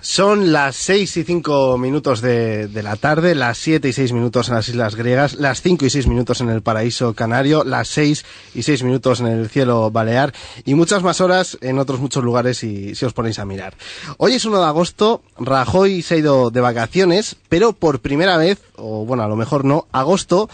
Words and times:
Son 0.00 0.52
las 0.52 0.76
6 0.76 1.16
y 1.16 1.24
5 1.24 1.78
minutos 1.78 2.20
de, 2.20 2.68
de, 2.68 2.82
la 2.82 2.96
tarde, 2.96 3.34
las 3.34 3.58
7 3.58 3.88
y 3.88 3.92
6 3.92 4.12
minutos 4.12 4.48
en 4.48 4.54
las 4.54 4.68
Islas 4.68 4.94
Griegas, 4.94 5.34
las 5.34 5.62
5 5.62 5.84
y 5.86 5.90
6 5.90 6.06
minutos 6.06 6.40
en 6.40 6.48
el 6.48 6.62
paraíso 6.62 7.14
canario, 7.14 7.64
las 7.64 7.88
6 7.88 8.24
y 8.54 8.62
6 8.62 8.82
minutos 8.82 9.20
en 9.20 9.26
el 9.26 9.48
cielo 9.48 9.90
balear 9.90 10.32
y 10.64 10.74
muchas 10.74 11.02
más 11.02 11.20
horas 11.20 11.58
en 11.60 11.78
otros 11.78 12.00
muchos 12.00 12.24
lugares 12.24 12.58
si, 12.58 12.94
si 12.94 13.04
os 13.04 13.12
ponéis 13.12 13.38
a 13.38 13.44
mirar. 13.44 13.74
Hoy 14.18 14.34
es 14.34 14.44
1 14.44 14.58
de 14.58 14.66
agosto, 14.66 15.22
Rajoy 15.38 16.02
se 16.02 16.14
ha 16.14 16.18
ido 16.18 16.50
de 16.50 16.60
vacaciones, 16.60 17.36
pero 17.48 17.72
por 17.72 18.00
primera 18.00 18.36
vez, 18.36 18.60
o 18.76 19.04
bueno, 19.04 19.22
a 19.22 19.28
lo 19.28 19.36
mejor 19.36 19.64
no, 19.64 19.86
agosto 19.92 20.48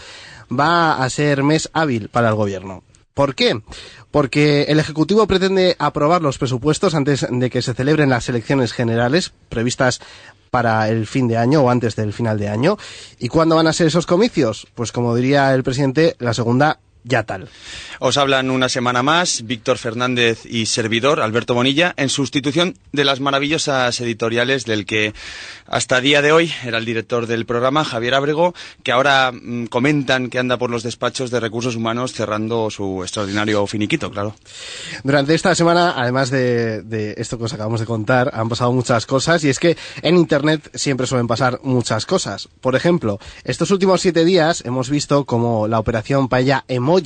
va 0.51 1.03
a 1.03 1.09
ser 1.09 1.43
mes 1.43 1.69
hábil 1.73 2.09
para 2.09 2.29
el 2.29 2.35
gobierno. 2.35 2.83
¿Por 3.13 3.35
qué? 3.35 3.61
Porque 4.11 4.63
el 4.63 4.79
Ejecutivo 4.79 5.27
pretende 5.27 5.75
aprobar 5.79 6.21
los 6.21 6.37
presupuestos 6.37 6.95
antes 6.95 7.27
de 7.29 7.49
que 7.49 7.61
se 7.61 7.73
celebren 7.73 8.09
las 8.09 8.27
elecciones 8.29 8.73
generales 8.73 9.33
previstas 9.49 10.01
para 10.49 10.89
el 10.89 11.05
fin 11.05 11.27
de 11.27 11.37
año 11.37 11.61
o 11.61 11.69
antes 11.69 11.95
del 11.95 12.13
final 12.13 12.39
de 12.39 12.49
año. 12.49 12.77
¿Y 13.19 13.27
cuándo 13.27 13.55
van 13.55 13.67
a 13.67 13.73
ser 13.73 13.87
esos 13.87 14.05
comicios? 14.05 14.67
Pues 14.73 14.91
como 14.91 15.15
diría 15.15 15.53
el 15.53 15.63
presidente, 15.63 16.15
la 16.19 16.33
segunda 16.33 16.79
ya 17.09 17.23
tal. 17.23 17.49
Os 17.99 18.17
hablan 18.17 18.49
una 18.49 18.69
semana 18.69 19.03
más 19.03 19.43
Víctor 19.45 19.77
Fernández 19.77 20.45
y 20.45 20.67
servidor 20.67 21.19
Alberto 21.19 21.53
Bonilla 21.53 21.93
en 21.97 22.07
sustitución 22.07 22.77
de 22.93 23.03
las 23.03 23.19
maravillosas 23.19 23.99
editoriales 23.99 24.65
del 24.65 24.85
que 24.85 25.13
hasta 25.65 25.99
día 25.99 26.21
de 26.21 26.31
hoy 26.31 26.53
era 26.63 26.77
el 26.77 26.85
director 26.85 27.27
del 27.27 27.45
programa 27.45 27.83
Javier 27.83 28.13
Abrego, 28.13 28.53
que 28.83 28.91
ahora 28.91 29.31
mmm, 29.33 29.65
comentan 29.65 30.29
que 30.29 30.39
anda 30.39 30.57
por 30.57 30.69
los 30.69 30.83
despachos 30.83 31.31
de 31.31 31.39
recursos 31.39 31.75
humanos 31.75 32.13
cerrando 32.13 32.69
su 32.69 33.01
extraordinario 33.01 33.65
finiquito, 33.67 34.09
claro. 34.11 34.35
Durante 35.03 35.33
esta 35.33 35.53
semana, 35.55 35.95
además 35.97 36.29
de, 36.29 36.83
de 36.83 37.15
esto 37.17 37.37
que 37.37 37.45
os 37.45 37.53
acabamos 37.53 37.79
de 37.79 37.85
contar, 37.85 38.31
han 38.33 38.49
pasado 38.49 38.71
muchas 38.71 39.05
cosas 39.05 39.43
y 39.43 39.49
es 39.49 39.59
que 39.59 39.77
en 40.01 40.15
Internet 40.15 40.69
siempre 40.75 41.07
suelen 41.07 41.27
pasar 41.27 41.59
muchas 41.63 42.05
cosas. 42.05 42.47
Por 42.61 42.75
ejemplo, 42.75 43.19
estos 43.43 43.71
últimos 43.71 44.01
siete 44.01 44.23
días 44.23 44.63
hemos 44.65 44.89
visto 44.89 45.25
como 45.25 45.67
la 45.67 45.79
operación 45.79 46.29
Paella 46.29 46.63
Emoji 46.67 46.98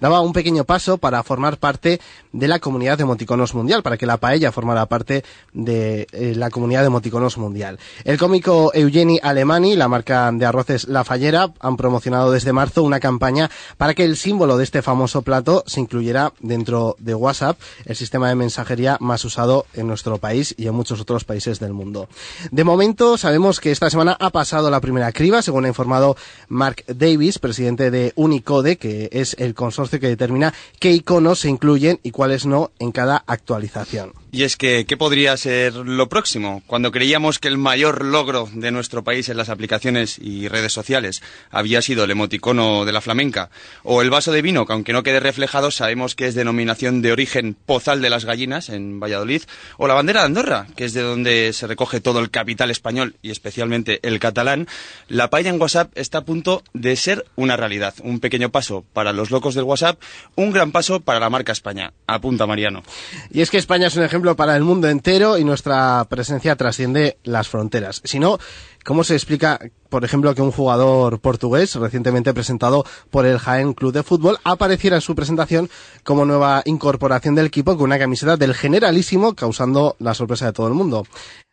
daba 0.00 0.20
un 0.20 0.32
pequeño 0.32 0.64
paso 0.64 0.98
para 0.98 1.22
formar 1.22 1.58
parte 1.58 2.00
de 2.32 2.48
la 2.48 2.58
comunidad 2.58 2.96
de 2.96 3.04
emoticonos 3.04 3.54
mundial, 3.54 3.82
para 3.82 3.96
que 3.96 4.06
la 4.06 4.18
paella 4.18 4.52
formara 4.52 4.86
parte 4.86 5.24
de 5.52 6.06
eh, 6.12 6.34
la 6.36 6.50
comunidad 6.50 6.80
de 6.80 6.86
emoticonos 6.86 7.38
mundial. 7.38 7.78
El 8.04 8.18
cómico 8.18 8.72
Eugeni 8.74 9.18
Alemani 9.22 9.76
la 9.76 9.88
marca 9.88 10.30
de 10.32 10.46
arroces 10.46 10.88
La 10.88 11.04
Fallera 11.04 11.52
han 11.60 11.76
promocionado 11.76 12.30
desde 12.30 12.52
marzo 12.52 12.82
una 12.82 13.00
campaña 13.00 13.50
para 13.76 13.94
que 13.94 14.04
el 14.04 14.16
símbolo 14.16 14.56
de 14.56 14.64
este 14.64 14.82
famoso 14.82 15.22
plato 15.22 15.64
se 15.66 15.80
incluyera 15.80 16.32
dentro 16.40 16.96
de 16.98 17.14
WhatsApp, 17.14 17.58
el 17.84 17.96
sistema 17.96 18.28
de 18.28 18.34
mensajería 18.34 18.96
más 19.00 19.24
usado 19.24 19.66
en 19.74 19.86
nuestro 19.86 20.18
país 20.18 20.54
y 20.56 20.66
en 20.66 20.74
muchos 20.74 21.00
otros 21.00 21.24
países 21.24 21.60
del 21.60 21.72
mundo. 21.72 22.08
De 22.50 22.64
momento 22.64 23.18
sabemos 23.18 23.60
que 23.60 23.70
esta 23.70 23.90
semana 23.90 24.16
ha 24.18 24.30
pasado 24.30 24.70
la 24.70 24.80
primera 24.80 25.12
criba, 25.12 25.42
según 25.42 25.64
ha 25.64 25.68
informado 25.68 26.16
Mark 26.48 26.84
Davis, 26.86 27.38
presidente 27.38 27.90
de 27.90 28.12
Unicode, 28.16 28.76
que 28.76 29.08
es 29.12 29.19
el 29.38 29.54
consorcio 29.54 30.00
que 30.00 30.08
determina 30.08 30.54
qué 30.78 30.90
iconos 30.92 31.40
se 31.40 31.48
incluyen 31.48 32.00
y 32.02 32.10
cuáles 32.10 32.46
no 32.46 32.70
en 32.78 32.92
cada 32.92 33.22
actualización. 33.26 34.12
Y 34.32 34.44
es 34.44 34.56
que, 34.56 34.86
¿qué 34.86 34.96
podría 34.96 35.36
ser 35.36 35.74
lo 35.74 36.08
próximo? 36.08 36.62
Cuando 36.68 36.92
creíamos 36.92 37.40
que 37.40 37.48
el 37.48 37.58
mayor 37.58 38.04
logro 38.04 38.48
de 38.52 38.70
nuestro 38.70 39.02
país 39.02 39.28
en 39.28 39.36
las 39.36 39.48
aplicaciones 39.48 40.18
y 40.20 40.46
redes 40.46 40.72
sociales 40.72 41.20
había 41.50 41.82
sido 41.82 42.04
el 42.04 42.12
emoticono 42.12 42.84
de 42.84 42.92
la 42.92 43.00
flamenca, 43.00 43.50
o 43.82 44.02
el 44.02 44.10
vaso 44.10 44.30
de 44.30 44.42
vino, 44.42 44.66
que 44.66 44.72
aunque 44.72 44.92
no 44.92 45.02
quede 45.02 45.18
reflejado, 45.18 45.72
sabemos 45.72 46.14
que 46.14 46.26
es 46.26 46.36
denominación 46.36 47.02
de 47.02 47.10
origen 47.10 47.56
Pozal 47.66 48.00
de 48.02 48.10
las 48.10 48.24
Gallinas, 48.24 48.68
en 48.68 49.00
Valladolid, 49.00 49.42
o 49.78 49.88
la 49.88 49.94
bandera 49.94 50.20
de 50.20 50.26
Andorra, 50.26 50.66
que 50.76 50.84
es 50.84 50.92
de 50.92 51.02
donde 51.02 51.52
se 51.52 51.66
recoge 51.66 52.00
todo 52.00 52.20
el 52.20 52.30
capital 52.30 52.70
español 52.70 53.16
y 53.22 53.32
especialmente 53.32 53.98
el 54.02 54.20
catalán, 54.20 54.68
la 55.08 55.28
paella 55.28 55.50
en 55.50 55.60
WhatsApp 55.60 55.90
está 55.96 56.18
a 56.18 56.24
punto 56.24 56.62
de 56.72 56.94
ser 56.94 57.26
una 57.34 57.56
realidad. 57.56 57.94
Un 58.04 58.20
pequeño 58.20 58.50
paso 58.50 58.84
para 58.92 59.12
los 59.12 59.32
locos 59.32 59.56
del 59.56 59.64
WhatsApp, 59.64 60.00
un 60.36 60.52
gran 60.52 60.70
paso 60.70 61.00
para 61.00 61.18
la 61.18 61.30
marca 61.30 61.50
España. 61.50 61.92
Apunta 62.06 62.46
Mariano. 62.46 62.84
Y 63.32 63.40
es 63.40 63.50
que 63.50 63.58
España 63.58 63.88
es 63.88 63.96
un 63.96 64.04
ejemplo 64.04 64.19
ejemplo 64.20 64.36
para 64.36 64.54
el 64.54 64.64
mundo 64.64 64.86
entero 64.86 65.38
y 65.38 65.44
nuestra 65.44 66.04
presencia 66.10 66.54
trasciende 66.54 67.16
las 67.24 67.48
fronteras. 67.48 68.02
Si 68.04 68.18
no, 68.18 68.38
¿cómo 68.84 69.02
se 69.02 69.14
explica, 69.14 69.58
por 69.88 70.04
ejemplo, 70.04 70.34
que 70.34 70.42
un 70.42 70.52
jugador 70.52 71.20
portugués 71.20 71.74
recientemente 71.76 72.34
presentado 72.34 72.84
por 73.08 73.24
el 73.24 73.38
Jaén 73.38 73.72
Club 73.72 73.94
de 73.94 74.02
Fútbol 74.02 74.36
apareciera 74.44 74.96
en 74.96 75.00
su 75.00 75.14
presentación 75.14 75.70
como 76.04 76.26
nueva 76.26 76.60
incorporación 76.66 77.34
del 77.34 77.46
equipo 77.46 77.78
con 77.78 77.84
una 77.84 77.98
camiseta 77.98 78.36
del 78.36 78.52
Generalísimo, 78.52 79.34
causando 79.34 79.96
la 79.98 80.12
sorpresa 80.12 80.44
de 80.44 80.52
todo 80.52 80.68
el 80.68 80.74
mundo? 80.74 81.06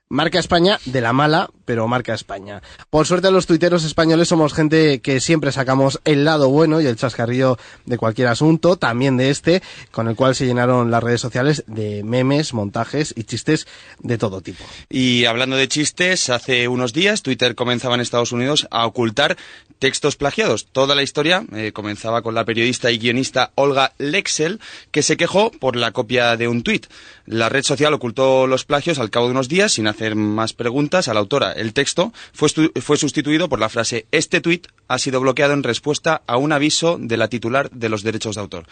Marca 0.09 0.39
España 0.39 0.79
de 0.85 1.01
la 1.01 1.11
mala, 1.11 1.49
pero 1.65 1.85
marca 1.89 2.13
España. 2.13 2.61
Por 2.89 3.05
suerte 3.05 3.29
los 3.29 3.45
tuiteros 3.45 3.83
españoles 3.83 4.29
somos 4.29 4.53
gente 4.53 5.01
que 5.01 5.19
siempre 5.19 5.51
sacamos 5.51 5.99
el 6.05 6.23
lado 6.23 6.47
bueno 6.47 6.79
y 6.79 6.85
el 6.85 6.95
chascarrillo 6.95 7.57
de 7.85 7.97
cualquier 7.97 8.29
asunto, 8.29 8.77
también 8.77 9.17
de 9.17 9.29
este, 9.29 9.61
con 9.91 10.07
el 10.07 10.15
cual 10.15 10.33
se 10.33 10.45
llenaron 10.45 10.91
las 10.91 11.03
redes 11.03 11.19
sociales 11.19 11.65
de 11.67 12.05
memes, 12.05 12.53
montajes 12.53 13.13
y 13.17 13.25
chistes 13.25 13.67
de 13.99 14.17
todo 14.17 14.39
tipo. 14.39 14.63
Y 14.89 15.25
hablando 15.25 15.57
de 15.57 15.67
chistes, 15.67 16.29
hace 16.29 16.69
unos 16.69 16.93
días 16.93 17.21
Twitter 17.21 17.53
comenzaba 17.53 17.95
en 17.95 18.01
Estados 18.01 18.31
Unidos 18.31 18.65
a 18.71 18.85
ocultar 18.85 19.35
textos 19.79 20.15
plagiados. 20.15 20.67
Toda 20.71 20.95
la 20.95 21.03
historia 21.03 21.45
eh, 21.53 21.71
comenzaba 21.71 22.21
con 22.21 22.35
la 22.35 22.45
periodista 22.45 22.91
y 22.91 22.97
guionista 22.97 23.51
Olga 23.55 23.93
Lexel, 23.97 24.59
que 24.91 25.03
se 25.03 25.17
quejó 25.17 25.51
por 25.51 25.75
la 25.75 25.91
copia 25.91 26.37
de 26.37 26.47
un 26.47 26.63
tuit. 26.63 26.87
La 27.25 27.49
red 27.49 27.63
social 27.63 27.93
ocultó 27.93 28.47
los 28.47 28.65
plagios 28.65 28.99
al 28.99 29.09
cabo 29.09 29.25
de 29.25 29.31
unos 29.31 29.49
días 29.49 29.73
sin 29.73 29.87
hacer 29.87 30.15
más 30.15 30.53
preguntas 30.53 31.07
a 31.07 31.13
la 31.13 31.19
autora. 31.19 31.51
El 31.51 31.73
texto 31.73 32.13
fue, 32.33 32.49
fue 32.81 32.97
sustituido 32.97 33.49
por 33.49 33.59
la 33.59 33.69
frase 33.69 34.07
Este 34.11 34.41
tuit 34.41 34.67
ha 34.87 34.99
sido 34.99 35.19
bloqueado 35.19 35.53
en 35.53 35.63
respuesta 35.63 36.21
a 36.27 36.37
un 36.37 36.51
aviso 36.51 36.97
de 36.99 37.17
la 37.17 37.27
titular 37.27 37.69
de 37.71 37.89
los 37.89 38.03
derechos 38.03 38.35
de 38.35 38.41
autor. 38.41 38.65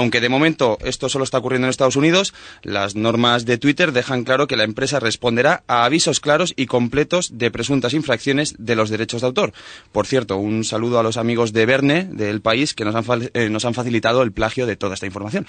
Aunque 0.00 0.22
de 0.22 0.30
momento 0.30 0.78
esto 0.82 1.10
solo 1.10 1.24
está 1.24 1.36
ocurriendo 1.36 1.66
en 1.66 1.70
Estados 1.70 1.94
Unidos, 1.94 2.32
las 2.62 2.96
normas 2.96 3.44
de 3.44 3.58
Twitter 3.58 3.92
dejan 3.92 4.24
claro 4.24 4.46
que 4.46 4.56
la 4.56 4.64
empresa 4.64 4.98
responderá 4.98 5.62
a 5.66 5.84
avisos 5.84 6.20
claros 6.20 6.54
y 6.56 6.64
completos 6.64 7.32
de 7.36 7.50
presuntas 7.50 7.92
infracciones 7.92 8.54
de 8.56 8.76
los 8.76 8.88
derechos 8.88 9.20
de 9.20 9.26
autor. 9.26 9.52
Por 9.92 10.06
cierto, 10.06 10.38
un 10.38 10.64
saludo 10.64 10.98
a 10.98 11.02
los 11.02 11.18
amigos 11.18 11.52
de 11.52 11.66
Verne, 11.66 12.04
del 12.04 12.40
país, 12.40 12.72
que 12.72 12.86
nos 12.86 12.94
han, 12.94 13.30
eh, 13.34 13.50
nos 13.50 13.66
han 13.66 13.74
facilitado 13.74 14.22
el 14.22 14.32
plagio 14.32 14.64
de 14.64 14.76
toda 14.76 14.94
esta 14.94 15.04
información. 15.04 15.46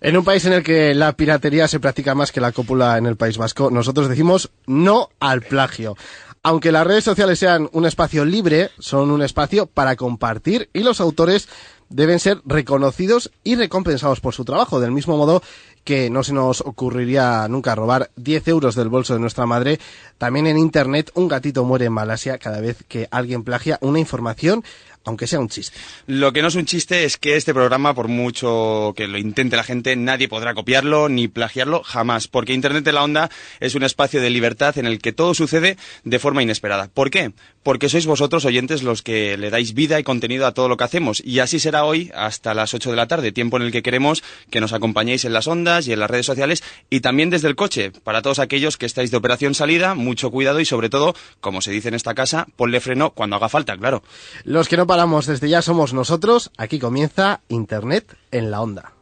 En 0.00 0.16
un 0.16 0.24
país 0.24 0.44
en 0.44 0.54
el 0.54 0.64
que 0.64 0.92
la 0.92 1.12
piratería 1.12 1.68
se 1.68 1.78
practica 1.78 2.16
más 2.16 2.32
que 2.32 2.40
la 2.40 2.50
cópula 2.50 2.98
en 2.98 3.06
el 3.06 3.14
País 3.14 3.38
Vasco, 3.38 3.70
nosotros 3.70 4.08
decimos 4.08 4.50
no 4.66 5.10
al 5.20 5.42
plagio. 5.42 5.94
Aunque 6.42 6.72
las 6.72 6.86
redes 6.86 7.04
sociales 7.04 7.38
sean 7.38 7.70
un 7.72 7.86
espacio 7.86 8.24
libre, 8.24 8.70
son 8.78 9.12
un 9.12 9.22
espacio 9.22 9.66
para 9.66 9.94
compartir 9.96 10.68
y 10.74 10.80
los 10.80 11.00
autores 11.00 11.48
deben 11.94 12.18
ser 12.18 12.42
reconocidos 12.44 13.30
y 13.44 13.54
recompensados 13.54 14.20
por 14.20 14.34
su 14.34 14.44
trabajo, 14.44 14.80
del 14.80 14.90
mismo 14.90 15.16
modo 15.16 15.42
que 15.84 16.10
no 16.10 16.24
se 16.24 16.32
nos 16.32 16.60
ocurriría 16.60 17.46
nunca 17.46 17.76
robar 17.76 18.10
10 18.16 18.48
euros 18.48 18.74
del 18.74 18.88
bolso 18.88 19.14
de 19.14 19.20
nuestra 19.20 19.46
madre. 19.46 19.78
También 20.18 20.48
en 20.48 20.58
Internet 20.58 21.12
un 21.14 21.28
gatito 21.28 21.64
muere 21.64 21.84
en 21.84 21.92
Malasia 21.92 22.38
cada 22.38 22.60
vez 22.60 22.84
que 22.88 23.06
alguien 23.12 23.44
plagia 23.44 23.78
una 23.80 24.00
información 24.00 24.64
aunque 25.04 25.26
sea 25.26 25.40
un 25.40 25.48
chiste. 25.48 25.76
Lo 26.06 26.32
que 26.32 26.42
no 26.42 26.48
es 26.48 26.54
un 26.54 26.64
chiste 26.64 27.04
es 27.04 27.16
que 27.16 27.36
este 27.36 27.54
programa, 27.54 27.94
por 27.94 28.08
mucho 28.08 28.92
que 28.96 29.06
lo 29.06 29.18
intente 29.18 29.56
la 29.56 29.64
gente, 29.64 29.96
nadie 29.96 30.28
podrá 30.28 30.54
copiarlo 30.54 31.08
ni 31.08 31.28
plagiarlo 31.28 31.82
jamás, 31.82 32.28
porque 32.28 32.52
Internet 32.52 32.84
de 32.84 32.92
la 32.92 33.04
Onda 33.04 33.30
es 33.60 33.74
un 33.74 33.82
espacio 33.82 34.20
de 34.20 34.30
libertad 34.30 34.78
en 34.78 34.86
el 34.86 34.98
que 34.98 35.12
todo 35.12 35.34
sucede 35.34 35.76
de 36.04 36.18
forma 36.18 36.42
inesperada. 36.42 36.88
¿Por 36.92 37.10
qué? 37.10 37.32
Porque 37.62 37.88
sois 37.88 38.06
vosotros, 38.06 38.44
oyentes, 38.44 38.82
los 38.82 39.02
que 39.02 39.36
le 39.36 39.50
dais 39.50 39.74
vida 39.74 39.98
y 39.98 40.04
contenido 40.04 40.46
a 40.46 40.52
todo 40.52 40.68
lo 40.68 40.76
que 40.76 40.84
hacemos, 40.84 41.22
y 41.24 41.38
así 41.38 41.58
será 41.58 41.84
hoy 41.84 42.10
hasta 42.14 42.54
las 42.54 42.74
8 42.74 42.90
de 42.90 42.96
la 42.96 43.08
tarde, 43.08 43.32
tiempo 43.32 43.56
en 43.56 43.64
el 43.64 43.72
que 43.72 43.82
queremos 43.82 44.22
que 44.50 44.60
nos 44.60 44.72
acompañéis 44.72 45.24
en 45.24 45.32
las 45.32 45.46
ondas 45.46 45.86
y 45.86 45.92
en 45.92 46.00
las 46.00 46.10
redes 46.10 46.26
sociales, 46.26 46.62
y 46.90 47.00
también 47.00 47.30
desde 47.30 47.48
el 47.48 47.56
coche. 47.56 47.90
Para 47.90 48.22
todos 48.22 48.38
aquellos 48.38 48.76
que 48.76 48.86
estáis 48.86 49.10
de 49.10 49.16
operación 49.16 49.54
salida, 49.54 49.94
mucho 49.94 50.30
cuidado 50.30 50.60
y 50.60 50.64
sobre 50.64 50.90
todo, 50.90 51.14
como 51.40 51.60
se 51.60 51.70
dice 51.70 51.88
en 51.88 51.94
esta 51.94 52.14
casa, 52.14 52.46
ponle 52.56 52.80
freno 52.80 53.10
cuando 53.10 53.36
haga 53.36 53.48
falta, 53.48 53.76
claro. 53.76 54.02
Los 54.44 54.68
que 54.68 54.76
no 54.76 54.86
paramos 54.94 55.26
desde 55.26 55.48
ya 55.48 55.60
somos 55.60 55.92
nosotros. 55.92 56.52
Aquí 56.56 56.78
comienza 56.78 57.40
Internet 57.48 58.16
en 58.30 58.52
la 58.52 58.62
onda. 58.62 58.92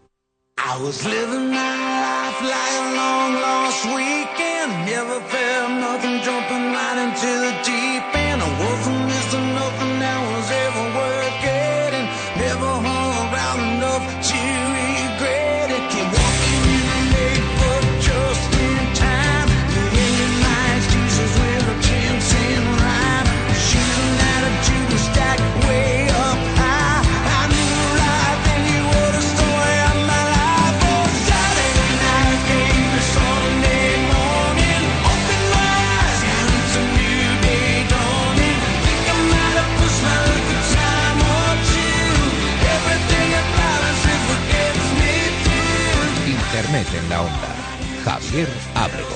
Javier 48.05 48.49
Ábrego. 48.75 49.09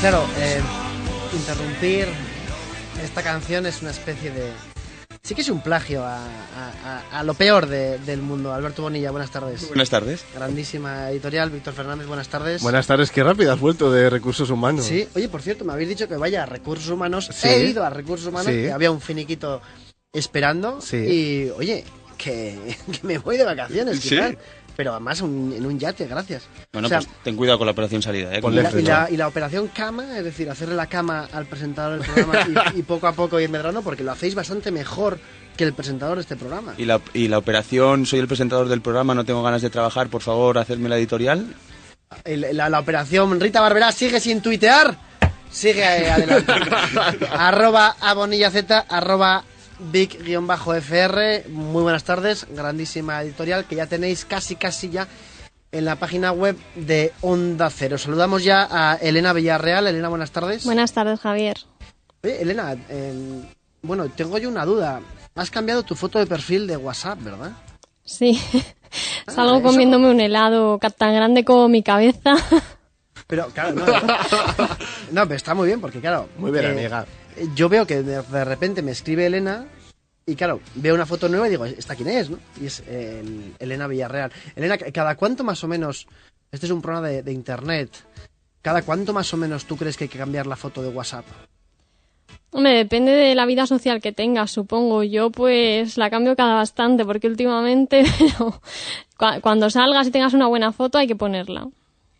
Claro, 0.00 0.24
eh, 0.38 0.60
interrumpir 1.32 2.06
esta 3.02 3.22
canción 3.22 3.66
es 3.66 3.82
una 3.82 3.90
especie 3.90 4.30
de... 4.30 4.52
Sí 5.22 5.34
que 5.34 5.40
es 5.40 5.48
un 5.48 5.62
plagio 5.62 6.04
a, 6.04 6.18
a- 6.18 6.72
a- 6.84 7.18
a 7.18 7.22
lo 7.24 7.32
peor 7.34 7.66
de- 7.66 7.98
del 8.00 8.20
mundo. 8.20 8.52
Alberto 8.52 8.82
Bonilla, 8.82 9.10
buenas 9.10 9.30
tardes. 9.30 9.66
Buenas 9.68 9.88
tardes. 9.90 10.24
Grandísima 10.34 11.10
editorial. 11.10 11.48
Víctor 11.50 11.72
Fernández, 11.74 12.06
buenas 12.06 12.28
tardes. 12.28 12.62
Buenas 12.62 12.86
tardes, 12.86 13.10
qué 13.10 13.24
rápido 13.24 13.52
has 13.52 13.58
vuelto 13.58 13.90
de 13.90 14.10
recursos 14.10 14.50
humanos. 14.50 14.84
Sí, 14.84 15.08
oye, 15.16 15.28
por 15.28 15.40
cierto, 15.42 15.64
me 15.64 15.72
habéis 15.72 15.88
dicho 15.88 16.06
que 16.06 16.16
vaya 16.16 16.42
a 16.42 16.46
recursos 16.46 16.90
humanos. 16.90 17.30
Sí. 17.32 17.48
He 17.48 17.64
ido 17.70 17.82
a 17.84 17.90
recursos 17.90 18.26
humanos, 18.28 18.52
Sí. 18.52 18.62
que 18.62 18.72
había 18.72 18.90
un 18.90 19.00
finiquito 19.00 19.62
esperando. 20.12 20.80
Sí. 20.82 20.96
Y, 20.98 21.50
oye, 21.56 21.84
que, 22.18 22.76
que 22.92 23.00
me 23.06 23.16
voy 23.18 23.38
de 23.38 23.44
vacaciones, 23.44 24.00
Sí. 24.00 24.10
quizás. 24.10 24.34
Pero 24.76 24.90
además 24.92 25.20
un- 25.20 25.52
en 25.56 25.64
un 25.66 25.78
yate, 25.78 26.06
gracias. 26.06 26.42
Bueno, 26.72 26.86
O 26.86 26.88
sea, 26.88 26.98
pues 26.98 27.10
ten 27.22 27.36
cuidado 27.36 27.58
con 27.58 27.66
la 27.66 27.72
operación 27.72 28.02
salida, 28.02 28.34
¿eh? 28.34 28.40
y 28.42 28.50
la, 28.50 28.70
y 28.70 28.82
la- 28.82 29.08
y 29.10 29.16
la 29.16 29.28
operación 29.28 29.68
cama, 29.68 30.18
es 30.18 30.24
decir, 30.24 30.50
hacerle 30.50 30.74
la 30.74 30.86
cama 30.86 31.28
al 31.32 31.46
presentador 31.46 32.00
del 32.00 32.10
programa 32.10 32.70
y, 32.74 32.78
y 32.80 32.82
poco 32.82 33.06
a 33.06 33.12
poco 33.12 33.38
ir 33.38 33.48
medrando, 33.50 33.82
porque 33.82 34.02
lo 34.02 34.12
hacéis 34.12 34.34
bastante 34.34 34.70
mejor 34.70 35.18
que 35.56 35.62
el 35.64 35.72
presentador 35.74 36.16
de 36.16 36.22
este 36.22 36.34
programa. 36.36 36.74
Y 36.76 36.84
la, 36.86 37.00
y 37.12 37.28
la 37.28 37.38
operación, 37.38 38.06
soy 38.06 38.18
el 38.18 38.26
presentador 38.26 38.68
del 38.68 38.80
programa, 38.82 39.14
no 39.14 39.24
tengo 39.24 39.42
ganas 39.44 39.62
de 39.62 39.70
trabajar, 39.70 40.08
por 40.08 40.22
favor, 40.22 40.58
hacerme 40.58 40.88
la 40.88 40.96
editorial. 40.98 41.54
El- 42.24 42.56
la, 42.56 42.68
la 42.68 42.80
operación 42.80 43.38
Rita 43.40 43.60
Barberá 43.60 43.92
sigue 43.92 44.18
sin 44.18 44.40
tuitear. 44.40 44.96
Sigue 45.50 45.82
eh, 45.84 46.10
adelante. 46.10 46.52
arroba 47.30 47.94
abonilla 48.00 48.50
z, 48.50 48.86
arroba 48.88 49.44
big-fr. 49.78 51.48
Muy 51.48 51.82
buenas 51.82 52.04
tardes. 52.04 52.46
Grandísima 52.50 53.22
editorial 53.22 53.64
que 53.66 53.76
ya 53.76 53.86
tenéis 53.86 54.24
casi, 54.24 54.56
casi 54.56 54.90
ya 54.90 55.06
en 55.72 55.84
la 55.84 55.96
página 55.96 56.32
web 56.32 56.56
de 56.76 57.12
Onda 57.20 57.68
Cero. 57.70 57.98
Saludamos 57.98 58.44
ya 58.44 58.68
a 58.70 58.94
Elena 58.96 59.32
Villarreal. 59.32 59.86
Elena, 59.86 60.08
buenas 60.08 60.30
tardes. 60.30 60.64
Buenas 60.64 60.92
tardes, 60.92 61.20
Javier. 61.20 61.56
Oye, 62.22 62.40
Elena, 62.42 62.76
eh, 62.88 63.42
bueno, 63.82 64.08
tengo 64.08 64.38
yo 64.38 64.48
una 64.48 64.64
duda. 64.64 65.00
Has 65.34 65.50
cambiado 65.50 65.82
tu 65.82 65.94
foto 65.96 66.18
de 66.18 66.26
perfil 66.26 66.66
de 66.66 66.76
WhatsApp, 66.76 67.18
¿verdad? 67.22 67.52
Sí, 68.04 68.40
salgo 69.26 69.56
eso- 69.58 69.62
comiéndome 69.62 70.10
un 70.10 70.20
helado 70.20 70.78
tan 70.96 71.14
grande 71.14 71.44
como 71.44 71.68
mi 71.68 71.82
cabeza. 71.82 72.34
Pero, 73.26 73.48
claro, 73.48 73.72
no. 73.74 73.84
No, 73.86 74.68
No, 75.12 75.22
pero 75.24 75.34
está 75.34 75.54
muy 75.54 75.66
bien 75.66 75.80
porque, 75.80 76.00
claro. 76.00 76.28
Muy 76.38 76.50
bien, 76.52 76.66
eh, 76.66 76.70
amiga. 76.70 77.06
Yo 77.54 77.68
veo 77.68 77.86
que 77.86 78.02
de, 78.02 78.44
repente 78.44 78.82
me 78.82 78.92
escribe 78.92 79.26
Elena 79.26 79.66
y, 80.26 80.36
claro, 80.36 80.60
veo 80.76 80.94
una 80.94 81.06
foto 81.06 81.28
nueva 81.28 81.46
y 81.46 81.50
digo, 81.50 81.64
¿esta 81.64 81.94
quién 81.96 82.08
es? 82.08 82.30
¿no? 82.30 82.38
Y 82.60 82.66
es 82.66 82.82
eh, 82.86 83.20
el- 83.22 83.54
Elena 83.58 83.86
Villarreal. 83.86 84.32
Elena, 84.56 84.78
¿cada 84.78 85.16
cuánto 85.16 85.44
más 85.44 85.62
o 85.64 85.68
menos? 85.68 86.06
Este 86.50 86.66
es 86.66 86.72
un 86.72 86.80
programa 86.82 87.08
de, 87.08 87.22
de 87.22 87.32
internet. 87.32 87.90
¿Cada 88.62 88.82
cuánto 88.82 89.12
más 89.12 89.32
o 89.34 89.36
menos 89.36 89.66
tú 89.66 89.76
crees 89.76 89.96
que 89.96 90.04
hay 90.04 90.08
que 90.08 90.18
cambiar 90.18 90.46
la 90.46 90.56
foto 90.56 90.80
de 90.82 90.88
WhatsApp? 90.88 91.26
Hombre, 92.50 92.72
depende 92.72 93.10
de 93.10 93.34
la 93.34 93.46
vida 93.46 93.66
social 93.66 94.00
que 94.00 94.12
tengas, 94.12 94.52
supongo. 94.52 95.02
Yo 95.02 95.30
pues 95.30 95.98
la 95.98 96.08
cambio 96.08 96.36
cada 96.36 96.54
bastante 96.54 97.04
porque 97.04 97.26
últimamente, 97.26 98.04
pero 98.18 98.60
cuando 99.42 99.68
salgas 99.70 100.06
y 100.06 100.10
tengas 100.12 100.34
una 100.34 100.46
buena 100.46 100.72
foto 100.72 100.96
hay 100.98 101.08
que 101.08 101.16
ponerla. 101.16 101.66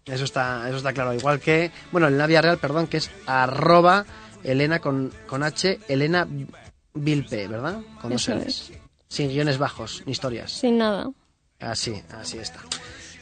Eso 0.05 0.25
está, 0.25 0.65
eso 0.69 0.77
está 0.77 0.93
claro. 0.93 1.15
Igual 1.15 1.41
que, 1.41 1.71
bueno, 1.93 2.09
Elena 2.09 2.27
Villarreal, 2.27 2.59
perdón, 2.59 2.89
que 2.89 2.97
es 2.99 3.11
arroba 3.27 4.05
Elena 4.45 4.79
con, 4.79 5.13
con 5.27 5.43
H, 5.43 5.81
Elena 5.89 6.27
Vilpe, 6.95 7.49
¿verdad? 7.49 7.81
Con 8.01 8.13
dos 8.13 8.29
Eso 8.29 8.35
Ls. 8.39 8.73
Sin 9.09 9.29
guiones 9.29 9.59
bajos, 9.59 10.03
ni 10.07 10.13
historias. 10.13 10.53
Sin 10.53 10.79
nada. 10.79 11.11
Así, 11.61 12.01
así 12.11 12.39
está. 12.39 12.61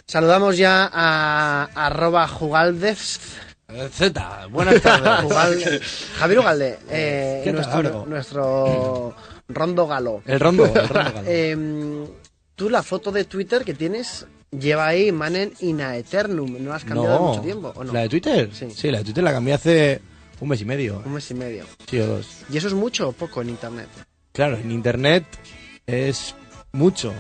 Saludamos 0.07 0.57
ya 0.57 0.91
a 0.93 1.65
arroba 1.75 2.27
Jugaldez. 2.29 3.19
Z, 3.91 4.47
buenas 4.51 4.83
tardes. 4.83 5.23
Jugal- 5.25 5.81
Javier 6.19 6.39
Ugalde, 6.41 6.79
eh, 6.91 7.41
¿Qué 7.45 7.53
tal, 7.53 7.83
nuestro, 7.83 8.07
nuestro 8.07 9.15
rondo 9.49 9.87
galo. 9.87 10.23
El 10.27 10.41
rondo, 10.41 10.67
el 10.67 10.89
rondo. 10.89 11.13
galo. 11.15 11.23
Eh, 11.27 12.07
tú 12.55 12.69
la 12.69 12.83
foto 12.83 13.11
de 13.13 13.25
Twitter 13.25 13.65
que 13.65 13.75
tienes 13.75 14.27
lleva 14.51 14.87
ahí 14.89 15.11
Manen 15.13 15.53
in 15.61 15.81
Aeternum. 15.81 16.63
¿No 16.63 16.75
has 16.75 16.85
cambiado 16.85 17.19
no, 17.19 17.29
mucho 17.29 17.41
tiempo? 17.41 17.73
¿o 17.75 17.85
no? 17.85 17.93
¿La 17.93 18.01
de 18.01 18.09
Twitter? 18.09 18.51
Sí. 18.53 18.91
la 18.91 18.99
de 18.99 19.05
Twitter 19.05 19.25
la 19.25 19.33
cambié 19.33 19.55
hace 19.55 20.01
un 20.43 20.49
mes 20.49 20.61
y 20.61 20.65
medio. 20.65 21.01
Un 21.07 21.15
mes 21.15 21.31
y 21.31 21.35
medio. 21.35 21.65
Sí, 21.89 22.01
o 22.01 22.07
dos. 22.07 22.27
¿Y 22.51 22.57
eso 22.57 22.67
es 22.67 22.75
mucho 22.75 23.11
o 23.11 23.13
poco 23.13 23.43
en 23.43 23.51
Internet? 23.51 23.89
Claro, 24.33 24.57
en 24.57 24.73
internet 24.73 25.25
es 25.87 26.35
mucho, 26.73 27.13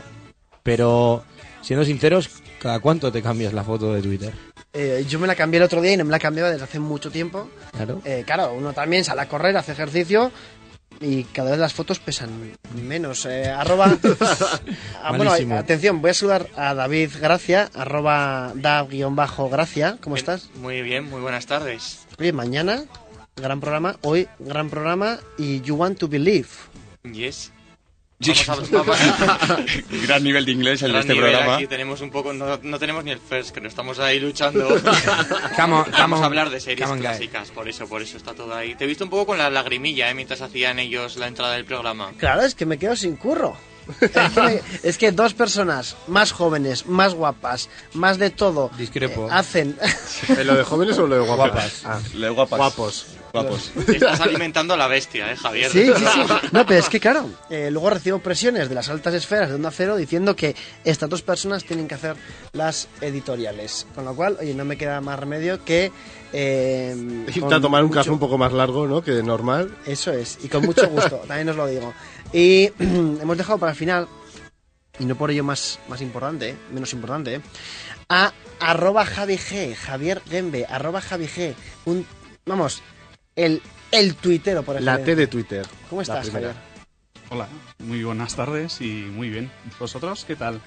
pero 0.65 1.23
siendo 1.61 1.85
sinceros, 1.85 2.29
¿cada 2.61 2.81
cuánto 2.81 3.13
te 3.13 3.23
cambias 3.23 3.53
la 3.53 3.63
foto 3.63 3.95
de 3.95 4.03
Twitter? 4.03 4.33
Eh, 4.73 5.05
yo 5.09 5.21
me 5.21 5.29
la 5.29 5.37
cambié 5.37 5.59
el 5.59 5.65
otro 5.65 5.81
día 5.81 5.93
y 5.93 5.97
no 5.99 6.05
me 6.05 6.11
la 6.11 6.19
cambiaba 6.19 6.51
desde 6.51 6.65
hace 6.65 6.81
mucho 6.81 7.13
tiempo. 7.13 7.49
Claro. 7.71 8.01
Eh, 8.05 8.25
claro, 8.27 8.55
uno 8.55 8.73
también 8.73 9.05
sale 9.05 9.21
a 9.21 9.29
correr, 9.29 9.57
hace 9.57 9.71
ejercicio 9.71 10.33
y 11.01 11.25
cada 11.25 11.51
vez 11.51 11.61
las 11.61 11.75
fotos 11.75 12.01
pesan 12.01 12.31
menos. 12.75 13.27
Eh, 13.27 13.49
arroba. 13.49 13.99
Ah, 15.05 15.17
bueno, 15.17 15.33
atención, 15.57 16.01
voy 16.01 16.11
a 16.11 16.15
saludar 16.15 16.47
a 16.57 16.75
David 16.75 17.11
Gracia, 17.21 17.69
arroba 17.75 18.53
da-gracia. 18.55 19.99
¿Cómo 20.01 20.15
estás? 20.15 20.49
Muy 20.55 20.81
bien, 20.83 21.11
muy 21.11 21.21
buenas 21.21 21.47
tardes. 21.47 22.07
Oye, 22.21 22.33
mañana, 22.33 22.85
gran 23.37 23.61
programa. 23.61 23.96
Hoy, 24.02 24.29
gran 24.38 24.69
programa. 24.70 25.19
Y 25.38 25.61
You 25.62 25.76
Want 25.76 25.99
to 25.99 26.08
Believe. 26.08 26.49
Yes. 27.05 27.52
Vamos 28.46 28.73
a, 28.73 28.76
vamos 28.76 28.99
Gran 30.06 30.23
nivel 30.23 30.44
de 30.46 30.52
inglés 30.52 30.81
el 30.82 30.93
de 30.93 31.00
este 31.00 31.12
nivel 31.12 31.32
programa. 31.32 31.56
Aquí 31.56 31.67
tenemos 31.67 32.00
un 32.02 32.11
poco, 32.12 32.32
no, 32.32 32.56
no 32.62 32.79
tenemos 32.79 33.02
ni 33.02 33.11
el 33.11 33.19
first, 33.19 33.50
que 33.50 33.61
no 33.61 33.67
estamos 33.67 33.99
ahí 33.99 34.20
luchando. 34.20 34.69
Come 35.56 35.75
on, 35.75 35.84
come 35.84 35.96
Vamos 35.99 36.20
a 36.20 36.26
hablar 36.26 36.49
de 36.50 36.61
series 36.61 36.88
clásicas, 36.88 37.50
por 37.50 37.67
eso, 37.69 37.88
por 37.88 38.00
eso 38.00 38.17
está 38.17 38.32
todo 38.32 38.55
ahí. 38.55 38.76
Te 38.76 38.84
he 38.84 38.87
visto 38.87 39.02
un 39.02 39.11
poco 39.11 39.26
con 39.26 39.38
la 39.38 39.50
lagrimilla, 39.50 40.08
¿eh? 40.08 40.14
Mientras 40.14 40.40
hacían 40.40 40.78
ellos 40.78 41.17
la 41.17 41.26
entrada 41.26 41.55
del 41.55 41.64
programa. 41.64 42.12
Claro, 42.17 42.43
es 42.43 42.55
que 42.55 42.64
me 42.64 42.78
quedo 42.78 42.94
sin 42.94 43.17
curro. 43.17 43.56
Es 44.00 44.11
que, 44.11 44.40
me- 44.40 44.61
es 44.85 44.99
que 44.99 45.11
dos 45.11 45.35
personas 45.35 45.96
más 46.06 46.31
jóvenes, 46.31 46.87
más 46.87 47.14
guapas, 47.14 47.69
más 47.94 48.19
de 48.19 48.31
todo, 48.31 48.70
Discrepo. 48.78 49.26
eh, 49.26 49.31
hacen. 49.32 49.76
¿En 50.28 50.46
lo 50.46 50.55
de 50.55 50.62
jóvenes 50.62 50.96
o 50.99 51.08
lo 51.08 51.17
de 51.17 51.26
guapas? 51.26 51.50
Guapas. 51.50 51.82
Ah, 51.85 52.00
Le 52.14 52.28
guapas. 52.31 52.56
guapos. 52.56 53.06
Guapos. 53.32 53.73
Estás 53.88 54.21
alimentando 54.21 54.75
a 54.75 54.76
la 54.76 54.87
bestia, 54.88 55.33
¿eh, 55.33 55.37
Javier? 55.37 55.71
Sí, 55.71 55.87
sí, 55.87 56.04
sí. 56.12 56.21
No, 56.52 56.66
pero 56.66 56.80
es 56.80 56.88
que 56.88 57.00
claro, 57.00 57.30
eh, 57.50 57.71
luego 57.71 57.90
recibo 57.90 58.18
presiones 58.18 58.68
de 58.68 58.75
las 58.75 58.88
altas 58.90 59.14
esferas 59.14 59.49
de 59.49 59.54
Onda 59.54 59.71
Cero 59.71 59.97
diciendo 59.97 60.37
que 60.37 60.54
estas 60.85 61.09
dos 61.09 61.23
personas 61.23 61.64
tienen 61.64 61.88
que 61.88 61.95
hacer 61.95 62.16
las 62.52 62.88
editoriales. 63.00 63.87
Con 63.95 64.04
lo 64.04 64.14
cual, 64.14 64.37
oye, 64.40 64.54
no 64.54 64.64
me 64.64 64.76
queda 64.76 65.00
más 65.00 65.18
remedio 65.18 65.64
que... 65.64 65.90
Eh, 66.35 66.95
a 67.50 67.61
tomar 67.61 67.83
un 67.83 67.88
mucho- 67.88 68.00
café 68.00 68.11
un 68.11 68.18
poco 68.18 68.38
más 68.38 68.52
largo, 68.52 68.87
¿no? 68.87 69.02
Que 69.02 69.12
de 69.12 69.23
normal. 69.23 69.76
Eso 69.87 70.12
es, 70.12 70.38
y 70.42 70.49
con 70.49 70.64
mucho 70.64 70.88
gusto, 70.88 71.16
también 71.28 71.49
os 71.50 71.57
lo 71.57 71.66
digo. 71.66 71.92
Y 72.33 72.71
hemos 72.78 73.37
dejado 73.37 73.59
para 73.59 73.73
el 73.73 73.76
final, 73.78 74.09
y 74.99 75.04
no 75.04 75.14
por 75.16 75.30
ello 75.30 75.45
más, 75.45 75.78
más 75.88 76.00
importante, 76.00 76.50
¿eh? 76.50 76.57
menos 76.73 76.92
importante, 76.92 77.37
¿eh? 77.37 77.40
a 78.09 78.33
arroba 78.61 79.04
Javi 79.04 79.37
G, 79.37 79.75
Javier 79.75 80.23
Gembe, 80.28 80.64
arroba 80.66 81.00
Javi 81.00 81.26
G, 81.26 81.54
un, 81.87 82.07
vamos, 82.47 82.83
el, 83.37 83.62
el 83.91 84.15
tuitero, 84.17 84.62
por 84.62 84.77
ejemplo. 84.77 84.99
La 84.99 85.05
T 85.05 85.15
de 85.17 85.27
Twitter. 85.27 85.67
¿Cómo 85.89 86.03
estás. 86.03 86.29
Javier? 86.31 86.53
Hola, 87.31 87.49
muy 87.79 88.03
buenas 88.05 88.37
tardes 88.37 88.81
y 88.81 89.05
muy 89.11 89.31
bien. 89.31 89.51
¿Vosotros 89.81 90.25
qué 90.27 90.37
tal? 90.37 90.61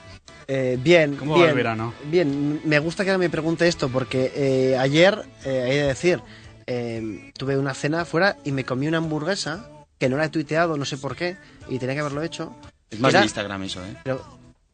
Eh, 0.48 0.78
bien, 0.82 1.16
¿Cómo 1.16 1.34
va 1.34 1.38
bien, 1.38 1.50
el 1.50 1.56
verano? 1.56 1.94
Bien, 2.06 2.62
me 2.66 2.80
gusta 2.80 3.04
que 3.04 3.12
ahora 3.12 3.20
me 3.20 3.30
pregunte 3.30 3.68
esto 3.68 3.90
porque 3.90 4.32
eh, 4.36 4.78
ayer, 4.78 5.24
eh, 5.44 5.62
hay 5.64 5.76
de 5.78 5.84
decir, 5.88 6.22
eh, 6.66 7.32
tuve 7.38 7.58
una 7.58 7.74
cena 7.76 8.04
fuera 8.06 8.38
y 8.44 8.52
me 8.52 8.64
comí 8.64 8.88
una 8.88 8.98
hamburguesa 8.98 9.70
que 10.00 10.10
no 10.10 10.18
la 10.18 10.26
he 10.26 10.30
tuiteado, 10.30 10.76
no 10.78 10.86
sé 10.86 10.98
por 10.98 11.16
qué, 11.16 11.38
y 11.70 11.78
tenía 11.78 11.94
que 11.96 12.02
haberlo 12.02 12.24
hecho. 12.24 12.56
Es 12.90 13.00
más 13.00 13.12
Era- 13.12 13.20
de 13.22 13.26
Instagram 13.28 13.64
eso, 13.64 13.86
¿eh? 13.86 13.96
Pero. 14.04 14.26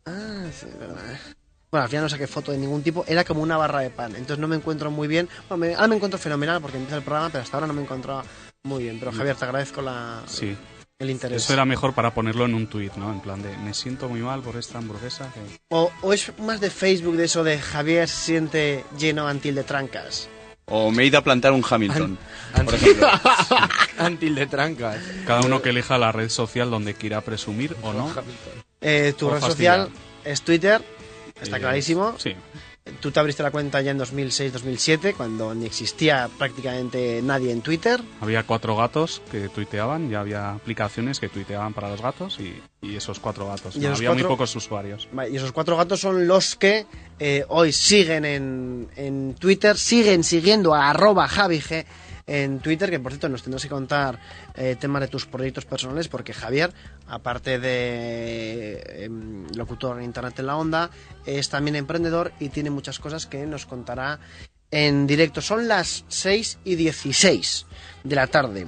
Ah, 0.06 0.46
sí, 0.58 0.68
verdad. 0.80 1.20
Bueno, 1.72 1.84
al 1.86 1.90
final 1.90 2.04
no 2.04 2.10
saqué 2.10 2.28
foto 2.28 2.52
de 2.52 2.58
ningún 2.58 2.84
tipo, 2.84 3.06
era 3.08 3.24
como 3.24 3.42
una 3.42 3.56
barra 3.56 3.80
de 3.80 3.90
pan, 3.90 4.12
entonces 4.16 4.40
no 4.40 4.48
me 4.50 4.58
encuentro 4.58 4.92
muy 4.92 5.08
bien. 5.08 5.30
Bueno, 5.48 5.66
me- 5.66 5.74
ahora 5.76 5.88
me 5.88 5.96
encuentro 5.96 6.20
fenomenal 6.20 6.60
porque 6.62 6.76
empieza 6.78 6.98
el 6.98 7.04
programa, 7.04 7.30
pero 7.30 7.44
hasta 7.44 7.56
ahora 7.56 7.68
no 7.68 7.74
me 7.74 7.82
encontraba 7.82 8.24
muy 8.64 8.84
bien. 8.84 8.98
Pero 9.00 9.14
Javier, 9.14 9.38
te 9.38 9.46
agradezco 9.46 9.82
la, 9.82 10.22
Sí, 10.28 10.54
el 11.00 11.10
interés. 11.10 11.44
eso 11.44 11.54
era 11.54 11.64
mejor 11.64 11.94
para 11.94 12.14
ponerlo 12.14 12.44
en 12.44 12.56
un 12.56 12.68
tuit, 12.68 12.94
¿no? 12.96 13.10
En 13.14 13.22
plan 13.22 13.42
de, 13.42 13.56
me 13.58 13.74
siento 13.74 14.10
muy 14.10 14.20
mal 14.20 14.42
por 14.42 14.58
esta 14.58 14.80
hamburguesa. 14.80 15.32
que-". 15.34 15.60
o, 15.70 15.90
o 16.02 16.12
es 16.12 16.38
más 16.40 16.60
de 16.60 16.70
Facebook 16.70 17.16
de 17.16 17.24
eso 17.24 17.42
de 17.46 17.58
Javier 17.58 18.10
se 18.10 18.18
siente 18.18 18.84
lleno 18.98 19.26
antil 19.30 19.56
de 19.56 19.64
trancas. 19.64 20.28
O 20.66 20.92
me 20.92 21.04
he 21.04 21.06
ido 21.06 21.20
a 21.20 21.24
plantar 21.24 21.54
un 21.54 21.64
Hamilton, 21.70 22.18
por 22.52 22.60
Anti- 22.62 22.76
ejemplo. 22.76 23.08
Antil 23.98 24.36
de 24.36 24.46
trancas. 24.48 24.98
Cada 25.26 25.42
uno 25.42 25.62
que 25.62 25.70
elija 25.70 25.98
la 25.98 26.12
red 26.12 26.28
social 26.28 26.70
donde 26.70 26.94
quiera 26.96 27.22
presumir 27.22 27.76
o 27.82 27.94
no. 27.94 28.14
Eh, 28.82 29.14
tu 29.18 29.28
O 29.28 29.34
red 29.34 29.40
fastidiar. 29.40 29.80
social 29.86 30.00
es 30.26 30.42
Twitter, 30.44 30.82
está 31.42 31.60
clarísimo. 31.60 32.16
Sí. 32.18 32.36
Tú 33.00 33.12
te 33.12 33.20
abriste 33.20 33.44
la 33.44 33.52
cuenta 33.52 33.80
ya 33.82 33.92
en 33.92 34.00
2006-2007, 34.00 35.14
cuando 35.16 35.54
ni 35.54 35.68
existía 35.68 36.28
prácticamente 36.40 37.22
nadie 37.22 37.52
en 37.52 37.62
Twitter. 37.62 38.02
Había 38.20 38.42
cuatro 38.44 38.76
gatos 38.76 39.22
que 39.32 39.50
tuiteaban, 39.50 40.10
ya 40.10 40.20
había 40.22 40.54
aplicaciones 40.54 41.20
que 41.20 41.30
tuiteaban 41.30 41.74
para 41.74 41.90
los 41.92 42.02
gatos 42.02 42.40
y, 42.40 42.60
y 42.82 42.96
esos 42.96 43.20
cuatro 43.20 43.48
gatos. 43.48 43.76
¿Y 43.76 43.80
No, 43.82 43.94
había 43.94 44.14
muy 44.14 44.24
pocos 44.24 44.56
usuarios. 44.56 45.08
Y 45.32 45.36
esos 45.36 45.52
cuatro 45.52 45.78
gatos 45.78 46.00
son 46.00 46.28
los 46.28 46.56
que 46.56 46.88
eh, 47.20 47.46
hoy 47.50 47.72
siguen 47.72 48.26
en, 48.26 48.90
en 48.96 49.36
Twitter, 49.36 49.78
siguen 49.78 50.24
siguiendo 50.24 50.74
a 50.74 50.90
arroba 50.90 51.28
javig 51.28 51.86
en 52.32 52.60
Twitter, 52.60 52.90
que 52.90 53.00
por 53.00 53.12
cierto 53.12 53.28
nos 53.28 53.44
tendrás 53.44 53.64
que 53.64 53.70
contar 53.70 54.18
eh, 54.56 54.78
temas 54.80 55.02
de 55.02 55.10
tus 55.10 55.26
proyectos 55.26 55.66
personales, 55.66 56.08
porque 56.08 56.34
Javier, 56.34 56.72
aparte 57.08 57.60
de 57.60 59.04
em, 59.04 59.48
locutor 59.54 59.98
en 59.98 60.06
Internet 60.06 60.40
en 60.40 60.46
la 60.46 60.56
Onda, 60.56 60.90
es 61.26 61.50
también 61.50 61.76
emprendedor 61.76 62.32
y 62.40 62.48
tiene 62.48 62.70
muchas 62.70 63.00
cosas 63.00 63.26
que 63.28 63.46
nos 63.46 63.66
contará 63.66 64.20
en 64.72 65.08
directo. 65.08 65.42
Son 65.42 65.68
las 65.68 66.06
6 66.08 66.60
y 66.64 66.76
16 66.76 67.66
de 68.06 68.16
la 68.16 68.28
tarde. 68.28 68.66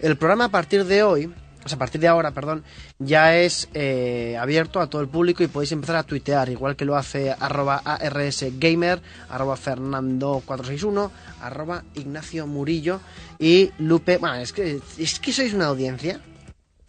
El 0.00 0.16
programa 0.16 0.46
a 0.46 0.50
partir 0.50 0.86
de 0.86 1.02
hoy, 1.02 1.34
a 1.70 1.76
partir 1.76 2.00
de 2.00 2.08
ahora, 2.08 2.32
perdón, 2.32 2.64
ya 2.98 3.36
es 3.36 3.68
eh, 3.74 4.36
abierto 4.40 4.80
a 4.80 4.88
todo 4.88 5.00
el 5.00 5.08
público 5.08 5.42
y 5.42 5.46
podéis 5.46 5.72
empezar 5.72 5.96
a 5.96 6.02
tuitear, 6.02 6.48
igual 6.48 6.74
que 6.74 6.84
lo 6.84 6.96
hace 6.96 7.30
arroba 7.30 7.76
arsgamer, 7.76 9.00
arroba 9.28 9.56
fernando461, 9.56 11.10
arroba 11.40 11.84
ignacio 11.94 12.46
murillo 12.46 13.00
y 13.38 13.70
lupe... 13.78 14.18
Bueno, 14.18 14.36
es 14.36 14.52
que, 14.52 14.80
es 14.98 15.20
que 15.20 15.32
sois 15.32 15.54
una 15.54 15.66
audiencia, 15.66 16.20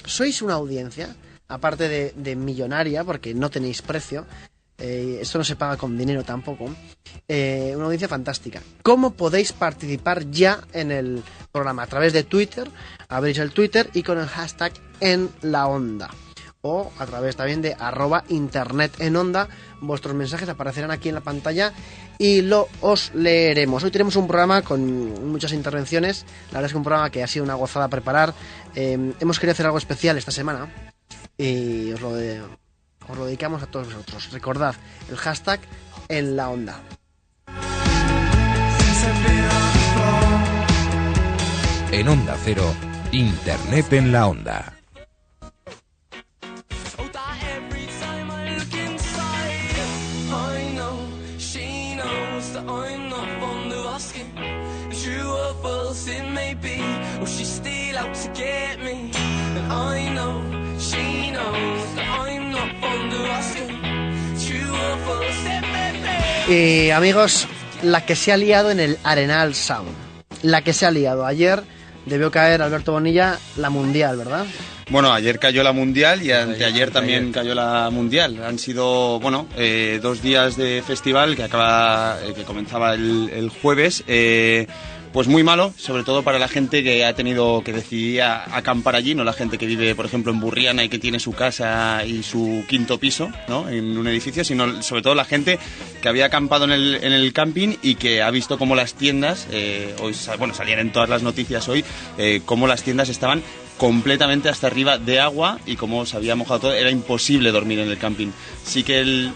sois 0.04 0.42
una 0.42 0.56
audiencia, 0.56 1.16
aparte 1.48 1.88
de, 1.88 2.14
de 2.16 2.36
millonaria, 2.36 3.04
porque 3.04 3.34
no 3.34 3.52
tenéis 3.52 3.82
precio, 3.84 4.26
eh, 4.84 5.20
esto 5.22 5.38
no 5.38 5.44
se 5.46 5.56
paga 5.56 5.78
con 5.78 5.98
dinero 5.98 6.24
tampoco. 6.24 6.70
Eh, 7.28 7.72
una 7.76 7.86
audiencia 7.86 8.10
fantástica. 8.10 8.62
¿Cómo 8.84 9.12
podéis 9.14 9.54
participar 9.54 10.30
ya 10.30 10.60
en 10.74 10.92
el 10.92 11.24
programa? 11.54 11.84
A 11.84 11.88
través 11.88 12.12
de 12.12 12.24
Twitter, 12.24 12.70
abrís 13.08 13.38
el 13.38 13.52
Twitter 13.52 13.90
y 13.94 14.04
con 14.04 14.20
el 14.20 14.28
hashtag 14.28 14.74
en 15.00 15.30
la 15.42 15.68
onda. 15.68 16.10
O 16.66 16.92
a 17.00 17.06
través 17.06 17.36
también 17.38 17.62
de 17.62 17.76
arroba 17.80 18.24
internet. 18.28 18.92
Vuestros 19.82 20.16
mensajes 20.16 20.48
aparecerán 20.50 20.92
aquí 20.92 21.10
en 21.10 21.16
la 21.16 21.22
pantalla 21.22 21.74
y 22.18 22.42
lo 22.42 22.68
os 22.82 23.14
leeremos. 23.14 23.84
Hoy 23.84 23.92
tenemos 23.92 24.16
un 24.18 24.28
programa 24.28 24.62
con 24.64 25.30
muchas 25.32 25.54
intervenciones. 25.54 26.26
La 26.52 26.60
verdad 26.60 26.66
es 26.66 26.72
que 26.72 26.78
un 26.78 26.84
programa 26.84 27.10
que 27.10 27.24
ha 27.24 27.28
sido 27.28 27.44
una 27.46 27.56
gozada 27.56 27.88
preparar. 27.90 28.34
Eh, 28.76 29.14
hemos 29.20 29.40
querido 29.40 29.54
hacer 29.54 29.66
algo 29.66 29.78
especial 29.78 30.18
esta 30.18 30.32
semana 30.32 30.68
y 31.38 31.92
os 31.94 32.02
lo, 32.02 32.14
de- 32.16 32.42
os 33.08 33.18
lo 33.18 33.26
dedicamos 33.26 33.64
a 33.64 33.68
todos 33.68 33.88
vosotros. 33.88 34.32
Recordad 34.32 34.76
el 35.10 35.18
hashtag 35.18 35.60
en 36.10 36.36
la 36.36 36.50
onda. 36.50 36.82
En 41.92 42.08
Onda 42.08 42.36
Cero, 42.44 42.74
Internet 43.12 43.94
en 43.94 44.12
la 44.12 44.28
Onda. 44.28 44.83
Y 66.48 66.90
amigos, 66.90 67.48
la 67.82 68.06
que 68.06 68.16
se 68.16 68.32
ha 68.32 68.38
liado 68.38 68.72
en 68.72 68.80
el 68.80 68.98
Arenal 69.04 69.56
Sound. 69.56 69.90
La 70.42 70.62
que 70.62 70.74
se 70.74 70.86
ha 70.86 70.92
liado. 70.92 71.26
Ayer 71.26 71.64
debió 72.06 72.32
caer 72.32 72.62
Alberto 72.62 72.92
Bonilla 72.92 73.40
la 73.58 73.70
mundial, 73.70 74.18
¿verdad? 74.18 74.46
Bueno, 74.90 75.14
ayer 75.14 75.40
cayó 75.40 75.64
la 75.64 75.72
Mundial 75.72 76.22
y 76.22 76.32
anteayer 76.34 76.92
también 76.92 77.32
cayó 77.32 77.56
la 77.56 77.90
Mundial. 77.90 78.44
Han 78.44 78.60
sido, 78.60 79.18
bueno, 79.22 79.48
eh, 79.58 80.00
dos 80.04 80.22
días 80.22 80.58
de 80.58 80.84
festival 80.86 81.38
que 81.38 81.44
acaba, 81.44 82.18
eh, 82.22 82.34
que 82.36 82.44
comenzaba 82.44 82.94
el, 82.94 83.30
el 83.34 83.48
jueves. 83.50 84.04
eh, 84.08 84.68
pues 85.14 85.28
muy 85.28 85.44
malo, 85.44 85.74
sobre 85.78 86.04
todo 86.04 86.24
para 86.24 86.40
la 86.40 86.48
gente 86.48 86.84
que 86.84 87.06
ha 87.06 87.14
tenido 87.14 87.62
que 87.64 87.72
decidir 87.72 88.24
acampar 88.24 88.96
allí, 88.96 89.14
no 89.14 89.24
la 89.24 89.32
gente 89.32 89.60
que 89.60 89.68
vive, 89.68 89.94
por 89.94 90.08
ejemplo, 90.08 90.32
en 90.32 90.40
Burriana 90.40 90.84
y 90.84 90.90
que 90.90 90.98
tiene 90.98 91.20
su 91.20 91.34
casa 91.34 92.04
y 92.04 92.24
su 92.24 92.66
quinto 92.68 92.98
piso, 92.98 93.30
¿no? 93.48 93.70
En 93.70 93.96
un 93.96 94.08
edificio, 94.08 94.44
sino 94.44 94.82
sobre 94.82 95.04
todo 95.04 95.14
la 95.14 95.26
gente 95.26 95.60
que 96.02 96.10
había 96.10 96.26
acampado 96.26 96.66
en 96.66 96.72
el, 96.72 97.34
camping 97.34 97.76
y 97.82 97.96
que 97.96 98.22
ha 98.22 98.32
visto 98.32 98.58
cómo 98.58 98.76
las 98.76 98.96
tiendas, 98.96 99.48
eh, 99.52 99.96
hoy, 100.02 100.16
bueno, 100.40 100.54
salían 100.54 100.80
en 100.80 100.92
todas 100.92 101.10
las 101.10 101.22
noticias 101.22 101.68
hoy, 101.70 101.86
eh, 102.18 102.42
cómo 102.44 102.68
las 102.68 102.82
tiendas 102.84 103.10
estaban 103.10 103.44
completamente 103.78 104.50
hasta 104.50 104.68
arriba 104.68 104.98
de 104.98 105.20
agua 105.20 105.60
y 105.66 105.76
como 105.76 106.06
se 106.06 106.18
había 106.18 106.36
mojado 106.36 106.60
todo, 106.60 106.74
era 106.74 106.90
imposible 106.90 107.52
dormir 107.52 107.80
en 107.80 107.90
el 107.90 107.98
camping. 107.98 108.32
Sí 108.64 108.84
que 108.84 109.00
el... 109.00 109.34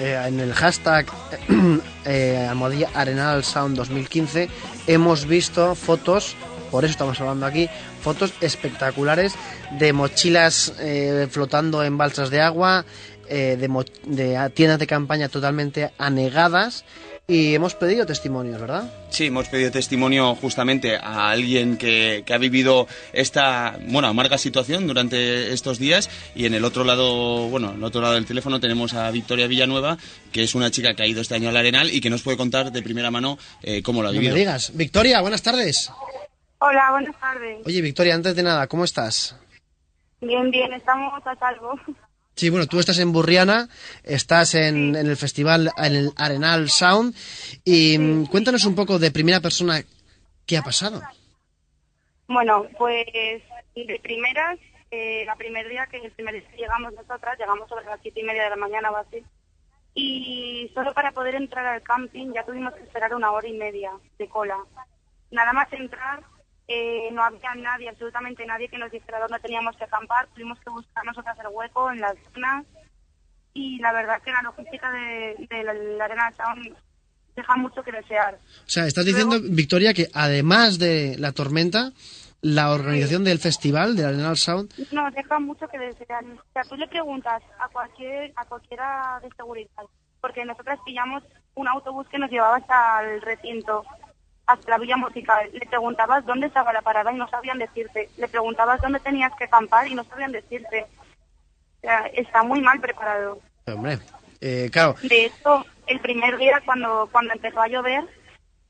Eh, 0.00 0.20
en 0.26 0.40
el 0.40 0.52
hashtag 0.52 1.06
eh, 2.04 2.46
Almohadilla 2.48 2.90
Arenal 2.94 3.44
Sound 3.44 3.76
2015 3.76 4.48
hemos 4.86 5.26
visto 5.26 5.74
fotos, 5.74 6.36
por 6.70 6.84
eso 6.84 6.92
estamos 6.92 7.20
hablando 7.20 7.46
aquí, 7.46 7.68
fotos 8.02 8.32
espectaculares 8.40 9.34
de 9.78 9.92
mochilas 9.92 10.74
eh, 10.80 11.26
flotando 11.30 11.82
en 11.82 11.96
balsas 11.98 12.30
de 12.30 12.40
agua, 12.40 12.84
eh, 13.28 13.56
de 13.56 14.50
tiendas 14.54 14.78
de 14.78 14.86
campaña 14.86 15.28
totalmente 15.28 15.92
anegadas 15.98 16.84
y 17.26 17.54
hemos 17.54 17.74
pedido 17.74 18.04
testimonios, 18.04 18.60
¿verdad? 18.60 18.92
Sí, 19.08 19.26
hemos 19.26 19.48
pedido 19.48 19.70
testimonio 19.70 20.34
justamente 20.34 20.96
a 20.96 21.30
alguien 21.30 21.78
que, 21.78 22.22
que 22.26 22.34
ha 22.34 22.38
vivido 22.38 22.86
esta, 23.14 23.78
bueno, 23.88 24.08
amarga 24.08 24.36
situación 24.36 24.86
durante 24.86 25.52
estos 25.52 25.78
días 25.78 26.10
y 26.34 26.44
en 26.44 26.52
el 26.54 26.64
otro 26.66 26.84
lado, 26.84 27.48
bueno, 27.48 27.70
en 27.70 27.76
el 27.76 27.84
otro 27.84 28.02
lado 28.02 28.14
del 28.14 28.26
teléfono 28.26 28.60
tenemos 28.60 28.92
a 28.92 29.10
Victoria 29.10 29.46
Villanueva, 29.46 29.96
que 30.32 30.42
es 30.42 30.54
una 30.54 30.70
chica 30.70 30.94
que 30.94 31.02
ha 31.02 31.06
ido 31.06 31.22
este 31.22 31.34
año 31.34 31.48
al 31.48 31.56
Arenal 31.56 31.90
y 31.90 32.00
que 32.02 32.10
nos 32.10 32.22
puede 32.22 32.36
contar 32.36 32.70
de 32.72 32.82
primera 32.82 33.10
mano 33.10 33.38
eh, 33.62 33.82
cómo 33.82 34.02
lo 34.02 34.08
ha 34.08 34.12
No 34.12 34.16
me 34.16 34.20
vivido. 34.20 34.36
digas. 34.36 34.72
Victoria, 34.74 35.20
buenas 35.22 35.42
tardes. 35.42 35.90
Hola, 36.58 36.90
buenas 36.90 37.18
tardes. 37.18 37.58
Oye, 37.66 37.80
Victoria, 37.80 38.14
antes 38.14 38.36
de 38.36 38.42
nada, 38.42 38.66
¿cómo 38.66 38.84
estás? 38.84 39.36
Bien, 40.20 40.50
bien, 40.50 40.72
estamos 40.74 41.22
a 41.26 41.34
salvo. 41.36 41.78
Sí, 42.34 42.50
bueno, 42.50 42.66
tú 42.66 42.80
estás 42.80 42.98
en 42.98 43.12
Burriana, 43.12 43.68
estás 44.02 44.54
en, 44.54 44.96
en 44.96 45.06
el 45.06 45.16
festival, 45.16 45.70
en 45.76 45.94
el 45.94 46.10
Arenal 46.16 46.68
Sound, 46.68 47.14
y 47.64 47.96
mm, 47.96 48.26
cuéntanos 48.26 48.64
un 48.64 48.74
poco 48.74 48.98
de 48.98 49.12
primera 49.12 49.40
persona 49.40 49.80
qué 50.44 50.58
ha 50.58 50.62
pasado. 50.62 51.00
Bueno, 52.26 52.66
pues 52.76 53.06
de 53.74 54.00
primeras, 54.02 54.58
eh, 54.90 55.24
la 55.26 55.36
primer 55.36 55.68
día 55.68 55.86
que 55.86 55.98
el 55.98 56.10
primer 56.12 56.34
día 56.34 56.50
llegamos 56.56 56.92
nosotras, 56.94 57.38
llegamos 57.38 57.68
sobre 57.68 57.84
las 57.84 58.00
siete 58.02 58.20
y 58.20 58.24
media 58.24 58.44
de 58.44 58.50
la 58.50 58.56
mañana 58.56 58.90
o 58.90 58.96
así, 58.96 59.22
y 59.94 60.70
solo 60.74 60.92
para 60.92 61.12
poder 61.12 61.36
entrar 61.36 61.64
al 61.66 61.82
camping 61.82 62.32
ya 62.32 62.44
tuvimos 62.44 62.74
que 62.74 62.82
esperar 62.82 63.14
una 63.14 63.30
hora 63.30 63.46
y 63.46 63.52
media 63.52 63.92
de 64.18 64.28
cola. 64.28 64.58
Nada 65.30 65.52
más 65.52 65.72
entrar, 65.72 66.20
eh, 66.68 67.08
no 67.12 67.22
había 67.22 67.54
nadie, 67.54 67.88
absolutamente 67.88 68.46
nadie 68.46 68.68
que 68.68 68.78
nos 68.78 68.90
dijera 68.90 69.20
dónde 69.20 69.38
teníamos 69.40 69.76
que 69.76 69.84
acampar, 69.84 70.26
tuvimos 70.28 70.58
que 70.60 70.70
buscar 70.70 71.04
nosotras 71.04 71.38
el 71.40 71.48
hueco 71.52 71.90
en 71.90 72.00
las 72.00 72.14
zonas, 72.32 72.64
y 73.52 73.78
la 73.78 73.92
verdad 73.92 74.20
que 74.22 74.32
la 74.32 74.42
logística 74.42 74.90
de, 74.90 75.46
de 75.48 75.62
la, 75.62 75.74
la 75.74 76.04
Arena 76.04 76.32
Sound 76.36 76.76
deja 77.36 77.56
mucho 77.56 77.82
que 77.82 77.92
desear. 77.92 78.38
O 78.66 78.68
sea, 78.68 78.86
estás 78.86 79.04
diciendo, 79.04 79.36
Victoria, 79.42 79.94
que 79.94 80.08
además 80.12 80.78
de 80.78 81.16
la 81.18 81.32
tormenta, 81.32 81.92
la 82.40 82.70
organización 82.72 83.24
del 83.24 83.38
festival, 83.38 83.96
del 83.96 84.06
Arenal 84.06 84.36
Sound, 84.36 84.72
No, 84.92 85.10
deja 85.10 85.38
mucho 85.38 85.66
que 85.68 85.78
desear. 85.78 86.24
O 86.24 86.52
sea, 86.52 86.62
tú 86.64 86.76
le 86.76 86.86
preguntas 86.88 87.42
a 87.58 87.68
cualquier 87.68 88.32
a 88.36 88.44
cualquiera 88.44 89.18
de 89.22 89.30
seguridad, 89.36 89.84
porque 90.20 90.44
nosotras 90.44 90.78
pillamos 90.84 91.22
un 91.54 91.68
autobús 91.68 92.06
que 92.08 92.18
nos 92.18 92.30
llevaba 92.30 92.56
hasta 92.56 93.02
el 93.02 93.22
recinto, 93.22 93.84
hasta 94.46 94.70
la 94.70 94.78
villa 94.78 94.96
musical. 94.96 95.48
Le 95.52 95.66
preguntabas 95.66 96.24
dónde 96.26 96.46
estaba 96.46 96.72
la 96.72 96.82
parada 96.82 97.12
y 97.12 97.16
no 97.16 97.28
sabían 97.28 97.58
decirte. 97.58 98.08
Le 98.16 98.28
preguntabas 98.28 98.80
dónde 98.80 99.00
tenías 99.00 99.32
que 99.38 99.44
acampar 99.44 99.86
y 99.88 99.94
no 99.94 100.04
sabían 100.04 100.32
decirte. 100.32 100.86
O 101.78 101.80
sea, 101.80 102.06
está 102.14 102.42
muy 102.42 102.60
mal 102.60 102.80
preparado. 102.80 103.38
hombre, 103.66 103.98
eh, 104.40 104.68
claro, 104.72 104.94
De 105.02 105.26
hecho, 105.26 105.64
el 105.86 106.00
primer 106.00 106.36
día 106.36 106.62
cuando, 106.64 107.08
cuando 107.10 107.32
empezó 107.32 107.60
a 107.60 107.68
llover, 107.68 108.04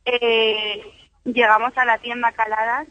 eh, 0.05 0.83
llegamos 1.25 1.77
a 1.77 1.85
la 1.85 1.99
tienda 1.99 2.33
Caladas 2.33 2.87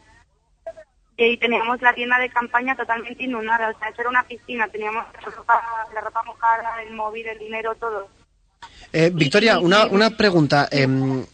y 1.16 1.36
teníamos 1.36 1.80
la 1.80 1.94
tienda 1.94 2.18
de 2.18 2.28
campaña 2.28 2.74
totalmente 2.76 3.22
inundada. 3.22 3.70
O 3.70 3.78
sea, 3.78 3.88
eso 3.88 4.00
era 4.00 4.10
una 4.10 4.24
piscina. 4.24 4.66
Teníamos 4.68 5.04
la 5.14 5.30
ropa, 5.30 5.62
la 5.94 6.00
ropa 6.00 6.22
mojada, 6.24 6.82
el 6.82 6.92
móvil, 6.94 7.26
el 7.28 7.38
dinero, 7.38 7.74
todo. 7.76 8.08
Eh, 8.92 9.10
Victoria, 9.12 9.58
una, 9.60 9.86
una 9.86 10.10
pregunta. 10.10 10.68
em, 10.70 11.24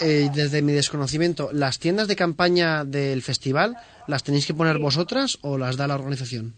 eh, 0.00 0.28
desde 0.32 0.62
mi 0.62 0.72
desconocimiento, 0.72 1.50
¿las 1.52 1.78
tiendas 1.78 2.08
de 2.08 2.16
campaña 2.16 2.84
del 2.84 3.22
festival 3.22 3.76
las 4.06 4.22
tenéis 4.22 4.46
que 4.46 4.54
poner 4.54 4.78
vosotras 4.78 5.38
o 5.42 5.58
las 5.58 5.76
da 5.76 5.86
la 5.86 5.94
organización? 5.94 6.54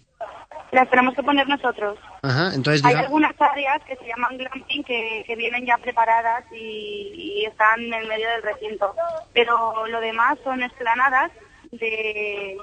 Las 0.73 0.91
tenemos 0.91 1.15
que 1.15 1.23
poner 1.23 1.49
nosotros. 1.49 1.99
Ajá, 2.23 2.53
entonces 2.55 2.85
Hay 2.85 2.91
diga... 2.95 3.05
algunas 3.05 3.41
áreas 3.41 3.81
que 3.87 3.97
se 3.97 4.07
llaman 4.07 4.37
glamping 4.37 4.83
que, 4.83 5.25
que 5.27 5.37
vienen 5.37 5.65
ya 5.65 5.79
preparadas 5.79 6.45
y, 6.53 7.41
y 7.41 7.45
están 7.47 7.81
en 7.81 7.95
el 7.95 8.09
medio 8.09 8.29
del 8.29 8.43
recinto. 8.43 8.95
Pero 9.33 9.87
lo 9.87 10.01
demás 10.01 10.37
son 10.43 10.63
esplanadas 10.63 11.31
de, 11.71 12.59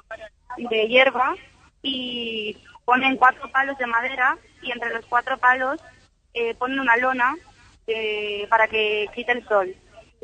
de 0.58 0.88
hierba 0.88 1.36
y 1.82 2.58
ponen 2.86 3.15
cuatro 3.18 3.50
palos 3.51 3.77
de 3.77 3.88
madera 3.88 4.38
y 4.62 4.72
entre 4.72 4.94
los 4.94 5.06
cuatro 5.06 5.38
palos 5.38 5.80
eh, 6.34 6.53
ponen 6.56 6.80
una 6.82 6.98
lona 6.98 7.36
eh, 7.88 8.46
para 8.50 8.68
que 8.68 9.08
quite 9.15 9.32
el 9.32 9.48
sol. 9.48 9.74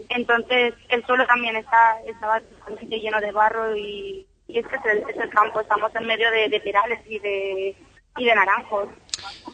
Entonces 0.10 0.74
el 0.90 1.06
suelo 1.06 1.26
también 1.28 1.56
está, 1.56 1.98
bastante 2.22 3.00
lleno 3.00 3.20
de 3.20 3.32
barro 3.32 3.76
y, 3.76 4.26
y 4.48 4.60
es 4.60 4.68
que 4.68 4.76
es 4.78 4.86
el, 4.86 5.10
es 5.10 5.18
el 5.18 5.30
campo, 5.30 5.62
estamos 5.62 5.94
en 5.96 6.08
medio 6.08 6.30
de, 6.32 6.50
de 6.50 6.60
perales 6.62 7.00
y 7.08 7.20
de, 7.20 7.76
y 8.18 8.26
de 8.26 8.36
naranjos. 8.36 8.90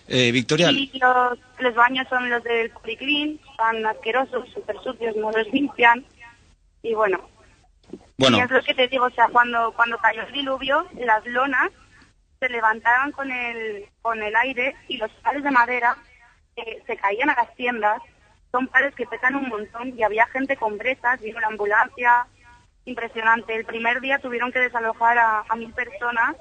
Eh, 0.08 0.32
Victoria, 0.32 0.70
Y 0.72 0.92
los, 1.00 1.40
los 1.60 1.76
baños 1.76 2.08
son 2.10 2.30
los 2.30 2.44
del 2.44 2.70
Policlin, 2.72 3.40
están 3.52 3.86
asquerosos, 3.86 4.48
súper 4.54 4.78
sucios, 4.84 5.16
no 5.16 5.32
los 5.32 5.48
limpian. 5.52 6.06
Y 6.84 6.94
bueno, 6.94 7.28
bueno, 8.18 8.38
y 8.38 8.42
es 8.42 8.52
lo 8.52 8.62
que 8.62 8.74
te 8.74 8.88
digo, 8.88 9.06
o 9.06 9.12
sea, 9.12 9.28
cuando, 9.30 9.74
cuando 9.74 9.98
cayó 9.98 10.22
el 10.22 10.32
diluvio, 10.32 10.88
las 10.94 11.26
lonas 11.26 11.72
se 12.40 12.50
levantaban 12.50 13.12
con 13.12 13.32
el, 13.32 13.86
con 14.02 14.22
el 14.22 14.36
aire 14.36 14.76
y 14.88 14.98
los 14.98 15.12
palos 15.24 15.44
de 15.44 15.52
madera 15.52 15.98
eh, 16.56 16.82
se 16.86 16.96
caían 16.98 17.30
a 17.30 17.36
las 17.36 17.54
tiendas. 17.56 18.02
Son 18.56 18.68
palos 18.70 18.96
que 18.96 19.06
pesan 19.06 19.36
un 19.36 19.50
montón 19.50 20.00
y 20.00 20.04
había 20.04 20.26
gente 20.28 20.56
con 20.56 20.78
bresas, 20.78 21.20
vino 21.20 21.42
la 21.42 21.48
ambulancia, 21.48 22.26
impresionante. 22.86 23.54
El 23.54 23.66
primer 23.66 24.00
día 24.00 24.20
tuvieron 24.20 24.50
que 24.54 24.62
desalojar 24.62 25.18
a, 25.18 25.44
a 25.50 25.56
mil 25.58 25.74
personas 25.74 26.38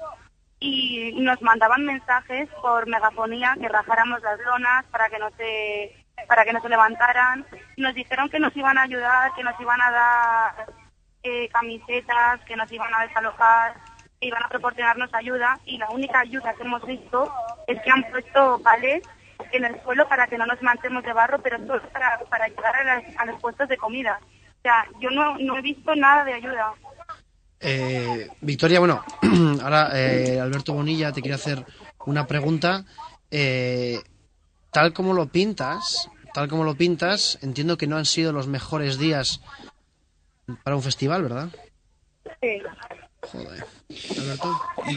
y 0.57 1.11
nos 1.19 1.41
mandaban 1.41 1.83
mensajes 1.83 2.47
por 2.61 2.87
megafonía 2.87 3.57
que 3.59 3.67
rajáramos 3.67 4.21
las 4.21 4.39
lonas 4.39 4.85
para 4.91 5.09
que 5.09 5.19
no 5.19 5.29
se 5.31 5.93
para 6.29 6.45
que 6.45 6.53
no 6.53 6.61
se 6.61 6.69
levantaran. 6.69 7.45
Nos 7.75 7.93
dijeron 7.93 8.29
que 8.29 8.39
nos 8.39 8.55
iban 8.55 8.77
a 8.77 8.83
ayudar, 8.83 9.33
que 9.35 9.43
nos 9.43 9.59
iban 9.59 9.81
a 9.81 9.91
dar 9.91 10.73
eh, 11.21 11.49
camisetas, 11.49 12.39
que 12.45 12.55
nos 12.55 12.71
iban 12.71 12.93
a 12.93 13.05
desalojar, 13.07 13.75
que 14.21 14.27
iban 14.27 14.41
a 14.41 14.47
proporcionarnos 14.47 15.13
ayuda 15.13 15.59
y 15.65 15.77
la 15.79 15.89
única 15.89 16.21
ayuda 16.21 16.53
que 16.53 16.63
hemos 16.63 16.85
visto 16.85 17.29
es 17.67 17.77
que 17.81 17.91
han 17.91 18.03
puesto 18.03 18.61
palés 18.63 19.03
en 19.51 19.65
el 19.65 19.81
suelo 19.83 20.07
para 20.07 20.27
que 20.27 20.37
no 20.37 20.45
nos 20.45 20.61
manchemos 20.61 21.03
de 21.03 21.13
barro, 21.13 21.41
pero 21.41 21.57
solo 21.65 21.81
para, 21.91 22.19
para 22.29 22.47
llegar 22.47 22.75
a, 22.75 22.83
las- 22.83 23.17
a 23.17 23.25
los 23.25 23.39
puestos 23.41 23.67
de 23.69 23.77
comida. 23.77 24.19
O 24.59 24.61
sea, 24.61 24.85
yo 24.99 25.09
no, 25.11 25.37
no 25.37 25.57
he 25.57 25.61
visto 25.61 25.95
nada 25.95 26.23
de 26.25 26.33
ayuda. 26.33 26.73
Eh, 27.59 28.29
Victoria, 28.41 28.79
bueno, 28.79 29.03
ahora 29.63 29.89
eh, 29.93 30.39
Alberto 30.39 30.73
Bonilla 30.73 31.11
te 31.11 31.21
quiere 31.21 31.35
hacer 31.35 31.63
una 32.05 32.27
pregunta. 32.27 32.83
Eh, 33.31 33.99
tal 34.71 34.93
como 34.93 35.13
lo 35.13 35.27
pintas, 35.27 36.09
tal 36.33 36.47
como 36.47 36.63
lo 36.63 36.75
pintas, 36.75 37.39
entiendo 37.41 37.77
que 37.77 37.87
no 37.87 37.97
han 37.97 38.05
sido 38.05 38.31
los 38.33 38.47
mejores 38.47 38.97
días 38.97 39.41
para 40.63 40.75
un 40.75 40.83
festival, 40.83 41.23
¿verdad? 41.23 41.49
Sí. 42.41 42.61
Joder. 43.31 43.63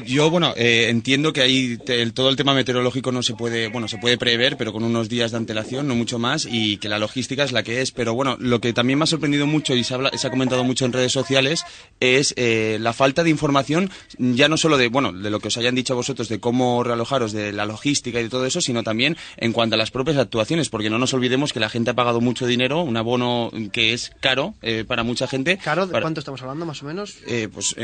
Yo, 0.06 0.30
bueno, 0.30 0.54
eh, 0.56 0.87
entiendo 0.88 1.32
que 1.32 1.40
ahí 1.42 1.76
te- 1.78 2.02
el- 2.02 2.12
todo 2.14 2.28
el 2.30 2.37
tema 2.37 2.54
meteorológico 2.54 3.12
no 3.12 3.23
se 3.23 3.35
puede, 3.35 3.68
bueno, 3.68 3.87
se 3.88 3.99
puede 3.99 4.18
prever, 4.18 4.56
pero 4.56 4.73
con 4.73 4.82
unos 4.82 5.08
días 5.08 5.30
de 5.30 5.37
antelación, 5.37 5.87
no 5.87 5.94
mucho 5.94 6.18
más, 6.18 6.47
y 6.50 6.78
que 6.78 6.88
la 6.88 6.99
logística 6.99 7.44
es 7.44 7.52
la 7.52 7.62
que 7.62 7.80
es. 7.82 7.90
Pero 7.92 8.14
bueno, 8.14 8.37
lo 8.40 8.61
que 8.61 8.73
también 8.73 8.99
me 8.99 9.04
ha 9.04 9.06
sorprendido 9.06 9.47
mucho 9.47 9.75
y 9.75 9.85
se, 9.85 9.94
habla- 9.94 10.11
se 10.16 10.26
ha 10.26 10.30
comentado 10.30 10.64
mucho 10.64 10.85
en 10.85 10.92
redes 10.92 11.12
sociales 11.12 11.64
es 12.00 12.35
eh, 12.37 12.78
la 12.80 12.92
falta 12.92 13.23
de 13.25 13.30
información, 13.30 13.90
ya 14.18 14.49
no 14.49 14.56
solo 14.56 14.78
de, 14.78 14.88
bueno, 14.88 15.12
de 15.12 15.30
lo 15.30 15.40
que 15.40 15.49
os 15.49 15.56
hayan 15.58 15.75
dicho 15.75 15.92
a 15.92 15.97
vosotros 15.97 16.28
de 16.28 16.40
cómo 16.40 16.82
realojaros, 16.82 17.32
de 17.32 17.52
la 17.52 17.66
logística 17.66 18.20
y 18.20 18.25
de 18.25 18.28
todo 18.30 18.47
eso, 18.47 18.61
sino 18.61 18.82
también 18.82 19.16
en 19.37 19.52
cuanto 19.52 19.75
a 19.75 19.78
las 19.78 19.90
propias 19.90 20.16
actuaciones, 20.16 20.68
porque 20.70 20.90
no 20.90 20.99
nos 20.99 21.14
olvidemos 21.14 21.52
que 21.52 21.61
la 21.61 21.68
gente 21.68 21.90
ha 21.90 21.94
pagado 21.94 22.20
mucho 22.20 22.47
dinero, 22.47 22.82
un 22.82 22.97
abono 22.97 23.50
que 23.73 23.92
es 23.92 24.12
caro 24.20 24.54
eh, 24.62 24.85
para 24.87 25.02
mucha 25.02 25.26
gente. 25.28 25.58
Caro, 25.58 25.87
¿de 25.87 25.92
para- 25.92 26.02
cuánto 26.02 26.20
estamos 26.20 26.40
hablando 26.42 26.64
más 26.66 26.82
o 26.82 26.87
menos? 26.87 27.16
eh, 27.26 27.49
pues 27.52 27.75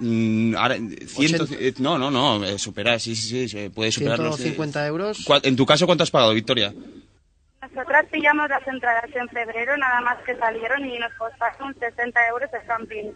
eh, 0.00 0.04
mm, 0.04 0.56
ahora, 0.56 0.76
ciento- 1.06 1.44
80. 1.44 1.64
eh, 1.64 1.74
no, 1.78 1.98
no, 1.98 2.10
no, 2.10 2.44
eh, 2.44 2.58
supera, 2.58 2.98
sí, 2.98 3.14
sí, 3.16 3.48
sí, 3.48 3.68
puede 3.70 3.92
superar 3.92 4.18
los, 4.18 4.34
eh, 4.40 4.42
150 4.54 4.86
euros. 4.86 5.22
¿cuál- 5.26 5.40
En 5.44 5.56
tu 5.56 5.64
caso, 5.66 5.86
¿cuánto 5.86 6.04
has 6.04 6.10
pagado, 6.10 6.34
Victoria? 6.34 6.72
Nosotras 7.62 8.04
pillamos 8.12 8.48
las 8.48 8.66
entradas 8.68 9.04
en 9.14 9.28
febrero, 9.30 9.76
nada 9.76 10.00
más 10.02 10.18
que 10.24 10.36
salieron 10.36 10.84
y 10.84 10.98
nos 10.98 11.12
costaron 11.14 11.74
60 11.78 12.20
euros 12.28 12.48
el 12.52 12.66
camping. 12.66 13.12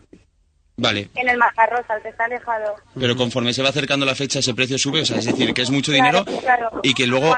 Vale, 0.81 1.11
En 1.17 1.29
el 1.29 1.37
Majarrosa, 1.38 1.97
el 1.97 2.03
que 2.03 2.09
está 2.11 2.25
alejado. 2.27 2.77
pero 2.99 3.17
conforme 3.17 3.53
se 3.53 3.62
va 3.62 3.71
acercando 3.71 4.07
la 4.07 4.14
fecha, 4.14 4.38
ese 4.38 4.55
precio 4.55 4.79
sube, 4.79 5.01
o 5.03 5.05
sea, 5.05 5.19
es 5.19 5.25
decir, 5.27 5.53
que 5.53 5.62
es 5.62 5.71
mucho 5.71 5.91
Claro, 5.93 6.23
dinero 6.25 6.41
claro. 6.41 6.81
y 6.85 6.95
que 6.95 7.07
luego 7.09 7.35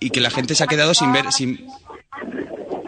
y 0.00 0.10
que 0.10 0.20
la 0.20 0.30
gente 0.30 0.54
se 0.56 0.64
ha 0.64 0.66
quedado 0.66 0.92
sin 0.92 1.12
ver, 1.12 1.30
sin, 1.32 1.64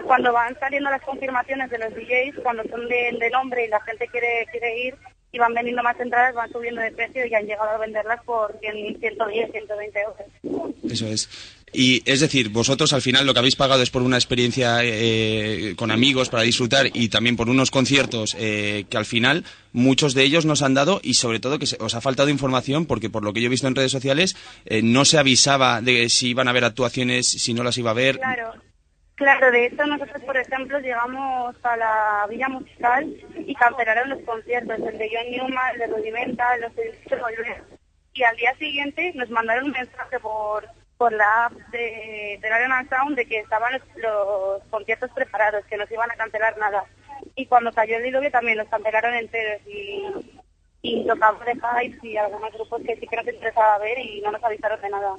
Cuando 0.04 0.32
van 0.32 0.54
saliendo 0.58 0.90
las 0.90 1.00
confirmaciones 1.02 1.70
de 1.70 1.78
los 1.78 1.94
DJs, 1.94 2.42
cuando 2.42 2.62
son 2.64 2.86
de, 2.88 3.16
de 3.18 3.30
nombre 3.30 3.64
y 3.64 3.68
la 3.68 3.80
gente 3.82 4.06
quiere, 4.08 4.46
quiere 4.50 4.86
ir 4.86 4.94
y 5.34 5.38
van 5.38 5.52
vendiendo 5.52 5.82
más 5.82 5.98
entradas, 5.98 6.34
van 6.34 6.50
subiendo 6.52 6.80
de 6.80 6.92
precio 6.92 7.26
y 7.26 7.34
han 7.34 7.44
llegado 7.44 7.70
a 7.70 7.78
venderlas 7.78 8.20
por 8.24 8.56
100, 8.60 9.00
110, 9.00 9.50
120 9.50 9.98
euros. 10.00 10.72
Eso 10.90 11.06
es. 11.08 11.28
Y 11.76 12.02
es 12.08 12.20
decir, 12.20 12.50
vosotros 12.50 12.92
al 12.92 13.02
final 13.02 13.26
lo 13.26 13.32
que 13.32 13.40
habéis 13.40 13.56
pagado 13.56 13.82
es 13.82 13.90
por 13.90 14.02
una 14.02 14.16
experiencia 14.16 14.78
eh, 14.82 15.74
con 15.76 15.90
amigos 15.90 16.28
para 16.28 16.44
disfrutar 16.44 16.86
y 16.92 17.08
también 17.08 17.36
por 17.36 17.48
unos 17.50 17.72
conciertos 17.72 18.36
eh, 18.38 18.84
que 18.88 18.96
al 18.96 19.04
final 19.06 19.44
muchos 19.72 20.14
de 20.14 20.22
ellos 20.22 20.46
nos 20.46 20.62
han 20.62 20.74
dado 20.74 21.00
y 21.02 21.14
sobre 21.14 21.40
todo 21.40 21.58
que 21.58 21.66
se- 21.66 21.76
os 21.80 21.94
ha 21.96 22.00
faltado 22.00 22.28
información 22.30 22.86
porque 22.86 23.10
por 23.10 23.24
lo 23.24 23.32
que 23.32 23.40
yo 23.40 23.46
he 23.46 23.50
visto 23.50 23.66
en 23.66 23.74
redes 23.74 23.90
sociales 23.90 24.36
eh, 24.66 24.82
no 24.82 25.04
se 25.04 25.18
avisaba 25.18 25.80
de 25.80 26.08
si 26.10 26.28
iban 26.28 26.46
a 26.46 26.50
haber 26.52 26.64
actuaciones, 26.64 27.26
si 27.28 27.54
no 27.54 27.64
las 27.64 27.76
iba 27.76 27.90
a 27.90 27.92
haber. 27.92 28.18
Claro, 28.18 28.52
claro, 29.14 29.50
de 29.50 29.66
hecho 29.66 29.84
nosotros, 29.86 30.22
por 30.22 30.36
ejemplo, 30.36 30.78
llegamos 30.80 31.56
a 31.62 31.76
la 31.76 32.26
Villa 32.28 32.48
Musical 32.48 33.14
y 33.34 33.54
cancelaron 33.54 34.10
los 34.10 34.22
conciertos, 34.22 34.78
el 34.78 34.98
de 34.98 35.10
John 35.12 35.30
Newman, 35.30 35.72
el 35.72 35.78
de 35.78 35.86
Rudimenta, 35.86 36.56
los 36.58 36.74
de. 36.76 36.94
Y 38.16 38.22
al 38.22 38.36
día 38.36 38.54
siguiente 38.56 39.12
nos 39.14 39.28
mandaron 39.30 39.64
un 39.64 39.72
mensaje 39.72 40.20
por 40.20 40.68
por 40.96 41.12
la 41.12 41.46
app 41.46 41.52
de, 41.70 42.38
de 42.40 42.48
Arena 42.48 42.86
Sound 42.88 43.16
de 43.16 43.26
que 43.26 43.40
estaban 43.40 43.72
los, 43.72 43.82
los 43.96 44.62
conciertos 44.70 45.10
preparados, 45.10 45.64
que 45.66 45.76
no 45.76 45.86
se 45.86 45.94
iban 45.94 46.10
a 46.10 46.14
cancelar 46.16 46.56
nada. 46.58 46.84
Y 47.34 47.46
cuando 47.46 47.72
cayó 47.72 47.96
el 47.96 48.04
diluvio 48.04 48.30
también 48.30 48.58
los 48.58 48.68
cancelaron 48.68 49.14
enteros 49.14 49.60
y, 49.66 50.04
y 50.84 51.02
tocamos 51.06 51.40
de 51.46 51.54
Hypes 51.54 52.04
y 52.04 52.16
algunos 52.18 52.52
grupos 52.52 52.82
que 52.86 52.94
sí 52.96 53.06
que 53.06 53.16
nos 53.16 53.26
interesaba 53.26 53.78
ver 53.78 53.98
y 53.98 54.20
no 54.20 54.30
nos 54.30 54.44
avisaron 54.44 54.78
de 54.82 54.90
nada. 54.90 55.16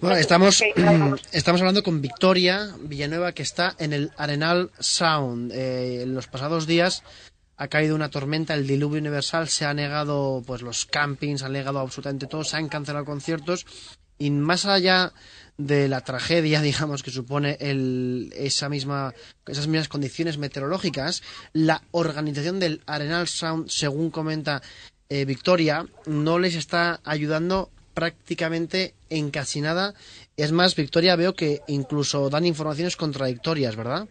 Bueno, 0.00 0.16
estamos, 0.16 0.60
claro. 0.74 1.16
estamos 1.30 1.60
hablando 1.60 1.84
con 1.84 2.02
Victoria 2.02 2.74
Villanueva, 2.80 3.32
que 3.32 3.44
está 3.44 3.76
en 3.78 3.92
el 3.92 4.10
Arenal 4.16 4.72
Sound. 4.80 5.52
Eh, 5.52 6.02
en 6.02 6.12
los 6.12 6.26
pasados 6.26 6.66
días 6.66 7.04
ha 7.56 7.68
caído 7.68 7.94
una 7.94 8.10
tormenta, 8.10 8.54
el 8.54 8.66
diluvio 8.66 8.98
universal, 9.00 9.48
se 9.48 9.64
ha 9.64 9.72
negado 9.74 10.42
pues 10.44 10.60
los 10.60 10.86
campings, 10.86 11.40
se 11.40 11.46
ha 11.46 11.50
negado 11.50 11.78
absolutamente 11.78 12.26
todo, 12.26 12.42
se 12.42 12.56
han 12.56 12.68
cancelado 12.68 13.04
conciertos 13.04 13.66
y 14.18 14.30
más 14.30 14.66
allá 14.66 15.12
de 15.58 15.88
la 15.88 16.00
tragedia, 16.02 16.60
digamos, 16.62 17.02
que 17.02 17.10
supone 17.10 17.56
el, 17.60 18.32
esa 18.36 18.68
misma, 18.68 19.14
esas 19.46 19.66
mismas 19.66 19.88
condiciones 19.88 20.38
meteorológicas, 20.38 21.22
la 21.52 21.82
organización 21.90 22.60
del 22.60 22.82
Arenal 22.86 23.28
Sound, 23.28 23.68
según 23.68 24.10
comenta 24.10 24.62
eh, 25.08 25.24
Victoria, 25.24 25.86
no 26.06 26.38
les 26.38 26.54
está 26.54 27.00
ayudando 27.04 27.70
prácticamente 27.94 28.94
en 29.08 29.30
casi 29.30 29.60
nada. 29.60 29.94
Es 30.36 30.52
más, 30.52 30.76
Victoria, 30.76 31.16
veo 31.16 31.34
que 31.34 31.60
incluso 31.66 32.30
dan 32.30 32.46
informaciones 32.46 32.96
contradictorias, 32.96 33.76
¿verdad? 33.76 34.08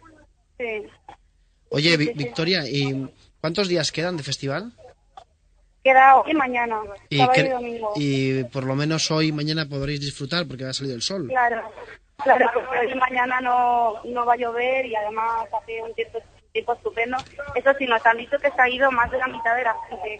Sí. 0.58 0.66
Oye, 1.70 1.98
Vi-. 1.98 2.14
Victoria, 2.14 2.68
¿y 2.70 3.10
cuántos 3.40 3.68
días 3.68 3.92
quedan 3.92 4.18
de 4.18 4.24
festival? 4.24 4.74
Queda 5.84 6.18
hoy 6.18 6.32
y 6.32 6.34
mañana, 6.34 6.82
Y, 7.10 7.18
sábado 7.18 7.40
y 7.42 7.48
domingo. 7.50 7.94
y 7.96 8.44
por 8.46 8.64
lo 8.66 8.76
menos 8.76 9.10
hoy 9.12 9.28
y 9.28 9.32
mañana 9.32 9.66
podréis 9.66 10.02
disfrutar 10.02 10.46
porque 10.48 10.66
va 10.66 10.72
a 10.72 10.74
salir 10.74 10.94
el 10.94 11.02
sol. 11.02 11.28
Claro, 11.30 11.72
claro, 12.18 12.46
porque 12.54 12.80
hoy 12.80 12.92
y 12.92 12.96
mañana 12.96 13.40
no, 13.42 14.04
no 14.04 14.26
va 14.26 14.34
a 14.34 14.38
llover 14.38 14.86
y 14.86 14.96
además 14.96 15.48
hace 15.62 15.82
un 15.82 15.94
tiempo, 15.96 16.20
tiempo 16.52 16.74
estupendo. 16.74 17.18
Eso 17.56 17.72
sí, 17.78 17.86
nos 17.86 18.06
han 18.06 18.18
dicho 18.18 18.38
que 18.40 18.52
se 18.52 18.62
ha 18.62 18.68
ido 18.70 18.92
más 18.92 19.10
de 19.10 19.20
la 19.20 19.28
mitad 19.28 19.56
de 19.56 19.64
la 19.64 19.76
gente. 19.90 20.20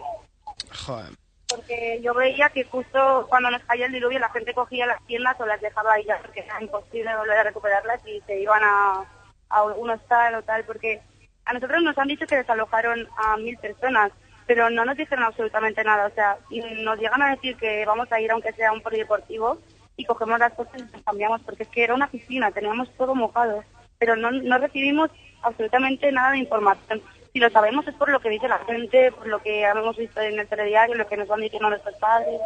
Joder. 0.86 1.10
Porque 1.48 2.00
yo 2.00 2.14
veía 2.14 2.48
que 2.50 2.64
justo 2.64 3.26
cuando 3.28 3.50
nos 3.50 3.62
cayó 3.64 3.84
el 3.86 3.92
diluvio 3.92 4.20
la 4.20 4.30
gente 4.30 4.54
cogía 4.54 4.86
las 4.86 5.04
tiendas 5.06 5.38
o 5.40 5.46
las 5.46 5.60
dejaba 5.60 5.94
ahí 5.94 6.04
ya 6.04 6.16
porque 6.20 6.40
era 6.40 6.62
imposible 6.62 7.16
volver 7.16 7.38
a 7.38 7.42
recuperarlas 7.42 8.00
y 8.06 8.20
se 8.24 8.40
iban 8.40 8.62
a, 8.62 9.04
a 9.48 9.62
un 9.64 9.90
hostal 9.90 10.36
o 10.36 10.42
tal. 10.42 10.64
Porque 10.64 11.02
a 11.44 11.52
nosotros 11.52 11.82
nos 11.82 11.98
han 11.98 12.06
dicho 12.08 12.26
que 12.26 12.36
desalojaron 12.36 13.08
a 13.18 13.36
mil 13.36 13.58
personas, 13.58 14.12
pero 14.50 14.68
no 14.68 14.84
nos 14.84 14.96
dijeron 14.96 15.22
absolutamente 15.22 15.84
nada. 15.84 16.08
O 16.08 16.10
sea, 16.12 16.36
y 16.50 16.60
nos 16.82 16.98
llegan 16.98 17.22
a 17.22 17.30
decir 17.30 17.54
que 17.54 17.86
vamos 17.86 18.10
a 18.10 18.20
ir 18.20 18.32
aunque 18.32 18.52
sea 18.54 18.72
un 18.72 18.80
polideportivo 18.80 19.60
y 19.96 20.04
cogemos 20.04 20.40
las 20.40 20.52
cosas 20.54 20.74
y 20.76 20.82
nos 20.92 21.04
cambiamos 21.04 21.40
porque 21.42 21.62
es 21.62 21.68
que 21.68 21.84
era 21.84 21.94
una 21.94 22.10
piscina, 22.10 22.50
teníamos 22.50 22.92
todo 22.96 23.14
mojado. 23.14 23.62
Pero 24.00 24.16
no, 24.16 24.32
no 24.32 24.58
recibimos 24.58 25.08
absolutamente 25.42 26.10
nada 26.10 26.32
de 26.32 26.38
información. 26.38 27.00
Si 27.32 27.38
lo 27.38 27.48
sabemos 27.50 27.86
es 27.86 27.94
por 27.94 28.10
lo 28.10 28.18
que 28.18 28.28
dice 28.28 28.48
la 28.48 28.58
gente, 28.64 29.12
por 29.12 29.28
lo 29.28 29.40
que 29.40 29.62
hemos 29.62 29.96
visto 29.96 30.20
en 30.20 30.36
el 30.36 30.48
telediario, 30.48 30.96
lo 30.96 31.06
que 31.06 31.16
nos 31.16 31.28
van 31.28 31.42
diciendo 31.42 31.70
nuestros 31.70 31.94
padres. 32.00 32.40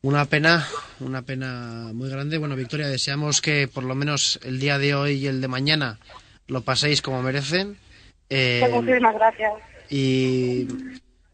Una 0.00 0.24
pena, 0.24 0.66
una 1.00 1.20
pena 1.20 1.90
muy 1.92 2.08
grande. 2.08 2.38
Bueno, 2.38 2.56
Victoria, 2.56 2.88
deseamos 2.88 3.42
que 3.42 3.68
por 3.68 3.84
lo 3.84 3.94
menos 3.94 4.40
el 4.42 4.58
día 4.58 4.78
de 4.78 4.94
hoy 4.94 5.12
y 5.16 5.26
el 5.26 5.42
de 5.42 5.48
mañana 5.48 5.98
lo 6.46 6.62
paséis 6.62 7.02
como 7.02 7.20
merecen. 7.20 7.76
Eh, 8.30 8.66
Muchísimas 8.72 9.14
gracias. 9.16 9.52
Y 9.94 10.66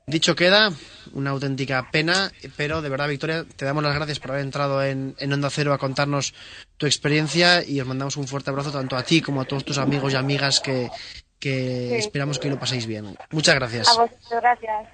dicho 0.09 0.35
queda, 0.35 0.73
una 1.13 1.31
auténtica 1.31 1.91
pena, 1.93 2.33
pero 2.57 2.83
de 2.83 2.89
verdad, 2.89 3.09
Victoria, 3.09 3.45
te 3.57 3.65
damos 3.65 3.85
las 3.85 3.95
gracias 3.95 4.19
por 4.19 4.33
haber 4.33 4.43
entrado 4.43 4.83
en, 4.83 5.15
en 5.21 5.33
Onda 5.33 5.49
Cero 5.49 5.73
a 5.73 5.79
contarnos 5.79 6.35
tu 6.77 6.87
experiencia 6.87 7.65
y 7.65 7.81
os 7.81 7.87
mandamos 7.87 8.17
un 8.17 8.27
fuerte 8.27 8.51
abrazo 8.51 8.73
tanto 8.73 8.97
a 8.97 9.05
ti 9.05 9.21
como 9.23 9.41
a 9.41 9.45
todos 9.45 9.65
tus 9.65 9.79
amigos 9.79 10.13
y 10.13 10.17
amigas 10.17 10.59
que, 10.59 10.91
que 11.39 11.89
Sí. 11.91 11.95
esperamos 11.99 12.41
que 12.41 12.51
lo 12.51 12.59
paséis 12.59 12.87
bien. 12.87 13.17
Muchas 13.31 13.55
gracias. 13.55 13.87
A 13.89 13.93
vosotros, 13.93 14.41
gracias. 14.43 14.89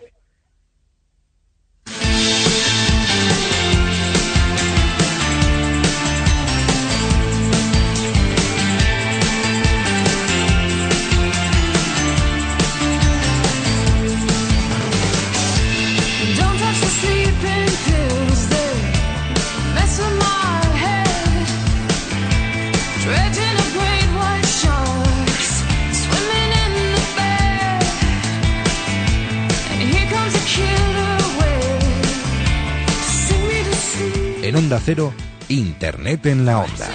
En 34.44 34.56
Onda 34.56 34.78
Cero, 34.78 35.14
Internet 35.48 36.26
en 36.26 36.44
la 36.44 36.58
Onda. 36.58 36.86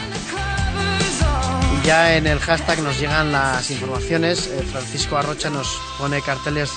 Y 1.73 1.87
ya 1.87 2.15
en 2.15 2.27
el 2.27 2.37
hashtag 2.37 2.79
nos 2.83 2.99
llegan 2.99 3.31
las 3.31 3.71
informaciones. 3.71 4.45
Eh, 4.45 4.61
Francisco 4.71 5.17
Arrocha 5.17 5.49
nos 5.49 5.81
pone 5.97 6.21
carteles 6.21 6.69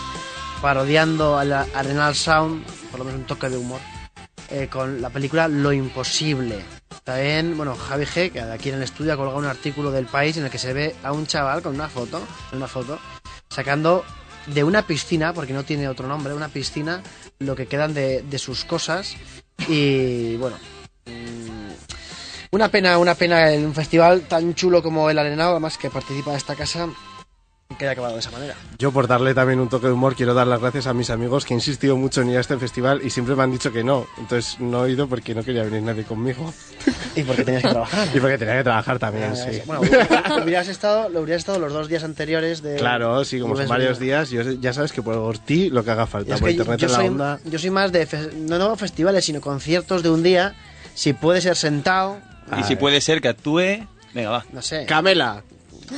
parodiando 0.62 1.36
a 1.36 1.44
la 1.44 1.66
Arenal 1.74 2.14
Sound, 2.14 2.64
por 2.90 3.00
lo 3.00 3.04
menos 3.04 3.20
un 3.20 3.26
toque 3.26 3.50
de 3.50 3.58
humor, 3.58 3.80
eh, 4.48 4.68
con 4.72 5.02
la 5.02 5.10
película 5.10 5.46
Lo 5.46 5.74
Imposible. 5.74 6.64
También, 7.04 7.54
bueno, 7.54 7.76
Javi 7.76 8.06
G, 8.06 8.32
que 8.32 8.40
aquí 8.40 8.70
en 8.70 8.76
el 8.76 8.82
estudio 8.84 9.12
ha 9.12 9.16
colgado 9.18 9.40
un 9.40 9.44
artículo 9.44 9.90
del 9.90 10.06
país 10.06 10.38
en 10.38 10.46
el 10.46 10.50
que 10.50 10.56
se 10.56 10.72
ve 10.72 10.96
a 11.02 11.12
un 11.12 11.26
chaval 11.26 11.60
con 11.60 11.74
una 11.74 11.90
foto, 11.90 12.22
una 12.52 12.66
foto, 12.66 12.98
sacando 13.50 14.06
de 14.46 14.64
una 14.64 14.86
piscina, 14.86 15.34
porque 15.34 15.52
no 15.52 15.64
tiene 15.64 15.86
otro 15.86 16.08
nombre, 16.08 16.32
una 16.32 16.48
piscina, 16.48 17.02
lo 17.40 17.54
que 17.56 17.66
quedan 17.66 17.92
de, 17.92 18.22
de 18.22 18.38
sus 18.38 18.64
cosas. 18.64 19.16
Y 19.68 20.36
bueno, 20.36 20.56
mm, 21.06 21.70
una 22.52 22.68
pena, 22.68 22.98
una 22.98 23.14
pena 23.14 23.52
en 23.52 23.64
un 23.64 23.74
festival 23.74 24.22
tan 24.22 24.54
chulo 24.54 24.82
como 24.82 25.08
el 25.08 25.18
Arenado, 25.18 25.52
además 25.52 25.78
que 25.78 25.90
participa 25.90 26.34
esta 26.36 26.54
casa, 26.54 26.88
que 27.76 27.84
haya 27.84 27.92
acabado 27.92 28.14
de 28.14 28.20
esa 28.20 28.30
manera. 28.30 28.54
Yo 28.78 28.92
por 28.92 29.06
darle 29.06 29.34
también 29.34 29.60
un 29.60 29.68
toque 29.68 29.86
de 29.86 29.92
humor 29.92 30.14
quiero 30.16 30.34
dar 30.34 30.46
las 30.46 30.60
gracias 30.60 30.86
a 30.86 30.94
mis 30.94 31.10
amigos 31.10 31.44
que 31.44 31.54
he 31.54 31.56
insistido 31.56 31.96
mucho 31.96 32.22
en 32.22 32.30
ir 32.30 32.36
a 32.36 32.40
este 32.40 32.56
festival 32.58 33.00
y 33.04 33.10
siempre 33.10 33.34
me 33.36 33.42
han 33.42 33.50
dicho 33.52 33.72
que 33.72 33.82
no. 33.84 34.06
Entonces 34.18 34.58
no 34.60 34.86
he 34.86 34.92
ido 34.92 35.06
porque 35.08 35.34
no 35.34 35.42
quería 35.42 35.62
venir 35.64 35.82
nadie 35.82 36.04
conmigo. 36.04 36.52
Y 37.14 37.22
porque 37.24 37.44
tenías 37.44 37.62
que 37.62 37.68
trabajar. 37.68 38.08
Y 38.14 38.20
porque 38.20 38.38
tenía 38.38 38.56
que 38.56 38.64
trabajar 38.64 38.98
también, 38.98 39.36
sí. 39.36 39.60
Bueno, 39.66 39.82
hubieras 40.42 40.68
estado, 40.68 41.08
lo 41.10 41.20
hubieras 41.20 41.40
estado 41.42 41.58
los 41.58 41.72
dos 41.72 41.86
días 41.88 42.04
anteriores 42.04 42.62
de... 42.62 42.76
Claro, 42.76 43.22
sí, 43.24 43.38
como 43.38 43.54
son 43.56 43.68
varios 43.68 43.98
venido. 43.98 44.16
días, 44.24 44.30
yo, 44.30 44.42
ya 44.52 44.72
sabes 44.72 44.92
que 44.92 45.02
por 45.02 45.38
ti 45.38 45.68
lo 45.68 45.84
que 45.84 45.90
haga 45.90 46.04
Y 46.04 46.06
falta, 46.06 46.36
por 46.38 46.48
que 46.48 46.54
yo, 46.54 46.62
internet 46.62 46.80
yo 46.80 46.86
en 46.86 46.92
la 46.92 46.98
soy, 46.98 47.08
onda. 47.08 47.40
yo 47.44 47.58
soy 47.58 47.70
más 47.70 47.92
de, 47.92 48.06
fe- 48.06 48.30
no, 48.34 48.58
no 48.58 48.74
festivales, 48.76 49.24
sino 49.26 49.40
conciertos 49.42 50.02
de 50.02 50.08
un 50.10 50.22
día, 50.22 50.54
si 50.94 51.12
puede 51.12 51.40
ser 51.42 51.56
sentado, 51.56 52.18
Y 52.58 52.62
si 52.64 52.76
puede 52.76 53.00
ser 53.02 53.20
que 53.20 53.28
actúe... 53.28 53.86
Venga, 54.14 54.30
va. 54.30 54.44
no 54.52 54.62
sé. 54.62 54.84
Camela. 54.86 55.42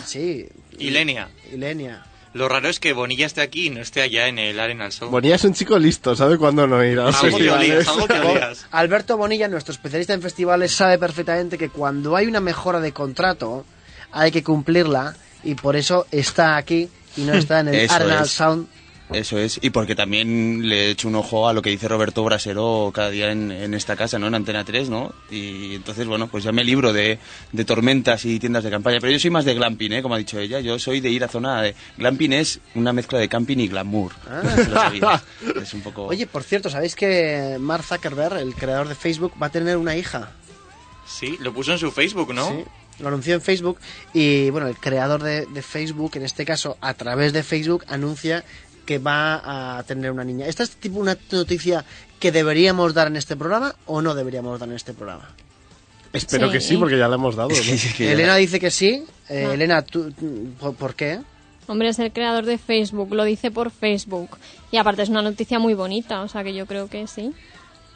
Sí. 0.04 0.46
Y 0.78 0.90
Lenia. 0.90 1.28
Ilenia. 1.52 2.04
Lo 2.32 2.48
raro 2.48 2.68
es 2.68 2.80
que 2.80 2.92
Bonilla 2.92 3.26
esté 3.26 3.42
aquí 3.42 3.66
y 3.66 3.70
no 3.70 3.80
esté 3.80 4.02
allá 4.02 4.26
en 4.26 4.40
el 4.40 4.58
Arenal 4.58 4.90
Show. 4.90 5.08
Bonilla 5.08 5.36
es 5.36 5.44
un 5.44 5.54
chico 5.54 5.78
listo, 5.78 6.16
sabe 6.16 6.36
cuándo 6.36 6.66
no 6.66 6.84
ir 6.84 6.98
a 6.98 7.04
los 7.04 7.16
festivales. 7.16 7.86
Alberto 8.72 9.16
Bonilla, 9.16 9.46
nuestro 9.46 9.72
especialista 9.72 10.14
en 10.14 10.22
festivales, 10.22 10.72
sabe 10.72 10.98
perfectamente 10.98 11.56
que 11.56 11.68
cuando 11.68 12.16
hay 12.16 12.26
una 12.26 12.40
mejora 12.40 12.80
de 12.80 12.92
contrato 12.92 13.64
hay 14.10 14.32
que 14.32 14.42
cumplirla 14.42 15.14
y 15.44 15.54
por 15.54 15.76
eso 15.76 16.06
está 16.10 16.56
aquí 16.56 16.88
y 17.16 17.20
no 17.22 17.34
está 17.34 17.60
en 17.60 17.68
el 17.68 17.90
Arenal. 17.90 18.28
Sound. 18.28 18.66
Eso 19.12 19.38
es, 19.38 19.58
y 19.62 19.70
porque 19.70 19.94
también 19.94 20.66
le 20.66 20.86
he 20.86 20.90
hecho 20.90 21.08
un 21.08 21.14
ojo 21.14 21.46
a 21.46 21.52
lo 21.52 21.60
que 21.60 21.70
dice 21.70 21.88
Roberto 21.88 22.24
Brasero 22.24 22.90
cada 22.94 23.10
día 23.10 23.30
en, 23.30 23.50
en 23.50 23.74
esta 23.74 23.96
casa, 23.96 24.18
¿no? 24.18 24.26
En 24.28 24.34
Antena 24.34 24.64
3, 24.64 24.88
¿no? 24.88 25.12
Y 25.30 25.74
entonces, 25.74 26.06
bueno, 26.06 26.28
pues 26.28 26.42
ya 26.42 26.52
me 26.52 26.64
libro 26.64 26.92
de, 26.92 27.18
de 27.52 27.64
tormentas 27.64 28.24
y 28.24 28.38
tiendas 28.38 28.64
de 28.64 28.70
campaña. 28.70 28.98
Pero 29.00 29.12
yo 29.12 29.18
soy 29.18 29.30
más 29.30 29.44
de 29.44 29.54
glamping, 29.54 29.92
¿eh? 29.92 30.02
Como 30.02 30.14
ha 30.14 30.18
dicho 30.18 30.38
ella. 30.38 30.60
Yo 30.60 30.78
soy 30.78 31.00
de 31.00 31.10
ir 31.10 31.22
a 31.22 31.28
zona 31.28 31.60
de... 31.60 31.74
Glamping 31.98 32.32
es 32.32 32.60
una 32.74 32.92
mezcla 32.94 33.18
de 33.18 33.28
camping 33.28 33.58
y 33.58 33.68
glamour. 33.68 34.12
Ah. 34.28 34.40
No 34.42 34.50
sé 34.50 34.64
si 34.64 34.70
lo 34.70 34.76
sabías. 34.76 35.22
Es 35.62 35.74
un 35.74 35.82
poco... 35.82 36.06
Oye, 36.06 36.26
por 36.26 36.42
cierto, 36.42 36.70
¿sabéis 36.70 36.96
que 36.96 37.58
Mark 37.60 37.84
Zuckerberg, 37.84 38.38
el 38.38 38.54
creador 38.54 38.88
de 38.88 38.94
Facebook, 38.94 39.34
va 39.40 39.48
a 39.48 39.50
tener 39.50 39.76
una 39.76 39.96
hija? 39.96 40.32
Sí, 41.06 41.36
lo 41.40 41.52
puso 41.52 41.72
en 41.72 41.78
su 41.78 41.92
Facebook, 41.92 42.32
¿no? 42.32 42.48
Sí, 42.48 42.64
lo 43.00 43.08
anunció 43.08 43.34
en 43.34 43.42
Facebook 43.42 43.78
y 44.12 44.50
bueno, 44.50 44.68
el 44.68 44.76
creador 44.76 45.22
de, 45.22 45.46
de 45.46 45.62
Facebook, 45.62 46.12
en 46.14 46.22
este 46.22 46.44
caso 46.44 46.78
a 46.80 46.94
través 46.94 47.32
de 47.32 47.42
Facebook, 47.42 47.84
anuncia 47.88 48.44
que 48.86 48.98
va 48.98 49.78
a 49.78 49.82
tener 49.84 50.10
una 50.10 50.24
niña. 50.24 50.46
¿Esta 50.46 50.62
es 50.62 50.70
tipo 50.76 50.98
una 50.98 51.16
noticia 51.32 51.84
que 52.20 52.32
deberíamos 52.32 52.94
dar 52.94 53.06
en 53.08 53.16
este 53.16 53.36
programa 53.36 53.74
o 53.86 54.02
no 54.02 54.14
deberíamos 54.14 54.58
dar 54.60 54.68
en 54.68 54.74
este 54.76 54.92
programa? 54.94 55.28
Espero 56.12 56.46
Sí. 56.48 56.52
que 56.52 56.60
sí, 56.60 56.76
porque 56.76 56.96
ya 56.98 57.08
la 57.08 57.16
hemos 57.16 57.34
dado. 57.36 57.50
Elena 57.98 58.36
dice 58.36 58.60
que 58.60 58.70
sí. 58.70 59.04
Eh, 59.28 59.44
No. 59.46 59.52
Elena, 59.52 59.82
¿tú, 59.82 60.12
¿por, 60.60 60.74
por 60.76 60.94
qué? 60.94 61.20
Hombre, 61.66 61.88
es 61.88 61.98
el 61.98 62.12
creador 62.12 62.44
de 62.44 62.58
Facebook, 62.58 63.12
lo 63.14 63.24
dice 63.24 63.50
por 63.50 63.70
Facebook. 63.70 64.36
Y 64.70 64.76
aparte 64.76 65.02
es 65.02 65.08
una 65.08 65.22
noticia 65.22 65.58
muy 65.58 65.74
bonita, 65.74 66.20
o 66.20 66.28
sea 66.28 66.44
que 66.44 66.54
yo 66.54 66.66
creo 66.66 66.88
que 66.88 67.06
sí. 67.06 67.32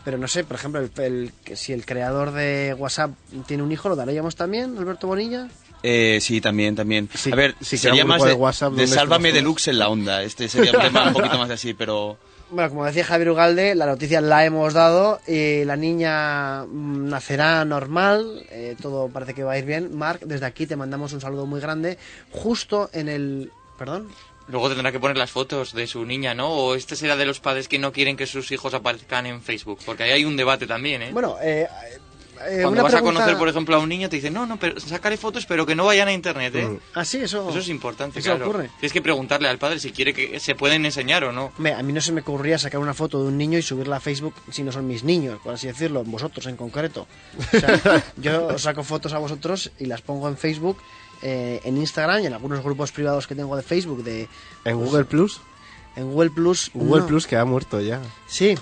Pero 0.05 0.17
no 0.17 0.27
sé, 0.27 0.43
por 0.43 0.57
ejemplo, 0.57 0.81
el, 0.81 0.91
el- 1.05 1.33
que 1.45 1.55
si 1.55 1.73
el 1.75 1.85
creador 1.85 2.33
de 2.33 2.75
WhatsApp 2.79 3.11
tiene 3.47 3.63
un 3.63 3.71
hijo, 3.71 3.89
¿lo 3.91 3.95
daríamos 3.97 4.37
también, 4.37 4.77
Alberto 4.79 5.07
Bonilla? 5.07 5.49
Eh, 5.83 6.19
sí, 6.21 6.41
también, 6.41 6.75
también. 6.75 7.09
Sí, 7.15 7.31
a 7.33 7.37
ver, 7.37 7.55
sí, 7.61 7.79
sería 7.79 8.05
más 8.05 8.23
de, 8.23 8.31
de 8.31 8.35
WhatsApp 8.35 8.73
de 8.73 8.87
Sálvame 8.87 9.33
Deluxe 9.33 9.69
en 9.69 9.79
la 9.79 9.89
onda. 9.89 10.23
Este 10.23 10.49
sería 10.49 10.73
un 10.73 10.81
tema 10.81 11.09
un 11.09 11.13
poquito 11.13 11.39
más 11.39 11.51
así, 11.51 11.75
pero... 11.75 12.19
Bueno, 12.51 12.71
como 12.71 12.87
decía 12.87 13.05
Javier 13.05 13.29
Ugalde, 13.29 13.75
la 13.75 13.85
noticia 13.85 14.23
la 14.23 14.43
hemos 14.47 14.73
dado 14.73 15.21
y 15.29 15.65
la 15.65 15.77
niña 15.77 16.65
mm, 16.65 17.09
nacerá 17.09 17.63
normal, 17.67 18.47
eh, 18.51 18.75
todo 18.81 19.09
parece 19.09 19.35
que 19.35 19.45
va 19.45 19.53
a 19.53 19.59
ir 19.59 19.67
bien. 19.67 19.95
Marc, 19.95 20.23
desde 20.23 20.47
aquí 20.47 20.67
te 20.67 20.75
mandamos 20.75 21.13
un 21.13 21.21
saludo 21.21 21.45
muy 21.45 21.61
grande, 21.61 21.99
justo 22.31 22.89
en 22.95 23.11
el... 23.11 23.53
¿Perdón? 23.79 24.09
Luego 24.49 24.71
tendrá 24.71 24.91
que 24.91 24.99
poner 24.99 25.19
las 25.19 25.31
fotos 25.31 25.75
de 25.75 25.87
su 25.87 26.07
niña, 26.07 26.35
¿no? 26.35 26.49
O 26.49 26.75
este 26.75 26.97
será 26.97 27.17
de 27.17 27.27
los 27.27 27.39
padres 27.39 27.69
que 27.69 27.79
no 27.79 27.93
quieren 27.93 28.17
que 28.17 28.27
sus 28.27 28.51
hijos 28.51 28.73
aparezcan 28.73 29.27
en 29.27 29.43
Facebook. 29.43 29.81
Porque 29.85 30.05
ahí 30.05 30.13
hay 30.13 30.25
un 30.25 30.39
debate 30.39 30.67
también, 30.67 31.03
¿eh? 31.03 31.11
Bueno, 31.13 31.37
eh, 31.43 31.69
eh, 32.47 32.61
Cuando 32.63 32.71
una 32.71 32.83
vas 32.83 32.93
pregunta- 32.93 33.19
a 33.19 33.23
conocer, 33.23 33.39
por 33.39 33.49
ejemplo, 33.49 33.77
a 33.77 33.79
un 33.79 33.89
niño, 33.89 34.09
te 34.09 34.17
dicen, 34.17 34.33
no, 34.35 34.47
no, 34.47 34.59
pero 34.59 34.79
sacaré 34.81 35.17
fotos, 35.17 35.47
pero 35.47 35.67
que 35.67 35.75
no 35.75 35.85
vayan 35.87 36.09
a 36.09 36.13
internet, 36.13 36.55
¿eh? 36.55 36.79
Ah, 36.95 37.05
sí, 37.05 37.19
eso... 37.19 37.49
Eso 37.51 37.59
es 37.59 37.69
importante, 37.69 38.19
eso 38.21 38.31
claro. 38.31 38.45
ocurre. 38.49 38.71
Tienes 38.81 38.93
que 38.93 39.03
preguntarle 39.03 39.49
al 39.49 39.59
padre 39.59 39.79
si 39.81 39.91
quiere 39.93 40.15
que 40.15 40.39
se 40.41 40.55
pueden 40.55 40.85
enseñar 40.85 41.25
o 41.25 41.33
no. 41.33 41.53
A 41.77 41.83
mí 41.83 41.93
no 41.93 42.01
se 42.01 42.13
me 42.13 42.21
ocurriría 42.21 42.59
sacar 42.59 42.81
una 42.81 42.95
foto 42.95 43.23
de 43.23 43.29
un 43.29 43.39
niño 43.39 43.59
y 43.59 43.63
subirla 43.63 43.97
a 43.97 44.01
Facebook 44.01 44.35
si 44.51 44.63
no 44.63 44.73
son 44.73 44.87
mis 44.87 45.05
niños, 45.05 45.39
por 45.43 45.55
así 45.55 45.67
decirlo, 45.67 46.05
vosotros 46.05 46.47
en 46.47 46.57
concreto. 46.57 47.07
O 47.55 47.59
sea, 47.59 48.05
yo 48.17 48.47
os 48.49 48.63
saco 48.63 48.83
fotos 48.85 49.13
a 49.13 49.19
vosotros 49.19 49.71
y 49.79 49.87
las 49.87 50.03
pongo 50.03 50.29
en 50.29 50.37
Facebook, 50.37 50.79
eh, 51.23 51.61
en 51.65 51.77
Instagram 51.77 52.23
y 52.23 52.27
en 52.27 52.33
algunos 52.35 52.63
grupos 52.63 52.93
privados 52.93 53.27
que 53.27 53.35
tengo 53.35 53.57
de 53.57 53.63
Facebook, 53.63 54.05
de 54.05 54.29
En 54.65 54.77
Google 54.77 55.05
Plus. 55.05 55.41
en 55.97 56.11
Google 56.13 56.31
Plus. 56.31 56.71
Google 56.75 57.01
no. 57.01 57.07
Plus 57.07 57.27
que 57.27 57.37
ha 57.37 57.45
muerto 57.45 57.81
ya. 57.81 58.01
Sí, 58.29 58.55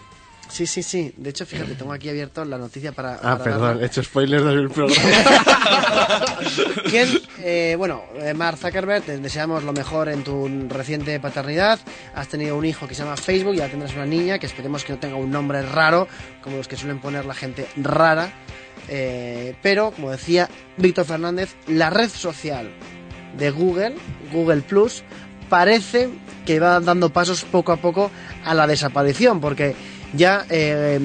sí, 0.49 0.67
sí, 0.67 0.83
sí. 0.83 1.13
De 1.17 1.31
hecho, 1.31 1.47
fíjate, 1.47 1.75
tengo 1.75 1.93
aquí 1.93 2.09
abierto 2.09 2.45
la 2.45 2.59
noticia 2.59 2.93
para... 2.93 3.15
Ah, 3.15 3.39
para 3.39 3.45
perdón, 3.45 3.83
he 3.83 3.87
hecho 3.87 4.03
spoiler 4.03 4.43
del 4.43 4.71
programa. 4.71 5.01
¿Quién? 6.91 7.09
Eh, 7.43 7.75
bueno, 7.79 8.03
eh, 8.17 8.35
Mark 8.35 8.59
Zuckerberg, 8.59 9.05
te 9.05 9.19
deseamos 9.19 9.65
lo 9.65 9.73
mejor 9.73 10.09
en 10.09 10.25
tu 10.25 10.49
reciente 10.69 11.19
paternidad. 11.21 11.79
Has 12.15 12.29
tenido 12.29 12.57
un 12.57 12.65
hijo 12.65 12.87
que 12.87 12.95
se 12.95 13.03
llama 13.03 13.17
Facebook 13.17 13.55
y 13.55 13.59
ya 13.59 13.69
tendrás 13.69 13.95
una 13.95 14.07
niña 14.07 14.39
que 14.39 14.47
esperemos 14.47 14.85
que 14.85 14.93
no 14.93 14.99
tenga 14.99 15.17
un 15.17 15.31
nombre 15.31 15.63
raro, 15.63 16.09
como 16.43 16.57
los 16.57 16.69
que 16.69 16.77
suelen 16.77 17.01
poner 17.01 17.25
la 17.25 17.35
gente 17.35 17.67
rara. 17.77 18.33
Eh, 18.89 19.55
pero, 19.63 19.91
como 19.91 20.11
decía 20.11 20.49
Víctor 20.77 21.07
Fernández, 21.07 21.55
la 21.67 21.91
red 21.91 22.09
social 22.09 22.71
de 23.37 23.51
Google, 23.51 23.97
Google 24.33 24.63
Plus, 24.63 25.03
parece 25.49 26.09
que 26.45 26.61
va 26.61 26.81
dando 26.81 27.11
pasos 27.11 27.45
poco 27.45 27.73
a 27.73 27.77
poco 27.77 28.11
a 28.45 28.55
la 28.55 28.67
desaparición, 28.67 29.41
porque 29.41 29.75
ya, 30.17 30.47
eh, 30.51 31.01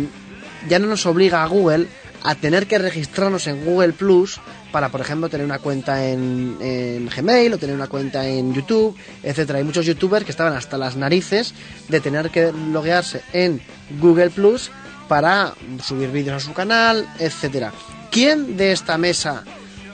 ya 0.67 0.79
no 0.79 0.87
nos 0.87 1.05
obliga 1.05 1.43
a 1.43 1.47
Google 1.47 1.87
a 2.23 2.35
tener 2.35 2.67
que 2.67 2.77
registrarnos 2.77 3.47
en 3.47 3.65
Google 3.65 3.93
Plus 3.93 4.39
para, 4.71 4.89
por 4.89 5.01
ejemplo, 5.01 5.27
tener 5.29 5.45
una 5.45 5.59
cuenta 5.59 6.07
en, 6.07 6.57
en 6.61 7.09
Gmail 7.09 7.53
o 7.53 7.57
tener 7.57 7.75
una 7.75 7.87
cuenta 7.87 8.25
en 8.27 8.53
YouTube, 8.53 8.95
etcétera. 9.23 9.59
Hay 9.59 9.65
muchos 9.65 9.85
youtubers 9.85 10.23
que 10.23 10.31
estaban 10.31 10.53
hasta 10.53 10.77
las 10.77 10.95
narices 10.95 11.53
de 11.89 11.99
tener 11.99 12.29
que 12.29 12.51
loguearse 12.51 13.21
en 13.33 13.61
Google 13.99 14.29
Plus 14.29 14.71
para 15.07 15.53
subir 15.83 16.09
vídeos 16.09 16.41
a 16.41 16.45
su 16.45 16.53
canal, 16.53 17.07
etcétera. 17.19 17.73
¿Quién 18.11 18.55
de 18.55 18.71
esta 18.71 18.97
mesa 18.97 19.43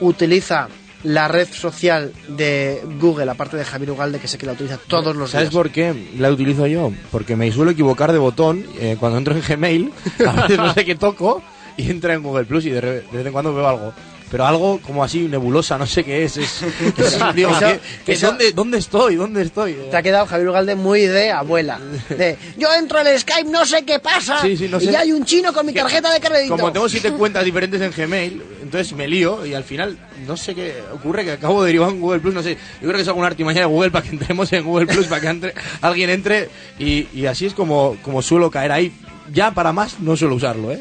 utiliza 0.00 0.68
la 1.04 1.28
red 1.28 1.46
social 1.52 2.12
de 2.28 2.82
Google, 3.00 3.30
aparte 3.30 3.56
de 3.56 3.64
Javier 3.64 3.90
Ugalde, 3.92 4.18
que 4.18 4.26
sé 4.28 4.36
que 4.38 4.46
la 4.46 4.52
utiliza 4.52 4.78
todos 4.88 5.14
los 5.14 5.30
¿Sabes 5.30 5.50
días? 5.50 5.54
por 5.54 5.70
qué 5.70 5.94
la 6.18 6.30
utilizo 6.30 6.66
yo? 6.66 6.92
Porque 7.10 7.36
me 7.36 7.50
suelo 7.52 7.70
equivocar 7.70 8.12
de 8.12 8.18
botón 8.18 8.64
eh, 8.80 8.96
cuando 8.98 9.18
entro 9.18 9.34
en 9.34 9.42
Gmail, 9.46 9.92
a 10.26 10.32
veces 10.42 10.56
no 10.58 10.72
sé 10.74 10.84
qué 10.84 10.94
toco 10.96 11.42
y 11.76 11.90
entra 11.90 12.14
en 12.14 12.22
Google 12.22 12.44
Plus 12.46 12.66
y 12.66 12.70
de, 12.70 12.80
de 12.80 13.02
vez 13.12 13.26
en 13.26 13.32
cuando 13.32 13.54
veo 13.54 13.68
algo. 13.68 13.92
Pero 14.30 14.44
algo 14.46 14.78
como 14.80 15.02
así 15.02 15.20
nebulosa, 15.20 15.78
no 15.78 15.86
sé 15.86 16.04
qué 16.04 16.24
es. 16.24 16.36
es, 16.36 16.62
es- 16.62 17.34
digo, 17.34 17.50
Eso- 17.50 17.60
¿qué- 17.60 17.80
qué- 18.04 18.12
eso- 18.12 18.26
¿dónde, 18.26 18.52
¿Dónde 18.52 18.78
estoy? 18.78 19.16
¿Dónde 19.16 19.42
estoy? 19.42 19.74
Te 19.90 19.96
ha 19.96 20.02
quedado 20.02 20.26
Javier 20.26 20.48
Ugalde 20.50 20.74
muy 20.74 21.02
de 21.06 21.30
abuela. 21.30 21.80
De, 22.10 22.36
yo 22.58 22.68
entro 22.74 23.00
en 23.00 23.06
el 23.06 23.18
Skype, 23.18 23.48
no 23.50 23.64
sé 23.64 23.84
qué 23.84 23.98
pasa. 24.00 24.42
Sí, 24.42 24.56
sí, 24.56 24.68
no 24.68 24.76
y 24.78 24.84
sé. 24.84 24.92
ya 24.92 25.00
hay 25.00 25.12
un 25.12 25.24
chino 25.24 25.52
con 25.54 25.64
mi 25.64 25.72
tarjeta 25.72 26.12
de 26.12 26.20
crédito. 26.20 26.56
Como 26.56 26.70
tengo 26.72 26.88
siete 26.90 27.10
cuentas 27.18 27.42
diferentes 27.44 27.80
en 27.80 27.90
Gmail, 27.90 28.42
entonces 28.62 28.92
me 28.94 29.08
lío 29.08 29.46
y 29.46 29.54
al 29.54 29.64
final 29.64 29.96
no 30.26 30.36
sé 30.36 30.54
qué 30.54 30.74
ocurre 30.92 31.24
que 31.24 31.32
acabo 31.32 31.62
de 31.62 31.68
derivar 31.68 31.88
en 31.90 32.00
Google 32.00 32.20
Plus, 32.20 32.34
no 32.34 32.42
sé. 32.42 32.54
Yo 32.54 32.88
creo 32.88 32.94
que 32.96 33.02
es 33.02 33.08
alguna 33.08 33.28
artimaña 33.28 33.60
de 33.60 33.66
Google 33.66 33.90
para 33.90 34.04
que 34.04 34.10
entremos 34.10 34.52
en 34.52 34.62
Google 34.64 34.86
Plus, 34.86 35.06
para 35.06 35.22
que 35.22 35.28
entre, 35.28 35.54
alguien 35.80 36.10
entre 36.10 36.50
y, 36.78 37.08
y 37.14 37.24
así 37.26 37.46
es 37.46 37.54
como, 37.54 37.96
como 38.02 38.20
suelo 38.20 38.50
caer 38.50 38.72
ahí. 38.72 38.92
Ya 39.32 39.52
para 39.52 39.72
más 39.72 40.00
no 40.00 40.16
suelo 40.16 40.34
usarlo, 40.34 40.70
¿eh? 40.72 40.80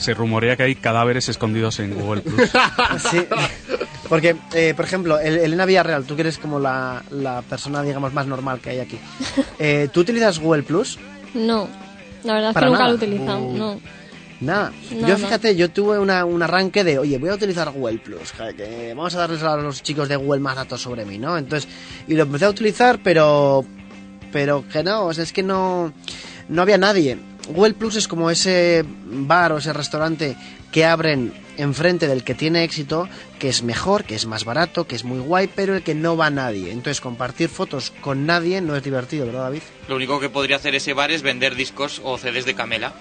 Se 0.00 0.14
rumorea 0.14 0.56
que 0.56 0.62
hay 0.62 0.74
cadáveres 0.74 1.28
escondidos 1.28 1.78
en 1.78 1.94
Google 1.94 2.22
Plus. 2.22 2.50
Sí, 3.10 3.18
porque, 4.08 4.34
eh, 4.54 4.72
por 4.74 4.84
ejemplo, 4.86 5.18
El- 5.20 5.38
Elena 5.38 5.66
Villarreal, 5.66 6.04
tú 6.04 6.14
que 6.16 6.22
eres 6.22 6.38
como 6.38 6.58
la, 6.58 7.02
la 7.10 7.42
persona, 7.42 7.82
digamos, 7.82 8.12
más 8.12 8.26
normal 8.26 8.60
que 8.60 8.70
hay 8.70 8.80
aquí. 8.80 8.98
Eh, 9.58 9.88
¿Tú 9.92 10.00
utilizas 10.00 10.38
Google 10.38 10.62
Plus? 10.62 10.98
No, 11.34 11.68
la 12.24 12.32
verdad 12.34 12.50
es 12.50 12.56
que 12.56 12.64
nunca 12.64 12.78
nada. 12.78 12.84
lo 12.88 12.92
he 12.92 12.96
utilizado, 12.96 13.38
Uh. 13.40 13.56
no. 13.56 13.80
Nada. 14.40 14.72
No, 14.90 15.06
yo 15.06 15.18
no. 15.18 15.18
fíjate, 15.18 15.54
yo 15.54 15.70
tuve 15.70 15.98
una, 15.98 16.24
un 16.24 16.42
arranque 16.42 16.82
de, 16.82 16.98
oye, 16.98 17.18
voy 17.18 17.28
a 17.28 17.34
utilizar 17.34 17.70
Google 17.70 17.98
Plus, 17.98 18.32
que 18.56 18.94
vamos 18.96 19.14
a 19.14 19.18
darles 19.18 19.42
a 19.42 19.54
los 19.58 19.82
chicos 19.82 20.08
de 20.08 20.16
Google 20.16 20.40
más 20.40 20.56
datos 20.56 20.80
sobre 20.80 21.04
mí, 21.04 21.18
¿no? 21.18 21.36
Entonces, 21.36 21.68
y 22.08 22.14
lo 22.14 22.22
empecé 22.22 22.46
a 22.46 22.48
utilizar, 22.48 23.00
pero, 23.04 23.66
pero 24.32 24.64
que 24.66 24.82
no, 24.82 25.04
o 25.08 25.12
sea, 25.12 25.24
es 25.24 25.32
que 25.34 25.42
no, 25.42 25.92
no 26.48 26.62
había 26.62 26.78
nadie. 26.78 27.18
Google 27.48 27.74
Plus 27.74 27.96
es 27.96 28.06
como 28.08 28.30
ese 28.30 28.84
bar 29.06 29.52
o 29.52 29.58
ese 29.58 29.72
restaurante 29.72 30.36
que 30.70 30.84
abren 30.84 31.32
enfrente 31.56 32.06
del 32.06 32.22
que 32.24 32.34
tiene 32.34 32.62
éxito, 32.64 33.08
que 33.38 33.48
es 33.48 33.62
mejor, 33.62 34.04
que 34.04 34.14
es 34.14 34.24
más 34.26 34.44
barato, 34.44 34.86
que 34.86 34.94
es 34.96 35.04
muy 35.04 35.18
guay, 35.18 35.48
pero 35.54 35.74
el 35.76 35.82
que 35.82 35.94
no 35.94 36.16
va 36.16 36.30
nadie. 36.30 36.70
Entonces, 36.70 37.00
compartir 37.00 37.48
fotos 37.48 37.92
con 38.00 38.24
nadie 38.24 38.60
no 38.60 38.76
es 38.76 38.82
divertido, 38.82 39.26
¿verdad, 39.26 39.42
David? 39.42 39.62
Lo 39.88 39.96
único 39.96 40.20
que 40.20 40.30
podría 40.30 40.56
hacer 40.56 40.74
ese 40.74 40.94
bar 40.94 41.10
es 41.10 41.22
vender 41.22 41.56
discos 41.56 42.00
o 42.04 42.16
CDs 42.18 42.46
de 42.46 42.54
Camela. 42.54 42.92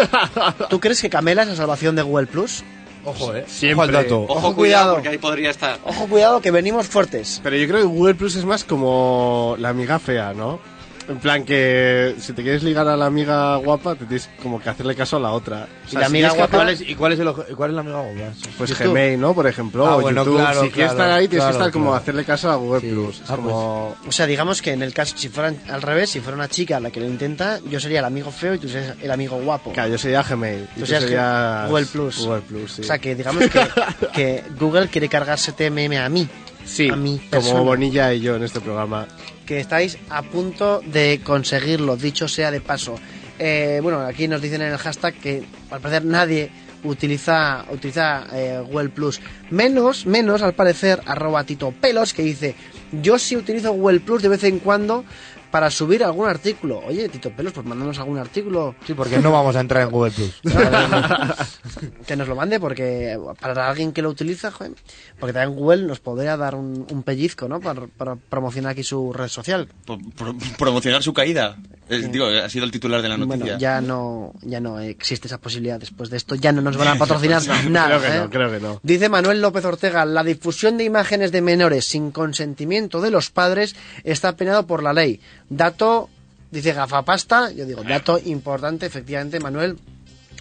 ¿Tú 0.70 0.80
crees 0.80 1.00
que 1.00 1.10
Camela 1.10 1.42
es 1.42 1.48
la 1.48 1.56
salvación 1.56 1.94
de 1.94 2.02
Google 2.02 2.26
Plus? 2.26 2.64
Ojo, 3.04 3.34
¿eh? 3.34 3.44
Siempre. 3.48 3.84
Ojo 3.88 3.92
dato. 3.92 4.22
Ojo, 4.22 4.32
Ojo, 4.34 4.40
cuidado, 4.40 4.54
cuidado. 4.56 4.94
porque 4.94 5.08
ahí 5.08 5.18
podría 5.18 5.50
estar. 5.50 5.78
Ojo, 5.84 6.06
cuidado, 6.06 6.40
que 6.40 6.50
venimos 6.50 6.86
fuertes. 6.86 7.40
Pero 7.42 7.56
yo 7.56 7.66
creo 7.66 7.80
que 7.80 7.86
Google 7.86 8.14
Plus 8.14 8.36
es 8.36 8.44
más 8.44 8.62
como 8.64 9.56
la 9.58 9.70
amiga 9.70 9.98
fea, 9.98 10.32
¿no? 10.34 10.60
En 11.08 11.18
plan 11.18 11.44
que 11.44 12.14
si 12.20 12.32
te 12.32 12.42
quieres 12.42 12.62
ligar 12.62 12.86
a 12.86 12.96
la 12.96 13.06
amiga 13.06 13.56
guapa, 13.56 13.94
te 13.96 14.04
tienes 14.06 14.30
como 14.40 14.60
que 14.60 14.70
hacerle 14.70 14.94
caso 14.94 15.16
a 15.16 15.20
la 15.20 15.30
otra. 15.32 15.66
O 15.86 15.90
Y 15.90 15.94
la 15.94 16.00
si 16.02 16.06
amiga 16.06 16.46
¿Cuál 16.48 16.68
es, 16.70 16.80
¿Y 16.80 16.94
cuál 16.94 17.12
es, 17.12 17.18
el, 17.20 17.28
ojo- 17.28 17.44
cuál 17.56 17.70
es 17.70 17.74
la 17.74 17.80
amiga 17.80 18.00
guapa? 18.02 18.32
Pues 18.56 18.70
YouTube. 18.70 18.86
Gmail, 18.90 19.20
¿no? 19.20 19.34
Por 19.34 19.46
ejemplo, 19.48 19.84
Ah, 19.86 19.96
o 19.96 20.00
bueno, 20.00 20.24
YouTube. 20.24 20.38
claro, 20.38 20.62
si 20.62 20.70
quieres 20.70 20.92
estar 20.92 21.10
ahí, 21.10 21.26
tienes 21.26 21.44
claro, 21.44 21.58
que 21.58 21.64
estar 21.64 21.72
como 21.72 21.94
hacerle 21.94 22.24
caso 22.24 22.50
a 22.50 22.54
Google 22.56 22.80
Sí. 22.80 22.88
Plus. 22.90 23.20
Es 23.20 23.30
Ah, 23.30 23.36
como... 23.36 23.96
O 24.06 24.12
sea, 24.12 24.26
digamos 24.26 24.62
que 24.62 24.72
en 24.72 24.82
el 24.82 24.94
caso, 24.94 25.16
si 25.18 25.28
fueran 25.28 25.58
al 25.68 25.82
revés, 25.82 26.10
si 26.10 26.20
fuera 26.20 26.36
una 26.36 26.48
chica 26.48 26.78
la 26.78 26.90
que 26.90 27.00
lo 27.00 27.06
intenta, 27.06 27.58
yo 27.68 27.80
sería 27.80 27.98
el 27.98 28.04
amigo 28.04 28.30
feo 28.30 28.54
y 28.54 28.58
tú 28.58 28.68
serías 28.68 28.94
el 29.02 29.10
amigo 29.10 29.36
guapo. 29.42 29.72
Claro, 29.72 29.90
yo 29.90 29.98
sería 29.98 30.22
Gmail. 30.22 30.68
y 30.76 30.80
Tú 30.80 30.86
serías 30.86 31.02
serías 31.02 31.68
Google 31.68 31.86
Plus. 31.86 32.18
Google 32.24 32.42
Plus, 32.42 32.72
sí. 32.74 32.82
O 32.82 32.84
sea, 32.84 32.98
que 32.98 33.14
digamos 33.16 33.44
que, 33.48 33.60
que 34.14 34.44
Google 34.58 34.88
quiere 34.88 35.08
cargarse 35.08 35.52
TMM 35.52 35.96
a 35.98 36.08
mí, 36.08 36.28
sí, 36.64 36.88
a 36.90 36.96
mi 36.96 37.18
como. 37.28 37.64
Bonilla 37.64 38.14
y 38.14 38.20
yo 38.20 38.36
en 38.36 38.44
este 38.44 38.60
programa. 38.60 39.06
Que 39.46 39.60
estáis 39.60 39.98
a 40.08 40.22
punto 40.22 40.80
de 40.80 41.20
conseguirlo, 41.24 41.96
dicho 41.96 42.28
sea 42.28 42.50
de 42.50 42.60
paso. 42.60 42.94
Eh, 43.38 43.80
bueno, 43.82 44.00
aquí 44.00 44.28
nos 44.28 44.42
dicen 44.42 44.62
en 44.62 44.72
el 44.72 44.78
hashtag 44.78 45.14
que 45.14 45.42
al 45.70 45.80
parecer 45.80 46.04
nadie 46.04 46.50
utiliza 46.84 47.64
utiliza 47.70 48.26
eh, 48.32 48.62
Google 48.66 48.90
Plus. 48.90 49.20
Menos, 49.50 50.06
menos 50.06 50.42
al 50.42 50.54
parecer, 50.54 51.00
arroba 51.06 51.44
Tito 51.44 51.72
Pelos, 51.72 52.14
que 52.14 52.22
dice, 52.22 52.54
yo 52.92 53.18
sí 53.18 53.36
utilizo 53.36 53.72
Google 53.72 54.00
Plus 54.00 54.22
de 54.22 54.28
vez 54.28 54.44
en 54.44 54.58
cuando 54.58 55.04
para 55.52 55.70
subir 55.70 56.02
algún 56.02 56.26
artículo. 56.28 56.80
Oye, 56.86 57.08
Tito 57.08 57.30
Pelos, 57.30 57.52
pues 57.52 57.64
mándanos 57.64 57.96
algún 58.00 58.18
artículo. 58.18 58.74
Sí, 58.86 58.94
porque 58.94 59.18
no 59.18 59.30
vamos 59.30 59.54
a 59.54 59.60
entrar 59.60 59.82
en 59.84 59.90
Google 59.90 60.10
Plus. 60.10 60.40
que 62.06 62.16
nos 62.16 62.26
lo 62.26 62.34
mande 62.34 62.58
porque 62.58 63.18
para 63.40 63.68
alguien 63.68 63.92
que 63.92 64.02
lo 64.02 64.08
utiliza, 64.10 64.50
joder, 64.50 64.72
porque 65.20 65.32
también 65.32 65.58
Google 65.58 65.82
nos 65.84 66.00
podría 66.00 66.36
dar 66.36 66.54
un, 66.54 66.86
un 66.90 67.02
pellizco, 67.02 67.48
¿no? 67.48 67.60
Para, 67.60 67.86
para 67.86 68.16
promocionar 68.16 68.72
aquí 68.72 68.82
su 68.82 69.12
red 69.12 69.28
social. 69.28 69.68
Pro- 69.86 69.98
pro- 70.16 70.34
promocionar 70.58 71.02
su 71.02 71.12
caída. 71.12 71.56
Es- 71.88 72.10
digo, 72.10 72.26
ha 72.26 72.48
sido 72.48 72.64
el 72.64 72.70
titular 72.70 73.02
de 73.02 73.08
la 73.08 73.16
noticia. 73.18 73.44
Bueno, 73.44 73.58
ya 73.58 73.80
no, 73.80 74.32
ya 74.42 74.60
no 74.60 74.78
existe 74.80 75.26
esa 75.26 75.38
posibilidad. 75.38 75.78
Después 75.80 76.08
de 76.10 76.16
esto 76.16 76.34
ya 76.36 76.52
no 76.52 76.62
nos 76.62 76.76
van 76.76 76.88
a 76.88 76.94
patrocinar 76.98 77.42
nada. 77.70 77.98
Creo 77.98 78.00
que 78.00 78.16
¿eh? 78.16 78.20
no, 78.20 78.30
creo 78.30 78.50
que 78.50 78.60
no. 78.60 78.80
Dice 78.82 79.08
Manuel 79.08 79.42
López 79.42 79.64
Ortega, 79.64 80.04
la 80.04 80.22
difusión 80.24 80.78
de 80.78 80.84
imágenes 80.84 81.32
de 81.32 81.42
menores 81.42 81.84
sin 81.86 82.10
consentimiento 82.12 83.00
de 83.00 83.10
los 83.10 83.30
padres 83.30 83.74
está 84.04 84.36
penado 84.36 84.66
por 84.66 84.82
la 84.82 84.92
ley. 84.92 85.20
Dato, 85.50 86.08
dice 86.50 86.72
gafapasta, 86.72 87.50
yo 87.52 87.66
digo, 87.66 87.82
dato 87.82 88.18
importante, 88.24 88.86
efectivamente, 88.86 89.40
Manuel, 89.40 89.76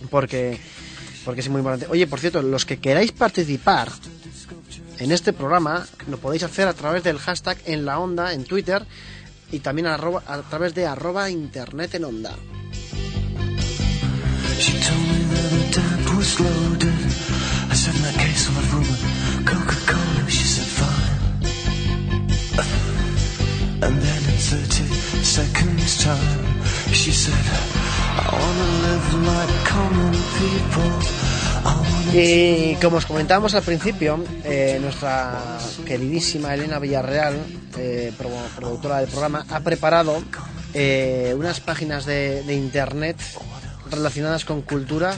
porque, 0.09 0.57
porque 1.25 1.41
es 1.41 1.49
muy 1.49 1.59
importante. 1.59 1.87
Oye, 1.91 2.07
por 2.07 2.19
cierto, 2.19 2.41
los 2.41 2.65
que 2.65 2.77
queráis 2.79 3.11
participar 3.11 3.89
en 4.99 5.11
este 5.11 5.33
programa, 5.33 5.85
lo 6.07 6.17
podéis 6.17 6.43
hacer 6.43 6.67
a 6.67 6.73
través 6.73 7.03
del 7.03 7.17
hashtag 7.17 7.57
en 7.65 7.85
la 7.85 7.99
onda 7.99 8.33
en 8.33 8.43
Twitter 8.43 8.83
y 9.51 9.59
también 9.59 9.87
arroba- 9.87 10.23
a 10.27 10.41
través 10.41 10.73
de 10.73 10.85
arroba 10.85 11.29
internet 11.29 11.95
en 11.95 12.05
onda. 12.05 12.35
She 14.59 14.73
told 14.79 15.01
me 15.01 15.19
that 15.33 15.51
her 15.51 15.71
dad 15.71 16.15
was 16.17 16.39
loaded. 16.39 16.93
I 17.71 17.73
said, 17.75 17.95
in 17.95 18.01
that 18.03 18.15
case, 18.15 18.47
I'll 18.47 18.55
have 18.55 18.73
rum 18.73 18.85
and 18.85 19.47
Coca-Cola. 19.47 20.29
She 20.29 20.43
said, 20.45 20.67
fine. 20.67 21.09
And 23.81 23.95
then 24.01 24.21
in 24.29 24.37
30 24.37 24.85
seconds 25.23 26.03
time, 26.03 26.61
she 26.93 27.11
said, 27.11 27.33
I 27.33 28.29
wanna 28.31 28.69
live 28.85 29.07
like 29.25 29.53
common 29.65 30.13
people. 30.37 30.91
Y 32.13 32.75
como 32.75 32.97
os 32.97 33.05
comentábamos 33.05 33.55
al 33.55 33.63
principio, 33.63 34.23
eh, 34.43 34.77
nuestra 34.81 35.39
queridísima 35.85 36.53
Elena 36.53 36.77
Villarreal, 36.79 37.37
eh, 37.77 38.11
pro- 38.17 38.29
productora 38.55 38.99
del 38.99 39.07
programa, 39.09 39.45
ha 39.49 39.59
preparado 39.61 40.21
eh, 40.73 41.33
unas 41.37 41.61
páginas 41.61 42.05
de, 42.05 42.43
de 42.43 42.55
internet 42.55 43.17
relacionadas 43.89 44.43
con 44.45 44.61
cultura, 44.61 45.15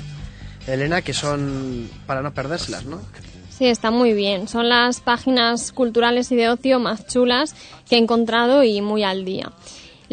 Elena, 0.68 1.02
que 1.02 1.14
son 1.14 1.90
para 2.06 2.22
no 2.22 2.34
perdérselas, 2.34 2.86
¿no? 2.86 3.02
Sí, 3.50 3.66
está 3.68 3.92
muy 3.92 4.14
bien. 4.14 4.48
Son 4.48 4.68
las 4.70 5.00
páginas 5.00 5.72
culturales 5.72 6.32
y 6.32 6.36
de 6.36 6.50
ocio 6.50 6.80
más 6.80 7.06
chulas 7.08 7.56
que 7.88 7.96
he 7.96 8.00
encontrado 8.00 8.64
y 8.64 8.82
muy 8.82 9.04
al 9.04 9.26
día. 9.26 9.52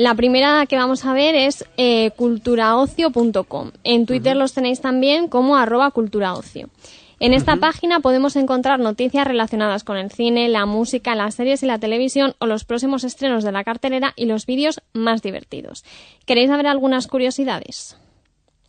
La 0.01 0.15
primera 0.15 0.65
que 0.65 0.77
vamos 0.77 1.05
a 1.05 1.13
ver 1.13 1.35
es 1.35 1.67
eh, 1.77 2.13
culturaocio.com. 2.13 3.73
En 3.85 4.07
Twitter 4.07 4.35
los 4.35 4.55
tenéis 4.55 4.81
también 4.81 5.29
como 5.29 5.59
arroba 5.59 5.91
culturaocio. 5.91 6.71
En 7.19 7.35
esta 7.35 7.57
página 7.57 8.01
podemos 8.01 8.35
encontrar 8.37 8.81
noticias 8.81 9.27
relacionadas 9.27 9.85
con 9.85 9.99
el 9.99 10.11
cine, 10.11 10.49
la 10.49 10.65
música, 10.65 11.15
las 11.15 11.35
series 11.35 11.63
y 11.65 11.67
la 11.67 11.79
televisión 11.79 12.35
o 12.39 12.47
los 12.47 12.65
próximos 12.65 13.05
estrenos 13.05 13.45
de 13.45 13.53
la 13.53 13.63
cartelera 13.63 14.15
y 14.17 14.25
los 14.25 14.47
vídeos 14.47 14.81
más 14.95 15.21
divertidos. 15.21 15.85
¿Queréis 16.25 16.49
saber 16.49 16.67
algunas 16.67 17.07
curiosidades? 17.07 17.99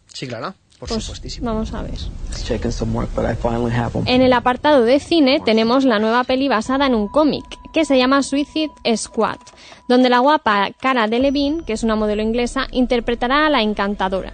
Sí, 0.07 0.27
claro, 0.27 0.53
por 0.81 0.89
Pues 0.89 1.03
supuestísimo. 1.03 1.45
vamos 1.45 1.75
a 1.75 1.83
ver. 1.83 1.93
them. 4.03 4.15
En 4.15 4.23
el 4.23 4.33
apartado 4.33 4.81
de 4.81 4.99
cine 4.99 5.39
tenemos 5.39 5.85
la 5.85 5.99
nueva 5.99 6.23
peli 6.23 6.47
basada 6.47 6.87
en 6.87 6.95
un 6.95 7.07
cómic 7.07 7.45
que 7.71 7.85
se 7.85 7.99
llama 7.99 8.23
Suicide 8.23 8.71
Squad, 8.97 9.37
donde 9.87 10.09
la 10.09 10.17
guapa 10.17 10.71
Cara 10.79 11.07
Delevingne, 11.07 11.63
que 11.65 11.73
es 11.73 11.83
una 11.83 11.95
modelo 11.95 12.23
inglesa, 12.23 12.65
interpretará 12.71 13.45
a 13.45 13.51
la 13.51 13.61
encantadora. 13.61 14.33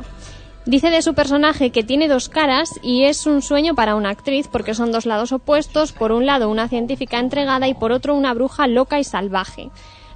Dice 0.65 0.89
de 0.89 1.01
su 1.01 1.13
personaje 1.13 1.71
que 1.71 1.83
tiene 1.83 2.07
dos 2.07 2.29
caras 2.29 2.79
y 2.81 3.03
es 3.03 3.25
un 3.25 3.41
sueño 3.41 3.75
para 3.75 3.95
una 3.95 4.10
actriz 4.10 4.47
porque 4.47 4.73
son 4.73 4.93
dos 4.93 5.05
lados 5.05 5.33
opuestos, 5.33 5.91
por 5.91 6.13
un 6.13 6.25
lado 6.25 6.49
una 6.49 6.69
científica 6.69 7.19
entregada 7.19 7.67
y 7.67 7.73
por 7.73 7.91
otro 7.91 8.15
una 8.15 8.33
bruja 8.33 8.67
loca 8.67 8.99
y 8.99 9.03
salvaje. 9.03 9.69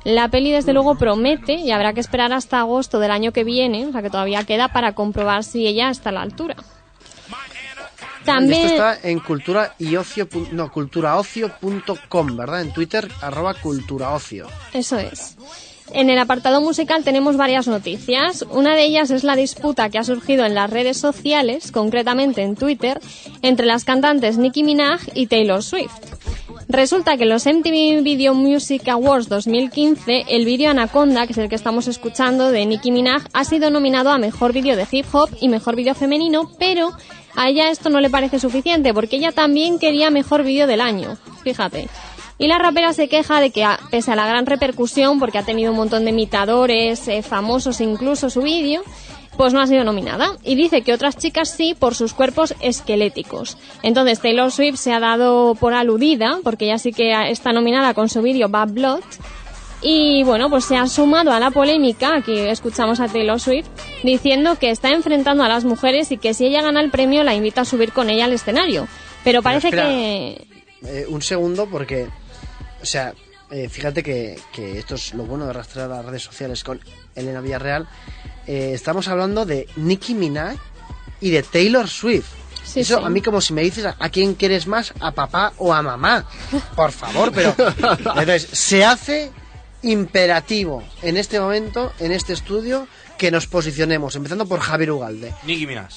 La 0.03 0.29
peli 0.29 0.51
desde 0.51 0.73
luego 0.73 0.95
promete 0.95 1.53
y 1.53 1.71
habrá 1.71 1.93
que 1.93 1.99
esperar 1.99 2.33
hasta 2.33 2.59
agosto 2.59 2.99
del 2.99 3.11
año 3.11 3.31
que 3.31 3.43
viene, 3.43 3.85
o 3.85 3.91
sea 3.91 4.01
que 4.01 4.09
todavía 4.09 4.43
queda 4.43 4.69
para 4.69 4.93
comprobar 4.93 5.43
si 5.43 5.67
ella 5.67 5.89
está 5.89 6.09
a 6.09 6.13
la 6.13 6.21
altura. 6.21 6.55
También... 8.25 8.67
Esto 8.67 8.91
está 8.91 9.07
en 9.07 9.19
cultura 9.19 9.75
y 9.79 9.95
ocio, 9.95 10.27
no, 10.51 10.71
culturaocio.com, 10.71 12.37
¿verdad? 12.37 12.61
En 12.61 12.71
Twitter, 12.71 13.09
arroba 13.21 13.53
culturaocio. 13.55 14.47
Eso 14.73 14.97
es. 14.97 15.37
En 15.93 16.09
el 16.09 16.19
apartado 16.19 16.61
musical 16.61 17.03
tenemos 17.03 17.35
varias 17.35 17.67
noticias. 17.67 18.45
Una 18.49 18.75
de 18.75 18.83
ellas 18.85 19.11
es 19.11 19.23
la 19.23 19.35
disputa 19.35 19.89
que 19.89 19.97
ha 19.97 20.03
surgido 20.03 20.45
en 20.45 20.55
las 20.55 20.69
redes 20.69 20.97
sociales, 20.97 21.71
concretamente 21.71 22.43
en 22.43 22.55
Twitter, 22.55 23.01
entre 23.41 23.65
las 23.65 23.83
cantantes 23.83 24.37
Nicki 24.37 24.63
Minaj 24.63 25.01
y 25.13 25.27
Taylor 25.27 25.61
Swift. 25.61 25.91
Resulta 26.69 27.17
que 27.17 27.23
en 27.23 27.29
los 27.29 27.45
MTV 27.45 28.01
Video 28.01 28.33
Music 28.33 28.87
Awards 28.87 29.27
2015, 29.27 30.25
el 30.29 30.45
vídeo 30.45 30.69
Anaconda, 30.69 31.25
que 31.27 31.33
es 31.33 31.37
el 31.37 31.49
que 31.49 31.55
estamos 31.55 31.89
escuchando 31.89 32.49
de 32.49 32.65
Nicki 32.65 32.91
Minaj, 32.91 33.23
ha 33.33 33.43
sido 33.43 33.69
nominado 33.69 34.09
a 34.09 34.17
Mejor 34.17 34.53
Vídeo 34.53 34.77
de 34.77 34.87
Hip 34.89 35.07
Hop 35.11 35.29
y 35.41 35.49
Mejor 35.49 35.75
Vídeo 35.75 35.95
Femenino, 35.95 36.49
pero 36.57 36.91
a 37.35 37.49
ella 37.49 37.69
esto 37.69 37.89
no 37.89 37.99
le 37.99 38.09
parece 38.09 38.39
suficiente, 38.39 38.93
porque 38.93 39.17
ella 39.17 39.33
también 39.33 39.79
quería 39.79 40.09
Mejor 40.11 40.43
Vídeo 40.43 40.65
del 40.67 40.79
Año. 40.79 41.17
Fíjate. 41.43 41.89
Y 42.41 42.47
la 42.47 42.57
rapera 42.57 42.91
se 42.91 43.07
queja 43.07 43.39
de 43.39 43.51
que, 43.51 43.63
pese 43.91 44.11
a 44.11 44.15
la 44.15 44.25
gran 44.25 44.47
repercusión, 44.47 45.19
porque 45.19 45.37
ha 45.37 45.43
tenido 45.43 45.69
un 45.69 45.77
montón 45.77 46.05
de 46.05 46.09
imitadores, 46.09 47.07
eh, 47.07 47.21
famosos 47.21 47.79
incluso 47.81 48.31
su 48.31 48.41
vídeo, 48.41 48.81
pues 49.37 49.53
no 49.53 49.61
ha 49.61 49.67
sido 49.67 49.83
nominada. 49.83 50.37
Y 50.43 50.55
dice 50.55 50.81
que 50.81 50.91
otras 50.91 51.15
chicas 51.17 51.51
sí 51.51 51.75
por 51.77 51.93
sus 51.93 52.15
cuerpos 52.15 52.55
esqueléticos. 52.59 53.59
Entonces 53.83 54.21
Taylor 54.21 54.51
Swift 54.51 54.77
se 54.77 54.91
ha 54.91 54.99
dado 54.99 55.53
por 55.53 55.75
aludida, 55.75 56.39
porque 56.43 56.65
ella 56.65 56.79
sí 56.79 56.91
que 56.93 57.29
está 57.29 57.53
nominada 57.53 57.93
con 57.93 58.09
su 58.09 58.23
vídeo 58.23 58.49
Bad 58.49 58.69
Blood. 58.69 59.03
Y 59.83 60.23
bueno, 60.23 60.49
pues 60.49 60.65
se 60.65 60.75
ha 60.77 60.87
sumado 60.87 61.31
a 61.33 61.39
la 61.39 61.51
polémica, 61.51 62.15
aquí 62.15 62.39
escuchamos 62.39 62.99
a 62.99 63.07
Taylor 63.07 63.39
Swift, 63.39 63.67
diciendo 64.01 64.57
que 64.57 64.71
está 64.71 64.89
enfrentando 64.89 65.43
a 65.43 65.47
las 65.47 65.63
mujeres 65.63 66.11
y 66.11 66.17
que 66.17 66.33
si 66.33 66.47
ella 66.47 66.63
gana 66.63 66.81
el 66.81 66.89
premio 66.89 67.23
la 67.23 67.35
invita 67.35 67.61
a 67.61 67.65
subir 67.65 67.91
con 67.93 68.09
ella 68.09 68.25
al 68.25 68.33
escenario. 68.33 68.87
Pero 69.23 69.43
parece 69.43 69.69
que... 69.69 70.47
Eh, 70.83 71.05
un 71.07 71.21
segundo, 71.21 71.67
porque, 71.67 72.07
o 72.81 72.85
sea, 72.85 73.13
eh, 73.49 73.69
fíjate 73.69 74.01
que, 74.03 74.39
que 74.53 74.79
esto 74.79 74.95
es 74.95 75.13
lo 75.13 75.23
bueno 75.25 75.45
de 75.47 75.53
rastrear 75.53 75.89
las 75.89 76.05
redes 76.05 76.23
sociales 76.23 76.63
con 76.63 76.79
Elena 77.15 77.41
Villarreal. 77.41 77.87
Eh, 78.47 78.71
estamos 78.73 79.07
hablando 79.07 79.45
de 79.45 79.67
Nicki 79.75 80.13
Minaj 80.13 80.55
y 81.19 81.29
de 81.31 81.43
Taylor 81.43 81.87
Swift. 81.87 82.27
Sí, 82.63 82.81
Eso 82.81 82.99
sí. 82.99 83.03
a 83.05 83.09
mí 83.09 83.21
como 83.21 83.41
si 83.41 83.53
me 83.53 83.61
dices 83.63 83.85
a, 83.85 83.95
a 83.99 84.09
quién 84.09 84.35
quieres 84.35 84.67
más, 84.67 84.93
a 84.99 85.11
papá 85.11 85.53
o 85.57 85.73
a 85.73 85.81
mamá. 85.81 86.25
Por 86.75 86.91
favor, 86.91 87.31
pero... 87.33 87.53
Entonces, 87.57 88.47
se 88.51 88.85
hace 88.85 89.31
imperativo 89.81 90.83
en 91.01 91.17
este 91.17 91.39
momento, 91.39 91.91
en 91.99 92.11
este 92.11 92.33
estudio, 92.33 92.87
que 93.17 93.31
nos 93.31 93.47
posicionemos, 93.47 94.15
empezando 94.15 94.45
por 94.45 94.59
Javier 94.59 94.91
Ugalde. 94.91 95.33
Nicki 95.45 95.67
Minaj. 95.67 95.91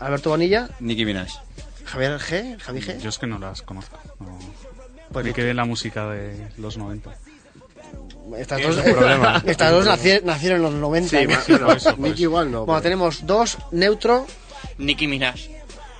Alberto 0.00 0.30
Bonilla, 0.30 0.68
Nicki 0.80 1.04
Minaj. 1.04 1.28
Javier 1.84 2.18
G, 2.18 2.58
Javi 2.60 2.80
G. 2.80 2.98
Yo 2.98 3.10
es 3.10 3.18
que 3.18 3.26
no 3.26 3.38
las 3.38 3.62
conozco. 3.62 3.98
No. 4.20 4.38
Pues 5.12 5.24
Me 5.26 5.32
quedé 5.32 5.50
en 5.50 5.56
la 5.56 5.64
música 5.64 6.08
de 6.10 6.34
los 6.58 6.76
90. 6.76 7.10
Estas 8.38 8.62
dos, 8.62 8.76
un 8.76 8.94
problema. 8.94 9.42
estas 9.46 9.70
dos 9.70 9.86
naci- 9.86 10.22
nacieron 10.22 10.58
en 10.58 10.62
los 10.64 10.74
90. 10.74 11.08
Sí, 11.08 11.26
¿no? 11.26 11.38
bueno, 11.48 11.66
Por 11.66 11.76
eso, 11.76 11.90
por 11.90 11.98
Nicky 12.00 12.22
igual 12.22 12.50
no. 12.50 12.58
Bueno, 12.64 12.80
pero- 12.80 12.82
tenemos 12.82 13.26
dos, 13.26 13.58
neutro, 13.72 14.26
Nicki 14.78 15.06
Minaj. 15.06 15.36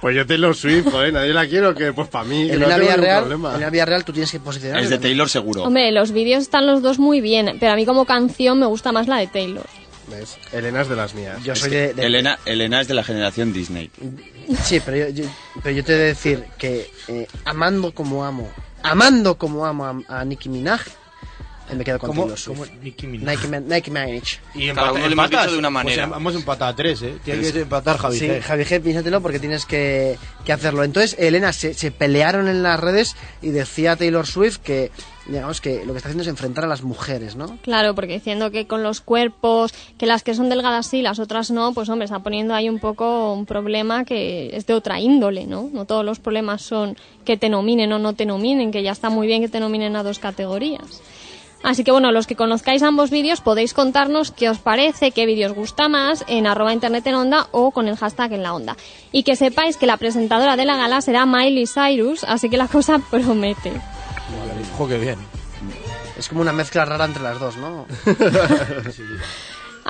Pues 0.01 0.17
yo 0.17 0.27
Taylor 0.27 0.57
Swift, 0.57 0.91
joder, 0.91 1.13
nadie 1.13 1.33
la 1.33 1.47
quiero, 1.47 1.75
que 1.77 1.93
pues 1.93 2.09
para 2.09 2.25
mí, 2.25 2.49
que 2.49 2.57
no 2.57 2.67
Elena 2.67 2.75
tengo 2.75 2.79
ningún 2.81 2.95
Villarreal. 2.97 3.21
problema. 3.21 3.51
Elena 3.55 3.71
Villarreal, 3.71 4.05
tú 4.05 4.13
tienes 4.13 4.33
que 4.33 4.41
posicionar. 4.41 4.83
Es 4.83 4.91
de 4.91 4.99
Taylor 4.99 5.29
seguro. 5.29 5.63
Hombre, 5.63 5.93
los 5.93 6.11
vídeos 6.11 6.43
están 6.43 6.67
los 6.67 6.83
dos 6.83 6.99
muy 6.99 7.21
bien, 7.21 7.57
pero 7.61 7.73
a 7.73 7.77
mí 7.77 7.87
como 7.87 8.05
canción 8.05 8.59
me 8.59 8.67
gusta 8.67 8.91
más 8.91 9.07
la 9.07 9.19
de 9.19 9.29
Taylor. 9.29 9.65
¿Ves? 10.09 10.39
Elena 10.53 10.81
es 10.83 10.89
de 10.89 10.97
las 10.97 11.15
mías. 11.15 11.41
Yo 11.45 11.53
Es 11.53 11.61
soy 11.61 11.71
de, 11.71 11.95
de- 11.95 12.05
Elena, 12.05 12.37
Elena 12.47 12.81
es 12.81 12.89
de 12.89 12.95
la 12.95 13.05
generación 13.05 13.53
Disney. 13.53 13.91
Sí, 14.65 14.81
pero 14.85 14.97
yo, 14.97 15.09
yo- 15.11 15.31
pero 15.63 15.77
yo 15.77 15.85
te 15.85 15.93
he 15.93 15.97
de 15.97 16.05
decir 16.07 16.45
que 16.59 16.91
eh, 17.07 17.29
amando 17.45 17.95
como 17.95 18.25
amo, 18.25 18.51
amando 18.83 19.37
como 19.37 19.65
amo 19.67 19.85
a, 20.09 20.21
a 20.21 20.25
Nicki 20.25 20.49
Minaj, 20.49 20.83
me 21.75 21.85
quedo 21.85 21.99
con 21.99 22.11
¿Cómo, 22.11 22.23
Taylor 22.25 22.39
cómo 22.45 22.65
Swift. 22.67 22.83
Nicki 22.83 23.07
Minaj? 23.07 23.35
Nicki, 23.37 23.49
Man- 23.49 23.69
Nicki 23.69 23.91
Minaj. 23.91 24.23
Y 24.55 24.73
Cada 24.73 24.93
uno 24.93 25.07
le 25.07 25.13
hemos 25.13 25.31
dicho 25.31 25.51
de 25.53 25.59
una 25.59 25.69
Pues 25.71 25.85
manera. 25.97 26.17
hemos 26.17 26.35
empatado 26.35 26.71
a 26.71 26.77
tres, 26.77 27.01
¿eh? 27.03 27.15
Tiene 27.25 27.51
que 27.53 27.61
empatar 27.61 27.97
Javi 27.97 28.19
Sí, 28.19 28.27
G. 28.29 28.41
Javi 28.43 28.65
G, 28.65 28.81
piénsatelo 28.83 29.21
porque 29.23 29.39
tienes 29.39 29.65
que, 29.65 30.19
que 30.45 30.53
hacerlo. 30.53 30.85
Entonces, 30.85 31.17
Elena, 31.19 31.53
se, 31.55 31.73
se 31.73 31.91
pelearon 31.91 32.49
en 32.49 32.63
las 32.63 32.79
redes 32.79 33.17
y 33.41 33.51
decía 33.51 33.97
Taylor 33.97 34.27
Swift 34.27 34.59
que, 34.59 34.91
digamos, 35.27 35.61
que 35.61 35.85
lo 35.85 35.93
que 35.93 35.99
está 35.99 36.09
haciendo 36.09 36.23
es 36.23 36.29
enfrentar 36.29 36.65
a 36.65 36.67
las 36.69 36.83
mujeres, 36.83 37.37
¿no? 37.37 37.59
Claro, 37.63 37.95
porque 37.95 38.15
diciendo 38.15 38.51
que 38.51 38.67
con 38.67 38.83
los 38.83 39.01
cuerpos, 39.01 39.73
que 39.99 40.07
las 40.07 40.23
que 40.23 40.35
son 40.35 40.49
delgadas 40.49 40.87
sí, 40.87 41.03
las 41.03 41.19
otras 41.19 41.51
no, 41.51 41.73
pues 41.73 41.89
hombre, 41.89 42.07
está 42.07 42.21
poniendo 42.21 42.55
ahí 42.55 42.69
un 42.69 42.79
poco 42.79 43.33
un 43.33 43.47
problema 43.47 44.05
que 44.05 44.57
es 44.57 44.67
de 44.67 44.75
otra 44.75 45.01
índole, 45.01 45.47
¿no? 45.47 45.69
No 45.73 45.85
todos 45.85 46.05
los 46.05 46.19
problemas 46.19 46.63
son 46.63 46.97
que 47.25 47.37
te 47.37 47.49
nominen 47.49 47.93
o 47.93 47.99
no 47.99 48.15
te 48.15 48.27
nominen, 48.27 48.73
que 48.73 48.83
ya 48.83 48.93
está 48.93 49.11
muy 49.11 49.27
bien 49.27 49.43
que 49.43 49.49
te 49.49 49.61
nominen 49.61 49.97
a 49.97 50.03
dos 50.03 50.19
categorías. 50.19 51.03
Así 51.63 51.85
que 51.85 51.93
bueno, 51.93 52.11
los 52.11 52.27
que 52.27 52.35
conozcáis 52.35 52.83
ambos 52.83 53.11
vídeos 53.11 53.41
podéis 53.41 53.73
contarnos 53.73 54.33
qué 54.33 54.49
os 54.49 54.59
parece, 54.59 55.13
qué 55.13 55.27
vídeo 55.27 55.55
gusta 55.55 55.89
más 55.89 56.25
en 56.27 56.47
arroba 56.47 56.73
internet 56.73 57.07
en 57.07 57.15
onda 57.15 57.47
o 57.53 57.71
con 57.71 57.87
el 57.87 57.97
hashtag 57.97 58.33
en 58.33 58.43
la 58.43 58.55
onda. 58.55 58.77
Y 59.13 59.23
que 59.23 59.37
sepáis 59.37 59.77
que 59.77 59.87
la 59.87 59.97
presentadora 59.97 60.57
de 60.57 60.65
la 60.65 60.77
gala 60.77 61.01
será 61.01 61.25
Miley 61.25 61.67
Cyrus, 61.67 62.25
así 62.25 62.51
que 62.51 62.57
la 62.57 62.67
cosa 62.67 63.01
promete. 63.11 63.73
Ojo, 64.75 64.89
qué 64.89 64.99
bien. 64.99 65.19
Es 66.19 66.29
como 66.29 66.41
una 66.41 66.53
mezcla 66.53 66.85
rara 66.85 67.05
entre 67.05 67.23
las 67.23 67.39
dos, 67.39 67.57
¿no? 67.57 67.87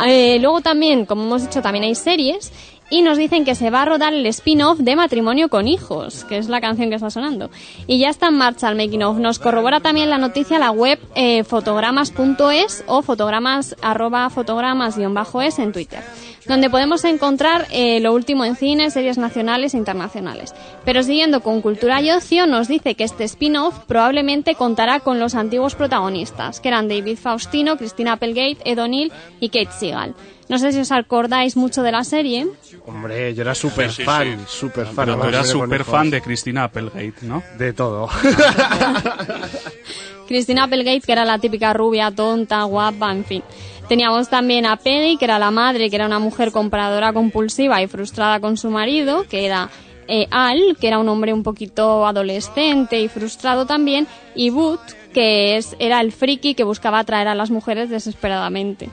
Eh, 0.06 0.38
luego 0.40 0.62
también, 0.62 1.04
como 1.04 1.22
hemos 1.24 1.42
dicho, 1.42 1.60
también 1.60 1.84
hay 1.84 1.94
series 1.94 2.50
y 2.92 3.00
nos 3.00 3.16
dicen 3.16 3.46
que 3.46 3.54
se 3.54 3.70
va 3.70 3.82
a 3.82 3.84
rodar 3.86 4.12
el 4.12 4.26
spin-off 4.26 4.78
de 4.78 4.96
Matrimonio 4.96 5.48
con 5.48 5.66
Hijos, 5.66 6.24
que 6.24 6.36
es 6.36 6.50
la 6.50 6.60
canción 6.60 6.90
que 6.90 6.96
está 6.96 7.08
sonando. 7.08 7.50
Y 7.86 7.98
ya 7.98 8.10
está 8.10 8.28
en 8.28 8.34
marcha 8.34 8.68
el 8.68 8.76
making 8.76 9.02
of. 9.02 9.16
Nos 9.16 9.38
corrobora 9.38 9.80
también 9.80 10.10
la 10.10 10.18
noticia 10.18 10.58
la 10.58 10.70
web 10.70 10.98
eh, 11.14 11.42
fotogramas.es 11.42 12.84
o 12.86 13.00
fotogramas 13.00 13.74
arroba 13.80 14.28
fotogramas-es 14.28 15.58
en 15.58 15.72
Twitter, 15.72 16.00
donde 16.46 16.68
podemos 16.68 17.02
encontrar 17.04 17.66
eh, 17.70 17.98
lo 18.00 18.12
último 18.12 18.44
en 18.44 18.56
cine, 18.56 18.90
series 18.90 19.16
nacionales 19.16 19.72
e 19.72 19.78
internacionales. 19.78 20.54
Pero 20.84 21.02
siguiendo 21.02 21.40
con 21.40 21.62
Cultura 21.62 22.02
y 22.02 22.10
Ocio, 22.10 22.46
nos 22.46 22.68
dice 22.68 22.94
que 22.94 23.04
este 23.04 23.24
spin-off 23.24 23.78
probablemente 23.86 24.54
contará 24.54 25.00
con 25.00 25.18
los 25.18 25.34
antiguos 25.34 25.76
protagonistas, 25.76 26.60
que 26.60 26.68
eran 26.68 26.88
David 26.88 27.16
Faustino, 27.16 27.78
Christina 27.78 28.12
Applegate, 28.12 28.58
Ed 28.66 28.78
O'Neill 28.78 29.12
y 29.40 29.48
Kate 29.48 29.72
Seagal. 29.72 30.14
No 30.52 30.58
sé 30.58 30.70
si 30.70 30.80
os 30.80 30.92
acordáis 30.92 31.56
mucho 31.56 31.82
de 31.82 31.90
la 31.90 32.04
serie. 32.04 32.46
Hombre, 32.84 33.34
yo 33.34 33.40
era 33.40 33.54
súper 33.54 33.88
Sí, 33.90 33.96
sí, 33.96 34.02
fan, 34.02 34.38
sí. 34.40 34.44
súper 34.58 34.84
fan. 34.84 35.06
Pero 35.06 35.18
tú 35.18 35.26
eras 35.26 35.48
súper 35.48 35.82
fan 35.82 36.10
de 36.10 36.20
Christina 36.20 36.64
Applegate, 36.64 37.14
¿no? 37.22 37.42
De 37.56 37.72
todo. 37.72 38.06
Christina 40.28 40.64
Applegate, 40.64 41.00
que 41.00 41.12
era 41.12 41.24
la 41.24 41.38
típica 41.38 41.72
rubia, 41.72 42.10
tonta, 42.10 42.64
guapa, 42.64 43.12
en 43.12 43.24
fin. 43.24 43.42
Teníamos 43.88 44.28
también 44.28 44.66
a 44.66 44.76
Penny, 44.76 45.16
que 45.16 45.24
era 45.24 45.38
la 45.38 45.50
madre, 45.50 45.88
que 45.88 45.96
era 45.96 46.04
una 46.04 46.18
mujer 46.18 46.52
compradora 46.52 47.14
compulsiva 47.14 47.80
y 47.82 47.86
frustrada 47.86 48.38
con 48.38 48.58
su 48.58 48.68
marido, 48.68 49.24
que 49.30 49.46
era 49.46 49.70
eh, 50.06 50.26
Al, 50.30 50.76
que 50.78 50.86
era 50.86 50.98
un 50.98 51.08
hombre 51.08 51.32
un 51.32 51.42
poquito 51.42 52.06
adolescente 52.06 53.00
y 53.00 53.08
frustrado 53.08 53.64
también, 53.64 54.06
y 54.34 54.50
Boot, 54.50 54.80
que 55.14 55.56
es, 55.56 55.76
era 55.78 55.98
el 56.02 56.12
friki 56.12 56.54
que 56.54 56.64
buscaba 56.64 56.98
atraer 56.98 57.28
a 57.28 57.34
las 57.34 57.50
mujeres 57.50 57.88
desesperadamente. 57.88 58.90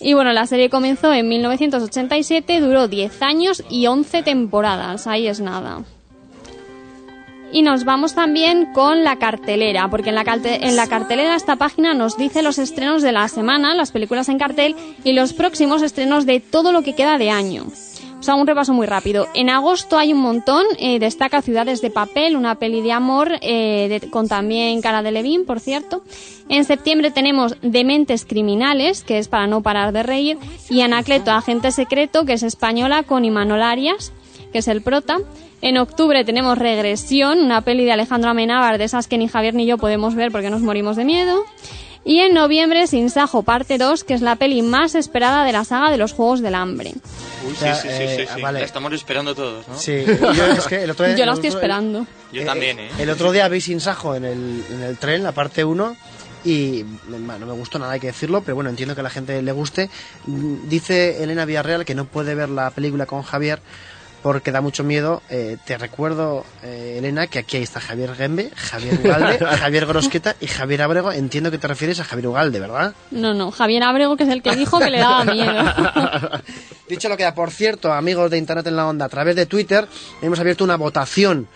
Y 0.00 0.14
bueno, 0.14 0.32
la 0.32 0.46
serie 0.46 0.70
comenzó 0.70 1.12
en 1.12 1.28
1987, 1.28 2.60
duró 2.60 2.88
10 2.88 3.20
años 3.22 3.62
y 3.68 3.86
11 3.86 4.22
temporadas, 4.22 5.06
ahí 5.06 5.26
es 5.26 5.40
nada. 5.40 5.82
Y 7.52 7.62
nos 7.62 7.84
vamos 7.84 8.14
también 8.14 8.72
con 8.72 9.02
la 9.02 9.16
cartelera, 9.16 9.88
porque 9.90 10.10
en 10.10 10.14
la, 10.14 10.24
calte- 10.24 10.60
en 10.62 10.76
la 10.76 10.86
cartelera 10.86 11.34
esta 11.34 11.56
página 11.56 11.94
nos 11.94 12.16
dice 12.16 12.42
los 12.42 12.58
estrenos 12.58 13.02
de 13.02 13.10
la 13.12 13.26
semana, 13.28 13.74
las 13.74 13.90
películas 13.90 14.28
en 14.28 14.38
cartel 14.38 14.76
y 15.04 15.12
los 15.12 15.32
próximos 15.32 15.82
estrenos 15.82 16.26
de 16.26 16.38
todo 16.40 16.70
lo 16.72 16.82
que 16.82 16.94
queda 16.94 17.18
de 17.18 17.30
año. 17.30 17.66
O 18.20 18.22
sea, 18.22 18.34
un 18.34 18.46
repaso 18.46 18.74
muy 18.74 18.86
rápido. 18.86 19.28
En 19.32 19.48
agosto 19.48 19.96
hay 19.96 20.12
un 20.12 20.20
montón, 20.20 20.66
eh, 20.78 20.98
destaca 20.98 21.40
Ciudades 21.40 21.80
de 21.80 21.90
Papel, 21.90 22.36
una 22.36 22.56
peli 22.56 22.82
de 22.82 22.92
amor 22.92 23.32
eh, 23.40 23.98
con 24.10 24.28
también 24.28 24.82
Cara 24.82 25.02
de 25.02 25.10
Levine, 25.10 25.44
por 25.44 25.58
cierto. 25.58 26.02
En 26.50 26.66
septiembre 26.66 27.10
tenemos 27.10 27.56
Dementes 27.62 28.26
Criminales, 28.26 29.04
que 29.04 29.16
es 29.16 29.28
para 29.28 29.46
no 29.46 29.62
parar 29.62 29.92
de 29.92 30.02
reír, 30.02 30.36
y 30.68 30.82
Anacleto, 30.82 31.30
Agente 31.30 31.72
Secreto, 31.72 32.26
que 32.26 32.34
es 32.34 32.42
española 32.42 33.04
con 33.04 33.24
Imanol 33.24 33.62
Arias, 33.62 34.12
que 34.52 34.58
es 34.58 34.68
el 34.68 34.82
prota. 34.82 35.16
En 35.62 35.78
octubre 35.78 36.22
tenemos 36.22 36.58
Regresión, 36.58 37.38
una 37.38 37.62
peli 37.62 37.86
de 37.86 37.92
Alejandro 37.92 38.30
Amenábar, 38.30 38.76
de 38.76 38.84
esas 38.84 39.08
que 39.08 39.16
ni 39.16 39.28
Javier 39.28 39.54
ni 39.54 39.64
yo 39.64 39.78
podemos 39.78 40.14
ver 40.14 40.30
porque 40.30 40.50
nos 40.50 40.60
morimos 40.60 40.96
de 40.96 41.06
miedo. 41.06 41.44
Y 42.04 42.20
en 42.20 42.32
noviembre 42.34 42.86
Sin 42.86 43.10
Sajo 43.10 43.42
parte 43.42 43.76
2, 43.76 44.04
que 44.04 44.14
es 44.14 44.22
la 44.22 44.36
peli 44.36 44.62
más 44.62 44.94
esperada 44.94 45.44
de 45.44 45.52
la 45.52 45.64
saga 45.64 45.90
de 45.90 45.98
los 45.98 46.12
Juegos 46.12 46.40
del 46.40 46.54
Hambre. 46.54 46.94
Uy, 47.46 47.52
O 47.52 47.54
sea, 47.56 47.74
sí, 47.74 47.88
sí, 47.88 47.94
sí, 47.96 48.02
eh, 48.02 48.16
sí, 48.20 48.26
ah, 48.30 48.34
sí. 48.36 48.42
vale. 48.42 48.60
La 48.60 48.64
estamos 48.64 48.92
esperando 48.94 49.34
todos, 49.34 49.68
¿no? 49.68 49.76
Sí, 49.78 50.04
yo, 50.06 50.44
es 50.46 50.66
que 50.66 50.82
el 50.82 50.90
otro 50.90 51.06
día- 51.06 51.16
Yo 51.18 51.26
la 51.26 51.32
estoy 51.34 51.48
otro- 51.48 51.58
esperando. 51.60 52.06
Yo 52.32 52.44
también, 52.44 52.78
¿eh? 52.80 52.88
El 52.98 53.10
otro 53.10 53.32
día 53.32 53.46
vi 53.48 53.60
Sin 53.60 53.80
Sajo 53.80 54.14
en 54.14 54.24
el, 54.24 54.64
en 54.70 54.82
el 54.82 54.96
tren, 54.96 55.22
la 55.22 55.32
parte 55.32 55.62
1, 55.64 55.94
y 56.42 56.84
bueno, 57.08 57.38
no 57.38 57.46
me 57.46 57.52
gustó 57.52 57.78
nada, 57.78 57.92
hay 57.92 58.00
que 58.00 58.06
decirlo, 58.08 58.40
pero 58.42 58.54
bueno, 58.54 58.70
entiendo 58.70 58.94
que 58.94 59.02
a 59.02 59.04
la 59.04 59.10
gente 59.10 59.42
le 59.42 59.52
guste. 59.52 59.90
Dice 60.26 61.22
Elena 61.22 61.44
Villarreal 61.44 61.84
que 61.84 61.94
no 61.94 62.06
puede 62.06 62.34
ver 62.34 62.48
la 62.48 62.70
película 62.70 63.04
con 63.04 63.22
Javier 63.22 63.60
porque 64.22 64.52
da 64.52 64.60
mucho 64.60 64.84
miedo. 64.84 65.22
Eh, 65.30 65.56
te 65.64 65.78
recuerdo, 65.78 66.44
eh, 66.62 66.96
Elena, 66.98 67.26
que 67.26 67.38
aquí 67.38 67.56
está 67.58 67.80
Javier 67.80 68.14
Gembe, 68.14 68.50
Javier 68.54 69.00
Ugalde, 69.02 69.38
Javier 69.58 69.86
Grosqueta 69.86 70.36
y 70.40 70.46
Javier 70.46 70.82
Abrego. 70.82 71.12
Entiendo 71.12 71.50
que 71.50 71.58
te 71.58 71.68
refieres 71.68 72.00
a 72.00 72.04
Javier 72.04 72.28
Ugalde, 72.28 72.60
¿verdad? 72.60 72.94
No, 73.10 73.34
no, 73.34 73.50
Javier 73.50 73.82
Abrego, 73.82 74.16
que 74.16 74.24
es 74.24 74.30
el 74.30 74.42
que 74.42 74.56
dijo 74.56 74.78
que 74.78 74.90
le 74.90 74.98
daba 74.98 75.24
miedo. 75.32 75.52
Dicho 76.88 77.08
lo 77.08 77.16
que 77.16 77.22
da, 77.22 77.34
por 77.34 77.50
cierto, 77.50 77.92
amigos 77.92 78.30
de 78.30 78.38
Internet 78.38 78.66
en 78.66 78.76
la 78.76 78.86
Onda, 78.86 79.06
a 79.06 79.08
través 79.08 79.36
de 79.36 79.46
Twitter 79.46 79.86
hemos 80.20 80.40
abierto 80.40 80.64
una 80.64 80.76
votación 80.76 81.48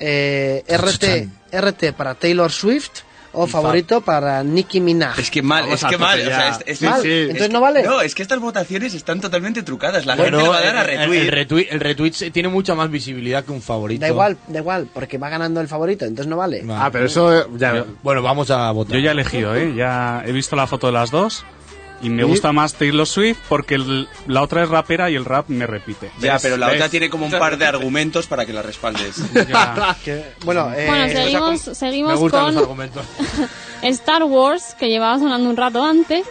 eh, 0.00 0.64
RT, 0.66 1.54
RT 1.54 1.92
para 1.94 2.14
Taylor 2.14 2.50
Swift 2.50 3.02
o 3.42 3.46
favorito 3.46 4.00
para 4.00 4.42
Nicki 4.42 4.80
Minaj. 4.80 5.18
Es 5.18 5.30
que 5.30 5.42
mal, 5.42 5.64
Vamos 5.64 5.82
es 5.82 5.88
que 5.88 5.98
mal. 5.98 6.20
o 6.20 6.24
sea, 6.24 6.48
es- 6.48 6.58
es- 6.66 6.78
Sí, 6.78 6.84
Mal, 6.84 7.02
sí. 7.02 7.10
entonces 7.10 7.46
es- 7.46 7.52
no 7.52 7.60
vale. 7.60 7.82
No, 7.82 8.00
es 8.00 8.14
que 8.14 8.22
estas 8.22 8.38
votaciones 8.40 8.94
están 8.94 9.20
totalmente 9.20 9.62
trucadas. 9.62 10.06
La 10.06 10.16
Bueno, 10.16 10.38
gente 10.38 10.50
va 10.50 10.58
a 10.58 10.62
dar 10.62 10.76
a 10.76 10.80
el- 10.82 10.86
retweet. 10.98 11.20
El, 11.22 11.28
retweet, 11.28 11.66
el 11.70 11.80
retweet 11.80 12.12
se- 12.12 12.30
tiene 12.30 12.48
mucha 12.48 12.74
más 12.74 12.90
visibilidad 12.90 13.44
que 13.44 13.52
un 13.52 13.62
favorito. 13.62 14.00
Da 14.00 14.08
igual, 14.08 14.36
da 14.48 14.58
igual, 14.60 14.88
porque 14.92 15.18
va 15.18 15.28
ganando 15.28 15.60
el 15.60 15.68
favorito, 15.68 16.04
entonces 16.04 16.28
no 16.28 16.36
vale. 16.36 16.62
Va. 16.64 16.84
Ah, 16.86 16.90
pero 16.90 17.06
eso 17.06 17.48
ya... 17.56 17.84
Bueno, 18.02 18.22
vamos 18.22 18.50
a 18.50 18.70
votar. 18.72 18.94
Yo 18.96 19.00
ya 19.00 19.10
he 19.10 19.12
elegido, 19.12 19.54
¿eh? 19.54 19.74
Ya 19.76 20.22
he 20.26 20.32
visto 20.32 20.56
la 20.56 20.66
foto 20.66 20.88
de 20.88 20.92
las 20.94 21.10
dos. 21.10 21.44
Y 22.00 22.10
me 22.10 22.22
¿Y? 22.22 22.26
gusta 22.26 22.52
más 22.52 22.74
Taylor 22.74 23.06
Swift 23.06 23.38
porque 23.48 23.74
el- 23.74 24.08
la 24.28 24.42
otra 24.42 24.62
es 24.62 24.68
rapera 24.68 25.10
y 25.10 25.16
el 25.16 25.24
rap 25.24 25.48
me 25.48 25.66
repite. 25.66 26.10
Ya, 26.20 26.34
¿Ves? 26.34 26.42
pero 26.42 26.56
la 26.56 26.66
¿Ves? 26.68 26.76
otra 26.76 26.88
tiene 26.88 27.10
como 27.10 27.26
un 27.26 27.32
par 27.32 27.58
de 27.58 27.66
argumentos 27.66 28.26
para 28.28 28.46
que 28.46 28.52
la 28.52 28.62
respaldes. 28.62 29.16
Que- 30.04 30.24
bueno, 30.44 30.72
eh, 30.76 30.86
Bueno, 30.88 31.08
seguimos, 31.08 31.66
Me 31.68 31.74
seguimos 31.74 32.18
gustan 32.20 32.44
con 32.44 32.54
los 32.54 32.62
argumentos. 32.62 33.04
Star 33.82 34.22
Wars, 34.24 34.74
que 34.78 34.88
llevaba 34.88 35.18
sonando 35.18 35.48
un 35.50 35.56
rato 35.56 35.82
antes. 35.84 36.24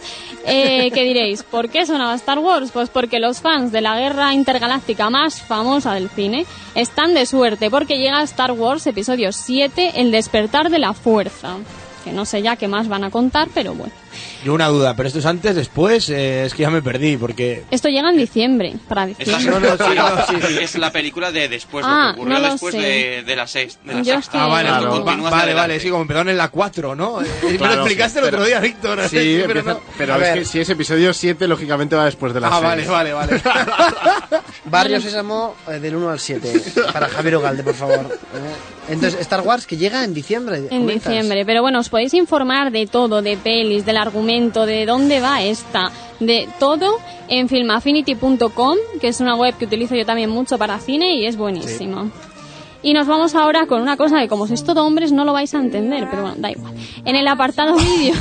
Eh, 0.46 0.90
¿Qué 0.94 1.04
diréis? 1.04 1.44
¿Por 1.44 1.70
qué 1.70 1.86
sonaba 1.86 2.16
Star 2.16 2.40
Wars? 2.40 2.72
Pues 2.72 2.90
porque 2.90 3.20
los 3.20 3.42
fans 3.42 3.72
de 3.74 3.82
la 3.82 3.98
guerra 4.00 4.34
intergaláctica 4.34 5.10
más 5.10 5.42
famosa 5.42 5.94
del 5.94 6.10
cine 6.10 6.46
están 6.76 7.14
de 7.14 7.26
suerte, 7.26 7.70
porque 7.70 7.98
llega 7.98 8.22
Star 8.24 8.52
Wars 8.54 8.88
episodio 8.88 9.32
7, 9.34 9.94
El 10.00 10.12
despertar 10.12 10.70
de 10.70 10.80
la 10.80 10.94
fuerza. 10.94 11.58
Que 12.06 12.14
no 12.14 12.24
sé 12.26 12.42
ya 12.42 12.56
qué 12.56 12.70
más 12.70 12.88
van 12.88 13.04
a 13.04 13.10
contar, 13.12 13.50
pero 13.54 13.74
bueno. 13.74 13.94
Yo 14.44 14.54
una 14.54 14.68
duda, 14.68 14.96
pero 14.96 15.08
esto 15.08 15.20
es 15.20 15.26
antes, 15.26 15.56
después, 15.56 16.10
eh, 16.10 16.46
es 16.46 16.54
que 16.54 16.62
ya 16.62 16.70
me 16.70 16.82
perdí, 16.82 17.18
porque... 17.18 17.64
Esto 17.72 17.90
llega 17.90 18.10
en 18.10 18.18
diciembre, 18.18 18.76
para 18.88 19.06
Es 19.10 19.28
la, 19.28 19.38
diciembre. 19.38 19.70
No, 19.70 19.76
no, 19.76 19.86
sí, 20.28 20.34
no, 20.40 20.48
sí. 20.48 20.58
es 20.62 20.76
la 20.78 20.92
película 20.92 21.32
de 21.32 21.50
después, 21.50 21.84
Ah, 21.88 22.10
lo 22.10 22.14
que 22.16 22.20
ocurrió 22.22 22.34
no 22.40 22.46
lo 22.46 22.52
después 22.54 22.74
de, 22.76 22.80
de 22.80 23.36
la, 23.36 23.46
de 23.46 23.94
la 23.94 24.04
sexta. 24.04 24.44
Ah, 24.44 24.48
vale, 24.48 24.70
Claro. 24.70 25.04
vale, 25.04 25.22
vale, 25.24 25.36
adelante. 25.44 25.80
sí, 25.80 25.90
como 25.90 26.04
empezaron 26.04 26.30
en 26.30 26.38
la 26.38 26.50
4, 26.50 26.96
¿no? 26.96 27.22
Eh, 27.22 27.26
me 27.44 27.52
lo 27.54 27.58
Claro, 27.58 27.74
explicaste 27.82 28.20
el 28.20 28.26
otro 28.26 28.38
pero- 28.38 28.48
día, 28.48 28.60
Víctor. 28.60 29.00
Sí, 29.10 29.16
pero 29.48 29.60
empieza- 29.60 29.74
no. 29.74 29.80
pero 29.98 30.14
A 30.14 30.16
es 30.18 30.22
ver. 30.22 30.34
que 30.40 30.46
si 30.46 30.60
es 30.60 30.70
episodio 30.70 31.14
7, 31.14 31.48
lógicamente 31.48 31.96
va 31.96 32.06
después 32.06 32.34
de 32.34 32.40
la 32.42 32.48
Ah, 32.50 32.52
seis. 32.76 32.88
vale, 32.88 33.14
vale, 33.14 33.14
vale. 33.14 33.42
Barrio 34.66 35.02
Sésamo 35.02 35.56
eh, 35.68 35.80
del 35.80 35.96
1 35.96 36.10
al 36.10 36.20
7, 36.20 36.62
para 36.94 37.08
Javier 37.08 37.38
Ugalde, 37.38 37.64
por 37.64 37.74
favor. 37.76 38.00
Eh, 38.12 38.90
Entonces, 38.90 39.20
Star 39.22 39.42
Wars 39.42 39.66
que 39.68 39.78
llega 39.78 40.04
en 40.04 40.14
diciembre. 40.14 40.58
En 40.58 40.68
¿comentas? 40.82 41.12
diciembre, 41.12 41.46
pero 41.46 41.62
bueno, 41.62 41.80
os 41.80 41.90
podéis 41.90 42.14
informar 42.14 42.72
de 42.72 42.88
todo, 42.88 43.22
de 43.22 43.38
pelis, 43.38 43.86
del 43.86 43.98
argumento, 44.08 44.66
de 44.66 44.86
dónde 44.86 45.20
va 45.20 45.42
esta, 45.44 45.92
de 46.20 46.48
todo 46.60 46.98
en 47.28 47.48
filmaffinity.com, 47.50 48.78
que 49.00 49.08
es 49.10 49.20
una 49.20 49.36
web 49.36 49.56
que 49.58 49.66
utilizo 49.66 49.96
yo 49.96 50.06
también 50.06 50.30
mucho 50.30 50.58
para 50.58 50.80
cine 50.80 51.16
y 51.16 51.26
es 51.26 51.38
buenísima. 51.38 52.10
Y 52.84 52.94
nos 52.94 53.08
vamos 53.08 53.36
ahora 53.36 53.66
con 53.66 53.82
una 53.82 53.98
cosa 53.98 54.20
que 54.20 54.28
como 54.28 54.48
sois 54.48 54.64
todo 54.64 54.86
hombres 54.86 55.12
no 55.12 55.26
lo 55.26 55.34
vais 55.34 55.54
a 55.54 55.60
entender, 55.60 56.08
pero 56.10 56.22
bueno, 56.22 56.38
da 56.40 56.52
igual. 56.52 56.74
En 57.06 57.16
el 57.16 57.28
apartado 57.28 57.76
vídeos, 57.78 58.18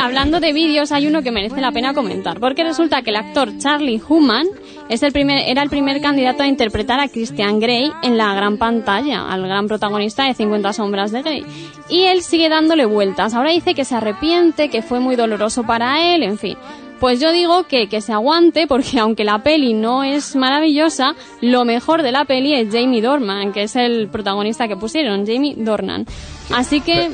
hablando 0.00 0.40
de 0.40 0.52
vídeos, 0.52 0.92
hay 0.92 1.06
uno 1.06 1.22
que 1.22 1.30
merece 1.30 1.60
la 1.60 1.72
pena 1.72 1.94
comentar, 1.94 2.40
porque 2.40 2.64
resulta 2.64 3.02
que 3.02 3.10
el 3.10 3.16
actor 3.16 3.56
Charlie 3.58 4.02
Human 4.08 4.46
es 4.88 5.02
el 5.02 5.12
primer, 5.12 5.48
era 5.48 5.62
el 5.62 5.68
primer 5.68 6.00
candidato 6.00 6.42
a 6.42 6.46
interpretar 6.46 7.00
a 7.00 7.08
Christian 7.08 7.58
Grey 7.58 7.92
en 8.02 8.16
la 8.16 8.34
gran 8.34 8.56
pantalla, 8.56 9.28
al 9.28 9.42
gran 9.46 9.66
protagonista 9.66 10.24
de 10.24 10.34
50 10.34 10.72
sombras 10.72 11.12
de 11.12 11.22
Grey. 11.22 11.44
Y 11.88 12.02
él 12.02 12.22
sigue 12.22 12.48
dándole 12.48 12.84
vueltas. 12.84 13.34
Ahora 13.34 13.50
dice 13.50 13.74
que 13.74 13.84
se 13.84 13.94
arrepiente, 13.94 14.68
que 14.68 14.82
fue 14.82 15.00
muy 15.00 15.16
doloroso 15.16 15.64
para 15.64 16.14
él, 16.14 16.22
en 16.22 16.38
fin. 16.38 16.56
Pues 17.00 17.20
yo 17.20 17.30
digo 17.32 17.64
que, 17.64 17.88
que 17.88 18.00
se 18.00 18.12
aguante 18.12 18.66
porque 18.66 18.98
aunque 18.98 19.24
la 19.24 19.42
peli 19.42 19.74
no 19.74 20.02
es 20.02 20.34
maravillosa, 20.34 21.14
lo 21.40 21.64
mejor 21.64 22.02
de 22.02 22.12
la 22.12 22.24
peli 22.24 22.54
es 22.54 22.72
Jamie 22.72 23.02
Dornan, 23.02 23.52
que 23.52 23.64
es 23.64 23.76
el 23.76 24.08
protagonista 24.08 24.66
que 24.66 24.76
pusieron, 24.76 25.26
Jamie 25.26 25.54
Dornan. 25.56 26.06
Así 26.54 26.80
que 26.80 27.10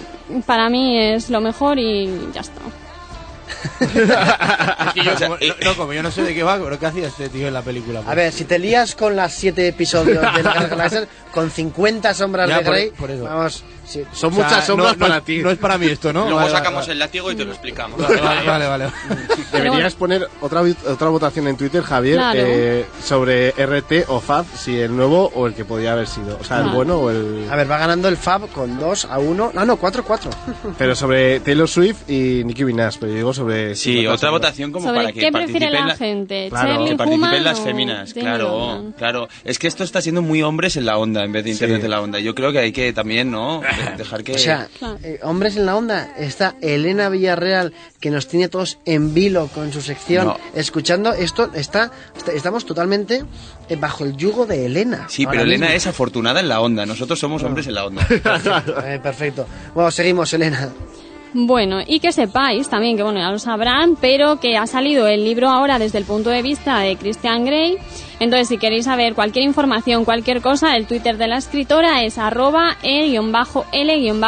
para 0.46 0.68
mí 0.68 0.98
es 0.98 1.30
lo 1.30 1.40
mejor 1.40 1.78
y 1.78 2.08
ya 2.32 2.42
está. 2.42 2.60
Es 3.80 4.92
que 4.94 5.04
yo, 5.04 5.14
como, 5.14 5.36
no, 5.36 5.54
no, 5.64 5.76
como 5.76 5.92
yo 5.92 6.02
no 6.02 6.10
sé 6.10 6.22
de 6.22 6.34
qué 6.34 6.42
va, 6.42 6.58
pero 6.58 6.78
¿qué 6.78 6.86
hacía 6.86 7.08
este 7.08 7.28
tío 7.28 7.48
en 7.48 7.54
la 7.54 7.62
película? 7.62 8.02
A 8.06 8.14
ver, 8.14 8.32
si 8.32 8.44
te 8.44 8.58
lías 8.58 8.94
con 8.94 9.16
las 9.16 9.32
7 9.34 9.68
episodios 9.68 10.20
de 10.34 10.42
la 10.42 11.06
con 11.32 11.50
50 11.50 12.14
sombras 12.14 12.48
Ya, 12.48 12.58
de 12.58 12.64
por- 12.64 12.74
Grey, 12.74 12.90
por 12.90 13.10
eso. 13.10 13.24
vamos, 13.24 13.64
sí. 13.84 14.02
Son 14.12 14.32
O 14.32 14.36
sea, 14.36 14.44
muchas 14.44 14.66
sombras 14.66 14.96
no- 14.96 15.06
para 15.06 15.20
ti. 15.20 15.38
No 15.38 15.50
es 15.50 15.58
para 15.58 15.78
mí 15.78 15.86
esto, 15.86 16.12
¿no? 16.12 16.22
Luego 16.24 16.36
Vale, 16.38 16.50
sacamos 16.52 16.80
vale. 16.82 16.92
el 16.92 16.98
látigo 16.98 17.30
y 17.32 17.36
te 17.36 17.44
lo 17.44 17.50
explicamos. 17.52 17.98
Vale, 18.00 18.46
vale, 18.46 18.66
vale. 18.66 18.86
Deberías 19.52 19.94
poner 19.94 20.28
otra, 20.40 20.62
otra 20.62 21.08
votación 21.08 21.48
en 21.48 21.56
Twitter, 21.56 21.82
Javier, 21.82 22.16
Claro. 22.16 22.40
eh, 22.42 22.86
sobre 23.04 23.50
RT 23.56 24.04
o 24.08 24.20
FAB, 24.20 24.46
si 24.56 24.78
el 24.78 24.96
nuevo 24.96 25.30
o 25.34 25.46
el 25.46 25.54
que 25.54 25.64
podía 25.64 25.92
haber 25.92 26.06
sido. 26.06 26.38
O 26.40 26.44
sea, 26.44 26.60
el 26.60 26.68
bueno 26.70 26.96
o 26.98 27.10
el... 27.10 27.46
A 27.50 27.56
ver, 27.56 27.70
va 27.70 27.78
ganando 27.78 28.08
el 28.08 28.16
Fab 28.16 28.48
con 28.48 28.78
2 28.78 29.04
a 29.06 29.18
1. 29.18 29.50
No, 29.54 29.64
no, 29.64 29.76
4 29.76 30.04
4. 30.04 30.30
Pero 30.78 30.94
sobre 30.94 31.40
Taylor 31.40 31.68
Swift 31.68 32.08
y 32.08 32.42
Nicki 32.44 32.64
Minaj, 32.64 32.96
pero 32.98 33.12
yo 33.12 33.16
digo 33.16 33.34
sobre... 33.34 33.74
Sí, 33.74 33.92
50 33.94 34.14
otra 34.14 34.30
votación 34.30 34.72
como 34.72 34.86
¿Sobre 34.88 35.00
para 35.00 35.12
que 35.12 35.20
qué 35.20 35.32
prefiere 35.32 35.70
la 35.70 35.86
la- 35.86 35.96
gente? 35.96 36.48
Claro, 36.50 36.68
¿Charlie 36.68 36.88
que 36.90 36.96
participen 36.96 37.44
las 37.44 37.60
féminas, 37.60 38.14
claro, 38.14 38.92
claro. 38.96 39.28
Es 39.44 39.58
que 39.58 39.66
esto 39.68 39.84
está 39.84 40.00
siendo 40.00 40.22
muy 40.22 40.42
hombres 40.42 40.76
en 40.76 40.86
la 40.86 40.96
onda 40.98 41.24
en 41.24 41.32
vez 41.32 41.44
de 41.44 41.50
internet 41.50 41.80
Sí. 41.80 41.84
en 41.84 41.90
la 41.90 42.00
onda. 42.00 42.18
Yo 42.20 42.34
creo 42.34 42.52
que 42.52 42.58
hay 42.58 42.72
que 42.72 42.92
también, 42.92 43.30
¿no? 43.30 43.60
De- 43.90 43.96
Dejar 43.96 44.22
que... 44.24 44.32
O 44.34 44.38
sea, 44.38 44.68
eh, 45.02 45.18
hombres 45.22 45.56
en 45.56 45.66
la 45.66 45.76
onda, 45.76 46.14
está 46.18 46.54
Elena 46.60 47.08
Villarreal, 47.08 47.72
que 48.00 48.10
nos 48.10 48.28
tiene 48.28 48.48
todos 48.48 48.78
en 48.84 49.14
vilo 49.14 49.48
con 49.48 49.72
su 49.72 49.80
sección, 49.82 50.26
No. 50.26 50.38
escuchando 50.54 51.12
esto, 51.12 51.50
está, 51.54 51.90
está- 52.16 52.32
estamos 52.32 52.64
totalmente 52.66 53.24
eh, 53.68 53.76
bajo 53.76 54.04
el 54.04 54.16
yugo 54.16 54.46
de 54.46 54.66
Elena. 54.66 55.06
Sí, 55.08 55.26
pero 55.26 55.42
Elena 55.42 55.74
es 55.74 55.86
afortunada 55.86 56.40
en 56.40 56.48
la 56.48 56.60
onda. 56.60 56.86
Nosotros 56.86 57.18
somos 57.18 57.42
hombres 57.42 57.66
en 57.66 57.74
la 57.74 57.86
onda. 57.86 58.06
Eh, 58.84 58.98
perfecto. 59.02 59.46
Bueno, 59.74 59.90
seguimos, 59.90 60.32
Elena. 60.32 60.70
Bueno, 61.34 61.80
y 61.86 62.00
que 62.00 62.12
sepáis 62.12 62.68
también, 62.68 62.98
que 62.98 63.02
bueno, 63.02 63.20
ya 63.20 63.30
lo 63.30 63.38
sabrán, 63.38 63.96
pero 63.96 64.38
que 64.38 64.58
ha 64.58 64.66
salido 64.66 65.08
el 65.08 65.24
libro 65.24 65.48
ahora 65.48 65.78
desde 65.78 65.96
el 65.96 66.04
punto 66.04 66.28
de 66.28 66.42
vista 66.42 66.80
de 66.80 66.96
Christian 66.96 67.46
Grey. 67.46 67.78
Entonces, 68.20 68.48
si 68.48 68.58
queréis 68.58 68.84
saber 68.84 69.14
cualquier 69.14 69.46
información, 69.46 70.04
cualquier 70.04 70.42
cosa, 70.42 70.76
el 70.76 70.86
Twitter 70.86 71.16
de 71.16 71.28
la 71.28 71.38
escritora 71.38 72.02
es 72.02 72.18
arroba 72.18 72.76
e-l-james. 72.82 74.22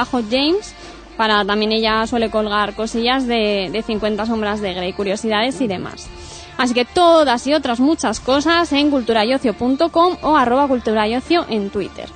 Para 1.18 1.44
también 1.44 1.72
ella 1.72 2.06
suele 2.06 2.30
colgar 2.30 2.74
cosillas 2.74 3.26
de, 3.26 3.68
de 3.70 3.82
50 3.82 4.24
sombras 4.24 4.62
de 4.62 4.72
Grey, 4.72 4.94
curiosidades 4.94 5.60
y 5.60 5.66
demás. 5.66 6.08
Así 6.56 6.72
que 6.72 6.86
todas 6.86 7.46
y 7.46 7.52
otras 7.52 7.80
muchas 7.80 8.20
cosas 8.20 8.72
en 8.72 8.90
culturayocio.com 8.90 10.16
o 10.22 10.36
arroba 10.36 10.68
culturayocio 10.68 11.44
en 11.50 11.68
Twitter. 11.68 12.08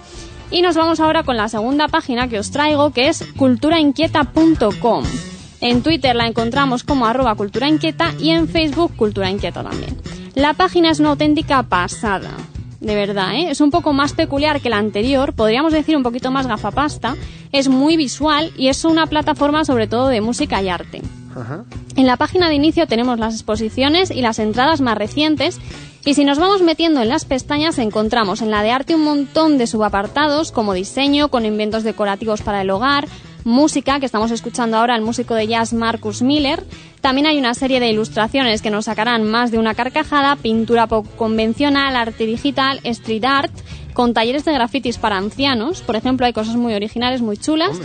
Y 0.51 0.63
nos 0.63 0.77
vamos 0.77 0.99
ahora 1.01 1.25
con 1.25 1.37
la 1.37 1.49
segunda 1.49 1.89
página 1.89 2.29
que 2.29 2.39
os 2.39 2.51
traigo, 2.51 2.91
que 2.91 3.09
es 3.09 3.25
culturainquieta.com. 3.37 5.05
En 5.61 5.83
Twitter 5.83 6.15
la 6.15 6.27
encontramos 6.27 6.85
como 6.85 7.07
arroba 7.07 7.35
culturainquieta 7.35 8.15
y 8.19 8.31
en 8.31 8.49
Facebook 8.49 8.97
Cultura 8.97 9.31
Inquieta 9.31 9.63
también. 9.63 9.97
La 10.35 10.55
página 10.55 10.91
es 10.91 11.01
una 11.01 11.11
auténtica 11.11 11.65
pasada. 11.65 12.31
De 12.81 12.95
verdad, 12.95 13.35
¿eh? 13.35 13.51
es 13.51 13.61
un 13.61 13.73
poco 13.73 13.93
más 13.93 14.13
peculiar 14.13 14.61
que 14.61 14.71
la 14.71 14.79
anterior, 14.79 15.33
podríamos 15.33 15.73
decir 15.73 15.97
un 15.97 16.05
poquito 16.05 16.31
más 16.31 16.47
gafapasta, 16.47 17.17
es 17.51 17.69
muy 17.69 17.97
visual 17.97 18.53
y 18.57 18.69
es 18.69 18.85
una 18.85 19.07
plataforma 19.07 19.65
sobre 19.65 19.89
todo 19.89 20.07
de 20.07 20.21
música 20.21 20.63
y 20.63 20.69
arte. 20.69 21.03
Ajá. 21.41 21.65
En 21.97 22.07
la 22.07 22.17
página 22.17 22.49
de 22.49 22.55
inicio 22.55 22.87
tenemos 22.87 23.19
las 23.19 23.35
exposiciones 23.35 24.11
y 24.11 24.23
las 24.23 24.39
entradas 24.39 24.81
más 24.81 24.97
recientes 24.97 25.61
y 26.05 26.15
si 26.15 26.25
nos 26.25 26.39
vamos 26.39 26.63
metiendo 26.63 27.03
en 27.03 27.09
las 27.09 27.25
pestañas 27.25 27.79
encontramos 27.79 28.41
en 28.41 28.51
la 28.51 28.63
de 28.63 28.71
arte 28.71 28.95
un 28.95 29.05
montón 29.05 29.59
de 29.59 29.67
subapartados 29.67 30.53
como 30.53 30.73
diseño 30.73 31.29
con 31.29 31.45
inventos 31.45 31.83
decorativos 31.83 32.41
para 32.41 32.63
el 32.63 32.71
hogar, 32.71 33.09
música, 33.45 33.99
que 34.01 34.07
estamos 34.07 34.31
escuchando 34.31 34.77
ahora 34.77 34.95
al 34.95 35.03
músico 35.03 35.35
de 35.35 35.47
jazz 35.47 35.73
Marcus 35.73 36.23
Miller. 36.23 36.65
También 37.01 37.27
hay 37.27 37.39
una 37.39 37.55
serie 37.55 37.81
de 37.81 37.91
ilustraciones 37.91 38.63
que 38.63 38.71
nos 38.71 38.87
sacarán 38.87 39.25
más 39.25 39.51
de 39.51 39.59
una 39.59 39.75
carcajada, 39.75 40.37
pintura 40.37 40.87
poco 40.87 41.11
convencional, 41.11 41.97
arte 41.97 42.27
digital, 42.27 42.81
street 42.85 43.25
art, 43.25 43.53
con 43.93 44.15
talleres 44.15 44.45
de 44.45 44.53
grafitis 44.53 44.99
para 44.99 45.17
ancianos. 45.17 45.83
Por 45.83 45.97
ejemplo, 45.97 46.27
hay 46.27 46.33
cosas 46.33 46.57
muy 46.57 46.75
originales, 46.75 47.21
muy 47.21 47.37
chulas. 47.37 47.79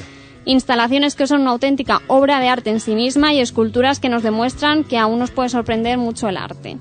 Instalaciones 0.45 1.15
que 1.15 1.27
son 1.27 1.41
una 1.41 1.51
auténtica 1.51 2.01
obra 2.07 2.39
de 2.39 2.49
arte 2.49 2.69
en 2.69 2.79
sí 2.79 2.95
misma 2.95 3.33
y 3.33 3.39
esculturas 3.39 3.99
que 3.99 4.09
nos 4.09 4.23
demuestran 4.23 4.83
que 4.83 4.97
aún 4.97 5.19
nos 5.19 5.31
puede 5.31 5.49
sorprender 5.49 5.97
mucho 5.97 6.27
el 6.27 6.37
arte. 6.37 6.77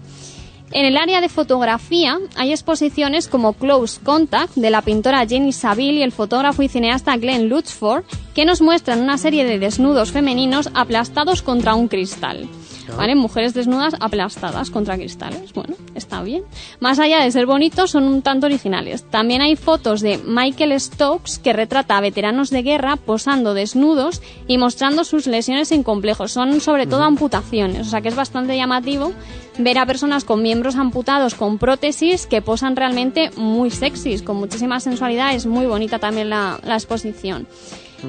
En 0.73 0.87
el 0.87 0.97
área 0.97 1.21
de 1.21 1.29
fotografía 1.29 2.19
hay 2.35 2.51
exposiciones 2.51 3.29
como 3.29 3.53
Close 3.53 4.01
Contact 4.03 4.55
de 4.55 4.71
la 4.71 4.81
pintora 4.81 5.27
Jenny 5.27 5.53
Saville 5.53 5.99
y 5.99 6.03
el 6.03 6.13
fotógrafo 6.13 6.63
y 6.63 6.69
cineasta 6.69 7.17
Glenn 7.19 7.51
Lutzford 7.51 8.05
que 8.35 8.47
nos 8.47 8.63
muestran 8.63 9.03
una 9.03 9.19
serie 9.19 9.45
de 9.45 9.59
desnudos 9.59 10.13
femeninos 10.13 10.71
aplastados 10.73 11.43
contra 11.43 11.75
un 11.75 11.89
cristal. 11.89 12.49
¿Vale? 12.97 13.15
Mujeres 13.15 13.55
desnudas 13.55 13.95
aplastadas 14.01 14.71
contra 14.71 14.97
cristales. 14.97 15.53
Bueno, 15.53 15.75
está 15.95 16.23
bien. 16.23 16.43
Más 16.81 16.99
allá 16.99 17.23
de 17.23 17.31
ser 17.31 17.47
bonitos, 17.47 17.91
son 17.91 18.05
un 18.05 18.23
tanto 18.23 18.47
originales. 18.47 19.05
También 19.11 19.43
hay 19.43 19.57
fotos 19.57 20.01
de 20.01 20.19
Michael 20.19 20.79
Stokes 20.79 21.39
que 21.39 21.53
retrata 21.53 21.97
a 21.97 22.01
veteranos 22.01 22.51
de 22.51 22.63
guerra 22.63 22.97
posando 22.97 23.55
desnudos 23.55 24.23
y 24.47 24.59
mostrando 24.59 25.05
sus 25.05 25.27
lesiones 25.27 25.69
sin 25.69 25.83
complejos. 25.83 26.33
Son 26.33 26.61
sobre 26.61 26.87
todo 26.87 27.03
amputaciones, 27.03 27.87
o 27.87 27.91
sea 27.91 28.01
que 28.01 28.09
es 28.09 28.17
bastante 28.17 28.57
llamativo 28.57 29.13
ver 29.59 29.79
a 29.79 29.87
personas 29.87 30.25
con 30.25 30.43
miembros 30.43 30.77
amputados 30.77 31.35
con 31.35 31.59
prótesis 31.59 32.27
que 32.27 32.43
posan 32.43 32.77
realmente 32.77 33.31
muy 33.37 33.71
sexys, 33.71 34.23
con 34.23 34.37
muchísima 34.37 34.81
sensualidad. 34.81 35.35
Es 35.35 35.47
muy 35.47 35.67
bonita 35.67 35.99
también 35.99 36.31
la, 36.31 36.59
la 36.65 36.75
exposición. 36.75 37.47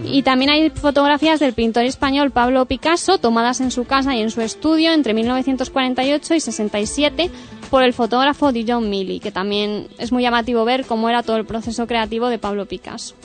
Y 0.06 0.24
también 0.24 0.50
hay 0.52 0.70
fotografías 0.70 1.40
del 1.40 1.54
pintor 1.54 1.84
español 1.86 2.32
Pablo 2.32 2.66
Picasso 2.66 3.18
tomadas 3.18 3.62
en 3.62 3.72
su 3.72 3.86
casa 3.86 4.16
y 4.16 4.22
en 4.22 4.32
su 4.32 4.42
estudio 4.42 4.92
entre 4.92 5.14
1948 5.14 6.34
y 6.36 6.40
67 6.40 7.30
por 7.70 7.84
el 7.84 7.94
fotógrafo 7.94 8.52
Dijon 8.52 8.90
Milley, 8.90 9.20
que 9.20 9.32
también 9.32 9.88
es 9.98 10.12
muy 10.12 10.24
llamativo 10.24 10.66
ver 10.66 10.86
cómo 10.86 11.10
era 11.10 11.24
todo 11.24 11.38
el 11.38 11.46
proceso 11.46 11.88
creativo 11.88 12.28
de 12.30 12.40
Pablo 12.40 12.66
Picasso. 12.66 13.16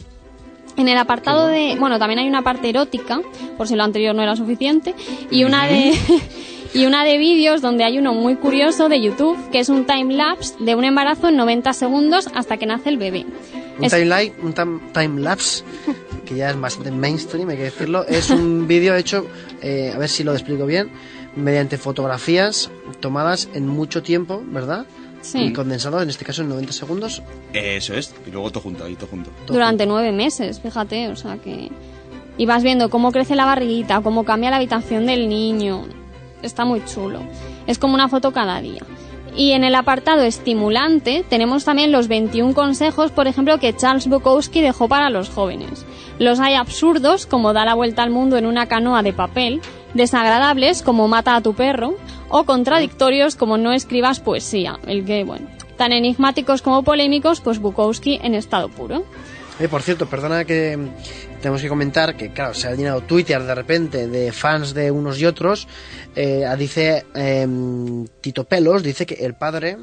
En 0.77 0.89
el 0.89 0.97
apartado 0.97 1.47
de, 1.49 1.77
bueno, 1.79 1.99
también 1.99 2.21
hay 2.21 2.29
una 2.29 2.43
parte 2.43 2.69
erótica, 2.69 3.21
por 3.57 3.67
si 3.67 3.75
lo 3.75 3.83
anterior 3.83 4.15
no 4.15 4.23
era 4.23 4.37
suficiente, 4.37 4.95
y 5.31 5.45
una 5.45 5.67
de 5.67 5.93
y 6.75 6.85
una 6.87 7.03
de 7.03 7.19
vídeos 7.19 7.63
donde 7.63 7.83
hay 7.85 7.99
uno 7.99 8.13
muy 8.15 8.37
curioso 8.37 8.89
de 8.89 9.01
YouTube, 9.01 9.37
que 9.51 9.59
es 9.59 9.71
un 9.71 9.87
time 9.87 10.15
lapse 10.15 10.55
de 10.61 10.75
un 10.77 10.85
embarazo 10.85 11.29
en 11.31 11.37
90 11.37 11.73
segundos 11.73 12.29
hasta 12.35 12.59
que 12.59 12.67
nace 12.67 12.91
el 12.91 12.99
bebé. 12.99 13.27
Un 13.79 13.85
Es- 13.85 13.93
time, 13.93 14.33
un 14.43 14.55
tam- 14.55 14.81
time 14.93 15.21
lapse, 15.21 15.65
que 16.29 16.37
ya 16.37 16.51
es 16.51 16.61
bastante 16.61 16.91
mainstream, 16.91 17.49
hay 17.49 17.57
que 17.57 17.65
decirlo. 17.65 18.05
Es 18.07 18.31
un 18.31 18.67
vídeo 18.69 18.95
hecho, 18.95 19.27
eh, 19.63 19.93
a 19.95 19.99
ver 19.99 20.09
si 20.09 20.25
lo 20.25 20.33
explico 20.33 20.67
bien, 20.67 20.91
mediante 21.37 21.79
fotografías 21.79 22.71
tomadas 23.01 23.49
en 23.55 23.67
mucho 23.67 24.03
tiempo, 24.03 24.43
¿verdad? 24.47 24.85
Sí. 25.23 25.39
Y 25.39 25.53
condensado, 25.53 26.01
en 26.03 26.11
este 26.11 26.25
caso 26.25 26.43
en 26.43 26.51
90 26.51 26.73
segundos. 26.73 27.23
Eso 27.53 27.95
es, 27.95 28.15
y 28.27 28.31
luego 28.31 28.51
todo 28.51 28.63
junto, 28.63 28.85
ahí 28.85 28.95
todo 28.95 29.09
junto. 29.09 29.31
durante 29.47 29.87
nueve 29.87 30.13
meses, 30.13 30.61
fíjate, 30.61 31.09
o 31.09 31.17
sea 31.17 31.39
que... 31.39 31.71
Y 32.37 32.47
vas 32.47 32.63
viendo 32.63 32.89
cómo 32.89 33.11
crece 33.11 33.35
la 33.35 33.45
barriguita, 33.45 34.01
cómo 34.01 34.25
cambia 34.25 34.51
la 34.51 34.57
habitación 34.57 35.07
del 35.07 35.29
niño. 35.29 35.87
Está 36.41 36.65
muy 36.65 36.85
chulo. 36.85 37.21
Es 37.67 37.81
como 37.81 37.95
una 37.95 38.09
foto 38.09 38.33
cada 38.33 38.61
día. 38.61 38.83
Y 39.37 39.53
en 39.53 39.65
el 39.65 39.75
apartado 39.75 40.23
estimulante 40.23 41.25
tenemos 41.29 41.65
también 41.65 41.93
los 41.93 42.09
21 42.09 42.55
consejos, 42.55 43.11
por 43.11 43.29
ejemplo, 43.29 43.59
que 43.59 43.77
Charles 43.77 44.09
Bukowski 44.09 44.61
dejó 44.61 44.89
para 44.89 45.11
los 45.11 45.29
jóvenes. 45.29 45.87
Los 46.19 46.41
hay 46.41 46.55
absurdos, 46.55 47.27
como 47.27 47.53
da 47.53 47.65
la 47.65 47.75
vuelta 47.75 48.03
al 48.03 48.11
mundo 48.11 48.37
en 48.37 48.47
una 48.47 48.67
canoa 48.67 49.03
de 49.03 49.13
papel, 49.13 49.61
desagradables, 49.95 50.83
como 50.83 51.07
mata 51.07 51.37
a 51.37 51.41
tu 51.41 51.55
perro, 51.55 51.95
o 52.29 52.45
contradictorios, 52.45 53.37
como 53.37 53.57
no 53.57 53.73
escribas 53.73 54.21
poesía, 54.21 54.79
el 54.87 55.05
que, 55.05 55.25
bueno, 55.25 55.47
tan 55.77 55.93
enigmáticos 55.93 56.61
como 56.61 56.83
polémicos, 56.83 57.41
pues 57.41 57.61
Bukowski 57.61 58.19
en 58.23 58.35
estado 58.35 58.69
puro. 58.69 59.05
Eh, 59.61 59.69
por 59.69 59.83
cierto, 59.83 60.07
perdona 60.07 60.45
que 60.45 60.77
mm, 60.77 60.89
tenemos 61.41 61.61
que 61.61 61.69
comentar 61.69 62.17
que, 62.17 62.33
claro, 62.33 62.55
se 62.55 62.69
ha 62.69 62.75
llenado 62.75 63.01
Twitter 63.03 63.43
de 63.43 63.55
repente 63.55 64.07
de 64.07 64.31
fans 64.33 64.73
de 64.75 64.91
unos 64.91 65.19
y 65.21 65.27
otros. 65.27 65.67
Eh, 66.15 66.45
dice 66.57 67.05
em, 67.15 68.07
Tito 68.21 68.45
Pelos, 68.45 68.83
dice 68.83 69.05
que 69.05 69.15
el 69.25 69.35
padre, 69.35 69.77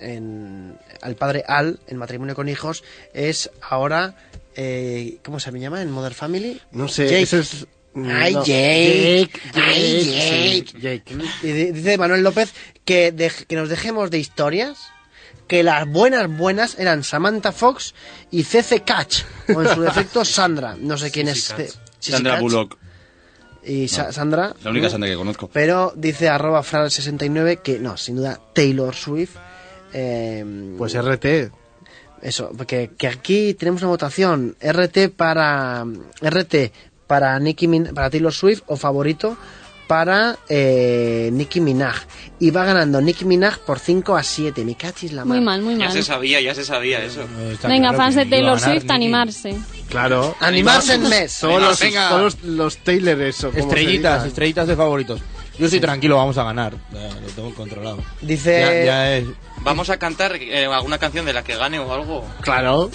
en, 0.00 0.76
al 1.02 1.14
padre 1.16 1.44
Al, 1.46 1.78
en 1.88 1.98
matrimonio 1.98 2.34
con 2.34 2.48
hijos, 2.48 2.82
es 3.12 3.50
ahora, 3.60 4.14
eh, 4.56 5.18
¿cómo 5.24 5.40
se 5.40 5.52
me 5.52 5.60
llama 5.60 5.82
en 5.82 5.90
Modern 5.90 6.14
Family? 6.14 6.60
No 6.72 6.88
sé, 6.88 7.04
Jake. 7.04 7.22
ese 7.22 7.38
es... 7.40 7.66
Ay, 7.94 8.32
no, 8.34 8.44
Jake, 8.44 9.30
Jake, 9.52 9.60
ay, 9.60 10.64
sí, 10.70 10.78
Jake. 10.80 11.04
Y 11.42 11.46
di- 11.52 11.72
dice 11.72 11.98
Manuel 11.98 12.22
López 12.22 12.52
que, 12.84 13.12
dej- 13.14 13.44
que 13.46 13.56
nos 13.56 13.68
dejemos 13.68 14.10
de 14.10 14.18
historias, 14.18 14.78
que 15.48 15.62
las 15.64 15.88
buenas 15.88 16.28
buenas 16.28 16.78
eran 16.78 17.02
Samantha 17.02 17.50
Fox 17.52 17.94
y 18.30 18.44
CC 18.44 18.82
Catch, 18.84 19.22
o 19.54 19.62
en 19.62 19.74
su 19.74 19.80
defecto 19.88 20.24
Sandra. 20.24 20.76
No 20.78 20.96
sé 20.98 21.10
quién 21.10 21.28
es. 21.28 21.54
Sandra 21.98 22.32
Catch. 22.34 22.42
Bullock. 22.42 22.78
Y 23.64 23.88
Sa-. 23.88 24.12
Sandra. 24.12 24.54
La 24.62 24.70
única 24.70 24.86
¿no? 24.86 24.90
Sandra 24.90 25.08
que 25.10 25.16
conozco. 25.16 25.50
Pero 25.52 25.92
dice 25.96 26.28
arroba 26.28 26.62
fral69 26.62 27.60
que 27.62 27.78
no, 27.80 27.96
sin 27.96 28.16
duda 28.16 28.38
Taylor 28.54 28.94
Swift. 28.94 29.36
eh, 29.92 30.44
Pues 30.78 30.94
RT. 30.94 31.50
eso, 32.22 32.50
porque 32.56 32.90
que 32.96 33.08
aquí 33.08 33.54
tenemos 33.54 33.82
una 33.82 33.90
votación 33.90 34.56
RT 34.60 35.08
para 35.16 35.84
RT 36.20 36.72
para 37.06 37.38
Nicki 37.38 37.66
Min- 37.68 37.94
para 37.94 38.10
Taylor 38.10 38.32
Swift 38.32 38.62
o 38.66 38.76
favorito 38.76 39.36
para 39.88 40.38
eh, 40.48 41.30
Nicki 41.32 41.60
Minaj 41.60 41.96
y 42.38 42.50
va 42.52 42.64
ganando 42.64 43.00
Nicki 43.00 43.24
Minaj 43.24 43.58
por 43.60 43.80
5 43.80 44.16
a 44.16 44.22
7. 44.22 44.64
Me 44.64 44.76
cachis 44.76 45.12
la 45.12 45.24
Muy 45.24 45.38
mar. 45.38 45.44
mal, 45.58 45.62
muy 45.62 45.76
Ya 45.78 45.86
mal. 45.86 45.92
se 45.92 46.02
sabía, 46.04 46.40
ya 46.40 46.54
se 46.54 46.64
sabía 46.64 47.02
eso. 47.02 47.26
Venga, 47.66 47.92
fans 47.94 48.14
de 48.14 48.26
Taylor 48.26 48.60
Swift, 48.60 48.88
animarse. 48.90 49.56
Claro. 49.88 50.36
Animarse 50.38 50.94
en 50.94 51.08
mes. 51.08 51.38
Todos 51.40 51.60
los, 51.60 51.78
todos 51.80 52.22
los, 52.22 52.42
los 52.44 52.76
Taylor 52.78 53.20
eso. 53.22 53.50
Estrellitas, 53.54 54.26
estrellitas 54.26 54.68
de 54.68 54.76
favoritos. 54.76 55.20
Yo 55.58 55.64
estoy 55.64 55.80
tranquilo, 55.80 56.14
vamos 56.16 56.38
a 56.38 56.44
ganar. 56.44 56.74
Ya, 56.92 57.08
lo 57.20 57.26
tengo 57.34 57.52
controlado. 57.54 57.98
Dice 58.20 58.60
Ya, 58.60 58.84
ya 58.84 59.16
es. 59.16 59.24
Vamos 59.62 59.90
a 59.90 59.96
cantar 59.96 60.36
eh, 60.36 60.66
alguna 60.66 60.98
canción 60.98 61.26
de 61.26 61.32
la 61.32 61.42
que 61.42 61.56
gane 61.56 61.80
o 61.80 61.92
algo. 61.92 62.24
Claro. 62.42 62.90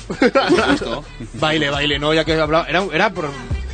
Justo. 0.69 1.03
Baile, 1.33 1.69
baile, 1.69 1.99
no, 1.99 2.13
ya 2.13 2.23
que 2.23 2.31
he 2.33 2.39
hablado. 2.39 2.65
Era, 2.67 2.85
era 2.93 3.09
por 3.13 3.29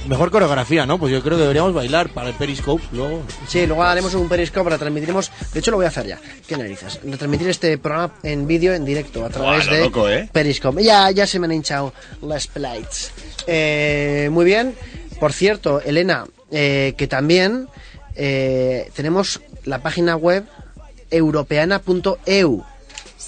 mejor 0.10 0.32
coreografía, 0.32 0.86
¿no? 0.86 0.98
Pues 0.98 1.14
yo 1.14 1.22
creo 1.22 1.38
que 1.38 1.44
deberíamos 1.44 1.74
bailar 1.74 2.10
para 2.10 2.30
el 2.30 2.36
Periscope 2.36 2.84
luego. 2.92 3.22
Sí, 3.48 3.66
luego 3.66 3.84
haremos 3.84 4.14
un 4.16 4.28
periscope, 4.28 4.70
retransmitiremos. 4.72 5.32
De 5.54 5.60
hecho, 5.60 5.72
lo 5.72 5.78
voy 5.78 5.86
a 5.86 5.90
hacer 5.90 6.08
ya. 6.08 6.20
¿Qué 6.48 6.58
narices? 6.58 7.00
Retransmitir 7.04 7.48
este 7.50 7.78
programa 7.78 8.14
en 8.24 8.48
vídeo, 8.48 8.74
en 8.74 8.84
directo, 8.84 9.24
a 9.24 9.30
través 9.30 9.66
Buah, 9.66 9.72
lo 9.72 9.78
de 9.78 9.84
loco, 9.84 10.10
¿eh? 10.10 10.30
Periscope. 10.32 10.84
Ya, 10.84 11.12
ya 11.12 11.28
se 11.28 11.40
me 11.40 11.46
han 11.46 11.54
hinchado 11.54 11.94
las 12.22 12.48
plates. 12.48 13.12
Eh, 13.48 14.30
muy 14.32 14.46
bien. 14.46 14.76
Por 15.20 15.32
cierto, 15.32 15.82
Elena, 15.82 16.26
eh, 16.52 16.96
que 16.98 17.08
también 17.08 17.68
eh, 18.16 18.90
tenemos 18.96 19.42
la 19.66 19.82
página 19.84 20.16
web 20.16 20.46
europeana.eu, 21.12 22.64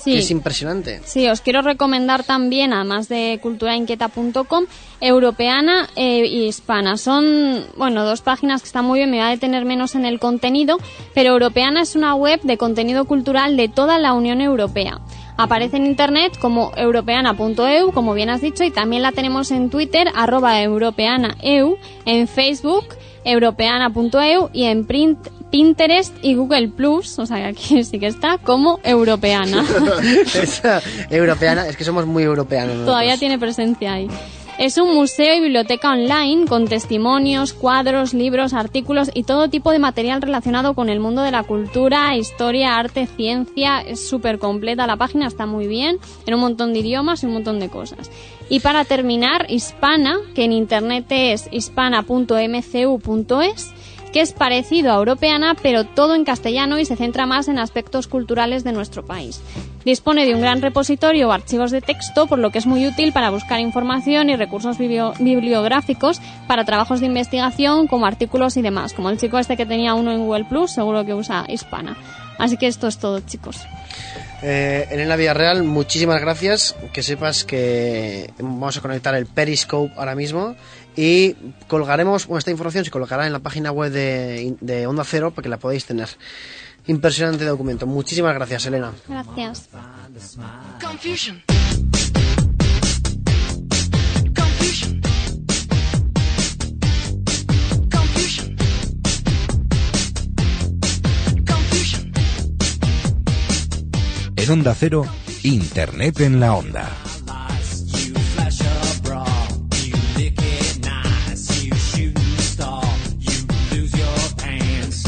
Sí. 0.03 0.13
que 0.13 0.19
es 0.19 0.31
impresionante. 0.31 1.01
Sí, 1.05 1.27
os 1.27 1.41
quiero 1.41 1.61
recomendar 1.61 2.23
también, 2.23 2.73
además 2.73 3.07
de 3.07 3.39
culturainquieta.com, 3.41 4.65
Europeana 4.99 5.89
y 5.95 6.45
Hispana. 6.47 6.97
Son, 6.97 7.65
bueno, 7.77 8.03
dos 8.03 8.21
páginas 8.21 8.61
que 8.61 8.67
están 8.67 8.85
muy 8.85 8.99
bien, 8.99 9.11
me 9.11 9.17
voy 9.17 9.27
a 9.27 9.29
detener 9.29 9.65
menos 9.65 9.95
en 9.95 10.05
el 10.05 10.19
contenido, 10.19 10.77
pero 11.13 11.31
Europeana 11.33 11.81
es 11.81 11.95
una 11.95 12.15
web 12.15 12.41
de 12.41 12.57
contenido 12.57 13.05
cultural 13.05 13.57
de 13.57 13.69
toda 13.69 13.99
la 13.99 14.13
Unión 14.13 14.41
Europea. 14.41 14.99
Aparece 15.37 15.77
en 15.77 15.85
internet 15.85 16.37
como 16.39 16.71
europeana.eu, 16.75 17.91
como 17.93 18.13
bien 18.13 18.29
has 18.29 18.41
dicho, 18.41 18.63
y 18.63 18.71
también 18.71 19.01
la 19.01 19.11
tenemos 19.11 19.49
en 19.51 19.69
Twitter, 19.69 20.07
arroba 20.13 20.61
europeanaeu, 20.61 21.77
en 22.05 22.27
Facebook, 22.27 22.85
europeana.eu 23.23 24.49
y 24.53 24.65
en 24.65 24.85
print, 24.85 25.17
Pinterest 25.51 26.13
y 26.21 26.35
Google 26.35 26.69
Plus, 26.69 27.19
o 27.19 27.25
sea 27.25 27.37
que 27.37 27.43
aquí 27.43 27.83
sí 27.83 27.99
que 27.99 28.07
está, 28.07 28.37
como 28.37 28.79
europeana. 28.83 29.65
Esa 30.33 30.81
europeana, 31.09 31.67
es 31.67 31.77
que 31.77 31.83
somos 31.83 32.05
muy 32.05 32.23
europeanos. 32.23 32.69
nosotros. 32.69 32.87
Todavía 32.87 33.17
tiene 33.17 33.37
presencia 33.37 33.93
ahí. 33.93 34.07
Es 34.61 34.77
un 34.77 34.93
museo 34.93 35.35
y 35.35 35.39
biblioteca 35.39 35.89
online 35.89 36.45
con 36.45 36.67
testimonios, 36.67 37.53
cuadros, 37.53 38.13
libros, 38.13 38.53
artículos 38.53 39.09
y 39.11 39.23
todo 39.23 39.49
tipo 39.49 39.71
de 39.71 39.79
material 39.79 40.21
relacionado 40.21 40.75
con 40.75 40.89
el 40.89 40.99
mundo 40.99 41.23
de 41.23 41.31
la 41.31 41.41
cultura, 41.41 42.15
historia, 42.15 42.77
arte, 42.77 43.07
ciencia. 43.07 43.79
Es 43.79 44.07
súper 44.07 44.37
completa 44.37 44.85
la 44.85 44.97
página, 44.97 45.25
está 45.25 45.47
muy 45.47 45.65
bien, 45.65 45.97
en 46.27 46.35
un 46.35 46.41
montón 46.41 46.73
de 46.73 46.79
idiomas 46.79 47.23
y 47.23 47.25
un 47.25 47.33
montón 47.33 47.59
de 47.59 47.69
cosas. 47.69 48.11
Y 48.49 48.59
para 48.59 48.85
terminar, 48.85 49.47
Hispana, 49.49 50.19
que 50.35 50.43
en 50.43 50.51
internet 50.51 51.05
es 51.09 51.49
hispana.mcu.es, 51.51 53.71
que 54.11 54.21
es 54.21 54.33
parecido 54.33 54.91
a 54.91 54.95
Europeana, 54.97 55.55
pero 55.61 55.85
todo 55.85 56.15
en 56.15 56.25
castellano 56.25 56.79
y 56.79 56.85
se 56.85 56.95
centra 56.95 57.25
más 57.25 57.47
en 57.47 57.59
aspectos 57.59 58.07
culturales 58.07 58.63
de 58.63 58.71
nuestro 58.71 59.05
país. 59.05 59.41
Dispone 59.85 60.25
de 60.25 60.35
un 60.35 60.41
gran 60.41 60.61
repositorio 60.61 61.29
o 61.29 61.31
archivos 61.31 61.71
de 61.71 61.81
texto, 61.81 62.27
por 62.27 62.37
lo 62.39 62.51
que 62.51 62.59
es 62.59 62.65
muy 62.67 62.85
útil 62.85 63.13
para 63.13 63.29
buscar 63.31 63.59
información 63.59 64.29
y 64.29 64.35
recursos 64.35 64.77
biblio- 64.77 65.13
bibliográficos 65.19 66.21
para 66.47 66.65
trabajos 66.65 66.99
de 66.99 67.07
investigación 67.07 67.87
como 67.87 68.05
artículos 68.05 68.57
y 68.57 68.61
demás. 68.61 68.93
Como 68.93 69.09
el 69.09 69.17
chico 69.17 69.39
este 69.39 69.57
que 69.57 69.65
tenía 69.65 69.93
uno 69.95 70.11
en 70.11 70.19
Google 70.19 70.45
Plus, 70.45 70.71
seguro 70.71 71.05
que 71.05 71.13
usa 71.13 71.45
Hispana. 71.47 71.97
Así 72.37 72.57
que 72.57 72.67
esto 72.67 72.87
es 72.87 72.97
todo, 72.97 73.19
chicos. 73.21 73.57
Eh, 74.43 74.87
Elena 74.89 75.15
Villarreal, 75.15 75.61
muchísimas 75.63 76.19
gracias. 76.19 76.75
Que 76.93 77.03
sepas 77.03 77.43
que 77.43 78.31
vamos 78.39 78.75
a 78.77 78.81
conectar 78.81 79.13
el 79.13 79.27
Periscope 79.27 79.93
ahora 79.97 80.15
mismo 80.15 80.55
y 80.95 81.35
colgaremos, 81.67 82.27
esta 82.37 82.51
información 82.51 82.83
se 82.85 82.91
colocará 82.91 83.25
en 83.25 83.33
la 83.33 83.39
página 83.39 83.71
web 83.71 83.91
de, 83.91 84.55
de 84.59 84.87
Onda 84.87 85.03
Cero 85.03 85.31
para 85.31 85.43
que 85.43 85.49
la 85.49 85.57
podáis 85.57 85.85
tener. 85.85 86.09
Impresionante 86.87 87.45
documento. 87.45 87.85
Muchísimas 87.85 88.33
gracias, 88.33 88.65
Elena. 88.65 88.91
Gracias. 89.07 89.69
En 104.35 104.49
Onda 104.49 104.75
Cero, 104.75 105.05
Internet 105.43 106.19
en 106.21 106.39
la 106.39 106.55
Onda. 106.55 106.89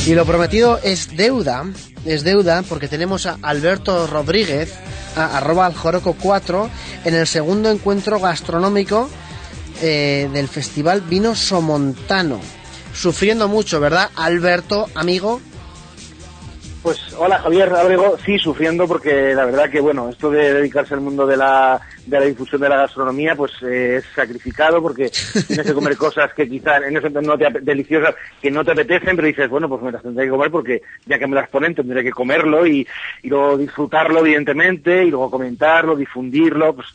Y 0.06 0.16
lo 0.16 0.26
prometido 0.26 0.80
es 0.84 1.16
deuda, 1.16 1.66
es 2.04 2.26
deuda 2.26 2.62
porque 2.64 2.90
tenemos 2.90 3.26
a 3.26 3.38
Alberto 3.42 4.06
Rodríguez, 4.06 4.74
arroba 5.16 5.66
aljoroco 5.66 6.14
4, 6.22 6.70
en 7.06 7.16
el 7.16 7.26
segundo 7.26 7.72
encuentro 7.72 8.20
gastronómico 8.20 9.10
eh, 9.82 10.30
del 10.34 10.50
Festival 10.50 11.00
Vino 11.00 11.36
Somontano. 11.36 12.42
Sufriendo 12.94 13.48
mucho, 13.48 13.80
¿verdad, 13.80 14.10
Alberto, 14.16 14.88
amigo? 14.94 15.40
Pues 16.84 17.14
hola 17.18 17.40
Javier 17.40 17.74
Abrego, 17.74 18.18
sí, 18.26 18.38
sufriendo 18.38 18.86
porque 18.90 19.34
la 19.34 19.46
verdad 19.46 19.70
que 19.70 19.80
bueno, 19.80 20.10
esto 20.10 20.30
de 20.30 20.54
dedicarse 20.54 20.94
al 20.94 21.00
mundo 21.00 21.26
de 21.26 21.38
la, 21.38 21.80
de 22.06 22.20
la 22.20 22.26
difusión 22.26 22.60
de 22.60 22.68
la 22.68 22.76
gastronomía 22.76 23.38
pues 23.38 23.54
eh, 23.64 23.96
es 23.96 24.06
sacrificado 24.14 24.82
porque 24.82 25.10
tienes 25.48 25.66
que 25.66 25.74
comer 25.74 25.96
cosas 25.96 26.34
que 26.34 26.46
quizás 26.50 26.84
en 26.84 26.98
ese 26.98 27.10
momento 27.10 27.22
no 27.22 27.38
te 27.38 27.62
deliciosas 27.62 28.16
que 28.42 28.52
no 28.52 28.66
te 28.66 28.74
apetecen, 28.74 29.16
pero 29.16 29.30
dices, 29.30 29.50
bueno, 29.50 29.70
pues 29.70 29.82
me 29.82 29.94
las 29.94 30.04
tendré 30.04 30.26
que 30.26 30.32
comer 30.32 30.52
porque 30.52 30.82
ya 31.06 31.18
que 31.18 31.26
me 31.26 31.36
las 31.36 31.48
ponen 31.48 31.74
tendré 31.74 32.04
que 32.04 32.12
comerlo 32.12 32.68
y, 32.68 32.86
y 33.22 33.30
luego 33.30 33.58
disfrutarlo 33.58 34.20
evidentemente 34.20 35.06
y 35.06 35.10
luego 35.10 35.32
comentarlo, 35.32 35.96
difundirlo, 35.96 36.76
pues 36.76 36.88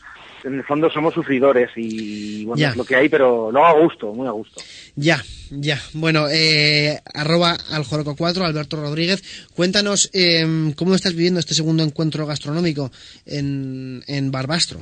en 0.45 0.55
el 0.55 0.63
fondo 0.63 0.89
somos 0.89 1.13
sufridores 1.13 1.69
y 1.75 2.45
bueno, 2.45 2.59
Ya. 2.59 2.69
es 2.69 2.75
lo 2.77 2.85
que 2.85 2.95
hay, 2.95 3.09
pero 3.09 3.51
lo 3.51 3.65
hago 3.65 3.77
a 3.79 3.81
gusto, 3.83 4.13
muy 4.13 4.27
a 4.27 4.31
gusto. 4.31 4.61
Ya, 4.95 5.23
ya. 5.51 5.79
Bueno, 5.93 6.27
eh, 6.29 6.99
arroba 7.13 7.57
aljoroco 7.71 8.15
4, 8.15 8.45
Alberto 8.45 8.77
Rodríguez. 8.77 9.23
Cuéntanos 9.55 10.09
eh, 10.13 10.73
cómo 10.75 10.95
estás 10.95 11.13
viviendo 11.13 11.39
este 11.39 11.53
segundo 11.53 11.83
encuentro 11.83 12.25
gastronómico 12.25 12.91
en, 13.25 14.03
en 14.07 14.31
Barbastro. 14.31 14.79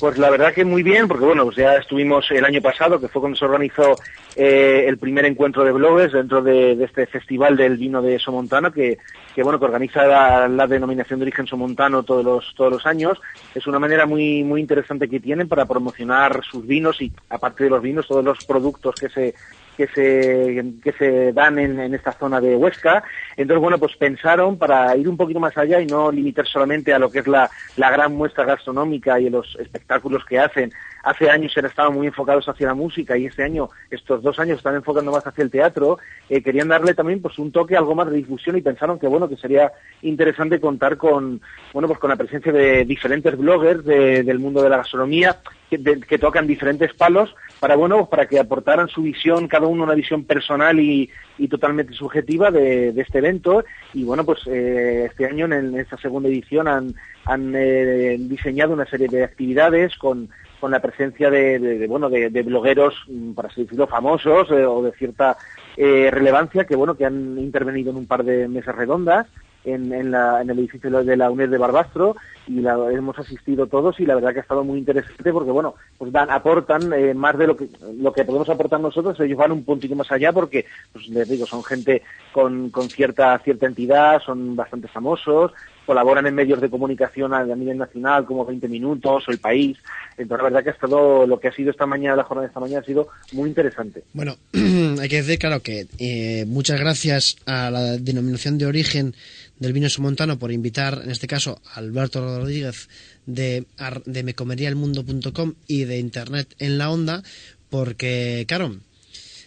Pues 0.00 0.16
la 0.16 0.30
verdad 0.30 0.54
que 0.54 0.64
muy 0.64 0.82
bien, 0.82 1.06
porque 1.06 1.26
bueno, 1.26 1.44
pues 1.44 1.58
ya 1.58 1.76
estuvimos 1.76 2.30
el 2.30 2.46
año 2.46 2.62
pasado, 2.62 2.98
que 2.98 3.08
fue 3.08 3.20
cuando 3.20 3.36
se 3.36 3.44
organizó 3.44 3.96
eh, 4.34 4.86
el 4.88 4.96
primer 4.96 5.26
encuentro 5.26 5.62
de 5.62 5.72
bloggers 5.72 6.14
dentro 6.14 6.40
de, 6.40 6.72
este 6.82 7.04
festival 7.06 7.54
del 7.54 7.76
vino 7.76 8.00
de 8.00 8.18
Somontano, 8.18 8.72
que, 8.72 8.96
que 9.34 9.42
bueno, 9.42 9.58
que 9.58 9.66
organiza 9.66 10.06
la, 10.06 10.48
la 10.48 10.66
denominación 10.66 11.20
de 11.20 11.24
origen 11.24 11.46
Somontano 11.46 12.02
todos 12.02 12.24
los, 12.24 12.54
todos 12.56 12.72
los 12.72 12.86
años. 12.86 13.20
Es 13.54 13.66
una 13.66 13.78
manera 13.78 14.06
muy, 14.06 14.42
muy 14.42 14.62
interesante 14.62 15.06
que 15.06 15.20
tienen 15.20 15.48
para 15.48 15.66
promocionar 15.66 16.42
sus 16.50 16.66
vinos 16.66 17.02
y, 17.02 17.12
aparte 17.28 17.64
de 17.64 17.70
los 17.70 17.82
vinos, 17.82 18.08
todos 18.08 18.24
los 18.24 18.42
productos 18.46 18.94
que 18.94 19.10
se, 19.10 19.34
que 19.76 19.86
se, 19.88 20.64
que 20.82 20.92
se 20.92 21.32
dan 21.32 21.58
en, 21.58 21.80
en 21.80 21.94
esta 21.94 22.12
zona 22.12 22.40
de 22.40 22.56
Huesca. 22.56 23.02
Entonces, 23.36 23.60
bueno, 23.60 23.78
pues 23.78 23.96
pensaron 23.96 24.58
para 24.58 24.96
ir 24.96 25.08
un 25.08 25.16
poquito 25.16 25.40
más 25.40 25.56
allá 25.56 25.80
y 25.80 25.86
no 25.86 26.10
limitar 26.10 26.46
solamente 26.46 26.92
a 26.92 26.98
lo 26.98 27.10
que 27.10 27.20
es 27.20 27.26
la, 27.26 27.50
la 27.76 27.90
gran 27.90 28.14
muestra 28.14 28.44
gastronómica 28.44 29.18
y 29.20 29.30
los 29.30 29.56
espectáculos 29.60 30.24
que 30.24 30.38
hacen. 30.38 30.72
Hace 31.02 31.30
años 31.30 31.52
se 31.52 31.60
estaban 31.60 31.94
muy 31.94 32.06
enfocados 32.06 32.48
hacia 32.48 32.66
la 32.66 32.74
música 32.74 33.16
y 33.16 33.26
este 33.26 33.42
año, 33.44 33.68
estos 33.90 34.22
dos 34.22 34.38
años, 34.38 34.58
están 34.58 34.74
enfocando 34.74 35.10
más 35.12 35.26
hacia 35.26 35.42
el 35.44 35.50
teatro. 35.50 35.98
Eh, 36.28 36.42
querían 36.42 36.68
darle 36.68 36.94
también 36.94 37.22
pues 37.22 37.38
un 37.38 37.52
toque, 37.52 37.76
algo 37.76 37.94
más 37.94 38.10
de 38.10 38.16
difusión 38.16 38.56
y 38.56 38.62
pensaron 38.62 38.98
que 38.98 39.06
bueno, 39.06 39.28
que 39.28 39.36
sería 39.36 39.72
interesante 40.02 40.60
contar 40.60 40.96
con, 40.96 41.40
bueno, 41.72 41.88
pues 41.88 41.98
con 42.00 42.10
la 42.10 42.16
presencia 42.16 42.52
de 42.52 42.84
diferentes 42.84 43.36
bloggers 43.36 43.84
de- 43.84 44.22
del 44.22 44.38
mundo 44.38 44.62
de 44.62 44.68
la 44.70 44.78
gastronomía 44.78 45.38
que, 45.68 45.78
de- 45.78 46.00
que 46.00 46.18
tocan 46.18 46.46
diferentes 46.46 46.92
palos 46.94 47.34
para 47.60 47.76
bueno 47.76 47.98
pues 47.98 48.08
para 48.08 48.26
que 48.26 48.38
aportaran 48.40 48.88
su 48.88 49.02
visión 49.02 49.46
cada 49.46 49.66
uno 49.66 49.84
una 49.84 49.94
visión 49.94 50.24
personal 50.24 50.80
y, 50.80 51.08
y 51.38 51.48
totalmente 51.48 51.92
subjetiva 51.92 52.50
de, 52.50 52.88
este 53.00 53.18
evento 53.18 53.64
y 53.94 54.02
bueno 54.04 54.24
pues 54.24 54.40
eh, 54.46 55.06
este 55.08 55.26
año 55.26 55.46
en 55.46 55.78
esta 55.78 55.96
segunda 55.98 56.28
edición 56.28 56.66
han, 56.68 56.94
han 57.24 57.52
eh, 57.54 58.16
diseñado 58.18 58.72
una 58.72 58.86
serie 58.86 59.08
de 59.08 59.22
actividades 59.22 59.96
con 59.96 60.28
con 60.60 60.70
la 60.70 60.80
presencia 60.80 61.30
de, 61.30 61.86
bueno 61.88 62.08
de, 62.08 62.42
blogueros 62.42 62.94
mm, 63.08 63.32
para 63.32 63.48
así 63.48 63.62
decirlo 63.62 63.86
famosos 63.86 64.50
eh, 64.50 64.64
o 64.64 64.82
de 64.82 64.92
cierta 64.92 65.36
eh, 65.76 66.10
relevancia 66.12 66.64
que 66.64 66.76
bueno 66.76 66.94
que 66.94 67.06
han 67.06 67.38
intervenido 67.38 67.90
en 67.90 67.96
un 67.96 68.06
par 68.06 68.24
de 68.24 68.46
mesas 68.46 68.74
redondas 68.74 69.26
en, 69.64 69.92
en 69.92 70.14
el 70.14 70.58
edificio 70.58 70.90
de 70.90 71.16
la 71.16 71.30
UNED 71.30 71.50
de 71.50 71.58
Barbastro 71.58 72.16
y 72.46 72.60
la, 72.60 72.76
hemos 72.90 73.18
asistido 73.18 73.66
todos 73.66 74.00
y 74.00 74.06
la 74.06 74.14
verdad 74.14 74.32
que 74.32 74.38
ha 74.38 74.42
estado 74.42 74.64
muy 74.64 74.78
interesante 74.78 75.32
porque 75.32 75.50
bueno 75.50 75.74
pues 75.98 76.10
dan 76.12 76.30
aportan 76.30 76.92
eh, 76.92 77.14
más 77.14 77.36
de 77.36 77.46
lo 77.46 77.56
que 77.56 77.68
lo 77.98 78.12
que 78.12 78.24
podemos 78.24 78.48
aportar 78.48 78.80
nosotros 78.80 79.18
ellos 79.20 79.38
van 79.38 79.52
un 79.52 79.64
puntito 79.64 79.94
más 79.94 80.10
allá 80.10 80.32
porque 80.32 80.64
pues 80.92 81.08
les 81.08 81.28
digo 81.28 81.46
son 81.46 81.62
gente 81.62 82.02
con, 82.32 82.70
con 82.70 82.88
cierta 82.88 83.38
cierta 83.40 83.66
entidad 83.66 84.20
son 84.22 84.56
bastante 84.56 84.88
famosos 84.88 85.52
colaboran 85.90 86.24
en 86.24 86.36
medios 86.36 86.60
de 86.60 86.70
comunicación 86.70 87.34
a, 87.34 87.42
nivel 87.44 87.76
nacional 87.76 88.24
como 88.24 88.46
20 88.46 88.68
minutos 88.68 89.24
o 89.26 89.30
el 89.32 89.38
país. 89.38 89.76
Entonces 90.16 90.38
la 90.38 90.44
verdad 90.44 90.62
que 90.62 90.70
ha 90.70 90.72
estado 90.74 91.26
lo 91.26 91.40
que 91.40 91.48
ha 91.48 91.52
sido 91.52 91.72
esta 91.72 91.84
mañana 91.84 92.14
la 92.14 92.22
jornada 92.22 92.46
de 92.46 92.50
esta 92.50 92.60
mañana 92.60 92.80
ha 92.80 92.84
sido 92.84 93.08
muy 93.32 93.48
interesante. 93.48 94.04
Bueno, 94.12 94.36
hay 94.52 95.08
que 95.08 95.16
decir, 95.16 95.40
claro, 95.40 95.62
que 95.62 95.88
eh, 95.98 96.44
muchas 96.46 96.78
gracias 96.78 97.38
a 97.44 97.72
la 97.72 97.96
denominación 97.96 98.56
de 98.56 98.66
origen 98.66 99.16
del 99.58 99.72
vino 99.72 99.88
somontano 99.88 100.38
por 100.38 100.52
invitar, 100.52 101.00
en 101.02 101.10
este 101.10 101.26
caso, 101.26 101.60
a 101.74 101.80
Alberto 101.80 102.20
Rodríguez 102.20 102.88
de, 103.26 103.64
de 104.06 104.22
mecomeriaelmundo.com 104.22 105.54
y 105.66 105.86
de 105.86 105.98
Internet 105.98 106.54
en 106.60 106.78
la 106.78 106.88
onda, 106.88 107.24
porque, 107.68 108.44
claro, 108.46 108.76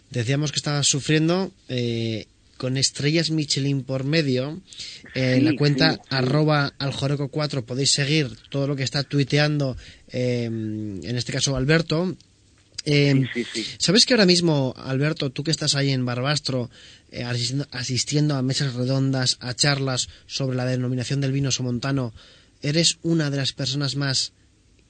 decíamos 0.10 0.52
que 0.52 0.58
estaba 0.58 0.84
sufriendo 0.84 1.54
eh, 1.70 2.28
con 2.58 2.78
estrellas 2.78 3.32
Michelin 3.32 3.84
por 3.84 4.04
medio. 4.04 4.62
En 5.16 5.39
Sí, 5.39 5.45
la 5.45 5.56
cuenta 5.56 5.93
sí, 5.93 5.99
sí. 6.01 6.08
arroba 6.10 6.74
aljoroco4 6.80 7.64
podéis 7.64 7.91
seguir 7.91 8.36
todo 8.49 8.68
lo 8.68 8.76
que 8.76 8.84
está 8.84 9.04
tuiteando, 9.04 9.78
eh, 10.10 10.45
en 10.45 11.18
este 11.18 11.32
caso 11.34 11.56
Alberto. 11.56 12.16
Eh, 12.86 13.26
¿Sabes 13.78 14.06
que 14.06 14.14
ahora 14.14 14.26
mismo, 14.26 14.74
Alberto, 14.78 15.30
tú 15.30 15.43
que 15.43 15.51
estás 15.51 15.76
ahí 15.76 15.91
en 15.91 16.06
Barbastro, 16.06 16.70
eh, 17.12 17.24
asistiendo, 17.24 17.68
asistiendo 17.72 18.36
a 18.36 18.41
mesas 18.41 18.74
redondas, 18.74 19.38
a 19.39 19.54
charlas 19.54 20.10
sobre 20.28 20.58
la 20.58 20.66
denominación 20.66 21.22
del 21.22 21.32
vino 21.32 21.51
somontano, 21.51 22.14
eres 22.62 22.97
una 23.01 23.30
de 23.30 23.38
las 23.38 23.54
personas 23.54 23.95
más 23.95 24.34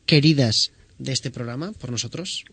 queridas 0.05 0.72
de 0.97 1.11
este 1.11 1.32
programa 1.32 1.72
por 1.74 1.91
nosotros? 1.91 2.45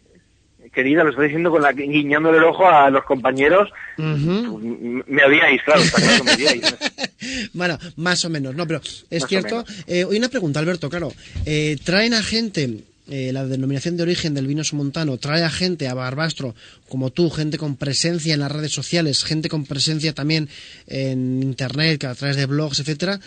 Querida 0.72 1.02
lo 1.04 1.11
estoy 1.11 1.26
diciendo 1.26 1.50
con 1.50 1.62
la 1.62 1.72
guiñándole 1.72 2.38
el 2.38 2.44
ojo 2.44 2.68
a 2.68 2.90
los 2.90 3.04
compañeros. 3.04 3.68
M- 3.98 5.02
me 5.06 5.24
odiáis 5.24 5.62
claro 5.62 5.80
está 5.82 6.00
claro 6.00 6.24
que 6.24 6.30
me 6.30 6.32
odiáis 6.34 6.74
Bueno, 7.52 7.78
más 7.96 8.24
o 8.24 8.30
menos, 8.30 8.54
no, 8.54 8.66
pero 8.66 8.80
es 9.11 9.20
Más 9.22 9.28
cierto. 9.28 9.64
Eh, 9.86 10.04
hoy 10.04 10.16
una 10.18 10.28
pregunta, 10.28 10.61
Alberto, 10.61 10.88
claro. 10.88 11.12
Eh, 11.44 11.76
traen 11.84 12.14
a 12.14 12.22
gente, 12.22 12.84
eh, 13.08 13.30
la 13.32 13.46
denominación 13.46 13.96
de 13.96 14.02
origen 14.04 14.34
del 14.34 14.46
vino 14.46 14.62
somontano, 14.64 15.16
trae 15.18 15.42
a 15.42 15.50
gente 15.50 15.88
a 15.88 15.94
Barbastro, 15.94 16.54
como 16.88 17.11
tú, 17.11 17.28
gente 17.30 17.58
con 17.58 17.76
presencia 17.76 18.34
en 18.34 18.40
las 18.40 18.52
redes 18.52 18.72
sociales, 18.72 19.24
gente 19.24 19.48
con 19.48 19.66
presencia 19.66 20.12
también 20.14 20.48
en 20.86 21.42
internet, 21.42 22.04
a 22.04 22.14
través 22.14 22.36
de 22.36 22.46
blogs, 22.46 22.80
etcétera, 22.80 23.18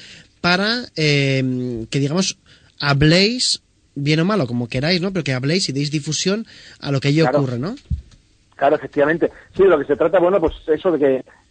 para 0.41 0.86
eh, 0.95 1.86
que, 1.89 1.99
digamos, 1.99 2.38
habléis, 2.79 3.61
bien 3.95 4.19
o 4.19 4.25
malo, 4.25 4.47
como 4.47 4.67
queráis, 4.67 5.01
¿no? 5.01 5.11
Pero 5.11 5.23
que 5.23 5.33
habléis 5.33 5.69
y 5.69 5.73
deis 5.73 5.91
difusión 5.91 6.45
a 6.79 6.91
lo 6.91 6.99
que 6.99 7.09
allí 7.09 7.21
Claro. 7.21 7.39
ocurre, 7.39 7.59
¿no? 7.59 7.75
Claro, 8.55 8.75
efectivamente. 8.75 9.31
Sí, 9.55 9.63
de 9.63 9.69
lo 9.69 9.79
que 9.79 9.85
se 9.85 9.95
trata, 9.95 10.19
bueno, 10.19 10.39
pues 10.39 10.53
eso 10.67 10.91
de 10.91 10.99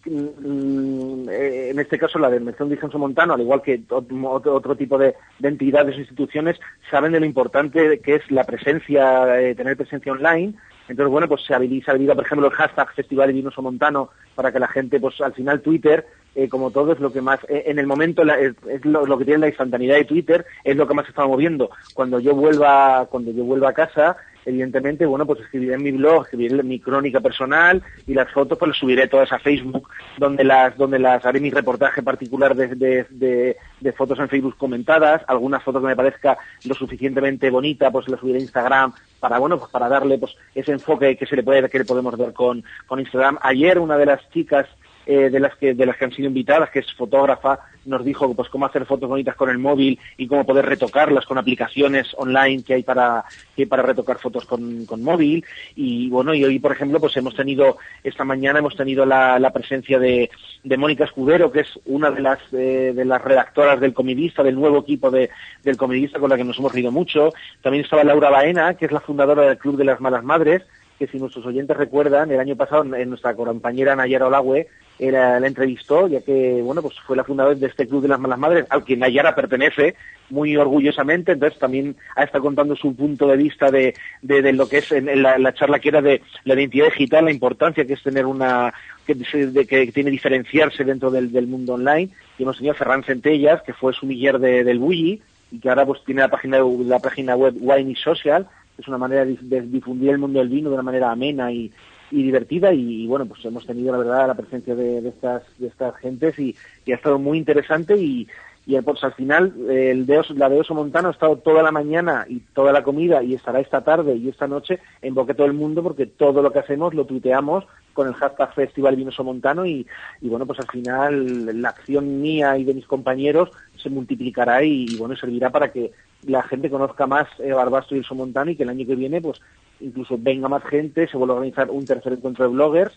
que 0.05 0.11
mm, 0.11 1.29
eh, 1.31 1.71
en 1.71 1.79
este 1.79 1.99
caso 1.99 2.19
la 2.19 2.31
denominación 2.31 2.69
de 2.69 2.75
origen 2.75 2.91
somontano, 2.91 3.35
al 3.35 3.41
igual 3.41 3.61
que 3.63 3.81
ot- 3.89 4.25
otro, 4.25 4.55
otro 4.55 4.77
tipo 4.77 4.97
de, 4.99 5.15
de 5.39 5.49
entidades 5.49 5.97
o 5.97 6.01
instituciones, 6.01 6.59
saben 6.91 7.13
de 7.13 7.21
lo 7.21 7.27
importante 7.27 8.01
que 8.01 8.17
es 8.17 8.31
la 8.31 8.45
presencia, 8.45 9.41
eh, 9.41 9.55
tener 9.55 9.77
presencia 9.77 10.13
online. 10.13 10.55
Entonces, 10.89 11.11
bueno, 11.11 11.29
pues 11.29 11.43
se 11.47 11.55
habilita, 11.55 11.87
se 11.87 11.91
habilita, 11.93 12.15
por 12.15 12.25
ejemplo, 12.27 12.47
el 12.49 12.53
hashtag 12.55 12.93
Festival 12.95 13.29
de 13.29 13.33
Vino 13.35 13.51
Somontano 13.51 14.11
para 14.35 14.51
que 14.53 14.59
la 14.59 14.69
gente, 14.69 14.99
pues 15.01 15.21
al 15.21 15.33
final 15.33 15.61
Twitter, 15.61 16.07
eh, 16.35 16.49
como 16.49 16.71
todo, 16.71 16.93
es 16.93 17.01
lo 17.01 17.13
que 17.13 17.21
más, 17.21 17.39
eh, 17.49 17.65
en 17.67 17.79
el 17.79 17.87
momento, 17.87 18.25
la- 18.25 18.39
es, 18.39 18.55
lo 18.85 19.19
que 19.19 19.25
tiene 19.25 19.41
la 19.41 19.49
instantaneidad 19.49 19.97
de 19.97 20.05
Twitter, 20.05 20.45
es 20.65 20.77
lo 20.77 20.87
que 20.89 20.95
más 20.95 21.05
se 21.07 21.11
está 21.11 21.27
moviendo. 21.27 21.71
Cuando 21.95 22.19
yo 22.21 22.35
vuelva, 22.35 23.07
cuando 23.11 23.31
yo 23.33 23.45
vuelva 23.45 23.71
a 23.71 23.75
casa, 23.75 24.17
evidentemente, 24.45 25.07
bueno, 25.07 25.27
pues 25.27 25.41
escribiré 25.41 25.75
en 25.75 25.83
mi 25.83 25.93
blog, 25.93 26.25
escribiré 26.25 26.63
mi 26.63 26.81
crónica 26.81 27.21
personal 27.21 27.83
y 28.07 28.15
las 28.15 28.31
fotos 28.31 28.59
pues 28.59 28.69
las 28.71 28.79
subiré 28.79 29.09
todas 29.09 29.33
a 29.33 29.39
Facebook, 29.39 29.89
donde 30.19 30.45
las, 30.45 30.77
donde 30.77 30.99
las 30.99 31.25
haré 31.25 31.41
mi 31.41 31.51
reportaje 31.51 32.03
particular 32.03 32.55
de, 32.55 32.69
de, 32.75 33.57
de- 33.81 33.93
fotos 33.93 34.19
en 34.19 34.29
Facebook 34.29 34.57
comentadas, 34.57 35.23
algunas 35.29 35.63
fotos 35.63 35.83
que 35.83 35.89
me 35.89 35.97
parezca 35.97 36.39
lo 36.65 36.75
suficientemente 36.75 37.51
bonita, 37.51 37.91
pues 37.91 38.09
las 38.09 38.21
subiré 38.21 38.39
a 38.39 38.43
Instagram 38.43 38.93
para, 39.21 39.39
bueno, 39.39 39.59
pues 39.59 39.71
para 39.71 39.89
darle 39.89 40.19
pues 40.19 40.35
ese 40.55 40.73
enfoque 40.73 41.17
que 41.17 41.27
se 41.27 41.37
le 41.37 41.43
puede, 41.43 41.69
que 41.69 41.79
le 41.79 41.85
podemos 41.85 42.17
dar 42.17 42.33
con, 42.33 42.65
con 42.87 43.01
Instagram. 43.01 43.39
Ayer 43.43 43.79
una 43.79 43.97
de 43.99 44.07
las 44.07 44.29
chicas 44.31 44.67
eh, 45.07 45.31
de 45.31 45.41
las 45.41 45.57
que 45.57 45.75
de 45.75 45.87
las 45.87 45.97
que 45.97 46.05
han 46.05 46.13
sido 46.13 46.29
invitadas, 46.29 46.71
que 46.71 46.79
es 46.81 46.93
fotógrafa, 46.95 47.59
nos 47.85 48.05
dijo 48.05 48.33
pues 48.35 48.49
cómo 48.49 48.67
hacer 48.67 48.87
fotos 48.87 49.09
bonitas 49.09 49.35
con 49.35 49.51
el 49.51 49.59
móvil 49.59 49.99
y 50.17 50.27
cómo 50.27 50.47
poder 50.47 50.67
retocarlas 50.67 51.27
con 51.27 51.39
aplicaciones 51.39 52.15
online 52.17 52.63
que 52.63 52.75
hay 52.75 52.83
para 52.83 53.25
que 53.57 53.67
para 53.67 53.83
retocar 53.83 54.19
fotos 54.19 54.47
con, 54.47 54.87
con 54.87 55.03
móvil. 55.03 55.45
Y 55.75 56.09
bueno 56.09 56.35
y 56.35 56.45
hoy 56.45 56.59
por 56.59 56.73
ejemplo 56.73 57.01
pues 57.01 57.17
hemos 57.17 57.35
tenido 57.35 57.79
esta 58.05 58.25
mañana 58.25 58.61
hemos 58.61 58.77
tenido 58.77 59.05
la, 59.05 59.39
la 59.39 59.53
presencia 59.53 59.99
de, 59.99 60.31
de 60.63 60.77
Mónica 60.77 61.05
Escudero 61.05 61.51
que 61.51 61.61
es 61.61 61.81
una 61.87 62.11
de 62.11 62.21
las 62.21 62.39
eh, 62.53 62.93
de 62.95 63.05
las 63.05 63.23
redactoras 63.23 63.81
del 63.81 63.95
Comidista 63.95 64.43
del 64.43 64.55
nuevo 64.55 64.79
equipo 64.79 65.11
de, 65.11 65.31
del 65.63 65.77
Comidista 65.77 66.21
con 66.21 66.31
la 66.31 66.37
que 66.37 66.45
nos 66.45 66.59
hemos 66.59 66.73
reído 66.73 66.93
mucho. 66.93 67.33
También 67.61 67.85
estaba 67.85 68.05
Laura 68.05 68.31
Baena 68.31 68.75
que 68.75 68.87
es 68.87 68.93
la 68.93 69.01
fundadora 69.01 69.43
del 69.43 69.59
Club 69.59 69.77
de 69.77 69.85
las 69.85 70.01
Malas 70.01 70.23
Madres 70.23 70.63
que 71.03 71.09
si 71.09 71.19
nuestros 71.19 71.45
oyentes 71.45 71.77
recuerdan, 71.77 72.31
el 72.31 72.39
año 72.39 72.55
pasado 72.55 72.95
en 72.95 73.09
nuestra 73.09 73.35
compañera 73.35 73.97
Nayara 73.97 74.29
Olagüe 74.29 74.69
la 75.01 75.45
entrevistó, 75.45 76.07
ya 76.07 76.21
que 76.21 76.61
bueno 76.63 76.81
pues 76.81 76.95
fue 77.01 77.17
la 77.17 77.25
fundadora 77.25 77.57
de 77.57 77.67
este 77.67 77.89
Club 77.89 78.03
de 78.03 78.09
las 78.09 78.21
Malas 78.21 78.39
Madres, 78.39 78.67
al 78.69 78.85
que 78.85 78.97
Nayara 78.97 79.35
pertenece 79.35 79.97
muy 80.31 80.57
orgullosamente, 80.57 81.33
entonces 81.33 81.59
también 81.59 81.97
ha 82.15 82.23
estado 82.23 82.45
contando 82.45 82.77
su 82.77 82.95
punto 82.95 83.27
de 83.27 83.37
vista 83.37 83.73
de, 83.73 83.97
de, 84.23 84.53
lo 84.53 84.69
que 84.69 84.79
es 84.79 84.93
en, 84.93 85.23
la, 85.23 85.39
la, 85.39 85.53
charla 85.55 85.81
que 85.81 85.89
era 85.89 86.01
de 86.01 86.23
la 86.45 86.55
identidad 86.55 86.87
digital, 86.87 87.25
la 87.25 87.33
importancia 87.33 87.85
que 87.85 87.95
es 87.95 88.03
tener 88.05 88.25
una, 88.25 88.73
que, 89.05 89.17
de, 89.17 89.67
que 89.67 89.91
tiene 89.91 90.13
diferenciarse 90.13 90.85
dentro 90.85 91.11
del, 91.11 91.33
del, 91.33 91.49
mundo 91.49 91.75
online, 91.75 92.11
y 92.39 92.45
hemos 92.45 92.59
tenido 92.59 92.75
a 92.75 92.77
Ferran 92.77 93.03
Centellas, 93.03 93.61
que 93.63 93.73
fue 93.73 93.93
sumiller 93.93 94.39
de, 94.39 94.63
del 94.63 94.79
Bulli, 94.79 95.21
y 95.51 95.59
que 95.59 95.69
ahora 95.69 95.85
pues 95.85 96.05
tiene 96.05 96.21
la 96.21 96.29
página, 96.29 96.59
la 96.61 97.01
página 97.01 97.35
web 97.35 97.55
Wine 97.61 97.97
Social, 97.97 98.47
es 98.79 98.89
una 98.89 98.99
manera 98.99 99.25
de, 99.25 99.63
difundir 99.63 100.11
el 100.11 100.19
mundo 100.19 100.39
del 100.39 100.49
vino 100.49 100.69
de 100.69 100.75
una 100.75 100.83
manera 100.83 101.11
amena 101.11 101.53
y, 101.53 101.71
y 102.11 102.23
divertida 102.23 102.73
y, 102.73 103.05
y, 103.05 103.07
bueno 103.07 103.27
pues 103.27 103.45
hemos 103.45 103.67
tenido 103.67 103.93
la 103.93 103.99
verdad 103.99 104.27
la 104.29 104.35
presencia 104.35 104.75
de, 104.75 105.01
de 105.01 105.09
estas 105.09 105.43
de 105.59 105.69
estas 105.69 105.97
gentes 105.97 106.39
y, 106.39 106.57
y, 106.85 106.93
ha 106.93 106.97
estado 106.97 107.19
muy 107.19 107.39
interesante 107.39 107.97
y, 107.97 108.27
y 108.65 108.81
pues 108.81 109.03
al 109.03 109.13
final 109.15 109.53
el 109.69 110.07
de 110.07 110.23
la 110.37 110.49
de 110.49 110.61
Oso 110.61 110.75
Montano 110.75 111.09
ha 111.09 111.13
estado 111.13 111.37
toda 111.37 111.63
la 111.63 111.73
mañana 111.73 112.25
y 112.29 112.41
toda 112.55 112.73
la 112.73 112.85
comida 112.85 113.23
y 113.23 113.35
estará 113.35 113.59
esta 113.59 113.83
tarde 113.83 114.15
y 114.15 114.29
esta 114.29 114.47
noche 114.47 114.79
en 115.01 115.15
boque 115.15 115.35
todo 115.35 115.47
el 115.47 115.53
mundo 115.53 115.83
porque 115.83 116.07
todo 116.07 116.43
lo 116.43 116.53
que 116.53 116.61
hacemos 116.61 116.95
lo 116.95 117.05
tuiteamos 117.05 117.65
con 117.93 118.07
el 118.07 118.15
hashtag 118.15 118.55
Festival 118.55 118.95
Vinoso 118.95 119.25
Montano 119.25 119.67
y, 119.67 119.87
bueno 120.21 120.47
pues 120.47 120.61
al 120.61 120.69
final 120.69 121.61
la 121.61 121.71
acción 121.71 122.23
mía 122.23 122.57
y 122.57 122.65
de 122.65 122.75
mis 122.75 122.87
compañeros 122.87 123.51
se 123.77 123.91
multiplicará 123.91 124.63
y, 124.63 124.97
bueno 124.97 125.17
servirá 125.17 125.51
para 125.51 125.73
que 125.73 125.91
la 126.25 126.45
gente 126.45 126.71
conozca 126.71 127.07
más 127.09 127.27
eh, 127.41 127.53
Barbastro 127.53 127.97
y 127.97 128.01
el 128.01 128.07
Somontano 128.07 128.53
y 128.53 128.57
que 128.57 128.63
el 128.63 128.69
año 128.69 128.87
que 128.87 128.95
viene 128.95 129.21
pues 129.21 129.41
incluso 129.81 130.17
venga 130.17 130.49
más 130.49 130.63
gente, 130.63 131.09
se 131.09 131.17
vuelva 131.17 131.35
a 131.35 131.39
organizar 131.39 131.69
un 131.69 131.85
tercer 131.85 132.13
encuentro 132.13 132.45
de 132.45 132.53
bloggers 132.53 132.97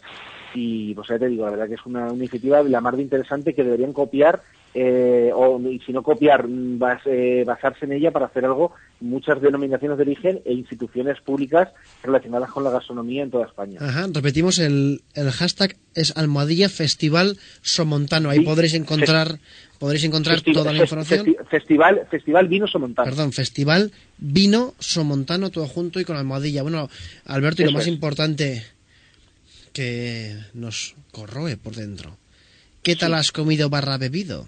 y 0.53 0.93
pues 0.93 1.07
ya 1.07 1.17
te 1.17 1.27
digo, 1.27 1.43
la 1.45 1.51
verdad 1.51 1.67
que 1.67 1.73
es 1.73 1.85
una, 1.87 2.05
una 2.05 2.17
iniciativa 2.17 2.63
de 2.63 2.69
la 2.69 2.79
más 2.81 2.95
de 2.95 3.01
interesante 3.01 3.55
que 3.55 3.63
deberían 3.63 3.91
copiar 3.91 4.41
eh, 4.77 5.31
o 5.33 5.57
y 5.61 5.79
si 5.79 5.93
no 5.93 6.03
copiar, 6.03 6.45
bas, 6.49 7.01
eh, 7.05 7.45
basarse 7.47 7.85
en 7.85 7.93
ella 7.93 8.11
para 8.11 8.25
hacer 8.25 8.43
algo 8.43 8.73
muchas 8.99 9.41
denominaciones 9.41 9.97
de 9.97 10.03
origen 10.03 10.41
e 10.43 10.51
instituciones 10.51 11.21
públicas 11.21 11.69
relacionadas 12.03 12.51
con 12.51 12.65
la 12.65 12.71
gastronomía 12.71 13.23
en 13.23 13.31
toda 13.31 13.45
España. 13.45 13.79
Ajá, 13.81 14.07
repetimos 14.11 14.59
el, 14.59 15.01
el 15.13 15.31
hashtag 15.31 15.77
es 15.93 16.17
almohadilla 16.17 16.67
festival 16.67 17.37
somontano, 17.61 18.29
ahí 18.29 18.39
sí, 18.39 18.45
podréis 18.45 18.73
encontrar 18.73 19.39
podréis 19.79 20.03
encontrar 20.03 20.41
toda 20.41 20.73
la 20.73 20.79
información. 20.79 21.25
Festi 21.25 21.45
festival, 21.49 22.07
festival 22.11 22.47
Vino 22.49 22.67
Somontano. 22.67 23.09
Perdón, 23.09 23.31
Festival 23.31 23.93
Vino 24.17 24.73
Somontano, 24.79 25.51
todo 25.51 25.67
junto 25.67 26.01
y 26.01 26.05
con 26.05 26.17
almohadilla. 26.17 26.63
Bueno, 26.63 26.89
Alberto, 27.23 27.61
y 27.61 27.65
Eso 27.65 27.71
lo 27.71 27.77
más 27.77 27.87
es. 27.87 27.93
importante 27.93 28.63
que 29.71 30.35
nos 30.53 30.95
corroe 31.11 31.55
por 31.55 31.75
dentro. 31.75 32.17
¿Qué 32.83 32.97
tal 32.97 33.11
sí. 33.11 33.17
has 33.19 33.31
comido 33.31 33.69
barra 33.69 33.97
bebido? 33.97 34.47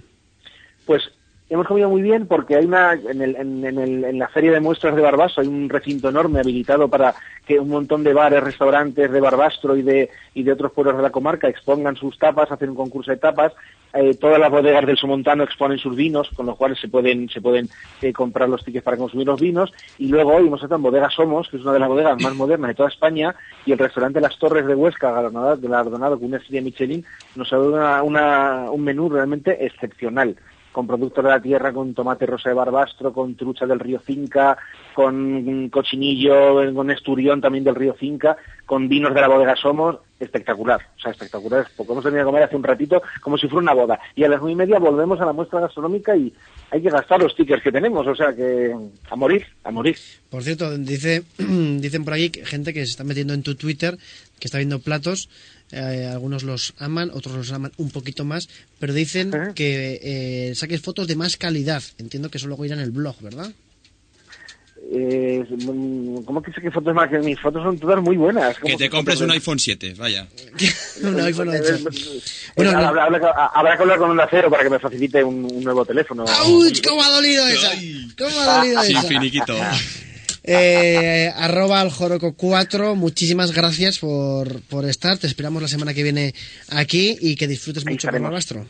Pues 0.88 1.11
hemos 1.49 1.67
comido 1.67 1.89
muy 1.89 2.01
bien 2.01 2.27
porque 2.27 2.55
hay 2.55 2.65
una 2.65 2.93
en, 2.93 3.21
el, 3.21 3.35
en, 3.35 3.63
el, 3.63 4.03
en, 4.03 4.19
la 4.19 4.27
feria 4.27 4.51
de 4.51 4.59
muestras 4.59 4.95
de 4.95 5.01
Barbaso 5.01 5.41
hay 5.41 5.47
un 5.47 5.69
recinto 5.69 6.09
enorme 6.09 6.39
habilitado 6.39 6.89
para 6.89 7.13
que 7.45 7.59
un 7.59 7.69
montón 7.69 8.03
de 8.03 8.13
bares, 8.13 8.43
restaurantes 8.43 9.11
de 9.11 9.21
Barbastro 9.21 9.77
y 9.77 9.81
de, 9.81 10.09
y 10.33 10.43
de 10.43 10.51
otros 10.51 10.71
pueblos 10.73 10.97
de 10.97 11.03
la 11.03 11.09
comarca 11.09 11.47
expongan 11.47 11.95
sus 11.95 12.17
tapas, 12.17 12.51
hacen 12.51 12.69
un 12.69 12.75
concurso 12.75 13.11
de 13.11 13.17
tapas. 13.17 13.53
Eh, 13.93 14.15
todas 14.15 14.38
las 14.38 14.51
bodegas 14.51 14.85
del 14.85 14.97
Somontano 14.97 15.43
exponen 15.43 15.77
sus 15.77 15.95
vinos, 15.95 16.29
con 16.35 16.45
los 16.45 16.57
cuales 16.57 16.77
se 16.79 16.89
pueden, 16.89 17.29
se 17.29 17.39
pueden 17.39 17.69
eh, 18.01 18.11
comprar 18.11 18.49
los 18.49 18.63
tickets 18.63 18.83
para 18.83 18.97
consumir 18.97 19.27
los 19.27 19.39
vinos. 19.39 19.73
Y 19.97 20.09
luego 20.09 20.35
hoy 20.35 20.45
hemos 20.45 20.61
estado 20.61 20.75
en 20.75 20.83
Bodega 20.83 21.09
Somos, 21.09 21.47
que 21.47 21.55
es 21.55 21.63
una 21.63 21.73
de 21.73 21.79
las 21.79 21.88
bodegas 21.88 22.21
más 22.21 22.35
modernas 22.35 22.67
de 22.67 22.75
toda 22.75 22.89
España, 22.89 23.33
y 23.65 23.71
el 23.71 23.79
restaurante 23.79 24.19
Las 24.19 24.38
Torres 24.38 24.67
de 24.67 24.75
Huesca, 24.75 25.11
galardonado, 25.11 25.57
galardonado 25.57 26.19
con 26.19 26.27
una 26.27 26.38
estrella 26.38 26.61
Michelin, 26.61 27.05
nos 27.35 27.51
ha 27.53 27.57
dado 27.57 27.73
una, 27.73 28.03
una, 28.03 28.65
un 28.69 28.83
menú 28.83 29.09
realmente 29.09 29.65
excepcional 29.65 30.35
con 30.78 30.86
productos 30.86 31.23
de 31.23 31.32
la 31.32 31.41
tierra, 31.41 31.73
con 31.73 31.95
tomate 31.95 32.28
rosa 32.28 32.49
de 32.49 32.53
barbastro, 32.53 33.11
con 33.11 33.34
trucha 33.34 33.65
del 33.65 33.80
río 33.80 33.99
Finca, 33.99 34.55
con 34.93 35.69
cochinillo, 35.69 36.71
con 36.71 36.91
esturión 36.91 37.41
también 37.41 37.63
del 37.63 37.73
río 37.73 37.95
Finca, 37.95 38.38
con 38.63 38.88
vinos 38.88 39.11
de 39.15 39.21
la 39.21 39.28
bodega 39.28 39.55
Somos, 39.55 39.97
espectacular, 40.19 40.80
o 40.95 40.99
sea, 40.99 41.13
espectacular, 41.13 41.65
porque 41.75 41.93
hemos 41.93 42.03
venido 42.03 42.21
a 42.21 42.25
comer 42.25 42.43
hace 42.43 42.55
un 42.55 42.63
ratito 42.63 43.01
como 43.21 43.39
si 43.39 43.47
fuera 43.47 43.63
una 43.63 43.73
boda. 43.73 43.99
Y 44.15 44.23
a 44.23 44.30
las 44.30 44.39
nueve 44.39 44.51
y 44.51 44.55
media 44.55 44.78
volvemos 44.78 45.19
a 45.19 45.25
la 45.25 45.34
muestra 45.34 45.61
gastronómica 45.61 46.15
y 46.15 46.32
hay 46.69 46.80
que 46.80 46.91
gastar 46.91 47.23
los 47.23 47.36
tickets 47.36 47.63
que 47.63 47.71
tenemos, 47.71 48.05
o 48.05 48.15
sea 48.15 48.36
que 48.36 48.71
a 49.09 49.15
morir, 49.15 49.47
a 49.63 49.71
morir. 49.71 49.97
Por 50.30 50.43
cierto, 50.43 50.78
dice, 50.78 51.23
dicen 51.39 52.05
por 52.05 52.13
aquí 52.13 52.32
gente 52.43 52.71
que 52.71 52.86
se 52.86 52.91
está 52.91 53.03
metiendo 53.03 53.34
en 53.34 53.41
tu 53.41 53.55
Twitter, 53.55 53.97
que 54.39 54.45
está 54.45 54.59
viendo 54.59 54.78
platos, 54.78 55.28
eh, 55.72 56.09
algunos 56.11 56.43
los 56.43 56.74
aman, 56.80 57.11
otros 57.13 57.36
los 57.36 57.51
aman 57.51 57.72
un 57.78 57.91
poquito 57.91 58.24
más, 58.24 58.49
pero 58.80 58.93
dicen 58.93 59.34
¿Eh? 59.34 59.51
que 59.53 59.99
eh, 60.01 60.55
saques 60.55 60.82
fotos 60.82 61.07
de 61.07 61.15
más 61.15 61.38
calidad. 61.38 61.84
Entiendo 61.97 62.30
que 62.30 62.38
eso 62.38 62.47
luego 62.47 62.65
irá 62.65 62.76
en 62.76 62.82
el 62.82 62.91
blog, 62.91 63.15
¿verdad? 63.22 63.51
Eh, 64.89 65.43
¿Cómo 66.26 66.41
que 66.41 66.53
saque 66.53 66.72
fotos 66.72 66.95
más? 66.95 67.09
Que 67.09 67.20
mis 67.20 67.39
fotos 67.39 67.61
son 67.63 67.78
todas 67.78 68.01
muy 68.01 68.15
buenas. 68.15 68.57
Que 68.59 68.78
te 68.78 68.89
compres 68.89 69.20
un 69.22 69.32
iPhone 69.32 69.59
7, 69.59 69.95
vaya. 69.97 70.26
un 71.03 71.20
iPhone 71.20 71.49
8. 71.49 71.80
bueno, 72.55 72.72
no. 72.72 72.88
habrá, 72.88 73.03
habrá, 73.03 73.32
habrá, 73.53 73.76
que 73.76 73.84
hablar 73.84 73.97
con 73.97 74.11
un 74.11 74.20
acero 74.20 74.49
para 74.49 74.63
que 74.63 74.70
me 74.70 74.80
facilite 74.80 75.24
un, 75.24 75.43
un 75.51 75.63
nuevo 75.63 75.84
teléfono. 75.84 76.24
¡Auch! 76.24 76.82
¿Cómo 76.88 77.03
ha 77.03 77.09
dolido 77.09 77.45
esa? 77.47 77.72
¿Cómo 78.18 78.39
ha 78.39 78.57
dolido 78.59 78.82
sí, 78.84 78.93
esa? 78.93 79.03
finiquito. 79.03 79.55
Eh, 80.47 81.31
arroba 81.35 81.81
al 81.81 81.91
Joroco 81.91 82.33
4, 82.33 82.95
muchísimas 82.95 83.51
gracias 83.53 83.99
por, 83.99 84.61
por 84.63 84.85
estar. 84.85 85.17
Te 85.17 85.27
esperamos 85.27 85.61
la 85.61 85.67
semana 85.67 85.93
que 85.93 86.03
viene 86.03 86.33
aquí 86.69 87.17
y 87.19 87.35
que 87.35 87.47
disfrutes 87.47 87.85
Ahí 87.85 87.93
mucho 87.93 88.07
con 88.09 88.25
el 88.25 88.31
rastro. 88.31 88.65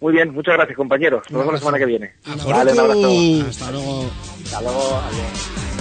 Muy 0.00 0.12
bien, 0.12 0.34
muchas 0.34 0.54
gracias 0.54 0.76
compañeros. 0.76 1.22
Nos 1.30 1.40
vemos 1.40 1.54
la 1.54 1.58
semana 1.58 1.78
que 1.78 1.86
viene. 1.86 2.12
Vale, 2.46 2.72
un 2.72 2.80
abrazo. 2.80 3.48
Hasta 3.48 3.70
luego. 3.70 4.10
Hasta 4.44 4.60
luego. 4.60 4.96
Adiós. 4.96 5.75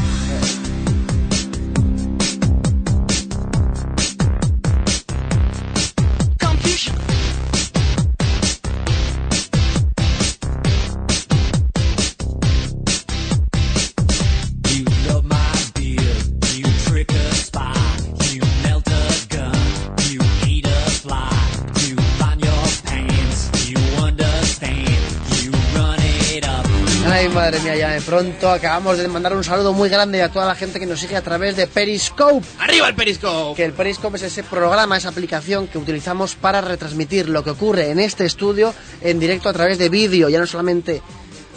Madre 27.45 27.59
mía, 27.59 27.75
ya 27.75 27.89
de 27.91 28.01
pronto 28.01 28.49
acabamos 28.49 28.97
de 28.97 29.07
mandar 29.07 29.35
un 29.35 29.43
saludo 29.43 29.71
muy 29.71 29.87
grande 29.87 30.23
a 30.23 30.31
toda 30.31 30.47
la 30.47 30.55
gente 30.55 30.79
que 30.79 30.87
nos 30.87 30.99
sigue 30.99 31.15
a 31.15 31.21
través 31.21 31.55
de 31.55 31.67
Periscope. 31.67 32.43
¡Arriba 32.57 32.87
el 32.87 32.95
Periscope! 32.95 33.55
Que 33.55 33.65
el 33.65 33.73
Periscope 33.73 34.17
es 34.17 34.23
ese 34.23 34.41
programa, 34.41 34.97
esa 34.97 35.09
aplicación 35.09 35.67
que 35.67 35.77
utilizamos 35.77 36.33
para 36.33 36.61
retransmitir 36.61 37.29
lo 37.29 37.43
que 37.43 37.51
ocurre 37.51 37.91
en 37.91 37.99
este 37.99 38.25
estudio 38.25 38.73
en 39.01 39.19
directo 39.19 39.47
a 39.47 39.53
través 39.53 39.77
de 39.77 39.89
vídeo, 39.89 40.27
ya 40.27 40.39
no 40.39 40.47
solamente 40.47 41.03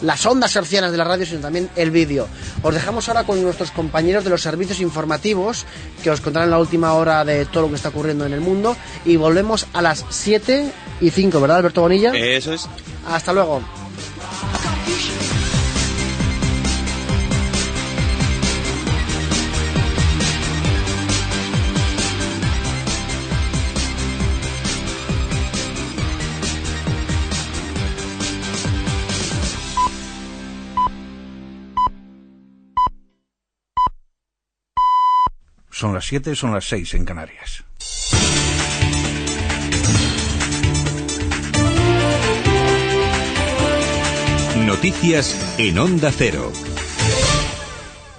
las 0.03 0.23
ondas 0.27 0.55
hercianas 0.55 0.91
de 0.91 0.97
la 0.99 1.05
radio, 1.05 1.25
sino 1.25 1.39
también 1.39 1.71
el 1.75 1.89
vídeo. 1.89 2.27
Os 2.61 2.71
dejamos 2.71 3.09
ahora 3.09 3.23
con 3.23 3.41
nuestros 3.41 3.71
compañeros 3.71 4.23
de 4.23 4.29
los 4.29 4.43
servicios 4.43 4.81
informativos 4.81 5.65
que 6.03 6.11
os 6.11 6.21
contarán 6.21 6.51
la 6.51 6.59
última 6.59 6.93
hora 6.93 7.25
de 7.25 7.45
todo 7.45 7.63
lo 7.63 7.69
que 7.69 7.75
está 7.77 7.89
ocurriendo 7.89 8.27
en 8.27 8.33
el 8.33 8.41
mundo 8.41 8.77
y 9.05 9.15
volvemos 9.15 9.65
a 9.73 9.81
las 9.81 10.05
7 10.07 10.71
y 11.01 11.09
5, 11.09 11.41
¿verdad, 11.41 11.57
Alberto 11.57 11.81
Bonilla? 11.81 12.11
Eso 12.13 12.53
es. 12.53 12.69
Hasta 13.07 13.33
luego. 13.33 13.63
Son 35.79 35.93
las 35.93 36.07
7, 36.07 36.35
son 36.35 36.53
las 36.53 36.65
6 36.65 36.93
en 36.95 37.05
Canarias. 37.05 37.63
Noticias 44.65 45.55
en 45.57 45.79
Onda 45.79 46.11
Cero. 46.11 46.51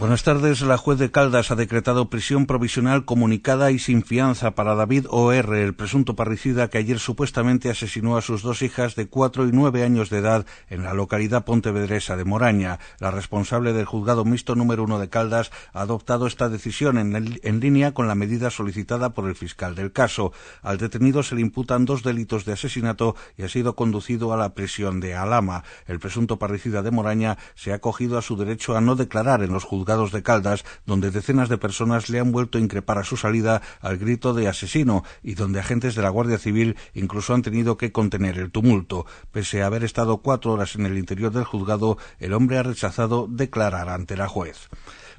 Buenas 0.01 0.23
tardes. 0.23 0.63
La 0.63 0.79
juez 0.79 0.99
de 0.99 1.11
Caldas 1.11 1.51
ha 1.51 1.57
decretado 1.57 2.09
prisión 2.09 2.47
provisional 2.47 3.05
comunicada 3.05 3.71
y 3.71 3.79
sin 3.79 4.03
fianza 4.03 4.53
para 4.53 4.75
David 4.75 5.05
O.R., 5.11 5.63
el 5.63 5.75
presunto 5.75 6.17
parricida 6.17 6.71
que 6.71 6.79
ayer 6.79 6.99
supuestamente 6.99 7.69
asesinó 7.69 8.17
a 8.17 8.23
sus 8.23 8.41
dos 8.41 8.63
hijas 8.63 8.95
de 8.95 9.09
cuatro 9.09 9.47
y 9.47 9.53
nueve 9.53 9.85
años 9.85 10.09
de 10.09 10.21
edad 10.21 10.47
en 10.71 10.85
la 10.85 10.95
localidad 10.95 11.45
pontevedresa 11.45 12.17
de 12.17 12.25
Moraña. 12.25 12.79
La 12.99 13.11
responsable 13.11 13.75
del 13.75 13.85
juzgado 13.85 14.25
mixto 14.25 14.55
número 14.55 14.85
uno 14.85 14.99
de 14.99 15.11
Caldas 15.11 15.51
ha 15.75 15.83
adoptado 15.83 16.27
esta 16.27 16.49
decisión 16.49 16.97
en, 16.97 17.39
en 17.43 17.61
línea 17.61 17.93
con 17.93 18.09
la 18.09 18.15
medida 18.15 18.49
solicitada 18.49 19.11
por 19.11 19.29
el 19.29 19.37
fiscal 19.37 19.75
del 19.75 19.93
caso. 19.93 20.33
Al 20.63 20.79
detenido 20.79 21.23
se 21.23 21.35
le 21.35 21.43
imputan 21.43 21.85
dos 21.85 22.03
delitos 22.03 22.47
de 22.47 22.55
asesinato 22.55 23.17
y 23.37 23.43
ha 23.43 23.51
sido 23.51 23.77
conducido 23.77 24.33
a 24.33 24.39
la 24.39 24.55
prisión 24.55 24.99
de 25.01 25.15
Alama. 25.15 25.63
El 25.87 26.01
presunto 26.01 26.39
parricida 26.39 26.81
de 26.81 26.91
Moraña 26.91 27.37
se 27.55 27.73
ha 27.73 27.75
acogido 27.75 28.17
a 28.17 28.23
su 28.23 28.39
derecho 28.39 28.79
a 28.79 28.81
no 28.81 28.97
declarar 28.97 29.43
en 29.43 29.53
los 29.53 29.65
juzgados 29.65 29.90
de 29.91 30.23
Caldas, 30.23 30.65
donde 30.87 31.11
decenas 31.11 31.49
de 31.49 31.59
personas 31.59 32.11
le 32.11 32.21
han 32.21 32.31
vuelto 32.31 32.59
a 32.59 32.61
increpar 32.61 32.99
a 32.99 33.05
su 33.05 33.17
salida 33.17 33.61
al 33.81 33.99
grito 33.99 34.35
de 34.35 34.47
asesino 34.47 35.03
y 35.21 35.35
donde 35.35 35.59
agentes 35.59 35.97
de 35.97 36.03
la 36.03 36.11
Guardia 36.11 36.39
Civil 36.39 36.77
incluso 36.95 37.35
han 37.35 37.43
tenido 37.43 37.77
que 37.77 37.91
contener 37.91 38.39
el 38.39 38.53
tumulto. 38.53 39.05
Pese 39.33 39.63
a 39.63 39.67
haber 39.67 39.83
estado 39.83 40.19
cuatro 40.19 40.53
horas 40.53 40.77
en 40.77 40.87
el 40.87 40.97
interior 40.97 41.33
del 41.33 41.43
juzgado, 41.43 41.99
el 42.21 42.35
hombre 42.35 42.59
ha 42.59 42.63
rechazado 42.63 43.27
declarar 43.29 43.89
ante 43.89 44.17
la 44.17 44.29
juez. 44.29 44.69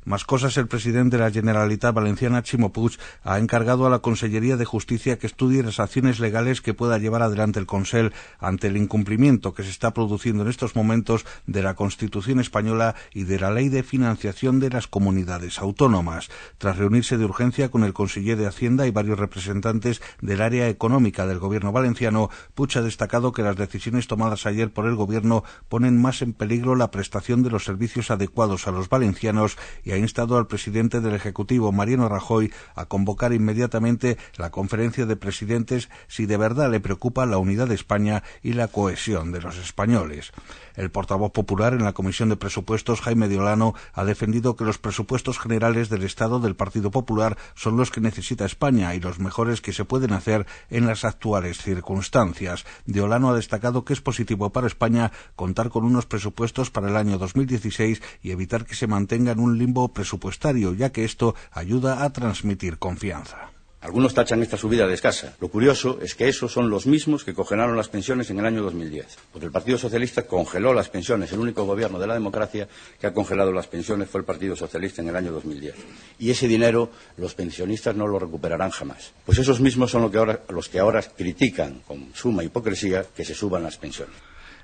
Más 0.04 0.26
cosas, 0.26 0.58
el 0.58 0.68
presidente 0.68 1.18
de 1.18 1.24
la 1.24 1.30
Generalitat 1.30 1.94
Valenciana, 1.94 2.42
Chimo 2.42 2.74
Puig, 2.74 2.98
ha 3.24 3.38
encargado 3.38 3.86
a 3.86 3.90
la 3.92 4.00
Consellería 4.00 4.58
de 4.58 4.66
Justicia 4.66 5.20
que 5.20 5.28
estudie 5.28 5.62
las 5.62 5.80
acciones 5.80 6.20
legales 6.20 6.62
que 6.62 6.74
pueda 6.74 6.98
llevar 6.98 7.22
adelante 7.22 7.60
el 7.60 7.68
Consell 7.68 8.12
ante 8.40 8.66
el 8.68 8.78
incumplimiento 8.78 9.54
que 9.54 9.62
se 9.62 9.70
está 9.70 9.94
produciendo 9.94 10.42
en 10.42 10.50
estos 10.50 10.76
momentos 10.76 11.24
de 11.46 11.62
la 11.62 11.76
Constitución 11.76 12.40
española 12.40 12.96
y 13.14 13.26
de 13.26 13.40
la 13.40 13.52
Ley 13.52 13.70
de 13.70 13.84
Financiación 13.84 14.60
de 14.60 14.72
las 14.72 14.88
Comunidades 14.88 15.60
Autónomas. 15.60 16.30
Tras 16.58 16.78
reunirse 16.78 17.20
de 17.20 17.26
urgencia 17.26 17.70
con 17.70 17.84
el 17.84 17.94
conseller 17.94 18.40
de 18.40 18.48
Hacienda 18.48 18.88
y 18.88 18.92
varios 18.92 19.20
representantes 19.20 20.02
del 20.20 20.42
área 20.42 20.68
económica 20.68 21.28
del 21.28 21.38
Gobierno 21.38 21.72
valenciano, 21.72 22.32
Puig 22.56 22.76
ha 22.76 22.82
destacado 22.82 23.34
que 23.34 23.44
las 23.44 23.56
decisiones 23.56 24.08
tomadas 24.08 24.48
ayer 24.48 24.74
por 24.74 24.88
el 24.88 24.96
Gobierno 24.96 25.44
ponen 25.70 26.02
más 26.02 26.24
en 26.24 26.34
peligro 26.34 26.76
la 26.76 26.90
prestación 26.90 27.44
de 27.44 27.52
los 27.52 27.66
servicios 27.66 28.10
adecuados 28.10 28.68
a 28.68 28.72
los 28.72 28.90
valencianos 28.90 29.60
y 29.84 29.91
ha 29.94 29.98
instado 29.98 30.38
al 30.38 30.48
presidente 30.48 31.02
del 31.02 31.14
Ejecutivo, 31.14 31.72
Mariano 31.72 32.10
Rajoy, 32.10 32.52
a 32.76 32.86
convocar 32.86 33.34
inmediatamente 33.34 34.18
la 34.38 34.52
conferencia 34.52 35.06
de 35.06 35.16
presidentes 35.16 35.90
si 36.08 36.26
de 36.26 36.38
verdad 36.38 36.70
le 36.72 36.80
preocupa 36.80 37.26
la 37.26 37.38
unidad 37.38 37.68
de 37.68 37.76
España 37.76 38.24
y 38.42 38.54
la 38.54 38.68
cohesión 38.68 39.32
de 39.32 39.42
los 39.42 39.58
españoles. 39.58 40.32
El 40.76 40.92
portavoz 40.92 41.32
popular 41.32 41.74
en 41.74 41.84
la 41.84 41.94
Comisión 41.94 42.30
de 42.30 42.38
Presupuestos, 42.38 43.02
Jaime 43.02 43.28
Diolano, 43.28 43.74
ha 43.94 44.06
defendido 44.06 44.56
que 44.56 44.64
los 44.64 44.78
presupuestos 44.78 45.40
generales 45.40 45.90
del 45.90 46.04
Estado 46.04 46.40
del 46.40 46.56
Partido 46.56 46.92
Popular 46.92 47.38
son 47.56 47.78
los 47.78 47.92
que 47.92 48.02
necesita 48.02 48.46
España 48.46 48.96
y 48.96 49.00
los 49.00 49.20
mejores 49.20 49.62
que 49.62 49.74
se 49.74 49.86
pueden 49.86 50.14
hacer 50.14 50.46
en 50.70 50.88
las 50.88 51.04
actuales 51.04 51.58
circunstancias. 51.58 52.66
Diolano 52.86 53.30
ha 53.30 53.36
destacado 53.36 53.84
que 53.84 53.94
es 53.94 54.02
positivo 54.02 54.52
para 54.52 54.68
España 54.68 55.12
contar 55.36 55.70
con 55.70 55.84
unos 55.84 56.06
presupuestos 56.06 56.72
para 56.72 56.90
el 56.90 56.98
año 56.98 57.18
2016 57.18 58.02
y 58.22 58.32
evitar 58.32 58.66
que 58.66 58.76
se 58.76 58.88
mantenga 58.88 59.32
en 59.32 59.40
un 59.40 59.58
limbo 59.58 59.81
presupuestario, 59.90 60.74
ya 60.74 60.92
que 60.92 61.04
esto 61.04 61.36
ayuda 61.52 62.04
a 62.04 62.12
transmitir 62.12 62.78
confianza. 62.78 63.52
Algunos 63.82 64.14
tachan 64.14 64.44
esta 64.44 64.58
subida 64.58 64.86
de 64.86 64.94
escasa. 64.94 65.34
Lo 65.40 65.48
curioso 65.48 65.98
es 66.04 66.14
que 66.14 66.30
esos 66.30 66.52
son 66.52 66.70
los 66.70 66.86
mismos 66.86 67.24
que 67.24 67.34
congelaron 67.34 67.76
las 67.76 67.90
pensiones 67.90 68.30
en 68.30 68.38
el 68.38 68.46
año 68.46 68.62
2010. 68.62 69.18
Porque 69.32 69.48
el 69.48 69.52
Partido 69.52 69.80
Socialista 69.80 70.28
congeló 70.28 70.72
las 70.72 70.90
pensiones. 70.90 71.32
El 71.32 71.40
único 71.40 71.66
gobierno 71.66 71.98
de 71.98 72.06
la 72.06 72.14
democracia 72.14 72.68
que 73.00 73.08
ha 73.08 73.14
congelado 73.14 73.52
las 73.52 73.66
pensiones 73.66 74.08
fue 74.08 74.22
el 74.22 74.26
Partido 74.26 74.56
Socialista 74.56 75.02
en 75.02 75.10
el 75.10 75.16
año 75.16 75.32
2010. 75.32 75.74
Y 76.20 76.30
ese 76.30 76.48
dinero 76.48 76.92
los 77.18 77.34
pensionistas 77.34 77.96
no 77.96 78.06
lo 78.06 78.20
recuperarán 78.20 78.70
jamás. 78.70 79.14
Pues 79.26 79.40
esos 79.40 79.60
mismos 79.60 79.90
son 79.90 80.12
que 80.12 80.20
ahora, 80.20 80.42
los 80.50 80.70
que 80.70 80.78
ahora 80.78 81.02
critican 81.02 81.82
con 81.88 82.14
suma 82.14 82.44
hipocresía 82.44 83.08
que 83.16 83.26
se 83.26 83.34
suban 83.34 83.64
las 83.64 83.78
pensiones. 83.78 84.16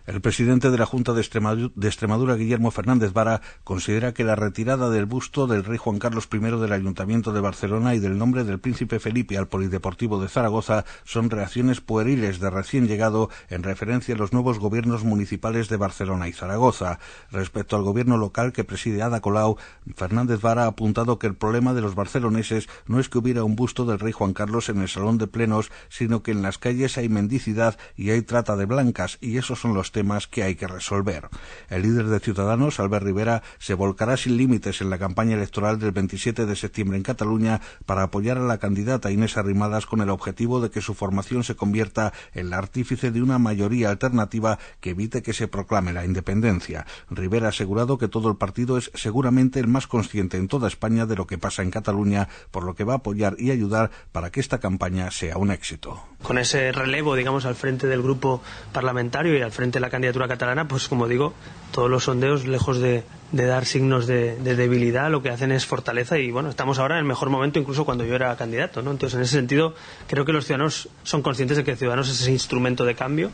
El 0.07 0.21
presidente 0.21 0.71
de 0.71 0.77
la 0.77 0.85
Junta 0.85 1.11
de 1.11 1.19
Extremadura, 1.19 2.35
Guillermo 2.35 2.71
Fernández 2.71 3.11
Vara, 3.11 3.41
considera 3.65 4.13
que 4.13 4.23
la 4.23 4.37
retirada 4.37 4.89
del 4.89 5.05
busto 5.05 5.47
del 5.47 5.65
rey 5.65 5.77
Juan 5.77 5.99
Carlos 5.99 6.29
I 6.31 6.37
del 6.37 6.71
Ayuntamiento 6.71 7.33
de 7.33 7.41
Barcelona 7.41 7.93
y 7.93 7.99
del 7.99 8.17
nombre 8.17 8.45
del 8.45 8.61
príncipe 8.61 9.01
Felipe 9.01 9.37
al 9.37 9.49
Polideportivo 9.49 10.21
de 10.21 10.29
Zaragoza 10.29 10.85
son 11.03 11.29
reacciones 11.29 11.81
pueriles 11.81 12.39
de 12.39 12.49
recién 12.49 12.87
llegado 12.87 13.29
en 13.49 13.63
referencia 13.63 14.15
a 14.15 14.17
los 14.17 14.31
nuevos 14.31 14.59
gobiernos 14.59 15.03
municipales 15.03 15.67
de 15.67 15.75
Barcelona 15.75 16.29
y 16.29 16.31
Zaragoza. 16.31 16.99
Respecto 17.29 17.75
al 17.75 17.83
gobierno 17.83 18.15
local 18.15 18.53
que 18.53 18.63
preside 18.63 19.01
Ada 19.01 19.19
Colau, 19.19 19.57
Fernández 19.93 20.39
Vara 20.39 20.63
ha 20.63 20.67
apuntado 20.67 21.19
que 21.19 21.27
el 21.27 21.35
problema 21.35 21.73
de 21.73 21.81
los 21.81 21.95
barceloneses 21.95 22.69
no 22.85 23.01
es 23.01 23.09
que 23.09 23.17
hubiera 23.17 23.43
un 23.43 23.57
busto 23.57 23.83
del 23.83 23.99
rey 23.99 24.13
Juan 24.13 24.31
Carlos 24.31 24.69
en 24.69 24.79
el 24.79 24.87
salón 24.87 25.17
de 25.17 25.27
plenos, 25.27 25.69
sino 25.89 26.23
que 26.23 26.31
en 26.31 26.43
las 26.43 26.59
calles 26.59 26.97
hay 26.97 27.09
mendicidad 27.09 27.77
y 27.97 28.11
hay 28.11 28.21
trata 28.21 28.55
de 28.55 28.63
blancas, 28.63 29.17
y 29.19 29.35
esos 29.35 29.59
son 29.59 29.73
los 29.73 29.91
temas 29.97 30.27
que 30.27 30.43
hay 30.43 30.53
que 30.53 30.67
resolver. 30.67 31.27
El 31.71 31.81
líder 31.81 32.05
de 32.05 32.19
Ciudadanos, 32.19 32.79
Albert 32.79 33.03
Rivera, 33.03 33.41
se 33.57 33.73
volcará 33.73 34.15
sin 34.15 34.37
límites 34.37 34.79
en 34.81 34.91
la 34.91 34.99
campaña 34.99 35.35
electoral 35.35 35.79
del 35.79 35.91
27 35.91 36.45
de 36.45 36.55
septiembre 36.55 36.97
en 36.97 37.03
Cataluña 37.03 37.61
para 37.87 38.03
apoyar 38.03 38.37
a 38.37 38.41
la 38.41 38.59
candidata 38.59 39.09
Inés 39.09 39.37
Arrimadas 39.37 39.87
con 39.87 40.01
el 40.01 40.11
objetivo 40.11 40.61
de 40.61 40.69
que 40.69 40.81
su 40.81 40.93
formación 40.93 41.43
se 41.43 41.55
convierta 41.55 42.13
en 42.35 42.51
la 42.51 42.59
artífice 42.59 43.09
de 43.09 43.23
una 43.23 43.39
mayoría 43.39 43.89
alternativa 43.89 44.59
que 44.81 44.91
evite 44.91 45.23
que 45.23 45.33
se 45.33 45.47
proclame 45.47 45.93
la 45.93 46.05
independencia. 46.05 46.85
Rivera 47.09 47.47
ha 47.47 47.49
asegurado 47.49 47.97
que 47.97 48.07
todo 48.07 48.29
el 48.29 48.37
partido 48.37 48.77
es 48.77 48.91
seguramente 48.93 49.59
el 49.59 49.67
más 49.67 49.87
consciente 49.87 50.37
en 50.37 50.47
toda 50.47 50.67
España 50.67 51.07
de 51.07 51.15
lo 51.15 51.25
que 51.25 51.39
pasa 51.39 51.63
en 51.63 51.71
Cataluña, 51.71 52.29
por 52.51 52.65
lo 52.65 52.75
que 52.75 52.83
va 52.83 52.93
a 52.93 52.97
apoyar 52.97 53.35
y 53.39 53.49
ayudar 53.49 53.89
para 54.11 54.29
que 54.29 54.41
esta 54.41 54.59
campaña 54.59 55.09
sea 55.09 55.37
un 55.37 55.49
éxito. 55.49 56.03
Con 56.21 56.37
ese 56.37 56.71
relevo, 56.71 57.15
digamos, 57.15 57.47
al 57.47 57.55
frente 57.55 57.87
del 57.87 58.03
grupo 58.03 58.43
parlamentario 58.71 59.35
y 59.35 59.41
al 59.41 59.51
frente 59.51 59.77
de 59.77 59.81
la 59.81 59.86
candidatura 59.89 60.27
catalana, 60.27 60.67
pues 60.67 60.87
como 60.87 61.07
digo, 61.07 61.33
todos 61.71 61.89
los 61.89 62.05
sondeos, 62.05 62.45
lejos 62.45 62.79
de, 62.79 63.03
de 63.31 63.45
dar 63.45 63.65
signos 63.65 64.07
de, 64.07 64.35
de, 64.37 64.55
debilidad, 64.55 65.11
lo 65.11 65.21
que 65.21 65.29
hacen 65.29 65.51
es 65.51 65.65
fortaleza 65.65 66.17
y 66.17 66.31
bueno, 66.31 66.49
estamos 66.49 66.79
ahora 66.79 66.95
en 66.95 66.99
el 66.99 67.05
mejor 67.05 67.29
momento 67.29 67.59
incluso 67.59 67.85
cuando 67.85 68.03
yo 68.05 68.15
era 68.15 68.35
candidato, 68.35 68.81
¿no? 68.81 68.91
Entonces, 68.91 69.15
en 69.17 69.23
ese 69.23 69.33
sentido, 69.33 69.75
creo 70.07 70.25
que 70.25 70.33
los 70.33 70.45
ciudadanos 70.45 70.89
son 71.03 71.21
conscientes 71.21 71.57
de 71.57 71.63
que 71.63 71.75
Ciudadanos 71.75 72.09
es 72.09 72.21
ese 72.21 72.31
instrumento 72.31 72.85
de 72.85 72.95
cambio. 72.95 73.31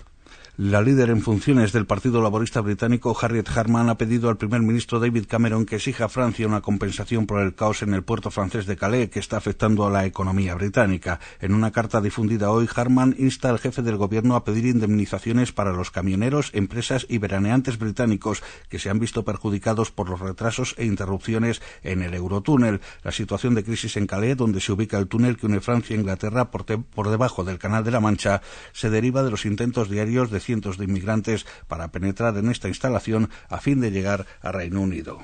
La 0.55 0.83
líder 0.83 1.09
en 1.09 1.23
funciones 1.23 1.71
del 1.71 1.87
Partido 1.87 2.21
Laborista 2.21 2.61
Británico, 2.61 3.17
Harriet 3.19 3.49
Harman, 3.57 3.89
ha 3.89 3.97
pedido 3.97 4.29
al 4.29 4.37
primer 4.37 4.61
ministro 4.61 4.99
David 4.99 5.25
Cameron 5.27 5.65
que 5.65 5.77
exija 5.77 6.05
a 6.05 6.09
Francia 6.09 6.45
una 6.45 6.61
compensación 6.61 7.25
por 7.25 7.41
el 7.41 7.55
caos 7.55 7.81
en 7.81 7.95
el 7.95 8.03
puerto 8.03 8.29
francés 8.29 8.67
de 8.67 8.77
Calais 8.77 9.09
que 9.09 9.17
está 9.19 9.37
afectando 9.37 9.83
a 9.83 9.89
la 9.89 10.05
economía 10.05 10.53
británica. 10.53 11.19
En 11.41 11.55
una 11.55 11.71
carta 11.71 12.01
difundida 12.01 12.51
hoy, 12.51 12.69
Harman 12.75 13.15
insta 13.17 13.49
al 13.49 13.57
jefe 13.57 13.81
del 13.81 13.97
gobierno 13.97 14.35
a 14.35 14.43
pedir 14.43 14.67
indemnizaciones 14.67 15.51
para 15.51 15.73
los 15.73 15.89
camioneros, 15.89 16.51
empresas 16.53 17.07
y 17.09 17.17
veraneantes 17.17 17.79
británicos 17.79 18.43
que 18.69 18.77
se 18.77 18.91
han 18.91 18.99
visto 18.99 19.25
perjudicados 19.25 19.89
por 19.89 20.07
los 20.07 20.19
retrasos 20.19 20.75
e 20.77 20.85
interrupciones 20.85 21.63
en 21.81 22.03
el 22.03 22.13
Eurotúnel. 22.13 22.79
La 23.01 23.11
situación 23.11 23.55
de 23.55 23.63
crisis 23.63 23.97
en 23.97 24.05
Calais, 24.05 24.37
donde 24.37 24.61
se 24.61 24.71
ubica 24.71 24.99
el 24.99 25.07
túnel 25.07 25.35
que 25.35 25.47
une 25.47 25.61
Francia 25.61 25.95
e 25.95 25.99
Inglaterra 25.99 26.51
por, 26.51 26.65
por 26.65 27.09
debajo 27.09 27.43
del 27.43 27.57
Canal 27.57 27.83
de 27.83 27.89
la 27.89 28.01
Mancha, 28.01 28.43
se 28.71 28.91
deriva 28.91 29.23
de 29.23 29.31
los 29.31 29.47
intentos 29.47 29.89
diarios 29.89 30.29
de 30.29 30.42
cientos 30.43 30.77
de 30.77 30.85
inmigrantes 30.85 31.45
para 31.67 31.91
penetrar 31.91 32.37
en 32.37 32.49
esta 32.49 32.67
instalación 32.67 33.29
a 33.49 33.59
fin 33.59 33.81
de 33.81 33.91
llegar 33.91 34.25
a 34.41 34.51
Reino 34.51 34.81
Unido. 34.81 35.19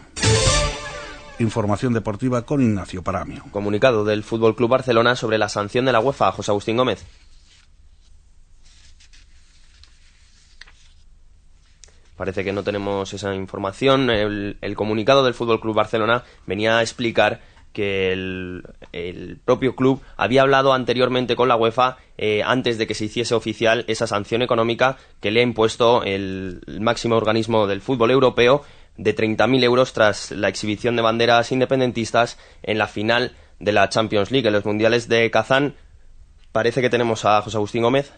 Información 1.40 1.94
deportiva 1.94 2.42
con 2.42 2.62
Ignacio 2.62 3.02
Paramio. 3.02 3.46
Comunicado 3.52 4.04
del 4.04 4.24
Fútbol 4.24 4.56
Club 4.56 4.72
Barcelona 4.72 5.16
sobre 5.16 5.38
la 5.38 5.48
sanción 5.48 5.86
de 5.86 5.94
la 5.94 6.02
UEFA 6.02 6.28
a 6.28 6.32
José 6.34 6.52
Agustín 6.52 6.76
Gómez. 6.76 7.06
Parece 12.18 12.44
que 12.44 12.52
no 12.52 12.64
tenemos 12.64 13.14
esa 13.14 13.34
información. 13.34 14.10
El, 14.10 14.58
el 14.60 14.76
comunicado 14.76 15.24
del 15.24 15.34
Fútbol 15.34 15.62
Club 15.62 15.74
Barcelona 15.74 16.26
venía 16.46 16.78
a 16.78 16.82
explicar 16.82 17.40
que 17.74 18.12
el, 18.12 18.64
el, 18.92 19.38
propio 19.44 19.76
club 19.76 20.02
había 20.18 20.42
hablado 20.42 20.74
anteriormente 20.74 21.36
con 21.36 21.48
la 21.48 21.56
UEFA 21.56 21.98
eh, 22.18 22.42
antes 22.44 22.78
de 22.78 22.88
que 22.88 22.96
se 22.96 23.06
hiciese 23.06 23.36
oficial 23.36 23.86
esa 23.88 24.08
sanción 24.08 24.42
económica 24.42 24.98
que 25.20 25.32
le 25.32 25.42
ha 25.42 25.44
impuesto 25.44 26.04
el, 26.04 26.62
el 26.68 26.82
máximo 26.82 27.16
organismo 27.16 27.68
del 27.68 27.82
fútbol 27.82 28.12
europeo 28.12 28.64
de 28.98 29.16
30.000 29.16 29.64
euros 29.64 29.94
tras 29.94 30.32
la 30.32 30.50
exhibición 30.50 30.96
de 30.96 31.02
banderas 31.02 31.52
independentistas 31.52 32.38
en 32.64 32.78
la 32.78 32.88
final 32.88 33.34
de 33.60 33.72
la 33.72 33.88
Champions 33.90 34.32
League 34.32 34.48
en 34.48 34.54
los 34.54 34.66
mundiales 34.66 35.08
de 35.08 35.32
Kazán. 35.32 35.76
Parece 36.52 36.82
que 36.82 36.90
tenemos 36.90 37.24
a 37.26 37.42
José 37.42 37.58
Agustín 37.58 37.84
Gómez. 37.84 38.12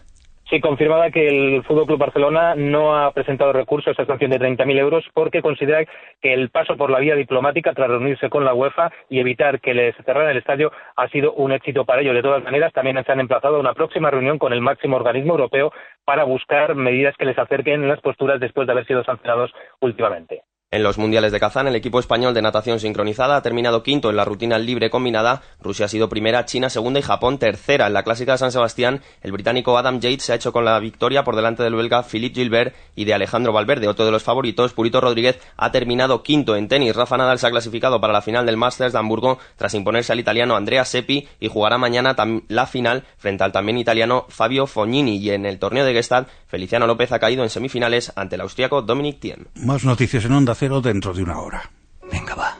Sí, 0.52 0.60
confirmaba 0.60 1.10
que 1.10 1.26
el 1.28 1.64
Fútbol 1.64 1.86
Club 1.86 1.98
Barcelona 1.98 2.54
no 2.54 2.94
ha 2.94 3.10
presentado 3.12 3.54
recurso 3.54 3.88
a 3.88 3.92
esta 3.92 4.04
sanción 4.04 4.30
de 4.30 4.38
30.000 4.38 4.78
euros 4.80 5.02
porque 5.14 5.40
considera 5.40 5.82
que 6.20 6.34
el 6.34 6.50
paso 6.50 6.76
por 6.76 6.90
la 6.90 6.98
vía 6.98 7.14
diplomática 7.14 7.72
tras 7.72 7.88
reunirse 7.88 8.28
con 8.28 8.44
la 8.44 8.52
UEFA 8.52 8.92
y 9.08 9.18
evitar 9.18 9.62
que 9.62 9.72
les 9.72 9.96
cerraran 10.04 10.28
el 10.28 10.36
estadio 10.36 10.70
ha 10.94 11.08
sido 11.08 11.32
un 11.32 11.52
éxito 11.52 11.86
para 11.86 12.02
ellos. 12.02 12.14
De 12.14 12.20
todas 12.20 12.44
maneras, 12.44 12.70
también 12.74 13.02
se 13.02 13.10
han 13.10 13.20
emplazado 13.20 13.56
a 13.56 13.60
una 13.60 13.72
próxima 13.72 14.10
reunión 14.10 14.38
con 14.38 14.52
el 14.52 14.60
máximo 14.60 14.96
organismo 14.96 15.32
europeo 15.32 15.72
para 16.04 16.24
buscar 16.24 16.74
medidas 16.74 17.16
que 17.16 17.24
les 17.24 17.38
acerquen 17.38 17.84
en 17.84 17.88
las 17.88 18.02
posturas 18.02 18.38
después 18.38 18.66
de 18.66 18.72
haber 18.72 18.86
sido 18.86 19.02
sancionados 19.04 19.54
últimamente. 19.80 20.42
En 20.72 20.82
los 20.82 20.96
mundiales 20.96 21.32
de 21.32 21.38
Kazán, 21.38 21.68
el 21.68 21.76
equipo 21.76 22.00
español 22.00 22.32
de 22.32 22.40
natación 22.40 22.80
sincronizada 22.80 23.36
ha 23.36 23.42
terminado 23.42 23.82
quinto 23.82 24.08
en 24.08 24.16
la 24.16 24.24
rutina 24.24 24.58
libre 24.58 24.88
combinada. 24.88 25.42
Rusia 25.60 25.84
ha 25.84 25.88
sido 25.88 26.08
primera, 26.08 26.46
China 26.46 26.70
segunda 26.70 26.98
y 26.98 27.02
Japón 27.02 27.36
tercera. 27.36 27.88
En 27.88 27.92
la 27.92 28.04
clásica 28.04 28.32
de 28.32 28.38
San 28.38 28.52
Sebastián, 28.52 29.02
el 29.20 29.32
británico 29.32 29.76
Adam 29.76 30.00
Yates 30.00 30.22
se 30.22 30.32
ha 30.32 30.36
hecho 30.36 30.50
con 30.50 30.64
la 30.64 30.80
victoria 30.80 31.24
por 31.24 31.36
delante 31.36 31.62
del 31.62 31.74
belga 31.74 32.02
Philippe 32.02 32.40
Gilbert 32.40 32.74
y 32.96 33.04
de 33.04 33.12
Alejandro 33.12 33.52
Valverde, 33.52 33.86
otro 33.86 34.06
de 34.06 34.12
los 34.12 34.22
favoritos. 34.22 34.72
Purito 34.72 35.02
Rodríguez 35.02 35.38
ha 35.58 35.70
terminado 35.72 36.22
quinto 36.22 36.56
en 36.56 36.68
tenis. 36.68 36.96
Rafa 36.96 37.18
Nadal 37.18 37.38
se 37.38 37.48
ha 37.48 37.50
clasificado 37.50 38.00
para 38.00 38.14
la 38.14 38.22
final 38.22 38.46
del 38.46 38.56
Masters 38.56 38.94
de 38.94 38.98
Hamburgo 38.98 39.38
tras 39.56 39.74
imponerse 39.74 40.14
al 40.14 40.20
italiano 40.20 40.56
Andrea 40.56 40.86
Seppi 40.86 41.28
y 41.38 41.48
jugará 41.48 41.76
mañana 41.76 42.16
la 42.48 42.66
final 42.66 43.04
frente 43.18 43.44
al 43.44 43.52
también 43.52 43.76
italiano 43.76 44.24
Fabio 44.30 44.66
Fognini. 44.66 45.18
Y 45.18 45.32
en 45.32 45.44
el 45.44 45.58
torneo 45.58 45.84
de 45.84 45.92
Gestad, 45.92 46.28
Feliciano 46.46 46.86
López 46.86 47.12
ha 47.12 47.18
caído 47.18 47.42
en 47.42 47.50
semifinales 47.50 48.10
ante 48.16 48.36
el 48.36 48.40
austriaco 48.40 48.80
Dominic 48.80 49.20
Thiem. 49.20 49.44
Más 49.56 49.84
noticias 49.84 50.24
en 50.24 50.32
Onda 50.32 50.54
Cero 50.62 50.80
dentro 50.80 51.12
de 51.12 51.24
una 51.24 51.40
hora. 51.40 51.60
Venga 52.08 52.36
va, 52.36 52.56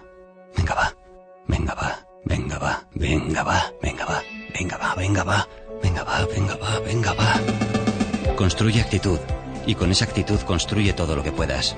venga 0.57 0.75
va, 0.75 0.93
venga 1.47 1.73
va, 1.73 2.05
venga 2.25 2.59
va, 2.59 2.85
venga 2.97 3.45
va, 3.45 3.73
venga 3.81 4.05
va, 4.05 4.25
venga 4.51 4.75
va, 4.75 4.95
venga 4.97 5.23
va, 5.23 5.49
venga 5.81 6.03
va, 6.03 6.27
venga 6.27 6.57
va, 6.57 6.81
venga 6.81 7.13
va. 7.13 8.35
Construye 8.35 8.81
actitud 8.81 9.21
y 9.69 9.77
con 9.77 9.93
esa 9.93 10.07
actitud 10.07 10.41
construye 10.41 10.93
todo 10.95 11.15
lo 11.15 11.23
que 11.23 11.31
puedas. 11.31 11.77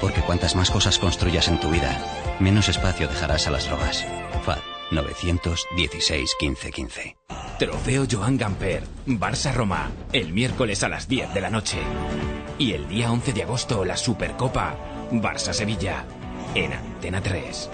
Porque 0.00 0.22
cuantas 0.22 0.56
más 0.56 0.70
cosas 0.70 0.98
construyas 0.98 1.48
en 1.48 1.60
tu 1.60 1.68
vida, 1.68 2.02
menos 2.40 2.70
espacio 2.70 3.06
dejarás 3.06 3.46
a 3.46 3.50
las 3.50 3.66
drogas. 3.66 4.02
FAD 4.46 4.60
916 4.92 6.36
15 6.40 6.70
15. 6.70 7.16
Trofeo 7.58 8.06
Joan 8.10 8.38
Gamper, 8.38 8.82
Barça-Roma, 9.06 9.90
el 10.14 10.32
miércoles 10.32 10.82
a 10.84 10.88
las 10.88 11.06
10 11.06 11.34
de 11.34 11.40
la 11.42 11.50
noche. 11.50 11.76
Y 12.58 12.72
el 12.72 12.88
día 12.88 13.12
11 13.12 13.34
de 13.34 13.42
agosto 13.42 13.84
la 13.84 13.98
Supercopa, 13.98 14.95
Barça-Sevilla, 15.10 16.04
en 16.54 16.72
Antena 16.72 17.20
3. 17.22 17.70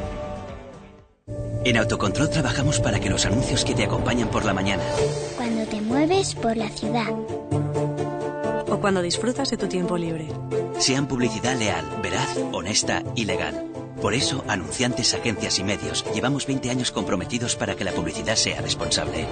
En 1.65 1.77
Autocontrol 1.77 2.29
trabajamos 2.29 2.81
para 2.81 2.99
que 2.99 3.09
los 3.09 3.25
anuncios 3.25 3.65
que 3.65 3.75
te 3.75 3.85
acompañan 3.85 4.29
por 4.29 4.45
la 4.45 4.53
mañana, 4.53 4.83
Cuando 5.37 5.65
te 5.67 5.81
mueves 5.81 6.35
por 6.35 6.57
la 6.57 6.69
ciudad. 6.69 7.11
O 8.69 8.79
cuando 8.81 9.03
disfrutas 9.03 9.51
de 9.51 9.57
tu 9.57 9.69
tiempo 9.69 9.97
libre. 9.97 10.29
sean 10.79 11.07
publicidad 11.07 11.57
leal, 11.57 11.85
veraz, 12.03 12.37
honesta 12.53 13.03
y 13.15 13.25
legal. 13.25 13.67
Por 14.01 14.15
eso, 14.15 14.45
anunciantes, 14.49 15.15
agencias 15.15 15.61
y 15.61 15.65
medios, 15.65 16.05
llevamos 16.13 16.47
20 16.47 16.71
años 16.71 16.91
comprometidos 16.91 17.55
para 17.55 17.77
que 17.77 17.85
la 17.85 17.93
publicidad 17.93 18.35
sea 18.35 18.61
responsable. 18.61 19.27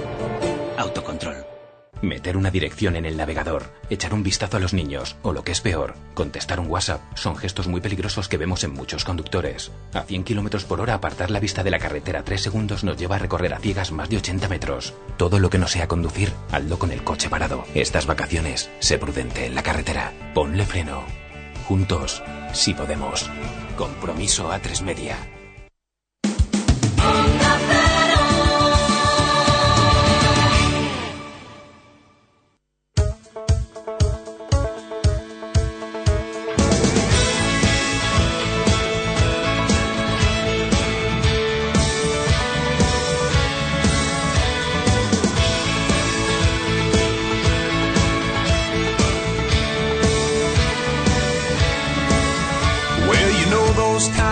Autocontrol. 0.79 1.60
Meter 2.03 2.37
una 2.37 2.51
dirección 2.51 2.97
en 2.97 3.05
el 3.05 3.17
navegador, 3.17 3.65
echar 3.91 4.15
un 4.15 4.23
vistazo 4.23 4.57
a 4.57 4.61
los 4.61 4.73
niños, 4.73 5.17
o 5.23 5.33
lo 5.33 5.45
que 5.45 5.53
es 5.53 5.61
peor, 5.61 5.95
contestar 6.15 6.59
un 6.59 6.69
WhatsApp, 6.69 7.01
son 7.15 7.37
gestos 7.37 7.69
muy 7.69 7.81
peligrosos 7.81 8.29
que 8.29 8.39
vemos 8.39 8.65
en 8.65 8.73
muchos 8.73 9.05
conductores. 9.05 9.71
A 9.93 10.03
100 10.03 10.25
kilómetros 10.25 10.65
por 10.65 10.81
hora, 10.81 10.95
apartar 10.95 11.31
la 11.31 11.41
vista 11.41 11.63
de 11.63 11.71
la 11.71 11.79
carretera 11.79 12.23
3 12.23 12.41
segundos 12.41 12.85
nos 12.85 12.97
lleva 12.97 13.17
a 13.17 13.19
recorrer 13.19 13.53
a 13.53 13.59
ciegas 13.59 13.93
más 13.93 14.09
de 14.09 14.17
80 14.17 14.49
metros. 14.49 14.95
Todo 15.19 15.39
lo 15.39 15.51
que 15.51 15.59
no 15.59 15.69
sea 15.69 15.89
conducir, 15.89 16.33
hazlo 16.51 16.79
con 16.79 16.91
el 16.91 17.05
coche 17.05 17.29
parado. 17.29 17.65
Estas 17.75 18.07
vacaciones, 18.07 18.71
sé 18.79 18.99
prudente 18.99 19.45
en 19.45 19.55
la 19.55 19.63
carretera. 19.63 20.13
Ponle 20.35 20.65
freno. 20.65 21.03
Juntos, 21.69 22.23
si 22.53 22.75
podemos. 22.75 23.31
Compromiso 23.77 24.51
a 24.51 24.59
tres 24.59 24.83
media. 24.83 25.17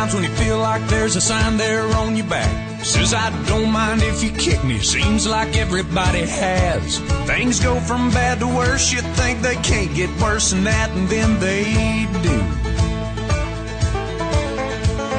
Times 0.08 0.14
when 0.14 0.30
you 0.30 0.36
feel 0.36 0.58
like 0.58 0.86
there's 0.88 1.16
a 1.16 1.20
sign 1.20 1.56
there 1.56 1.86
on 1.96 2.16
your 2.16 2.26
back. 2.26 2.84
Says, 2.84 3.12
I 3.14 3.30
don't 3.46 3.70
mind 3.70 4.02
if 4.02 4.22
you 4.22 4.30
kick 4.30 4.62
me. 4.64 4.78
Seems 4.78 5.26
like 5.26 5.56
everybody 5.56 6.20
has. 6.20 6.98
Things 7.26 7.60
go 7.60 7.78
from 7.80 8.10
bad 8.10 8.40
to 8.40 8.46
worse. 8.46 8.92
You 8.92 9.00
think 9.16 9.40
they 9.40 9.56
can't 9.56 9.94
get 9.94 10.10
worse 10.20 10.50
than 10.50 10.64
that, 10.64 10.90
and 10.92 11.08
then 11.08 11.38
they 11.40 11.64
do. 12.22 12.38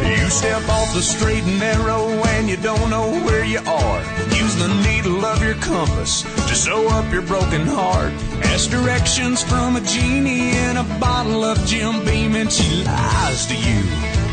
You 0.09 0.29
step 0.29 0.67
off 0.69 0.93
the 0.93 1.01
straight 1.01 1.43
and 1.43 1.59
narrow 1.59 2.07
and 2.33 2.49
you 2.49 2.57
don't 2.57 2.89
know 2.89 3.11
where 3.25 3.43
you 3.43 3.59
are. 3.59 3.99
Use 4.33 4.55
the 4.55 4.67
needle 4.87 5.25
of 5.25 5.43
your 5.43 5.55
compass 5.55 6.23
to 6.23 6.55
sew 6.55 6.87
up 6.89 7.11
your 7.11 7.21
broken 7.23 7.65
heart. 7.65 8.13
Ask 8.45 8.69
directions 8.69 9.43
from 9.43 9.75
a 9.75 9.81
genie 9.81 10.51
in 10.57 10.77
a 10.77 10.83
bottle 10.99 11.43
of 11.43 11.57
Jim 11.65 12.03
Beam 12.05 12.35
and 12.35 12.51
she 12.51 12.83
lies 12.83 13.45
to 13.47 13.55
you. 13.55 14.28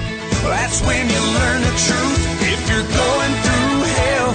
That's 0.48 0.80
when 0.82 1.08
you 1.08 1.20
learn 1.38 1.60
the 1.62 1.74
truth. 1.86 2.22
If 2.42 2.60
you're 2.68 2.82
going 2.82 3.32
through 3.44 3.86
hell, 3.98 4.30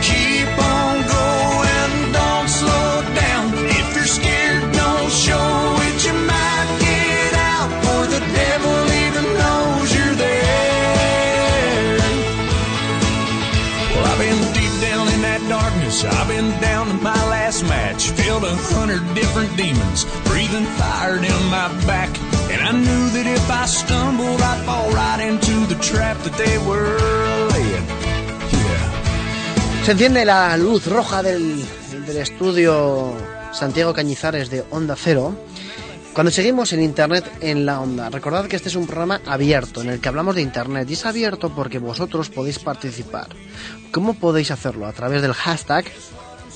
keep 0.00 0.48
on 0.56 0.94
going, 1.04 2.12
don't 2.12 2.48
slow 2.48 3.02
down. 3.14 3.52
If 3.68 3.94
you're 3.94 4.06
scared, 4.08 4.72
don't 4.72 5.10
show 5.12 5.76
it. 5.86 5.96
You 6.06 6.14
might 6.14 6.70
get 6.80 7.32
out, 7.52 7.68
for 7.84 8.06
the 8.08 8.20
devil 8.20 8.76
even 9.04 9.24
knows 9.36 9.94
you're 9.94 10.16
there. 10.16 11.98
Well, 13.92 14.06
I've 14.12 14.18
been 14.18 14.40
deep 14.54 14.74
down 14.80 15.08
in 15.12 15.20
that 15.22 15.44
darkness. 15.48 16.04
I've 16.04 16.28
been 16.28 16.50
down 16.60 16.88
to 16.88 16.94
my 17.02 17.20
last 17.28 17.64
match. 17.64 18.10
Filled 18.10 18.44
a 18.44 18.54
hundred 18.72 19.02
different 19.14 19.56
demons, 19.56 20.04
breathing 20.24 20.64
fire 20.80 21.18
down 21.20 21.42
my 21.50 21.68
back. 21.86 22.35
And 22.52 22.62
I 22.62 22.72
knew 22.72 23.10
that 23.10 23.26
if 23.26 23.50
I 23.50 23.66
stumbled, 23.66 24.40
I'd 24.40 24.64
fall 24.64 24.88
right 24.92 25.20
into 25.20 25.66
the 25.66 25.80
trap 25.80 26.16
that 26.22 26.36
they 26.36 26.58
were 26.58 26.96
laying. 27.50 27.86
Se 29.84 29.92
enciende 29.92 30.24
la 30.24 30.56
luz 30.56 30.86
roja 30.86 31.22
del, 31.22 31.62
del 32.06 32.16
estudio 32.16 33.12
Santiago 33.52 33.92
Cañizares 33.92 34.50
de 34.50 34.64
Onda 34.70 34.96
Cero. 34.96 35.34
Cuando 36.12 36.30
seguimos 36.30 36.72
en 36.72 36.82
Internet 36.82 37.24
en 37.40 37.66
la 37.66 37.80
Onda, 37.80 38.10
recordad 38.10 38.46
que 38.46 38.56
este 38.56 38.68
es 38.68 38.76
un 38.76 38.86
programa 38.86 39.20
abierto 39.26 39.82
en 39.82 39.90
el 39.90 40.00
que 40.00 40.08
hablamos 40.08 40.34
de 40.34 40.42
Internet 40.42 40.88
y 40.88 40.94
es 40.94 41.04
abierto 41.04 41.50
porque 41.50 41.78
vosotros 41.78 42.30
podéis 42.30 42.58
participar. 42.58 43.28
¿Cómo 43.92 44.14
podéis 44.14 44.50
hacerlo? 44.50 44.86
A 44.86 44.92
través 44.92 45.20
del 45.20 45.34
hashtag 45.34 45.84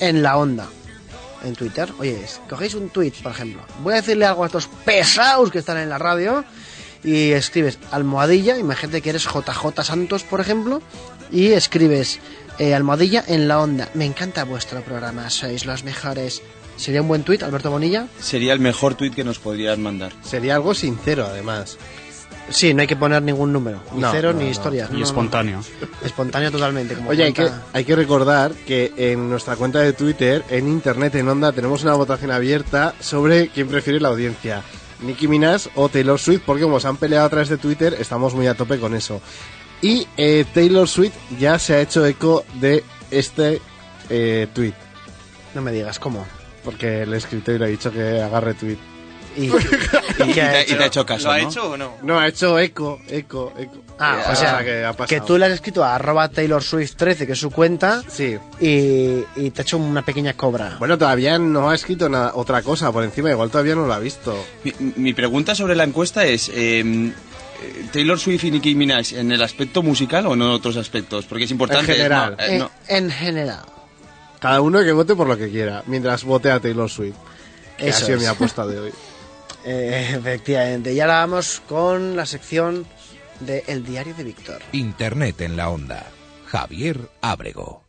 en 0.00 0.22
la 0.22 0.36
Onda 0.38 0.66
en 1.44 1.54
Twitter. 1.54 1.92
Oye, 1.98 2.24
cogéis 2.48 2.74
un 2.74 2.90
tweet, 2.90 3.12
por 3.22 3.32
ejemplo. 3.32 3.62
Voy 3.82 3.94
a 3.94 3.96
decirle 3.96 4.26
algo 4.26 4.42
a 4.42 4.46
estos 4.46 4.68
pesados 4.84 5.50
que 5.50 5.58
están 5.58 5.78
en 5.78 5.88
la 5.88 5.98
radio 5.98 6.44
y 7.02 7.30
escribes 7.32 7.78
almohadilla, 7.90 8.58
imagínate 8.58 9.00
que 9.00 9.10
eres 9.10 9.24
JJ 9.24 9.82
Santos, 9.82 10.22
por 10.22 10.40
ejemplo, 10.40 10.82
y 11.30 11.48
escribes 11.52 12.20
eh, 12.58 12.74
almohadilla 12.74 13.24
en 13.26 13.48
la 13.48 13.60
onda. 13.60 13.88
Me 13.94 14.04
encanta 14.04 14.44
vuestro 14.44 14.82
programa, 14.82 15.30
sois 15.30 15.64
los 15.64 15.84
mejores. 15.84 16.42
¿Sería 16.76 17.02
un 17.02 17.08
buen 17.08 17.24
tuit, 17.24 17.42
Alberto 17.42 17.70
Bonilla? 17.70 18.06
Sería 18.20 18.52
el 18.52 18.60
mejor 18.60 18.94
tuit 18.94 19.14
que 19.14 19.24
nos 19.24 19.38
podrían 19.38 19.82
mandar. 19.82 20.12
Sería 20.22 20.54
algo 20.54 20.74
sincero, 20.74 21.26
además. 21.26 21.78
Sí, 22.50 22.74
no 22.74 22.82
hay 22.82 22.86
que 22.86 22.96
poner 22.96 23.22
ningún 23.22 23.52
número, 23.52 23.80
ni 23.94 24.00
No, 24.00 24.10
cero 24.12 24.32
no, 24.32 24.38
ni 24.40 24.44
no. 24.46 24.50
historias. 24.50 24.88
Y 24.90 24.92
No, 24.92 24.98
no, 24.98 24.98
no. 25.00 25.06
espontáneo. 25.06 25.60
Espontáneo 26.04 26.50
totalmente. 26.50 26.94
Como 26.94 27.10
Oye, 27.10 27.24
hay 27.24 27.32
que, 27.32 27.48
hay 27.72 27.84
que 27.84 27.96
recordar 27.96 28.52
que 28.52 28.92
en 28.96 29.28
nuestra 29.30 29.56
cuenta 29.56 29.78
de 29.80 29.92
Twitter, 29.92 30.44
en 30.50 30.68
Internet, 30.68 31.14
en 31.14 31.28
Onda, 31.28 31.52
tenemos 31.52 31.82
una 31.82 31.94
votación 31.94 32.30
abierta 32.30 32.94
sobre 33.00 33.48
quién 33.48 33.68
prefiere 33.68 34.00
la 34.00 34.08
audiencia. 34.08 34.62
Nicki 35.00 35.28
Minaj 35.28 35.68
o 35.76 35.88
Taylor 35.88 36.18
Swift, 36.18 36.42
porque 36.44 36.62
como 36.62 36.78
se 36.80 36.88
han 36.88 36.96
peleado 36.96 37.24
a 37.26 37.30
través 37.30 37.48
de 37.48 37.56
Twitter, 37.56 37.96
estamos 37.98 38.34
muy 38.34 38.46
a 38.46 38.54
tope 38.54 38.78
con 38.78 38.94
eso. 38.94 39.20
Y 39.80 40.06
eh, 40.16 40.44
Taylor 40.52 40.86
Swift 40.88 41.14
ya 41.38 41.58
se 41.58 41.74
ha 41.74 41.80
hecho 41.80 42.04
eco 42.04 42.44
de 42.60 42.84
este 43.10 43.62
eh, 44.10 44.46
tweet. 44.52 44.74
No 45.54 45.62
me 45.62 45.72
digas 45.72 45.98
cómo. 45.98 46.26
Porque 46.64 47.06
le 47.06 47.14
he 47.14 47.18
escrito 47.18 47.50
y 47.52 47.58
le 47.58 47.64
he 47.66 47.70
dicho 47.70 47.90
que 47.90 48.20
haga 48.20 48.40
retweet. 48.40 48.76
Y, 49.36 49.44
Y 50.30 50.32
te, 50.34 50.42
ha- 50.42 50.62
y 50.62 50.66
te 50.74 50.82
ha 50.82 50.86
hecho 50.86 51.06
caso, 51.06 51.28
¿Lo 51.28 51.32
ha 51.32 51.38
¿no? 51.38 51.48
hecho 51.48 51.70
o 51.70 51.76
no? 51.76 51.92
No, 52.02 52.18
ha 52.18 52.26
hecho 52.28 52.58
eco, 52.58 53.00
eco, 53.08 53.52
eco. 53.56 53.74
Ah, 53.98 54.22
Eh, 54.26 54.32
o 54.32 54.36
sea, 54.36 54.64
que 54.64 54.84
ha 54.84 54.92
que, 55.06 55.20
tú 55.20 55.38
le 55.38 55.46
has 55.46 55.52
escrito 55.52 55.84
a 55.84 55.94
arroba 55.94 56.28
Taylor 56.28 56.62
Swift 56.62 56.94
13, 56.96 57.26
que 57.26 57.32
es 57.34 57.38
su 57.38 57.50
cuenta, 57.50 58.02
Sí. 58.08 58.36
y, 58.60 59.24
y 59.36 59.50
te 59.50 59.60
ha 59.60 59.62
hecho 59.62 59.78
una 59.78 60.02
pequeña 60.04 60.34
cobra. 60.34 60.76
Bueno, 60.78 60.98
todavía 60.98 61.38
no 61.38 61.70
ha 61.70 61.74
escrito 61.74 62.08
nada, 62.08 62.32
otra 62.34 62.62
cosa 62.62 62.90
por 62.92 63.04
encima, 63.04 63.30
igual 63.30 63.50
todavía 63.50 63.74
no 63.76 63.86
lo 63.86 63.92
ha 63.94 63.98
visto. 63.98 64.36
Mi, 64.64 64.72
mi 64.96 65.12
pregunta 65.14 65.54
sobre 65.54 65.76
la 65.76 65.84
encuesta 65.84 66.24
es, 66.24 66.48
eh, 66.48 66.80
eh, 66.82 67.12
¿Taylor 67.92 68.18
Swift 68.18 68.44
y 68.44 68.50
Nicki 68.50 68.74
Minaj 68.74 69.12
en 69.12 69.30
el 69.32 69.42
aspecto 69.42 69.82
musical 69.82 70.26
o 70.26 70.34
no 70.36 70.46
en 70.46 70.50
otros 70.52 70.76
aspectos? 70.76 71.24
Porque 71.26 71.44
es 71.44 71.50
importante... 71.50 71.92
En 71.92 71.96
general. 71.98 72.36
no, 72.38 72.44
eh, 72.44 72.48
en, 72.52 72.58
no. 72.58 72.70
en 72.88 73.10
general. 73.10 73.60
Cada 74.40 74.60
uno 74.60 74.82
que 74.82 74.92
vote 74.92 75.14
por 75.14 75.28
lo 75.28 75.36
que 75.36 75.50
quiera, 75.50 75.82
mientras 75.86 76.24
vote 76.24 76.50
a 76.50 76.58
Taylor 76.58 76.90
Swift. 76.90 77.14
Que 77.76 77.88
Eso 77.88 78.02
ha 78.02 78.06
sido 78.06 78.16
es. 78.18 78.22
mi 78.22 78.28
apuesta 78.28 78.66
de 78.66 78.78
hoy. 78.80 78.90
Eh, 79.64 80.14
efectivamente. 80.16 80.92
Y 80.92 81.00
ahora 81.00 81.26
vamos 81.26 81.62
con 81.68 82.16
la 82.16 82.26
sección 82.26 82.86
de 83.40 83.64
El 83.66 83.84
Diario 83.84 84.14
de 84.14 84.24
Víctor. 84.24 84.62
Internet 84.72 85.40
en 85.40 85.56
la 85.56 85.70
onda. 85.70 86.06
Javier 86.46 86.98
Ábrego. 87.20 87.84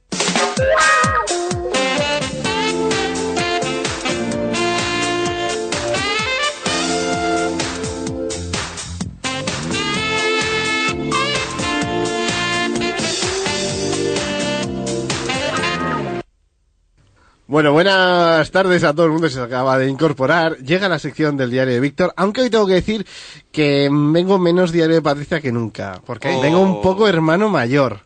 Bueno, 17.51 17.73
buenas 17.73 18.49
tardes 18.51 18.81
a 18.85 18.93
todo 18.93 19.07
el 19.07 19.11
mundo 19.11 19.27
que 19.27 19.33
se 19.33 19.41
acaba 19.41 19.77
de 19.77 19.89
incorporar. 19.89 20.55
Llega 20.59 20.87
la 20.87 20.99
sección 20.99 21.35
del 21.35 21.51
diario 21.51 21.73
de 21.73 21.81
Víctor, 21.81 22.13
aunque 22.15 22.39
hoy 22.39 22.49
tengo 22.49 22.65
que 22.65 22.75
decir 22.75 23.05
que 23.51 23.89
vengo 23.91 24.39
menos 24.39 24.71
diario 24.71 24.95
de 24.95 25.01
Patricia 25.01 25.41
que 25.41 25.51
nunca. 25.51 26.01
¿Por 26.05 26.17
qué? 26.17 26.29
Vengo 26.41 26.59
Oh. 26.59 26.77
un 26.77 26.81
poco 26.81 27.09
hermano 27.09 27.49
mayor. 27.49 28.05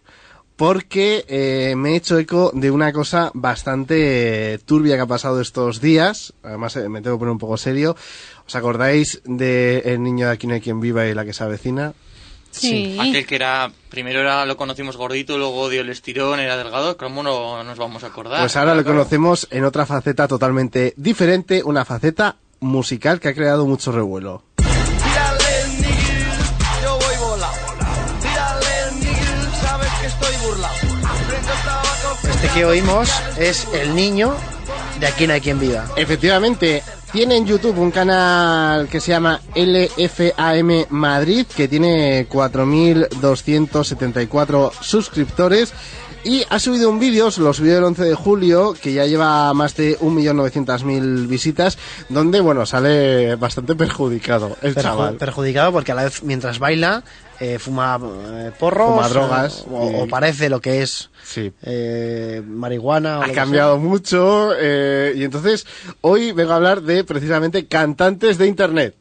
Porque 0.56 1.26
eh, 1.28 1.76
me 1.78 1.92
he 1.92 1.96
hecho 1.98 2.18
eco 2.18 2.50
de 2.56 2.72
una 2.72 2.92
cosa 2.92 3.30
bastante 3.36 4.54
eh, 4.56 4.58
turbia 4.58 4.96
que 4.96 5.02
ha 5.02 5.06
pasado 5.06 5.40
estos 5.40 5.80
días. 5.80 6.34
Además, 6.42 6.76
eh, 6.78 6.90
me 6.90 7.04
tengo 7.04 7.18
que 7.18 7.20
poner 7.20 7.34
un 7.34 7.38
poco 7.38 7.58
serio. 7.58 7.96
¿Os 8.48 8.56
acordáis 8.56 9.22
de 9.26 9.80
El 9.86 10.02
niño 10.02 10.26
de 10.26 10.32
aquí 10.34 10.48
no 10.48 10.56
hay 10.56 10.62
quien 10.62 10.80
viva 10.80 11.06
y 11.06 11.14
la 11.14 11.24
que 11.24 11.34
se 11.34 11.44
avecina? 11.44 11.94
Sí. 12.60 12.98
Aquel 13.00 13.26
que 13.26 13.36
era, 13.36 13.72
primero 13.90 14.22
era, 14.22 14.46
lo 14.46 14.56
conocimos 14.58 14.98
gordito, 14.98 15.38
luego 15.38 15.70
dio 15.70 15.82
el 15.82 15.90
estirón, 15.90 16.40
era 16.40 16.58
delgado, 16.58 16.98
¿cómo 16.98 17.22
no 17.22 17.64
nos 17.64 17.78
vamos 17.78 18.04
a 18.04 18.08
acordar? 18.08 18.40
Pues 18.40 18.56
ahora 18.56 18.76
lo 18.76 18.84
conocemos 18.84 19.48
en 19.52 19.66
otra 19.66 19.86
faceta 19.86 20.28
totalmente 20.28 20.94
diferente, 20.98 21.64
una 21.64 21.86
faceta 21.86 22.38
musical 22.62 23.20
que 23.20 23.30
ha 23.30 23.34
creado 23.34 23.66
mucho 23.66 23.92
revuelo. 23.92 24.44
Este 32.24 32.50
que 32.54 32.66
oímos 32.66 33.10
es 33.38 33.68
El 33.74 33.96
Niño 33.96 34.36
de 35.00 35.08
Aquí 35.08 35.28
no 35.28 35.34
hay 35.34 35.42
quien 35.42 35.60
viva. 35.60 35.86
Efectivamente, 35.98 36.84
tiene 37.16 37.38
en 37.38 37.46
YouTube 37.46 37.80
un 37.80 37.92
canal 37.92 38.90
que 38.90 39.00
se 39.00 39.12
llama 39.14 39.40
LFAM 39.56 40.84
Madrid, 40.90 41.46
que 41.56 41.70
tiene 41.70 42.28
4.274 42.28 44.74
suscriptores. 44.82 45.72
Y 46.26 46.44
ha 46.50 46.58
subido 46.60 46.90
un 46.90 47.00
vídeo, 47.00 47.30
lo 47.38 47.54
subió 47.54 47.78
el 47.78 47.84
11 47.86 48.04
de 48.04 48.16
julio, 48.16 48.74
que 48.82 48.92
ya 48.92 49.06
lleva 49.06 49.54
más 49.54 49.76
de 49.78 49.98
1.900.000 50.00 51.28
visitas, 51.28 51.78
donde, 52.10 52.42
bueno, 52.42 52.66
sale 52.66 53.36
bastante 53.36 53.76
perjudicado 53.76 54.58
el 54.64 54.74
Perju- 54.76 54.82
chaval. 54.82 55.16
perjudicado 55.18 55.72
porque 55.72 55.92
a 55.92 55.96
la 55.96 56.04
vez 56.06 56.24
mientras 56.24 56.58
baila 56.60 57.04
eh, 57.40 57.60
fuma 57.60 58.00
eh, 58.02 58.52
porros 58.58 58.90
Fuma 58.92 59.10
drogas 59.10 59.66
o, 59.70 59.92
y- 59.92 59.96
o 60.04 60.08
parece 60.08 60.50
lo 60.50 60.62
que 60.62 60.82
es 60.82 61.10
Sí. 61.24 61.52
eh, 61.64 62.42
marihuana 62.46 63.20
o 63.20 63.24
ha 63.24 63.32
cambiado 63.32 63.78
mucho 63.78 64.52
eh, 64.58 65.14
y 65.16 65.24
entonces 65.24 65.66
hoy 66.02 66.32
vengo 66.32 66.54
a 66.54 66.56
hablar 66.56 66.82
de 66.82 67.04
precisamente 67.04 67.68
cantantes 67.68 68.38
de 68.38 68.48
internet. 68.48 68.96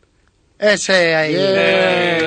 ese 0.59 1.15
ahí 1.15 1.33
Yeah. 1.33 2.19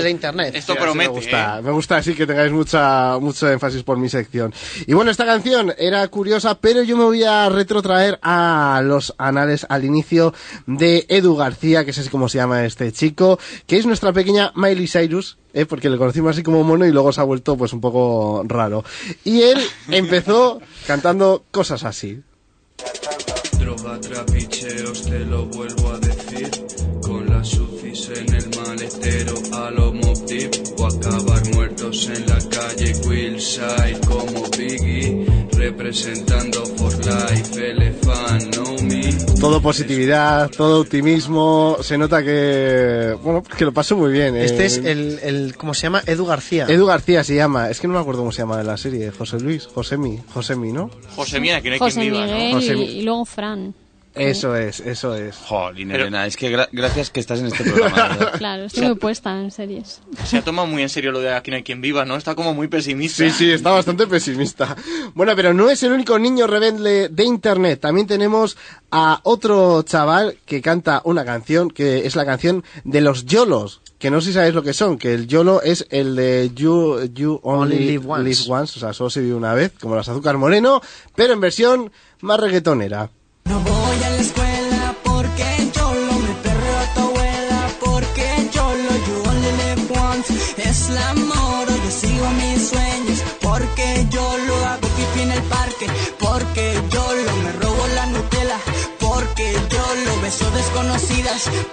De 0.00 0.10
internet 0.10 0.54
Esto 0.54 0.74
Sí, 0.74 0.78
promete, 0.80 1.10
Me 1.10 1.14
gusta, 1.16 1.58
¿eh? 1.58 1.62
me 1.62 1.70
gusta 1.70 1.96
así 1.96 2.14
que 2.14 2.26
tengáis 2.26 2.52
mucha, 2.52 3.18
mucho 3.18 3.50
énfasis 3.50 3.82
por 3.82 3.98
mi 3.98 4.08
sección. 4.08 4.54
Y 4.86 4.94
bueno, 4.94 5.10
esta 5.10 5.24
canción 5.26 5.74
era 5.76 6.06
curiosa, 6.08 6.58
pero 6.58 6.82
yo 6.82 6.96
me 6.96 7.04
voy 7.04 7.24
a 7.24 7.48
retrotraer 7.48 8.18
a 8.22 8.80
los 8.84 9.14
anales 9.18 9.66
al 9.68 9.84
inicio 9.84 10.32
de 10.66 11.06
Edu 11.08 11.36
García, 11.36 11.84
que 11.84 11.90
es 11.90 11.98
así 11.98 12.08
como 12.08 12.28
se 12.28 12.38
llama 12.38 12.64
este 12.64 12.92
chico, 12.92 13.38
que 13.66 13.76
es 13.78 13.86
nuestra 13.86 14.12
pequeña 14.12 14.52
Miley 14.54 14.86
Cyrus, 14.86 15.38
¿eh? 15.52 15.66
porque 15.66 15.90
le 15.90 15.98
conocimos 15.98 16.30
así 16.32 16.42
como 16.42 16.62
mono 16.64 16.86
y 16.86 16.92
luego 16.92 17.12
se 17.12 17.20
ha 17.20 17.24
vuelto 17.24 17.56
pues 17.56 17.72
un 17.72 17.80
poco 17.80 18.42
raro. 18.46 18.84
Y 19.24 19.42
él 19.42 19.58
empezó 19.90 20.60
cantando 20.86 21.44
cosas 21.50 21.84
así. 21.84 22.22
Droga, 23.58 24.00
trapicheos, 24.00 25.02
te 25.02 25.20
lo 25.20 25.46
vuelvo 25.46 25.92
a 25.92 25.98
decir. 25.98 26.50
Con 27.02 27.28
las 27.28 27.48
sucis 27.48 28.10
en 28.14 28.34
el 28.34 28.48
maletero 28.58 29.34
O 30.82 30.86
acabar 30.86 31.42
muertos 31.54 32.10
en 32.12 32.26
la 32.26 32.38
calle 32.50 32.92
Quillside 33.02 34.00
como 34.04 34.42
Biggie. 34.58 35.24
Representando 35.52 36.66
for 36.76 36.92
life, 37.06 37.70
Elephant, 37.70 38.56
know 38.56 38.82
me. 38.82 39.12
Todo 39.38 39.62
positividad, 39.62 40.50
todo 40.50 40.80
optimismo, 40.80 41.76
se 41.82 41.96
nota 41.96 42.24
que, 42.24 43.16
bueno, 43.22 43.44
que 43.44 43.64
lo 43.64 43.72
pasó 43.72 43.96
muy 43.96 44.10
bien. 44.10 44.36
este 44.36 44.64
eh. 44.64 44.66
es 44.66 44.76
el, 44.78 45.20
el 45.22 45.56
cómo 45.56 45.72
se 45.72 45.82
llama 45.82 46.02
Edu 46.04 46.26
García 46.26 46.66
Edu 46.68 46.86
García 46.86 47.22
se 47.22 47.36
llama, 47.36 47.70
es 47.70 47.78
que 47.78 47.86
no 47.86 47.94
me 47.94 48.00
acuerdo 48.00 48.22
cómo 48.22 48.32
se 48.32 48.42
llama 48.42 48.60
en 48.60 48.66
la 48.66 48.76
serie, 48.76 49.12
José 49.12 49.38
Luis, 49.38 49.66
Josemi, 49.66 50.18
Josemi, 50.34 50.72
¿no? 50.72 50.90
José 51.14 51.38
Mira, 51.38 51.60
que 51.60 51.68
no 51.68 51.74
hay 51.74 51.78
José 51.78 52.00
quien 52.00 52.12
viva, 52.12 52.26
Miguel 52.26 52.50
¿no? 52.50 52.56
José 52.56 52.74
y 52.74 53.02
luego 53.02 53.24
Fran. 53.24 53.72
Eso 54.14 54.54
es, 54.56 54.80
eso 54.80 55.14
es. 55.14 55.36
Jolín, 55.36 55.88
Pero- 55.88 56.02
Elena, 56.04 56.26
es 56.26 56.36
que 56.36 56.54
gra- 56.54 56.68
gracias 56.72 57.10
que 57.10 57.20
estás 57.20 57.40
en 57.40 57.46
este 57.46 57.64
programa. 57.64 58.30
Claro, 58.38 58.64
estoy 58.64 58.86
muy 58.86 58.94
puesta 58.96 59.40
en 59.40 59.50
series. 59.50 60.00
Se 60.24 60.38
ha 60.38 60.42
tomado 60.42 60.66
muy 60.68 60.82
en 60.82 60.88
serio 60.88 61.12
lo 61.12 61.20
de 61.20 61.32
aquí 61.32 61.50
no 61.50 61.56
hay 61.56 61.62
quien 61.62 61.80
viva, 61.80 62.04
¿no? 62.04 62.16
Está 62.16 62.34
como 62.34 62.52
muy 62.54 62.68
pesimista. 62.68 63.24
Sí, 63.24 63.30
sí, 63.30 63.50
está 63.50 63.70
bastante 63.70 64.06
pesimista. 64.06 64.76
Bueno, 65.14 65.34
pero 65.36 65.54
no 65.54 65.70
es 65.70 65.82
el 65.82 65.92
único 65.92 66.18
niño 66.18 66.46
rebelde 66.46 67.08
de 67.08 67.24
Internet. 67.24 67.80
También 67.80 68.06
tenemos 68.06 68.56
a 68.90 69.20
otro 69.22 69.82
chaval 69.82 70.36
que 70.44 70.60
canta 70.60 71.00
una 71.04 71.24
canción, 71.24 71.70
que 71.70 72.06
es 72.06 72.16
la 72.16 72.26
canción 72.26 72.64
de 72.84 73.00
los 73.00 73.24
YOLOs. 73.26 73.80
Que 73.98 74.10
no 74.10 74.20
sé 74.20 74.28
si 74.28 74.32
sabéis 74.34 74.54
lo 74.54 74.64
que 74.64 74.72
son, 74.72 74.98
que 74.98 75.14
el 75.14 75.28
YOLO 75.28 75.62
es 75.62 75.86
el 75.90 76.16
de 76.16 76.50
You, 76.52 77.04
you 77.14 77.38
Only, 77.44 77.76
Only 77.76 77.86
Live 77.86 78.04
Once. 78.08 78.24
Live 78.24 78.52
Once, 78.52 78.78
o 78.78 78.80
sea, 78.80 78.92
solo 78.92 79.10
se 79.10 79.20
vive 79.20 79.34
una 79.34 79.54
vez, 79.54 79.72
como 79.80 79.94
las 79.94 80.08
azúcar 80.08 80.36
moreno, 80.38 80.82
pero 81.14 81.32
en 81.34 81.40
versión 81.40 81.92
más 82.20 82.40
reggaetonera. 82.40 83.10
No 83.44 83.60
voy 83.60 84.02
a 84.04 84.10
la 84.10 84.16
escuela 84.16 84.41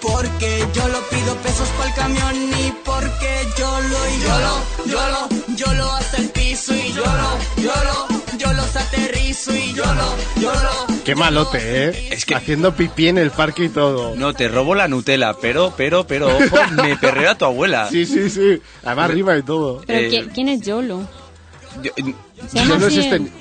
porque 0.02 0.64
yo 0.74 0.88
lo 0.90 1.00
pido 1.10 1.36
pesos 1.38 1.68
para 1.70 1.90
el 1.90 1.96
camión 1.96 2.36
y 2.60 2.72
porque 2.86 3.48
yo 3.58 3.80
lo 3.82 4.10
y 4.10 4.22
yo 4.22 4.40
lo 4.40 4.86
yo 4.86 5.10
lo 5.10 5.56
yo 5.56 5.74
lo 5.74 5.92
hasta 5.94 6.18
el 6.18 6.30
piso 6.30 6.74
y 6.76 6.94
yo 6.94 7.04
lo 7.04 7.62
yo 7.64 7.72
lo 7.84 8.38
yo 8.38 8.54
los 8.54 8.76
aterrizo 8.76 9.56
y 9.56 9.74
yo 9.74 9.84
lo 9.86 10.16
yo 10.42 10.54
lo 10.54 11.00
Qué 11.04 11.16
malote, 11.16 11.58
¿eh? 11.86 12.10
Es 12.12 12.26
que- 12.26 12.36
Haciendo 12.36 12.76
pipí 12.76 13.08
en 13.08 13.18
el 13.18 13.32
parque 13.32 13.64
y 13.66 13.70
todo. 13.70 14.16
No, 14.16 14.34
te 14.34 14.48
robo 14.48 14.76
la 14.76 14.88
Nutella, 14.88 15.34
pero, 15.42 15.74
pero, 15.76 16.06
pero, 16.06 16.28
ojo, 16.28 16.58
me 16.84 16.96
perreo 16.98 17.32
a 17.32 17.36
tu 17.36 17.46
abuela. 17.46 17.90
Sí, 17.90 18.06
sí, 18.06 18.30
sí. 18.30 18.62
Además 18.84 19.06
arriba 19.10 19.36
y 19.36 19.42
todo. 19.42 19.82
Pero 19.88 20.00
Eh, 20.00 20.30
¿quién, 20.32 20.50
es 20.50 20.62
Yolo? 20.62 21.02
Yo- 21.82 21.92
¿Se 21.96 22.58
llama 22.60 22.76
Yolo 22.76 22.88
es 22.88 22.98
este-? 22.98 23.32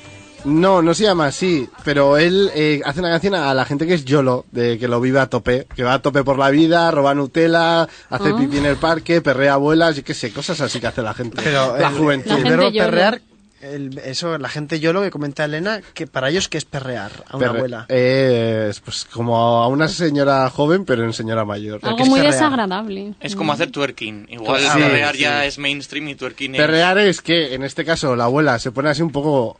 No, 0.45 0.83
no 0.83 0.95
se 0.95 1.05
llama 1.05 1.27
así, 1.27 1.69
pero 1.85 2.17
él 2.17 2.51
eh, 2.55 2.81
hace 2.85 3.01
una 3.01 3.11
canción 3.11 3.35
a 3.35 3.53
la 3.55 3.65
gente 3.65 3.87
que 3.87 3.95
es 3.95 4.05
YOLO, 4.05 4.47
de 4.53 4.79
que 4.79 4.87
lo 4.89 5.01
vive 5.01 5.19
a 5.21 5.27
tope, 5.27 5.67
que 5.75 5.83
va 5.83 5.95
a 5.95 6.03
tope 6.03 6.23
por 6.25 6.39
la 6.39 6.51
vida, 6.51 6.91
roba 6.91 7.15
Nutella, 7.15 7.83
hace 7.83 8.29
Ah. 8.31 8.37
pipí 8.39 8.59
en 8.59 8.67
el 8.67 8.77
parque, 8.77 9.21
perrea 9.21 9.55
abuelas, 9.55 9.97
yo 9.97 10.05
qué 10.05 10.15
sé, 10.15 10.33
cosas 10.33 10.61
así 10.61 10.81
que 10.81 10.87
hace 10.87 11.03
la 11.03 11.13
gente. 11.15 11.39
pero 11.43 11.77
la 11.77 11.89
el, 11.89 11.95
juventud. 11.95 12.31
La 12.31 12.37
el 12.37 12.43
gente 12.45 12.57
verbo 12.57 12.71
YOLO. 12.71 12.91
perrear 12.91 13.21
el- 13.61 13.99
eso 13.99 14.39
la 14.39 14.49
gente 14.49 14.79
yo 14.79 14.93
lo 14.93 15.03
que 15.03 15.11
comenta 15.11 15.45
Elena 15.45 15.81
que 15.93 16.07
para 16.07 16.31
ellos 16.31 16.49
que 16.49 16.59
es 16.59 16.65
perrear 16.65 17.11
a 17.29 17.37
una 17.37 17.47
Perre- 17.47 17.57
abuela 17.57 17.87
eh, 17.89 18.69
es 18.71 18.79
pues 18.79 19.05
como 19.13 19.37
a 19.37 19.67
una 19.67 19.89
señora 19.89 20.49
joven, 20.51 20.85
pero 20.85 21.05
en 21.05 21.13
señora 21.13 21.45
mayor. 21.45 21.81
Algo 21.83 21.99
muy 22.07 22.21
perrear? 22.21 22.33
desagradable. 22.35 23.15
Es 23.21 23.35
como 23.35 23.53
hacer 23.53 23.73
twerking. 23.73 24.29
Igual 24.31 24.61
Sí, 24.63 24.69
perrear 24.79 25.17
sí. 25.17 25.23
ya 25.23 25.45
es 25.45 25.59
mainstream 25.59 26.07
y 26.09 26.15
twerking 26.15 26.55
es... 26.55 26.61
Perrear 26.61 26.99
es 26.99 27.21
que, 27.21 27.53
en 27.55 27.65
este 27.65 27.85
caso, 27.85 28.15
la 28.15 28.25
abuela 28.25 28.61
se 28.61 28.71
pone 28.71 28.91
así 28.91 29.03
un 29.03 29.11
poco 29.11 29.59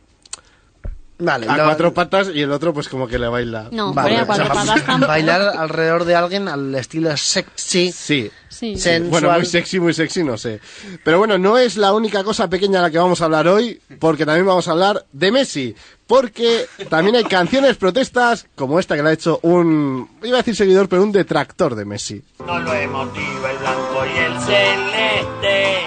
Vale, 1.21 1.47
a 1.47 1.57
lo- 1.57 1.65
cuatro 1.65 1.93
patas 1.93 2.29
y 2.33 2.41
el 2.41 2.51
otro 2.51 2.73
pues 2.73 2.87
como 2.87 3.05
que 3.07 3.19
le 3.19 3.27
baila. 3.27 3.67
No, 3.71 3.93
Vale, 3.93 4.17
a 4.17 4.25
cuatro 4.25 4.45
o 4.45 4.47
sea, 4.47 4.55
patas 4.55 4.85
tampoco. 4.85 5.07
Bailar 5.09 5.41
alrededor 5.57 6.05
de 6.05 6.15
alguien 6.15 6.47
al 6.47 6.73
estilo 6.75 7.15
sexy. 7.17 7.91
Sí. 7.91 8.31
Sí. 8.47 8.75
Sensual. 8.77 9.09
Bueno, 9.09 9.31
muy 9.37 9.45
sexy, 9.45 9.79
muy 9.79 9.93
sexy, 9.93 10.23
no 10.23 10.37
sé. 10.37 10.59
Pero 11.03 11.17
bueno, 11.17 11.37
no 11.37 11.57
es 11.57 11.77
la 11.77 11.93
única 11.93 12.23
cosa 12.23 12.47
pequeña 12.49 12.79
a 12.79 12.83
la 12.83 12.89
que 12.91 12.97
vamos 12.97 13.21
a 13.21 13.25
hablar 13.25 13.47
hoy, 13.47 13.79
porque 13.99 14.25
también 14.25 14.45
vamos 14.45 14.67
a 14.67 14.71
hablar 14.71 15.05
de 15.11 15.31
Messi. 15.31 15.75
Porque 16.07 16.65
también 16.89 17.15
hay 17.17 17.23
canciones 17.25 17.77
protestas 17.77 18.47
como 18.55 18.79
esta 18.79 18.95
que 18.95 19.03
le 19.03 19.09
ha 19.09 19.13
hecho 19.13 19.39
un, 19.43 20.09
iba 20.23 20.37
a 20.37 20.41
decir 20.41 20.55
seguidor, 20.55 20.89
pero 20.89 21.03
un 21.03 21.11
detractor 21.11 21.75
de 21.75 21.85
Messi. 21.85 22.23
No 22.45 22.59
lo 22.59 22.73
emotivo 22.73 23.47
el 23.47 23.57
blanco 23.57 24.05
y 24.05 24.17
el 24.17 24.39
celeste, 24.41 25.81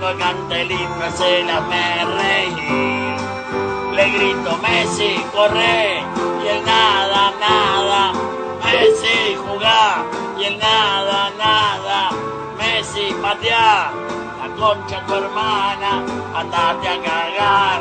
no 0.00 0.18
canta 0.18 0.60
el 0.60 0.70
himno, 0.70 1.16
se 1.16 1.44
la 1.44 1.60
me 1.62 2.04
reír. 2.14 2.95
Le 3.96 4.10
grito 4.10 4.58
Messi, 4.58 5.16
corre, 5.32 6.02
y 6.44 6.48
el 6.48 6.62
nada, 6.66 7.32
nada. 7.40 8.12
Messi, 8.62 9.34
jugá, 9.36 10.04
y 10.38 10.44
el 10.44 10.58
nada, 10.58 11.30
nada. 11.38 12.10
Messi, 12.58 13.14
pateá, 13.22 13.90
la 14.38 14.54
concha 14.58 15.02
tu 15.06 15.14
hermana, 15.14 16.04
andate 16.34 16.88
a 16.88 17.02
cagar, 17.02 17.80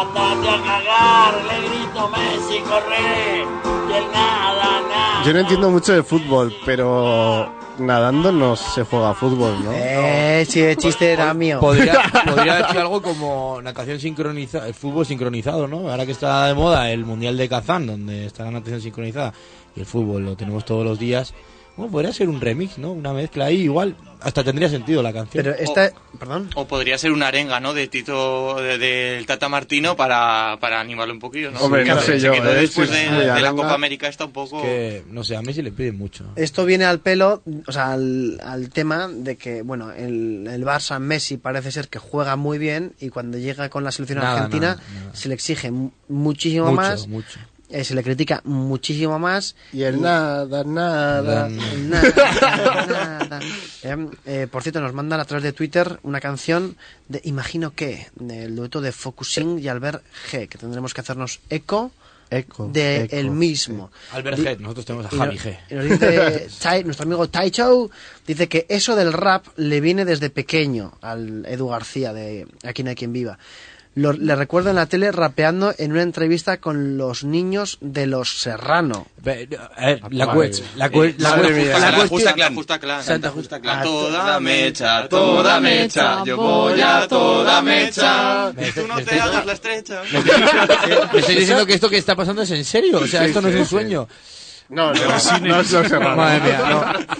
andate 0.00 0.48
a 0.48 0.62
cagar. 0.62 1.34
Le 1.48 1.68
grito 1.68 2.08
Messi, 2.08 2.58
corre, 2.60 3.44
y 3.88 3.92
el 3.92 4.12
nada, 4.12 4.80
nada. 4.88 5.24
Yo 5.24 5.32
no 5.32 5.40
entiendo 5.40 5.70
mucho 5.70 5.92
de 5.92 6.02
fútbol, 6.02 6.54
pero 6.64 7.52
nadando 7.78 8.32
no 8.32 8.56
se 8.56 8.84
juega 8.84 9.14
fútbol, 9.14 9.64
¿no? 9.64 9.72
Eh, 9.72 10.44
sí, 10.48 10.60
el 10.60 10.76
chiste 10.76 11.12
era 11.12 11.32
mío. 11.34 11.60
Podría, 11.60 12.02
podría 12.26 12.56
decir 12.56 12.78
algo 12.78 13.02
como 13.02 13.60
natación 13.62 13.98
sincronizada, 14.00 14.66
el 14.66 14.74
fútbol 14.74 15.06
sincronizado, 15.06 15.66
¿no? 15.66 15.88
Ahora 15.90 16.06
que 16.06 16.12
está 16.12 16.46
de 16.46 16.54
moda 16.54 16.90
el 16.90 17.04
Mundial 17.04 17.36
de 17.36 17.48
Kazán, 17.48 17.86
donde 17.86 18.26
está 18.26 18.44
la 18.44 18.52
natación 18.52 18.80
sincronizada 18.80 19.32
y 19.76 19.80
el 19.80 19.86
fútbol 19.86 20.24
lo 20.24 20.36
tenemos 20.36 20.64
todos 20.64 20.84
los 20.84 20.98
días. 20.98 21.34
Bueno, 21.78 21.92
podría 21.92 22.12
ser 22.12 22.28
un 22.28 22.40
remix, 22.40 22.76
¿no? 22.76 22.92
Una 22.92 23.12
mezcla 23.14 23.46
ahí, 23.46 23.62
igual 23.62 23.96
hasta 24.20 24.42
tendría 24.42 24.68
sentido 24.68 25.00
la 25.00 25.12
canción. 25.12 25.44
Pero 25.44 25.56
esta, 25.56 25.92
perdón. 26.18 26.50
O 26.56 26.66
podría 26.66 26.98
ser 26.98 27.12
una 27.12 27.28
arenga, 27.28 27.60
¿no? 27.60 27.72
De 27.72 27.86
Tito, 27.86 28.56
de- 28.56 28.76
del 28.76 29.24
Tata 29.26 29.48
Martino 29.48 29.94
para, 29.94 30.58
para 30.60 30.80
animarlo 30.80 31.14
un 31.14 31.20
poquillo, 31.20 31.52
¿no? 31.52 31.60
Hombre, 31.60 31.84
no 31.84 32.00
sé 32.00 32.18
se 32.18 32.26
yo, 32.26 32.32
quedó 32.32 32.50
¿eh? 32.50 32.62
después 32.62 32.90
de, 32.90 33.08
de 33.10 33.40
la. 33.40 33.52
Copa 33.52 33.74
América 33.74 34.08
está 34.08 34.24
un 34.24 34.32
poco... 34.32 34.60
que, 34.60 35.04
no 35.08 35.22
sé, 35.22 35.36
a 35.36 35.42
Messi 35.42 35.62
le 35.62 35.70
piden 35.70 35.96
mucho. 35.96 36.24
Esto 36.34 36.64
viene 36.64 36.84
al 36.84 36.98
pelo, 36.98 37.42
o 37.66 37.70
sea, 37.72 37.92
al, 37.92 38.40
al 38.42 38.70
tema 38.70 39.06
de 39.08 39.36
que, 39.36 39.62
bueno, 39.62 39.92
el, 39.92 40.48
el 40.50 40.64
Barça, 40.64 40.98
Messi 40.98 41.36
parece 41.36 41.70
ser 41.70 41.86
que 41.88 42.00
juega 42.00 42.34
muy 42.34 42.58
bien 42.58 42.94
y 43.00 43.10
cuando 43.10 43.38
llega 43.38 43.68
con 43.68 43.84
la 43.84 43.92
selección 43.92 44.18
Nada, 44.18 44.32
argentina 44.34 44.74
nada, 44.74 44.82
nada. 45.00 45.14
se 45.14 45.28
le 45.28 45.34
exige 45.34 45.70
mu- 45.70 45.90
muchísimo 46.08 46.64
Mucho, 46.66 46.76
más, 46.76 47.06
mucho. 47.06 47.38
Eh, 47.70 47.84
se 47.84 47.94
le 47.94 48.02
critica 48.02 48.40
muchísimo 48.44 49.18
más. 49.18 49.54
Y 49.72 49.82
el 49.82 50.00
nada, 50.00 50.64
nada. 50.64 51.46
El 51.48 51.90
nada, 51.90 52.86
nada. 52.86 53.40
Eh, 53.82 53.96
eh, 54.26 54.46
por 54.50 54.62
cierto, 54.62 54.80
nos 54.80 54.92
mandan 54.94 55.20
a 55.20 55.24
través 55.24 55.44
de 55.44 55.52
Twitter 55.52 55.98
una 56.02 56.20
canción 56.20 56.76
de 57.08 57.20
Imagino 57.24 57.74
que, 57.74 58.08
del 58.16 58.56
dueto 58.56 58.80
de 58.80 58.92
Focusing 58.92 59.58
y 59.58 59.68
Albert 59.68 60.02
G, 60.30 60.48
que 60.48 60.58
tendremos 60.58 60.94
que 60.94 61.00
hacernos 61.00 61.40
eco. 61.50 61.92
Eco, 62.30 62.68
de 62.70 63.04
eco, 63.04 63.16
el 63.16 63.30
mismo. 63.30 63.90
Albert 64.12 64.38
G, 64.38 64.58
nosotros 64.58 64.84
tenemos 64.84 65.06
a 65.06 65.16
Javi 65.16 65.38
G. 65.38 65.56
y 65.70 65.74
nos 65.74 65.84
dice 65.86 66.48
Tai- 66.62 66.84
nuestro 66.84 67.06
amigo 67.06 67.26
Tai 67.30 67.50
Chow 67.50 67.90
dice 68.26 68.48
que 68.50 68.66
eso 68.68 68.94
del 68.96 69.14
rap 69.14 69.46
le 69.56 69.80
viene 69.80 70.04
desde 70.04 70.28
pequeño 70.28 70.92
al 71.00 71.46
Edu 71.46 71.68
García 71.68 72.12
de 72.12 72.46
Aquí 72.64 72.82
no 72.82 72.90
hay 72.90 72.96
quien 72.96 73.14
viva. 73.14 73.38
Lo- 73.98 74.12
le 74.12 74.36
recuerdo 74.36 74.70
en 74.70 74.76
la 74.76 74.86
tele 74.86 75.10
rapeando 75.10 75.74
en 75.76 75.90
una 75.92 76.02
entrevista 76.02 76.58
con 76.58 76.96
los 76.96 77.24
niños 77.24 77.78
de 77.80 78.06
los 78.06 78.40
Serrano. 78.40 79.06
La, 79.24 79.34
mía. 80.32 80.58
la, 80.76 81.90
la, 81.90 82.06
Justa 82.08 82.32
Clan. 82.34 82.54
Justa 82.54 82.78
Clan. 82.78 83.02
Santa 83.02 83.30
Justa 83.30 83.60
Clan. 83.60 83.82
Toda 83.82 84.38
mecha, 84.40 85.08
toda 85.08 85.60
mecha, 85.60 86.22
yo 86.24 86.36
voy 86.36 86.80
a 86.80 87.08
toda 87.08 87.60
mecha. 87.62 88.52
Me- 88.52 88.70
Tú 88.72 88.86
no 88.86 88.96
te 88.96 89.02
estoy- 89.02 89.18
hagas 89.18 89.46
la 89.46 89.52
estrecha. 89.54 90.02
Me 91.12 91.18
estoy 91.20 91.34
diciendo 91.34 91.66
que 91.66 91.74
esto 91.74 91.90
que 91.90 91.98
está 91.98 92.14
pasando 92.14 92.42
es 92.42 92.50
en 92.52 92.64
serio, 92.64 92.98
o 93.00 93.06
sea, 93.06 93.22
Sí, 93.22 93.26
esto 93.28 93.40
no 93.40 93.48
sí, 93.48 93.54
es 93.54 93.60
un 93.60 93.66
sí. 93.66 93.70
sueño. 93.70 94.08
No, 94.68 94.92
no, 94.92 95.00
no 95.40 95.60
es. 95.60 95.92
Madre 95.92 96.40
mía, 96.40 96.60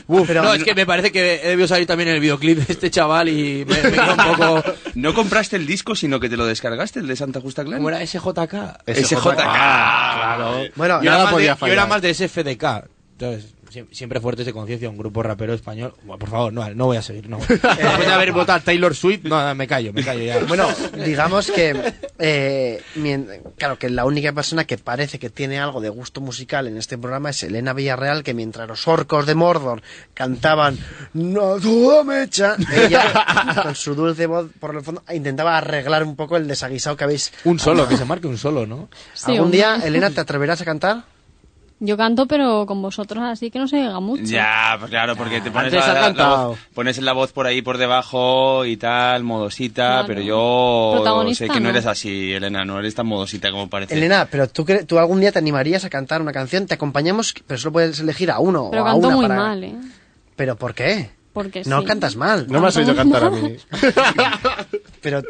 no. 0.06 0.18
Uf, 0.18 0.30
no, 0.30 0.52
es 0.52 0.64
que 0.64 0.74
me 0.74 0.84
parece 0.84 1.10
que 1.10 1.36
he 1.42 1.48
debido 1.48 1.66
salir 1.66 1.86
también 1.86 2.10
el 2.10 2.20
videoclip 2.20 2.58
de 2.58 2.72
este 2.72 2.90
chaval 2.90 3.28
y 3.28 3.64
me, 3.66 3.90
me 3.90 4.00
un 4.00 4.16
poco... 4.16 4.64
No 4.94 5.14
compraste 5.14 5.56
el 5.56 5.66
disco, 5.66 5.94
sino 5.94 6.18
que 6.20 6.28
te 6.28 6.36
lo 6.36 6.44
descargaste, 6.44 7.00
el 7.00 7.06
de 7.06 7.16
Santa 7.16 7.40
Justa 7.40 7.64
Clan. 7.64 7.78
¿Cómo 7.78 7.88
era 7.88 8.04
SJK? 8.04 8.82
SJK. 8.86 9.34
Claro. 9.34 10.62
Bueno, 10.74 11.02
Yo, 11.02 11.10
nada 11.10 11.16
era 11.16 11.24
más, 11.24 11.32
podía 11.32 11.54
de, 11.54 11.60
yo 11.60 11.72
era 11.72 11.86
más 11.86 12.02
de 12.02 12.14
SFDK. 12.14 12.64
Entonces, 13.12 13.54
siempre 13.90 14.20
fuertes 14.20 14.46
de 14.46 14.52
conciencia, 14.52 14.88
un 14.88 14.96
grupo 14.96 15.22
rapero 15.22 15.54
español. 15.54 15.94
Bueno, 16.02 16.18
por 16.18 16.28
favor, 16.28 16.52
no, 16.52 16.68
no 16.74 16.86
voy 16.86 16.96
a 16.96 17.02
seguir. 17.02 17.28
No. 17.28 17.38
Después 17.48 17.62
de 17.62 18.12
haber 18.12 18.32
votado 18.32 18.58
a 18.58 18.62
Taylor 18.62 18.94
Swift, 18.94 19.24
no, 19.24 19.54
me 19.54 19.66
callo, 19.66 19.92
me 19.92 20.04
callo 20.04 20.24
ya. 20.24 20.38
Bueno, 20.48 20.66
digamos 21.04 21.50
que, 21.50 21.94
eh, 22.18 22.82
claro, 23.56 23.78
que 23.78 23.90
la 23.90 24.04
única 24.04 24.32
persona 24.32 24.64
que 24.64 24.78
parece 24.78 25.18
que 25.18 25.30
tiene 25.30 25.58
algo 25.58 25.80
de 25.80 25.88
gusto 25.88 26.20
musical 26.20 26.66
en 26.66 26.76
este 26.76 26.96
programa 26.96 27.30
es 27.30 27.42
Elena 27.42 27.72
Villarreal, 27.72 28.22
que 28.22 28.34
mientras 28.34 28.66
los 28.68 28.88
orcos 28.88 29.26
de 29.26 29.34
Mordor 29.34 29.82
cantaban 30.14 30.78
No 31.12 31.58
duda 31.58 32.04
mecha, 32.04 32.56
ella 32.72 33.62
con 33.62 33.74
su 33.74 33.94
dulce 33.94 34.26
voz 34.26 34.48
por 34.58 34.74
el 34.74 34.82
fondo 34.82 35.02
intentaba 35.12 35.56
arreglar 35.58 36.04
un 36.04 36.16
poco 36.16 36.36
el 36.36 36.48
desaguisado 36.48 36.96
que 36.96 37.04
habéis. 37.04 37.32
Un 37.44 37.58
solo, 37.58 37.88
que 37.88 37.96
se 37.96 38.04
marque 38.04 38.26
un 38.26 38.38
solo, 38.38 38.66
¿no? 38.66 38.88
Sí, 39.14 39.32
¿Algún 39.32 39.50
día, 39.50 39.80
Elena, 39.84 40.10
te 40.10 40.20
atreverás 40.20 40.60
a 40.60 40.64
cantar? 40.64 41.17
Yo 41.80 41.96
canto, 41.96 42.26
pero 42.26 42.66
con 42.66 42.82
vosotros 42.82 43.22
así 43.22 43.52
que 43.52 43.58
no 43.60 43.68
se 43.68 43.76
llega 43.76 44.00
mucho. 44.00 44.24
Ya, 44.24 44.74
pues 44.80 44.90
claro, 44.90 45.14
porque 45.14 45.40
te 45.40 45.50
pones 45.52 45.72
Antes 45.72 46.16
la, 46.16 46.36
voz, 46.46 46.58
pones 46.74 46.98
la 47.00 47.12
voz 47.12 47.32
por 47.32 47.46
ahí 47.46 47.62
por 47.62 47.78
debajo 47.78 48.64
y 48.64 48.76
tal, 48.76 49.22
modosita, 49.22 49.86
Claro. 50.04 50.06
pero 50.08 50.20
yo 50.22 51.32
sé 51.34 51.48
que 51.48 51.54
no, 51.54 51.60
¿no? 51.60 51.68
eres 51.70 51.86
así, 51.86 52.32
Elena, 52.32 52.64
no 52.64 52.80
eres 52.80 52.96
tan 52.96 53.06
modosita 53.06 53.52
como 53.52 53.68
parece. 53.70 53.94
Elena, 53.94 54.26
pero 54.28 54.48
¿tú, 54.48 54.64
cre- 54.64 54.86
tú 54.86 54.98
algún 54.98 55.20
día 55.20 55.30
te 55.30 55.38
animarías 55.38 55.84
a 55.84 55.90
cantar 55.90 56.20
una 56.20 56.32
canción, 56.32 56.66
te 56.66 56.74
acompañamos, 56.74 57.32
pero 57.46 57.58
solo 57.58 57.74
puedes 57.74 58.00
elegir 58.00 58.30
a 58.32 58.40
uno 58.40 58.68
Pero 58.72 58.82
o 58.82 58.86
a 58.86 58.90
canto 58.90 59.06
una 59.06 59.16
muy 59.16 59.26
para- 59.28 59.40
mal, 59.40 59.62
¿eh? 59.64 59.74
¿Pero 60.34 60.56
por 60.56 60.74
qué? 60.74 61.10
Porque 61.32 61.62
No 61.66 61.80
sí. 61.80 61.86
cantas 61.86 62.16
mal. 62.16 62.46
No 62.48 62.60
me 62.60 62.68
has 62.68 62.76
oído 62.76 62.94
cantar 62.96 63.24
a 63.24 63.30
mí. 63.30 63.56
Pero, 65.00 65.22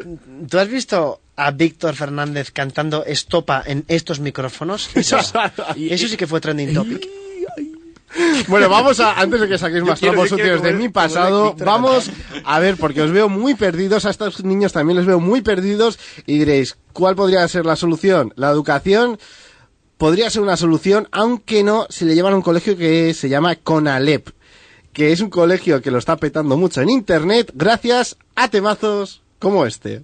¿tú 0.49 0.57
has 0.57 0.67
visto 0.67 1.21
a 1.35 1.51
Víctor 1.51 1.95
Fernández 1.95 2.51
cantando 2.51 3.05
estopa 3.05 3.63
en 3.65 3.85
estos 3.87 4.19
micrófonos? 4.19 4.89
Eso, 4.95 5.17
eso 5.77 6.07
sí 6.07 6.17
que 6.17 6.27
fue 6.27 6.41
trending 6.41 6.73
topic. 6.73 7.07
Bueno, 8.47 8.69
vamos 8.69 8.99
a, 8.99 9.19
antes 9.19 9.39
de 9.39 9.47
que 9.47 9.57
saquéis 9.59 9.83
más 9.83 9.99
quiero- 9.99 10.13
trapos 10.13 10.29
sucios 10.29 10.63
de 10.63 10.73
mi 10.73 10.89
pasado, 10.89 11.55
vamos 11.63 12.09
a 12.43 12.59
ver, 12.59 12.75
porque 12.77 13.03
os 13.03 13.11
veo 13.11 13.29
muy 13.29 13.53
perdidos, 13.53 14.05
a 14.05 14.09
estos 14.09 14.43
niños 14.43 14.73
también 14.73 14.97
les 14.97 15.05
veo 15.05 15.19
muy 15.19 15.41
perdidos, 15.41 15.99
y 16.25 16.39
diréis, 16.39 16.75
¿cuál 16.91 17.15
podría 17.15 17.47
ser 17.47 17.67
la 17.67 17.75
solución? 17.75 18.33
La 18.35 18.49
educación 18.49 19.19
podría 19.99 20.31
ser 20.31 20.41
una 20.41 20.57
solución, 20.57 21.07
aunque 21.11 21.61
no 21.63 21.85
si 21.91 22.05
le 22.05 22.15
llevan 22.15 22.33
a 22.33 22.37
un 22.37 22.41
colegio 22.41 22.75
que 22.75 23.13
se 23.13 23.29
llama 23.29 23.55
Conalep, 23.57 24.29
que 24.93 25.11
es 25.11 25.21
un 25.21 25.29
colegio 25.29 25.81
que 25.81 25.91
lo 25.91 25.97
está 25.97 26.17
petando 26.17 26.57
mucho 26.57 26.81
en 26.81 26.89
internet, 26.89 27.51
gracias 27.53 28.17
a 28.35 28.49
temazos 28.49 29.21
como 29.39 29.65
este. 29.65 30.03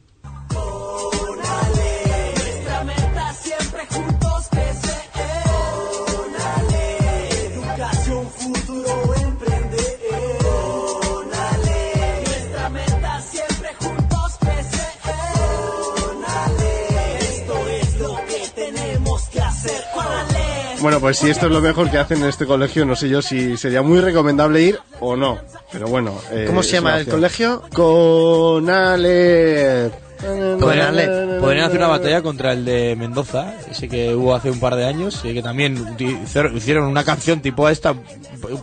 Bueno, 20.86 21.00
pues 21.00 21.18
si 21.18 21.32
esto 21.32 21.48
es 21.48 21.52
lo 21.52 21.62
mejor 21.62 21.90
que 21.90 21.98
hacen 21.98 22.22
en 22.22 22.30
este 22.30 22.46
colegio, 22.46 22.86
no 22.86 22.96
sé 22.96 23.10
yo 23.10 23.20
si 23.20 23.58
sería 23.58 23.82
muy 23.82 24.02
recomendable 24.02 24.62
ir 24.62 24.80
o 25.00 25.16
no, 25.16 25.40
pero 25.72 25.88
bueno. 25.88 26.14
eh, 26.32 26.44
¿Cómo 26.46 26.62
se 26.62 26.74
llama 26.74 27.00
el 27.00 27.08
colegio? 27.08 27.64
Conalep. 27.74 29.92
Podrían, 30.60 30.96
podrían 31.42 31.66
hacer 31.66 31.80
una 31.80 31.88
batalla 31.88 32.22
contra 32.22 32.54
el 32.54 32.66
de 32.66 32.96
Mendoza, 32.96 33.56
ese 33.68 33.90
que 33.90 34.14
hubo 34.14 34.36
hace 34.36 34.52
un 34.52 34.60
par 34.60 34.76
de 34.76 34.86
años, 34.86 35.22
y 35.24 35.34
que 35.34 35.42
también 35.42 35.96
hicieron 36.54 36.84
una 36.84 37.04
canción 37.04 37.42
tipo 37.42 37.68
esta, 37.68 37.96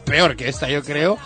peor 0.04 0.36
que 0.36 0.48
esta 0.48 0.68
yo 0.68 0.84
creo, 0.84 1.18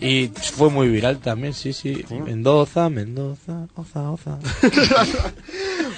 y 0.00 0.28
fue 0.28 0.70
muy 0.70 0.88
viral 0.88 1.18
también, 1.18 1.52
sí, 1.54 1.72
sí. 1.72 2.04
Mendoza, 2.24 2.88
Mendoza, 2.88 3.66
oza, 3.74 4.10
oza. 4.10 4.38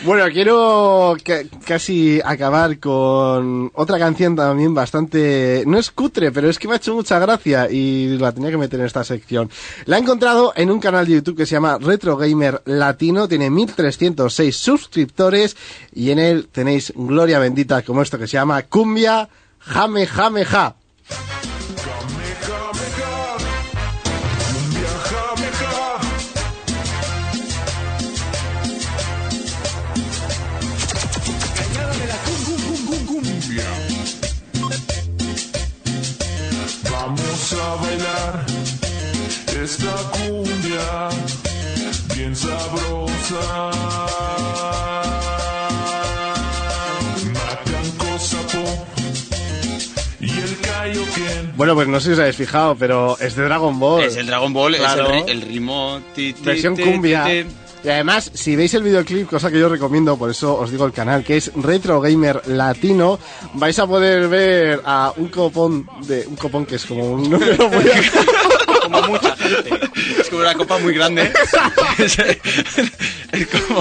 Bueno, 0.04 0.24
quiero 0.32 1.16
ca- 1.22 1.42
casi 1.64 2.20
acabar 2.24 2.78
con 2.80 3.70
otra 3.74 3.98
canción 4.00 4.34
también 4.34 4.74
bastante... 4.74 5.62
No 5.66 5.78
es 5.78 5.92
cutre, 5.92 6.32
pero 6.32 6.50
es 6.50 6.58
que 6.58 6.66
me 6.66 6.74
ha 6.74 6.78
hecho 6.78 6.92
mucha 6.94 7.20
gracia 7.20 7.70
y 7.70 8.18
la 8.18 8.32
tenía 8.32 8.50
que 8.50 8.56
meter 8.56 8.80
en 8.80 8.86
esta 8.86 9.04
sección. 9.04 9.48
La 9.84 9.96
he 9.96 10.00
encontrado 10.00 10.52
en 10.56 10.72
un 10.72 10.80
canal 10.80 11.06
de 11.06 11.12
YouTube 11.14 11.36
que 11.36 11.46
se 11.46 11.52
llama 11.54 11.78
Retro 11.80 12.16
Gamer 12.16 12.62
Latino, 12.64 13.28
tiene 13.28 13.48
1306 13.50 14.56
suscriptores 14.56 15.56
y 15.94 16.10
en 16.10 16.18
él 16.18 16.48
tenéis 16.50 16.92
gloria 16.96 17.38
bendita 17.38 17.82
como 17.82 18.02
esto 18.02 18.18
que 18.18 18.26
se 18.26 18.32
llama 18.32 18.62
Cumbia 18.62 19.28
Jame 19.60 20.06
Jame 20.08 20.44
Ja. 20.44 20.74
Esta 39.62 39.94
cumbia 40.12 41.08
bien 42.16 42.34
sabrosa. 42.34 43.70
Macanco 47.32 48.18
Sapo 48.18 48.86
y 50.20 50.30
el 50.30 50.58
Kaioken. 50.60 51.52
Bueno, 51.56 51.74
pues 51.74 51.88
no 51.88 52.00
sé 52.00 52.06
si 52.08 52.12
os 52.14 52.18
habéis 52.20 52.36
fijado, 52.36 52.76
pero 52.76 53.16
es 53.20 53.34
de 53.36 53.44
Dragon 53.44 53.78
Ball. 53.78 54.04
Es 54.04 54.16
el 54.16 54.26
Dragon 54.26 54.52
Ball, 54.52 54.76
Claro. 54.76 55.12
es 55.12 55.22
el, 55.24 55.30
el 55.30 55.42
ritmo... 55.42 56.00
ti, 56.14 56.32
ti, 56.32 56.42
versión 56.44 56.74
ti, 56.74 56.82
cumbia. 56.82 57.24
ti, 57.24 57.44
ti. 57.44 57.50
Y 57.84 57.88
además, 57.88 58.30
si 58.32 58.54
veis 58.54 58.72
el 58.74 58.84
videoclip, 58.84 59.28
cosa 59.28 59.50
que 59.50 59.58
yo 59.58 59.68
recomiendo, 59.68 60.16
por 60.16 60.30
eso 60.30 60.56
os 60.56 60.70
digo 60.70 60.84
el 60.86 60.92
canal, 60.92 61.24
que 61.24 61.36
es 61.36 61.50
Retro 61.56 62.00
Gamer 62.00 62.40
Latino, 62.46 63.18
vais 63.54 63.76
a 63.80 63.88
poder 63.88 64.28
ver 64.28 64.80
a 64.84 65.12
un 65.16 65.26
copón 65.28 65.88
de 66.06 66.24
un 66.28 66.36
copón 66.36 66.64
que 66.64 66.76
es 66.76 66.86
como 66.86 67.04
un 67.10 67.22
número 67.30 67.68
muy 67.68 67.82
Como 69.02 69.12
mucha 69.14 69.36
gente. 69.36 69.80
Es 70.20 70.28
como 70.28 70.42
una 70.42 70.54
copa 70.54 70.78
muy 70.78 70.94
grande. 70.94 71.32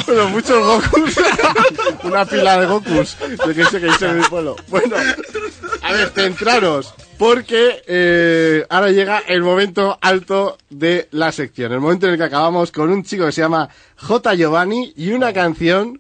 Bueno, 0.06 0.30
muchos 0.30 0.60
Gokus. 0.60 1.16
Una 2.04 2.26
pila 2.26 2.60
de 2.60 2.68
Gokus. 2.68 3.18
De 3.46 3.54
que 3.54 3.66
sé 3.66 3.82
que 3.82 3.88
hice 3.88 4.06
en 4.06 4.20
mi 4.20 4.24
pueblo. 4.24 4.56
Bueno, 4.70 4.96
a 5.82 5.92
ver, 5.92 6.10
centraros. 6.10 6.94
Porque 7.18 7.84
eh, 7.86 8.66
ahora 8.70 8.92
llega 8.92 9.20
el 9.28 9.44
momento 9.44 9.98
alto 10.02 10.58
de 10.70 11.08
la 11.12 11.32
sección. 11.32 11.72
El 11.74 11.82
momento 11.82 12.08
en 12.08 12.14
el 12.14 12.18
que 12.18 12.24
acabamos 12.24 12.72
con 12.72 12.90
un 12.90 13.04
chico 13.04 13.26
que 13.26 13.32
se 13.32 13.42
llama 13.42 13.70
J. 13.98 14.36
Giovanni 14.36 14.94
y 14.96 15.12
una 15.12 15.34
canción 15.34 16.00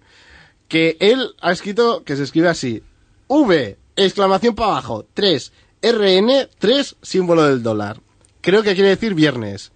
que 0.67 0.97
él 0.99 1.35
ha 1.41 1.51
escrito 1.51 2.03
que 2.03 2.15
se 2.15 2.23
escribe 2.23 2.47
así. 2.47 2.81
V, 3.27 3.77
exclamación 3.95 4.55
para 4.55 4.71
abajo. 4.71 5.05
3, 5.13 5.51
RN, 5.81 6.47
3, 6.57 6.95
símbolo 7.01 7.43
del 7.43 7.61
dólar. 7.61 8.00
Creo 8.41 8.63
que 8.63 8.73
quiere 8.73 8.89
decir 8.89 9.13
viernes. 9.13 9.71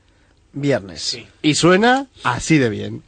Viernes. 0.54 1.18
Y 1.42 1.56
suena 1.56 2.08
así 2.24 2.58
de 2.58 2.70
bien. 2.70 3.04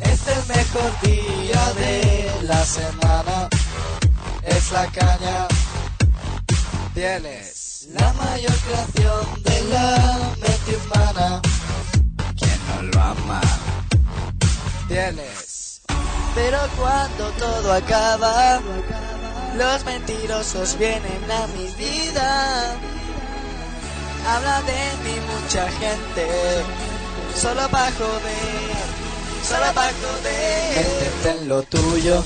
Es 0.00 0.26
el 0.26 0.56
mejor 0.56 1.00
día 1.02 1.72
de 1.74 2.30
la 2.42 2.64
semana. 2.64 3.48
Es 4.42 4.72
la 4.72 4.86
caña. 4.86 5.46
Tienes 6.94 7.88
la 7.92 8.12
mayor 8.14 8.54
creación 8.66 9.42
de 9.44 9.64
la 9.70 10.34
mente 10.40 10.76
humana. 10.84 11.42
¿Quién 12.36 12.58
no 12.68 12.82
lo 12.82 13.02
ama? 13.02 13.40
Tienes. 14.88 15.82
Pero 16.34 16.58
cuando 16.76 17.30
todo 17.38 17.72
acaba, 17.72 18.60
los 19.56 19.84
mentirosos 19.84 20.76
vienen 20.78 21.30
a 21.30 21.46
mi 21.48 21.66
vida. 21.76 22.76
Habla 24.28 24.60
de 24.62 24.72
mí 25.04 25.16
mucha 25.32 25.68
gente, 25.70 26.26
solo 27.36 27.68
para 27.68 27.92
joder, 27.92 28.86
solo 29.44 29.72
para 29.72 29.92
joder. 29.92 30.76
Métete 30.76 31.30
en 31.42 31.48
lo 31.48 31.62
tuyo, 31.62 32.22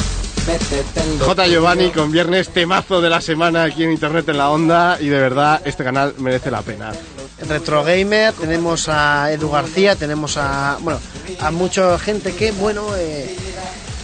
métete 0.46 1.00
en 1.00 1.18
lo 1.18 1.26
J. 1.26 1.42
tuyo. 1.44 1.52
Giovanni 1.52 1.90
con 1.90 2.10
viernes 2.10 2.48
temazo 2.48 3.02
de 3.02 3.10
la 3.10 3.20
semana 3.20 3.64
aquí 3.64 3.84
en 3.84 3.92
internet 3.92 4.28
en 4.30 4.38
la 4.38 4.50
onda 4.50 4.96
y 4.98 5.08
de 5.08 5.20
verdad 5.20 5.60
este 5.64 5.84
canal 5.84 6.14
merece 6.18 6.50
la 6.50 6.62
pena. 6.62 6.90
En 7.38 7.48
Retro 7.48 7.84
Gamer 7.84 8.32
tenemos 8.32 8.88
a 8.88 9.30
Edu 9.32 9.50
García, 9.50 9.94
tenemos 9.94 10.36
a 10.38 10.78
bueno 10.80 11.00
a 11.40 11.50
mucha 11.50 11.98
gente 11.98 12.34
que 12.34 12.52
bueno 12.52 12.96
eh, 12.96 13.36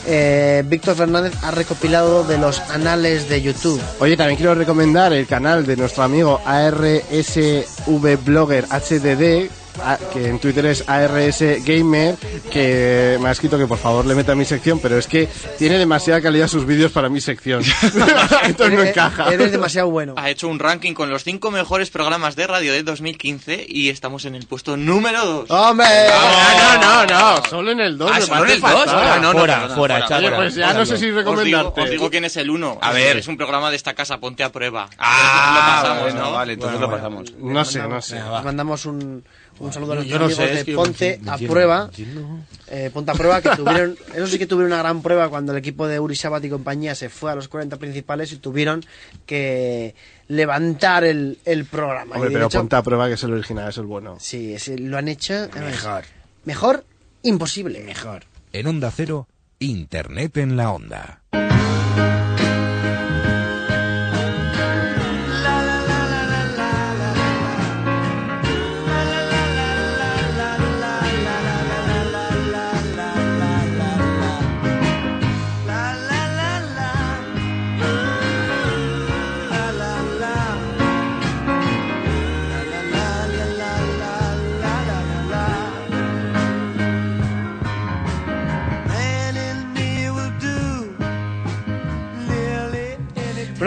eh, 0.06 0.62
Víctor 0.66 0.96
Fernández 0.96 1.32
ha 1.42 1.50
recopilado 1.50 2.24
de 2.24 2.38
los 2.38 2.60
anales 2.70 3.28
de 3.28 3.42
YouTube. 3.42 3.80
Oye, 4.00 4.16
también 4.16 4.36
quiero 4.36 4.54
recomendar 4.54 5.12
el 5.12 5.26
canal 5.26 5.66
de 5.66 5.76
nuestro 5.76 6.02
amigo 6.04 6.40
ARSV 6.44 8.24
Blogger 8.24 8.66
HDD, 8.66 9.50
a- 9.82 9.98
que 10.12 10.28
en 10.28 10.38
Twitter 10.38 10.66
es 10.66 10.84
ARS 10.88 11.40
Gamer, 11.64 12.16
que 12.50 13.18
me 13.20 13.28
ha 13.28 13.32
escrito 13.32 13.58
que 13.58 13.66
por 13.66 13.78
favor 13.78 14.06
le 14.06 14.14
meta 14.14 14.32
a 14.32 14.34
mi 14.34 14.44
sección, 14.44 14.78
pero 14.80 14.98
es 14.98 15.06
que 15.06 15.28
tiene 15.58 15.78
demasiada 15.78 16.20
calidad 16.20 16.48
sus 16.48 16.66
vídeos 16.66 16.92
para 16.92 17.08
mi 17.08 17.20
sección. 17.20 17.62
Entonces 18.44 18.78
no 18.78 18.82
encaja. 18.84 19.32
Eres 19.32 19.52
demasiado 19.52 19.88
bueno. 19.90 20.14
Ha 20.16 20.30
hecho 20.30 20.48
un 20.48 20.58
ranking 20.58 20.92
con 20.94 21.10
los 21.10 21.24
cinco 21.24 21.50
mejores 21.50 21.90
programas 21.90 22.36
de 22.36 22.46
radio 22.46 22.72
de 22.72 22.82
2015 22.82 23.64
y 23.68 23.88
estamos 23.88 24.24
en 24.24 24.34
el 24.34 24.46
puesto 24.46 24.76
número 24.76 25.24
2. 25.24 25.50
¡Hombre! 25.50 25.86
No, 26.80 27.06
no, 27.06 27.06
no, 27.06 27.44
solo 27.48 27.70
en 27.72 27.80
el 27.80 27.98
2. 27.98 28.10
Ah, 28.12 28.20
solo 28.20 28.44
en 28.44 28.50
el 28.50 28.60
2. 28.60 28.70
Ah, 28.88 29.18
no, 29.20 29.32
no, 29.32 29.38
Fuera, 29.38 29.68
fuera, 29.68 30.06
fuera. 30.06 30.36
pues 30.36 30.54
ya 30.54 30.72
no 30.72 30.84
sé 30.86 30.96
si 30.96 31.06
Os 31.06 31.10
digo, 31.10 31.18
recomendarte. 31.18 31.80
os 31.82 31.90
digo 31.90 32.10
quién 32.10 32.24
es 32.24 32.36
el 32.36 32.50
uno. 32.50 32.78
A 32.80 32.90
Es- 32.90 32.94
ver. 32.94 33.16
Es 33.18 33.28
un 33.28 33.36
programa 33.36 33.70
de 33.70 33.76
esta 33.76 33.94
casa, 33.94 34.18
ponte 34.18 34.42
a 34.44 34.50
prueba. 34.52 34.88
Ah, 34.98 35.52
lo 35.54 35.82
pasamos, 35.82 36.02
bueno, 36.04 36.20
¿no? 36.20 36.32
vale, 36.32 36.52
entonces 36.54 36.80
lo 36.80 36.90
pasamos. 36.90 37.32
No 37.38 37.64
sé, 37.64 37.80
no 37.86 38.00
sé. 38.02 38.20
Mandamos 38.44 38.86
un, 38.86 39.24
un 39.58 39.72
saludo 39.72 39.92
a 39.92 39.94
nuestros 39.96 40.18
no 40.20 40.26
amigos 40.26 40.44
sé, 40.44 40.58
es 40.60 40.66
de 40.66 40.74
Ponte 40.74 41.20
me 41.22 41.30
a 41.30 41.36
Prueba. 41.38 41.90
Eh, 42.68 42.90
Ponte 42.92 43.10
a 43.10 43.14
Prueba 43.14 43.40
que 43.42 43.50
tuvieron, 43.56 43.96
eso 44.14 44.26
sí 44.26 44.38
que 44.38 44.46
tuvieron 44.46 44.72
una 44.72 44.82
gran 44.82 45.02
prueba 45.02 45.28
cuando 45.28 45.52
el 45.52 45.58
equipo 45.58 45.86
de 45.88 45.98
Uri 46.00 46.14
Sabat 46.16 46.44
y 46.44 46.50
compañía 46.50 46.94
se 46.94 47.08
fue 47.08 47.30
a 47.32 47.34
los 47.34 47.48
40 47.48 47.76
principales 47.78 48.32
y 48.32 48.36
tuvieron 48.36 48.84
que 49.24 49.94
levantar 50.28 51.04
el, 51.04 51.38
el 51.44 51.64
programa. 51.64 52.16
Hombre, 52.16 52.30
Y 52.30 52.32
pero 52.34 52.46
hecho, 52.46 52.58
ponte 52.58 52.76
a 52.76 52.82
prueba 52.82 53.08
que 53.08 53.14
es 53.14 53.22
el 53.24 53.32
original, 53.32 53.68
es 53.70 53.78
el 53.78 53.86
bueno. 53.86 54.16
Sí, 54.20 54.54
ese- 54.54 54.78
lo 54.78 54.98
han 54.98 55.08
hecho. 55.08 55.48
Mejor. 55.54 56.04
Mejor, 56.44 56.84
imposible. 57.22 57.80
Mejor. 57.84 58.24
En 58.52 58.66
Onda 58.66 58.90
Cero, 58.94 59.26
Internet 59.58 60.36
en 60.36 60.56
la 60.56 60.70
Onda. 60.70 61.20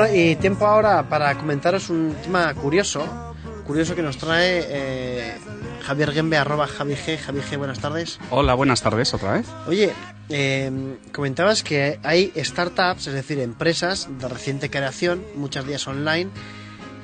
Y 0.08 0.36
tiempo 0.38 0.66
ahora 0.66 1.10
para 1.10 1.36
comentaros 1.36 1.90
un 1.90 2.16
tema 2.24 2.54
curioso, 2.54 3.36
curioso 3.66 3.96
que 3.96 4.02
nos 4.02 4.18
trae 4.18 4.64
eh, 4.68 5.38
Javier 5.84 6.12
Gembe, 6.12 6.38
arroba 6.38 6.68
Javi 6.68 6.96
G. 6.96 7.18
Javi 7.18 7.42
G, 7.42 7.58
buenas 7.58 7.80
tardes. 7.80 8.20
Hola, 8.30 8.54
buenas 8.54 8.82
tardes 8.82 9.14
otra 9.14 9.34
vez. 9.34 9.48
Oye, 9.68 9.92
eh, 10.30 10.72
comentabas 11.12 11.64
que 11.64 12.00
hay 12.04 12.32
startups, 12.38 13.08
es 13.08 13.14
decir, 13.14 13.40
empresas 13.40 14.08
de 14.20 14.28
reciente 14.28 14.70
creación, 14.70 15.24
muchas 15.36 15.66
días 15.68 15.88
online, 15.88 16.30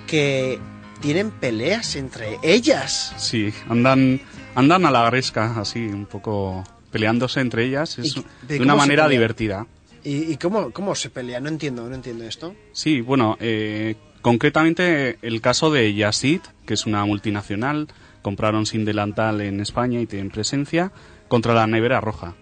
que 0.07 0.59
tienen 1.01 1.31
peleas 1.31 1.95
entre 1.95 2.37
ellas. 2.43 3.13
Sí, 3.17 3.53
andan, 3.67 4.21
andan 4.55 4.85
a 4.85 4.91
la 4.91 5.09
gresca, 5.09 5.59
así, 5.59 5.85
un 5.85 6.05
poco 6.05 6.63
peleándose 6.91 7.41
entre 7.41 7.65
ellas, 7.65 7.99
es 7.99 8.15
¿Y 8.15 8.25
de 8.47 8.61
una 8.61 8.75
manera 8.75 9.09
divertida. 9.09 9.67
¿Y, 10.07 10.37
cómo, 10.37 10.69
cómo 10.71 10.93
se 10.93 11.09
pelea? 11.09 11.39
No 11.39 11.49
entiendo, 11.49 11.89
no 11.89 11.95
entiendo 11.95 12.25
esto. 12.25 12.53
Sí, 12.73 13.01
bueno, 13.01 13.37
eh, 13.39 13.95
concretamente 14.21 15.17
el 15.23 15.41
caso 15.41 15.71
de 15.71 15.95
Yasid, 15.95 16.41
que 16.67 16.75
es 16.75 16.85
una 16.85 17.03
multinacional, 17.05 17.87
compraron 18.21 18.67
sin 18.67 18.85
delantal 18.85 19.41
en 19.41 19.59
España 19.59 19.99
y 19.99 20.05
tienen 20.05 20.29
presencia, 20.29 20.91
contra 21.27 21.55
la 21.55 21.65
nevera 21.65 22.01
roja. 22.01 22.35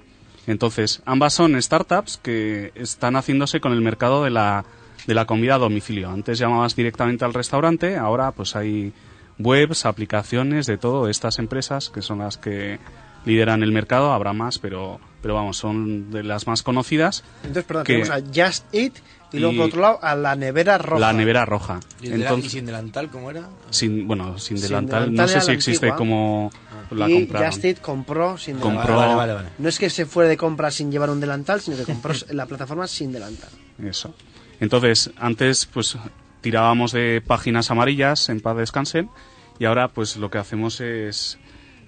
Entonces, 0.45 1.01
ambas 1.05 1.33
son 1.33 1.61
startups 1.61 2.17
que 2.17 2.73
están 2.75 3.15
haciéndose 3.15 3.61
con 3.61 3.71
el 3.71 3.79
mercado 3.79 4.25
de 4.25 4.29
la, 4.29 4.65
de 5.07 5.13
la 5.13 5.25
comida 5.25 5.55
a 5.55 5.59
domicilio. 5.59 6.09
Antes 6.09 6.39
llamabas 6.39 6.75
directamente 6.75 7.23
al 7.23 7.33
restaurante, 7.33 7.95
ahora 7.95 8.31
pues 8.33 8.57
hay 8.57 8.91
webs, 9.39 9.85
aplicaciones 9.85 10.65
de 10.65 10.77
todo, 10.77 11.07
estas 11.07 11.39
empresas 11.39 11.89
que 11.89 12.01
son 12.01 12.19
las 12.19 12.37
que 12.37 12.79
lideran 13.25 13.63
el 13.63 13.71
mercado, 13.71 14.11
habrá 14.13 14.33
más, 14.33 14.59
pero, 14.59 14.99
pero 15.21 15.33
vamos, 15.35 15.57
son 15.57 16.11
de 16.11 16.23
las 16.23 16.47
más 16.47 16.63
conocidas. 16.63 17.23
Entonces, 17.43 17.63
perdón, 17.65 17.83
que- 17.85 17.93
tenemos 18.01 18.09
a 18.11 18.21
Just 18.27 18.65
Eat 18.73 18.93
y, 19.31 19.39
luego 19.39 19.57
por 19.57 19.65
otro 19.67 19.81
lado 19.81 19.99
a 20.03 20.15
la 20.15 20.35
nevera 20.35 20.77
roja. 20.77 20.99
La 20.99 21.13
nevera 21.13 21.43
roja. 21.45 21.79
¿Y, 22.01 22.11
Entonces, 22.11 22.51
sin 22.51 22.65
delantal 22.65 23.09
cómo 23.09 23.31
era? 23.31 23.49
sin, 23.71 24.07
bueno, 24.07 24.37
sin 24.37 24.57
Sin 24.57 24.67
delantal, 24.67 25.13
no 25.13 25.27
sé 25.27 25.41
si 25.41 25.51
existe 25.51 25.87
antigua. 25.87 25.97
como 25.97 26.51
la 26.91 27.09
y 27.09 27.13
compraron. 27.15 27.51
Just 27.51 27.65
Eat 27.65 27.81
compró 27.81 28.37
sin 28.37 28.57
Compró- 28.59 28.93
delantal. 28.93 28.95
Vale, 28.97 29.15
vale, 29.15 29.33
vale. 29.33 29.49
No 29.57 29.69
es 29.69 29.79
que 29.79 29.89
se 29.89 30.05
fuera 30.05 30.29
de 30.29 30.37
compra 30.37 30.69
sin 30.69 30.91
llevar 30.91 31.09
un 31.09 31.19
delantal, 31.19 31.61
sino 31.61 31.77
que 31.77 31.83
compró 31.83 32.13
la 32.31 32.45
plataforma 32.45 32.85
sin 32.87 33.11
delantal. 33.11 33.49
Eso. 33.83 34.13
Entonces, 34.59 35.09
antes 35.17 35.65
pues 35.65 35.97
tirábamos 36.41 36.91
de 36.91 37.23
páginas 37.25 37.71
amarillas 37.71 38.29
en 38.29 38.39
paz 38.41 38.55
descansen 38.57 39.09
y 39.57 39.65
ahora 39.65 39.87
pues 39.87 40.17
lo 40.17 40.29
que 40.29 40.37
hacemos 40.37 40.79
es 40.81 41.39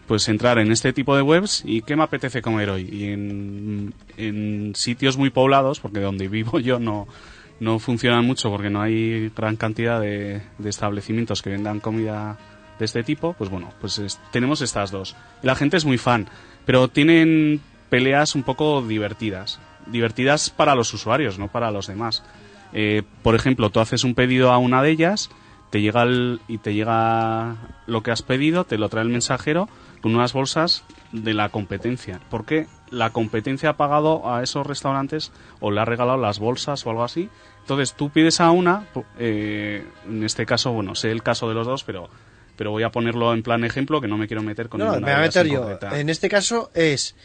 pues 0.07 0.27
entrar 0.30 0.60
en 0.60 0.72
este 0.72 0.94
tipo 0.94 1.15
de 1.15 1.22
webs 1.22 1.64
y 1.65 1.82
qué 1.82 1.95
me 1.95 2.03
apetece 2.03 2.41
comer 2.41 2.69
hoy 2.69 2.88
y 2.91 3.06
en, 3.06 4.73
sitios 4.76 5.18
muy 5.18 5.30
poblados 5.30 5.80
porque 5.80 5.99
donde 5.99 6.27
vivo 6.27 6.60
yo 6.60 6.80
no 6.80 7.07
no 7.60 7.80
funcionan 7.80 8.26
mucho 8.26 8.49
porque 8.49 8.69
no 8.69 8.82
hay 8.82 9.30
gran 9.30 9.56
cantidad 9.56 10.02
de, 10.02 10.41
establecimientos 10.65 11.41
que 11.41 11.49
vendan 11.52 11.80
comida 11.80 12.38
de 12.77 12.86
este 12.86 13.03
tipo 13.03 13.34
pues 13.34 13.49
bueno 13.49 13.72
pues 13.82 13.98
es- 13.99 14.19
tenemos 14.32 14.61
estas 14.61 14.91
dos. 14.91 15.15
La 15.41 15.56
gente 15.56 15.77
es 15.77 15.86
muy 15.86 15.98
fan 15.98 16.27
pero 16.65 16.88
tienen 16.88 17.61
peleas 17.90 18.36
un 18.36 18.44
poco 18.44 18.82
divertidas. 18.82 19.60
Divertidas 19.88 20.49
para 20.49 20.76
los 20.76 20.94
usuarios 20.94 21.40
no 21.40 21.48
para 21.48 21.72
los 21.72 21.88
demás. 21.88 22.23
Eh, 22.73 23.03
por 23.22 23.36
ejemplo, 23.36 23.69
tú 23.69 23.80
haces 23.80 24.03
un 24.03 24.15
pedido 24.15 24.52
a 24.52 24.57
una 24.57 24.82
de 24.82 24.90
ellas, 24.91 25.30
te 25.76 25.81
llega 25.81 26.03
el- 26.03 26.39
y 26.47 26.60
te 26.60 26.73
llega 26.73 27.57
lo 27.85 28.02
que 28.02 28.10
has 28.11 28.22
pedido, 28.22 28.64
te 28.64 28.77
lo 28.77 28.88
trae 28.88 29.03
el 29.03 29.10
mensajero 29.10 29.68
con 29.99 30.15
unas 30.15 30.31
bolsas 30.31 30.85
de 31.11 31.34
la 31.34 31.49
competencia. 31.49 32.22
Porque 32.30 32.68
la 32.91 33.10
competencia 33.10 33.72
ha 33.72 33.73
pagado 33.76 34.34
a 34.34 34.41
esos 34.41 34.65
restaurantes 34.65 35.34
o 35.60 35.72
le 35.72 35.81
ha 35.81 35.85
regalado 35.85 36.18
las 36.18 36.39
bolsas 36.39 36.85
o 36.85 36.91
algo 36.91 37.03
así. 37.03 37.27
Entonces 37.60 37.93
tú 37.93 38.10
pides 38.10 38.39
a 38.39 38.52
una, 38.52 38.85
eh, 39.19 39.85
en 40.07 40.23
este 40.23 40.45
caso, 40.45 40.72
bueno, 40.72 40.95
sé 40.95 41.11
el 41.11 41.22
caso 41.23 41.49
de 41.49 41.56
los 41.56 41.68
dos, 41.68 41.84
pero 41.84 42.10
pero 42.56 42.72
voy 42.72 42.84
a 42.84 42.89
ponerlo 42.89 43.34
en 43.34 43.43
plan 43.43 43.65
ejemplo 43.65 43.99
que 43.99 44.07
no 44.07 44.18
me 44.18 44.27
quiero 44.27 44.41
meter 44.43 44.69
con 44.69 44.80
No, 44.80 44.93
me 44.93 45.02
voy 45.02 45.11
a 45.11 45.18
meter 45.18 45.45
yo. 45.45 45.60
concreta. 45.60 45.99
En 45.99 46.07
este 46.10 46.30
caso 46.30 46.72
es 46.73 47.18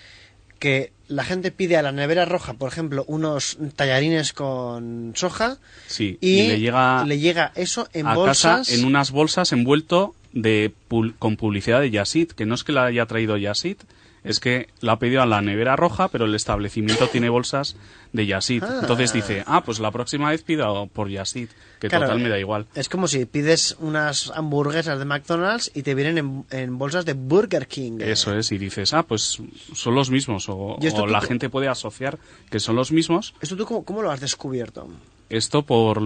que 0.59 0.93
la 1.11 1.25
gente 1.25 1.51
pide 1.51 1.77
a 1.77 1.83
la 1.83 1.93
nevera 1.93 2.25
roja, 2.25 2.55
por 2.55 2.71
ejemplo, 2.71 3.05
unos 3.09 3.59
tallarines 3.77 4.33
con 4.33 5.13
soja 5.17 5.59
Sí, 5.89 6.17
y, 6.21 6.39
y 6.41 6.49
le 6.49 6.61
llega 6.61 7.05
le 7.05 7.19
llega 7.19 7.53
eso 7.57 7.89
en 7.93 8.07
a 8.07 8.15
bolsas. 8.15 8.69
casa 8.69 8.75
en 8.75 8.85
unas 8.85 9.11
bolsas 9.11 9.53
envuelto 9.53 10.15
de 10.33 10.73
con 11.19 11.37
publicidad 11.37 11.81
de 11.81 11.91
Yasid, 11.91 12.29
que 12.31 12.47
no 12.47 12.55
es 12.55 12.63
que 12.63 12.73
la 12.73 12.85
haya 12.87 13.05
traído 13.07 13.37
Yasid, 13.37 13.77
es 14.25 14.41
que 14.41 14.69
la 14.81 14.93
ha 14.93 14.99
pedido 14.99 15.23
a 15.23 15.27
la 15.27 15.41
nevera 15.41 15.77
roja, 15.77 16.09
pero 16.09 16.25
el 16.27 16.35
establecimiento 16.35 17.09
tiene 17.09 17.29
bolsas 17.29 17.77
de 18.13 18.27
Yasid. 18.27 18.63
Ah. 18.63 18.79
Entonces 18.83 19.13
dice, 19.13 19.45
ah, 19.47 19.63
pues 19.65 19.81
la 19.81 19.91
próxima 19.91 20.31
vez 20.31 20.43
pido 20.43 20.87
por 20.89 21.09
Yasid, 21.09 21.49
que 21.79 21.89
Claro, 21.89 22.07
total 22.07 22.21
me 22.21 22.29
da 22.29 22.39
igual. 22.39 22.67
Es 22.75 22.89
como 22.89 23.09
si 23.09 23.25
pides 23.25 23.77
unas 23.81 24.31
hamburguesas 24.35 24.99
de 24.99 25.05
McDonald's 25.05 25.71
y 25.75 25.83
te 25.83 25.95
vienen 25.95 26.19
en, 26.19 26.45
en 26.51 26.79
bolsas 26.79 27.05
de 27.05 27.15
Burger 27.15 27.67
King. 27.67 27.99
Eso 28.01 28.37
es, 28.37 28.53
y 28.53 28.59
dices, 28.59 28.93
ah, 28.93 29.03
pues 29.03 29.43
son 29.75 29.95
los 29.95 30.11
mismos, 30.11 30.49
o, 30.49 30.77
¿Y 30.81 30.87
esto 30.87 31.03
o 31.03 31.07
tú 31.07 31.13
la 31.13 31.21
gente 31.21 31.49
puede 31.49 31.69
asociar 31.69 32.19
que 32.51 32.61
son 32.61 32.77
los 32.77 32.93
mismos. 32.93 33.35
¿Esto 33.41 33.57
tú 33.57 33.65
cómo, 33.65 33.85
cómo 33.85 34.03
lo 34.03 34.11
has 34.11 34.21
descubierto? 34.21 34.89
Esto 35.31 35.63
por, 35.63 36.03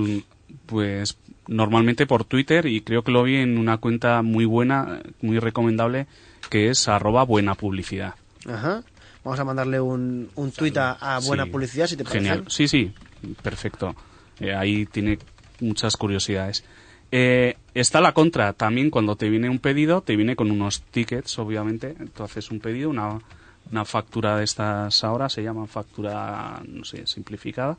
pues, 0.67 1.17
normalmente 1.49 2.07
por 2.07 2.25
Twitter 2.25 2.67
y 2.67 2.81
creo 2.83 3.03
que 3.03 3.13
lo 3.13 3.23
vi 3.23 3.37
en 3.37 3.59
una 3.59 3.79
cuenta 3.79 4.23
muy 4.23 4.45
buena, 4.45 5.01
muy 5.21 5.39
recomendable, 5.39 6.07
que 6.55 6.71
es 6.71 6.87
arroba 6.87 7.25
buena 7.25 7.57
publicidad. 7.57 8.15
Ajá. 8.47 8.85
Vamos 9.25 9.41
a 9.41 9.45
mandarle 9.45 9.81
un, 9.81 10.31
un 10.37 10.53
tuit 10.53 10.77
a, 10.77 10.93
a 10.93 11.19
buena 11.19 11.47
Sí, 11.47 11.51
publicidad, 11.51 11.89
si 11.89 11.97
te 11.97 12.05
parece. 12.05 12.21
Genial. 12.21 12.45
Sí, 12.47 12.69
sí, 12.69 12.93
perfecto. 13.43 13.97
Eh, 14.39 14.55
ahí 14.55 14.87
tiene 14.87 15.19
muchas 15.59 15.97
curiosidades. 15.97 16.63
Eh, 17.11 17.57
está 17.75 18.01
la 18.01 18.13
contra. 18.15 18.53
También 18.53 18.91
cuando 18.91 19.17
te 19.17 19.29
viene 19.31 19.51
un 19.51 19.59
pedido, 19.59 20.03
te 20.03 20.15
viene 20.15 20.37
con 20.37 20.53
unos 20.53 20.83
tickets, 20.93 21.41
obviamente. 21.41 21.97
Tú 22.15 22.23
haces 22.23 22.53
un 22.53 22.61
pedido, 22.61 22.89
una, 22.89 23.19
una 23.73 23.85
factura 23.85 24.37
de 24.37 24.45
estas 24.45 25.03
ahora, 25.03 25.29
se 25.29 25.43
llama 25.43 25.67
factura, 25.67 26.63
no 26.69 26.85
sé, 26.85 27.05
simplificada. 27.09 27.79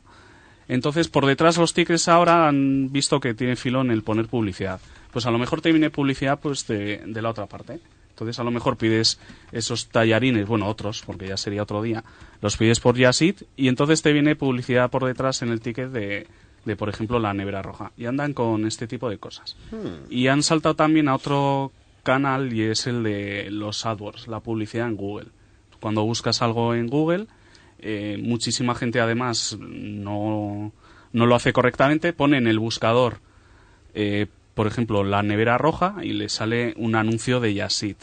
Entonces, 0.68 1.08
por 1.08 1.24
detrás 1.24 1.56
los 1.56 1.72
tickets 1.72 2.08
ahora 2.08 2.46
han 2.46 2.92
visto 2.92 3.20
que 3.20 3.32
tiene 3.32 3.56
filón 3.56 3.90
el 3.90 4.02
poner 4.02 4.26
publicidad. 4.26 4.82
Pues 5.14 5.24
a 5.24 5.30
lo 5.30 5.38
mejor 5.38 5.62
te 5.62 5.72
viene 5.72 5.88
publicidad 5.88 6.38
pues 6.38 6.66
de, 6.66 7.02
de 7.06 7.22
la 7.22 7.30
otra 7.30 7.46
parte. 7.46 7.80
Entonces, 8.16 8.38
a 8.38 8.44
lo 8.44 8.50
mejor 8.50 8.78
pides 8.78 9.20
esos 9.52 9.88
tallarines, 9.88 10.46
bueno, 10.48 10.68
otros, 10.68 11.02
porque 11.04 11.28
ya 11.28 11.36
sería 11.36 11.62
otro 11.62 11.82
día, 11.82 12.02
los 12.40 12.56
pides 12.56 12.80
por 12.80 12.96
Yasit 12.96 13.42
y 13.58 13.68
entonces 13.68 14.00
te 14.00 14.14
viene 14.14 14.34
publicidad 14.36 14.90
por 14.90 15.04
detrás 15.04 15.42
en 15.42 15.50
el 15.50 15.60
ticket 15.60 15.90
de, 15.90 16.26
de, 16.64 16.76
por 16.76 16.88
ejemplo, 16.88 17.18
la 17.18 17.34
nevera 17.34 17.60
roja. 17.60 17.92
Y 17.94 18.06
andan 18.06 18.32
con 18.32 18.66
este 18.66 18.86
tipo 18.86 19.10
de 19.10 19.18
cosas. 19.18 19.58
Y 20.08 20.28
han 20.28 20.42
saltado 20.42 20.74
también 20.74 21.08
a 21.08 21.14
otro 21.14 21.72
canal 22.02 22.54
y 22.54 22.62
es 22.62 22.86
el 22.86 23.02
de 23.02 23.50
los 23.50 23.84
AdWords, 23.84 24.28
la 24.28 24.40
publicidad 24.40 24.88
en 24.88 24.96
Google. 24.96 25.28
Cuando 25.78 26.02
buscas 26.02 26.40
algo 26.40 26.74
en 26.74 26.86
Google, 26.86 27.26
eh, 27.80 28.18
muchísima 28.18 28.74
gente 28.74 28.98
además 28.98 29.58
no, 29.60 30.72
no 31.12 31.26
lo 31.26 31.34
hace 31.34 31.52
correctamente, 31.52 32.14
pone 32.14 32.38
en 32.38 32.46
el 32.46 32.58
buscador, 32.58 33.18
eh, 33.92 34.26
por 34.56 34.66
ejemplo, 34.66 35.04
la 35.04 35.22
nevera 35.22 35.56
roja 35.58 35.94
y 36.02 36.14
le 36.14 36.28
sale 36.28 36.74
un 36.78 36.96
anuncio 36.96 37.38
de 37.38 37.54
Yasit. 37.54 37.98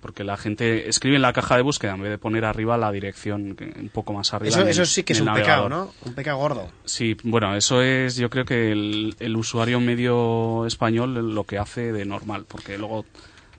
Porque 0.00 0.22
la 0.22 0.36
gente 0.36 0.88
escribe 0.88 1.16
en 1.16 1.22
la 1.22 1.32
caja 1.32 1.56
de 1.56 1.62
búsqueda 1.62 1.94
en 1.94 2.02
vez 2.02 2.10
de 2.10 2.18
poner 2.18 2.44
arriba 2.44 2.76
la 2.76 2.92
dirección, 2.92 3.56
un 3.80 3.88
poco 3.88 4.12
más 4.12 4.32
arriba. 4.34 4.50
Eso, 4.50 4.62
el- 4.62 4.68
eso 4.68 4.84
sí 4.84 5.02
que 5.02 5.12
es 5.12 5.20
un 5.20 5.32
pecado. 5.32 5.68
¿no? 5.68 5.92
Un 6.04 6.14
pecado 6.14 6.36
gordo. 6.38 6.68
Sí, 6.84 7.16
bueno, 7.24 7.56
eso 7.56 7.80
es, 7.82 8.14
yo 8.16 8.28
creo 8.30 8.44
que 8.44 8.70
el, 8.70 9.16
el 9.18 9.36
usuario 9.36 9.80
medio 9.80 10.66
español 10.66 11.34
lo 11.34 11.42
que 11.44 11.58
hace 11.58 11.92
de 11.92 12.04
normal, 12.04 12.44
porque 12.46 12.76
luego, 12.78 13.06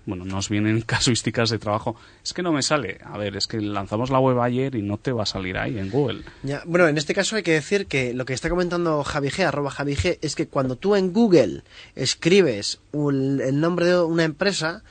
bueno, 0.06 0.26
nos 0.26 0.50
vienen 0.50 0.82
casuísticas 0.86 1.50
de 1.50 1.60
trabajo. 1.60 1.96
Es 2.24 2.34
que 2.34 2.42
no 2.42 2.52
me 2.52 2.62
sale. 2.62 3.00
A 3.04 3.18
ver, 3.18 3.36
es 3.36 3.48
que 3.48 3.62
lanzamos 3.62 4.10
la 4.10 4.20
web 4.20 4.40
ayer 4.40 4.76
y 4.76 4.82
no 4.82 4.98
te 4.98 5.12
va 5.12 5.24
a 5.24 5.26
salir 5.26 5.58
ahí 5.58 5.78
en 5.78 5.90
Google. 5.90 6.24
Bueno, 6.66 6.88
en 6.88 6.98
este 6.98 7.14
caso 7.14 7.36
hay 7.36 7.44
que 7.44 7.54
decir 7.54 7.88
que 7.88 8.14
lo 8.14 8.26
que 8.26 8.34
está 8.34 8.50
comentando 8.50 9.04
Javi 9.04 9.30
G, 9.30 9.46
arroba 9.46 9.72
Javi 9.72 9.96
G, 9.96 10.20
es 10.22 10.36
que 10.36 10.48
cuando 10.48 10.76
tú 10.76 10.96
en 10.96 11.14
Google 11.14 11.64
escribes 11.96 12.80
el 12.94 13.60
nombre 13.60 13.88
de 13.88 14.02
una 14.02 14.24
empresa, 14.24 14.84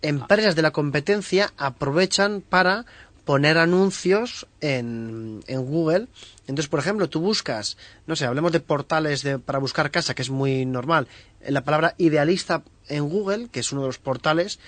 empresas 0.00 0.56
de 0.56 0.62
la 0.62 0.72
competencia 0.72 1.52
aprovechan 1.56 2.40
para 2.40 2.86
poner 3.24 3.58
anuncios 3.58 4.46
en, 4.60 5.44
en 5.46 5.64
Google. 5.64 6.08
Entonces, 6.42 6.68
por 6.68 6.80
ejemplo, 6.80 7.08
tú 7.08 7.20
buscas, 7.20 7.76
no 8.06 8.16
sé, 8.16 8.26
hablemos 8.26 8.52
de 8.52 8.60
portales 8.60 9.22
de, 9.22 9.38
para 9.38 9.58
buscar 9.58 9.90
casa, 9.90 10.14
que 10.14 10.22
es 10.22 10.30
muy 10.30 10.66
normal, 10.66 11.06
la 11.48 11.62
palabra 11.62 11.94
idealista 11.98 12.62
en 12.88 13.08
Google, 13.08 13.48
que 13.50 13.60
es 13.60 13.72
uno 13.72 13.82
de 13.82 13.86
los 13.86 13.98
portales, 13.98 14.58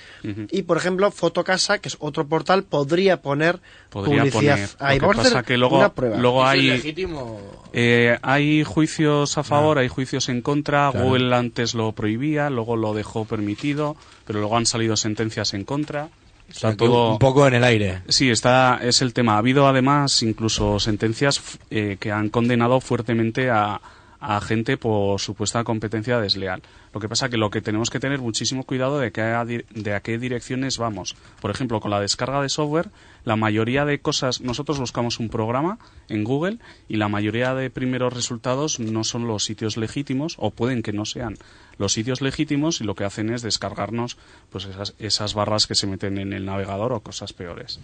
y 0.51 0.63
por 0.63 0.77
ejemplo, 0.79 1.11
Fotocasa, 1.11 1.79
que 1.79 1.89
es 1.89 1.97
otro 2.01 2.27
portal, 2.27 2.63
podría 2.63 3.21
poner 3.21 3.61
Podría 3.91 4.23
publicidad 4.23 4.55
poner. 4.55 4.69
ahí. 4.79 4.99
Lo 4.99 5.01
que 5.01 5.07
Vamos 5.07 5.17
a 5.19 5.23
pasa 5.25 5.39
hacer 5.41 5.45
que 5.47 5.59
luego, 5.59 5.79
una 5.79 5.93
prueba. 5.93 6.17
luego 6.17 6.43
¿Eso 6.43 6.53
es 6.53 6.59
hay, 6.61 6.67
legítimo? 6.69 7.41
eh, 7.73 8.19
hay 8.23 8.65
juicios 8.65 9.37
a 9.37 9.43
favor, 9.43 9.79
hay 9.79 9.89
juicios 9.89 10.29
en 10.29 10.41
contra. 10.43 10.91
Claro. 10.91 11.07
Google 11.07 11.35
antes 11.35 11.75
lo 11.75 11.93
prohibía, 11.93 12.49
luego 12.51 12.77
lo 12.77 12.95
dejó 12.95 13.25
permitido, 13.27 13.97
pero 14.27 14.39
luego 14.39 14.57
han 14.57 14.67
salido 14.67 14.97
sentencias 14.97 15.53
en 15.53 15.65
contra. 15.65 16.09
Está 16.49 16.77
todo 16.77 17.13
un 17.13 17.19
poco 17.19 17.47
en 17.47 17.55
el 17.55 17.65
aire. 17.65 18.03
Sí, 18.09 18.31
está, 18.31 18.79
es 18.83 19.03
el 19.03 19.13
tema. 19.13 19.35
Ha 19.35 19.39
habido 19.39 19.67
además 19.67 20.23
incluso 20.23 20.79
sentencias 20.79 21.43
eh, 21.71 21.97
que 21.99 22.13
han 22.13 22.29
condenado 22.29 22.81
fuertemente 22.81 23.51
a, 23.51 23.81
a 24.27 24.41
gente 24.41 24.77
por 24.79 25.21
supuesta 25.21 25.65
competencia 25.65 26.19
desleal. 26.19 26.63
Lo 26.95 27.01
que 27.01 27.09
pasa 27.09 27.29
que 27.29 27.37
lo 27.37 27.51
que 27.51 27.61
tenemos 27.61 27.91
que 27.91 28.01
tener 28.01 28.21
muchísimo 28.21 28.65
cuidado 28.65 28.99
de, 28.99 29.13
que 29.13 29.21
a, 29.21 29.45
de 29.45 29.95
a 29.95 30.01
qué 30.01 30.19
direcciones 30.19 30.79
vamos. 30.79 31.15
Por 31.41 31.51
ejemplo, 31.51 31.81
con 31.81 31.91
la 31.91 32.01
descarga 32.01 32.41
de 32.41 32.49
software, 32.49 32.89
la 33.25 33.37
mayoría 33.37 33.85
de 33.85 34.01
cosas, 34.01 34.41
nosotros 34.41 34.79
buscamos 34.79 35.21
un 35.21 35.29
programa 35.29 35.79
en 36.09 36.25
Google 36.25 36.59
y 36.89 36.97
la 36.97 37.09
mayoría 37.09 37.55
de 37.55 37.69
primeros 37.69 38.15
resultados 38.15 38.81
no 38.81 39.05
son 39.05 39.27
los 39.27 39.45
sitios 39.45 39.77
legítimos 39.77 40.37
o 40.39 40.51
pueden 40.51 40.83
que 40.83 40.93
no 40.93 41.05
sean 41.05 41.37
los 41.77 41.93
sitios 41.93 42.23
legítimos 42.23 42.81
y 42.81 42.85
lo 42.85 42.95
que 42.95 43.05
hacen 43.05 43.31
es 43.31 43.43
descargarnos 43.43 44.17
pues 44.51 44.65
esas, 44.65 44.95
esas 44.99 45.35
barras 45.35 45.67
que 45.67 45.75
se 45.75 45.87
meten 45.87 46.19
en 46.19 46.33
el 46.33 46.47
navegador 46.47 46.93
o 46.93 47.01
cosas 47.01 47.33
peores 47.33 47.81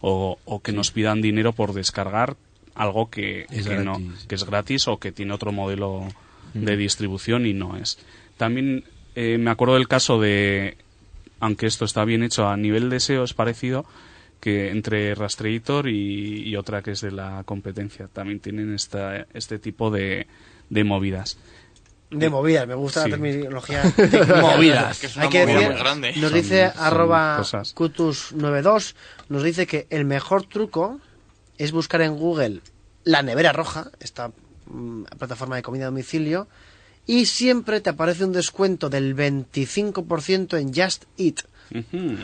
o, 0.00 0.38
o 0.44 0.60
que 0.60 0.72
nos 0.72 0.90
pidan 0.90 1.20
dinero 1.20 1.52
por 1.52 1.72
descargar 1.72 2.36
algo 2.78 3.10
que, 3.10 3.46
Es 3.50 3.66
que 3.68 3.76
no, 3.76 3.98
gratis. 3.98 4.26
que 4.26 4.34
es 4.34 4.44
gratis 4.44 4.88
o 4.88 4.98
que 4.98 5.12
tiene 5.12 5.34
otro 5.34 5.52
modelo 5.52 6.06
de 6.54 6.76
distribución 6.76 7.44
y 7.46 7.52
no 7.52 7.76
es. 7.76 7.98
También 8.36 8.84
eh, 9.14 9.36
me 9.38 9.50
acuerdo 9.50 9.74
del 9.74 9.88
caso 9.88 10.18
de, 10.20 10.76
aunque 11.40 11.66
esto 11.66 11.84
está 11.84 12.04
bien 12.04 12.22
hecho 12.22 12.48
a 12.48 12.56
nivel 12.56 12.88
de 12.90 13.00
SEO, 13.00 13.24
es 13.24 13.34
parecido, 13.34 13.84
que 14.40 14.70
entre 14.70 15.14
Rastreator 15.16 15.88
y, 15.88 16.48
y 16.48 16.56
otra 16.56 16.80
que 16.82 16.92
es 16.92 17.00
de 17.00 17.10
la 17.10 17.42
competencia 17.44 18.06
también 18.06 18.38
tienen 18.40 18.72
esta, 18.74 19.26
este 19.34 19.58
tipo 19.58 19.90
de, 19.90 20.26
de 20.70 20.84
movidas. 20.84 21.38
De 22.10 22.30
movidas, 22.30 22.66
me 22.66 22.74
gusta 22.74 23.02
Sí. 23.04 23.10
la 23.10 23.16
terminología. 23.16 23.82
Movidas. 24.40 24.98
Que 25.00 25.06
es 25.08 25.16
una 25.16 25.24
Hay 25.26 25.30
que 25.30 25.40
movida 25.40 25.54
decir, 25.56 25.70
muy 25.72 25.78
grande. 25.80 26.12
nos 26.16 26.30
Son- 26.30 26.32
dice 26.40 26.70
son 26.72 26.84
arroba 26.84 27.36
cosas. 27.36 27.74
cutus92, 27.76 28.94
nos 29.28 29.42
dice 29.42 29.66
que 29.66 29.86
el 29.90 30.04
mejor 30.06 30.46
truco 30.46 31.00
es 31.58 31.72
buscar 31.72 32.00
en 32.02 32.16
Google 32.16 32.60
la 33.04 33.22
nevera 33.22 33.52
roja, 33.52 33.90
esta 34.00 34.30
mm, 34.66 35.04
plataforma 35.18 35.56
de 35.56 35.62
comida 35.62 35.84
a 35.84 35.86
domicilio, 35.90 36.48
y 37.06 37.26
siempre 37.26 37.80
te 37.80 37.90
aparece 37.90 38.24
un 38.24 38.32
descuento 38.32 38.88
del 38.90 39.14
25% 39.16 40.58
en 40.58 40.74
Just 40.74 41.04
Eat. 41.18 41.40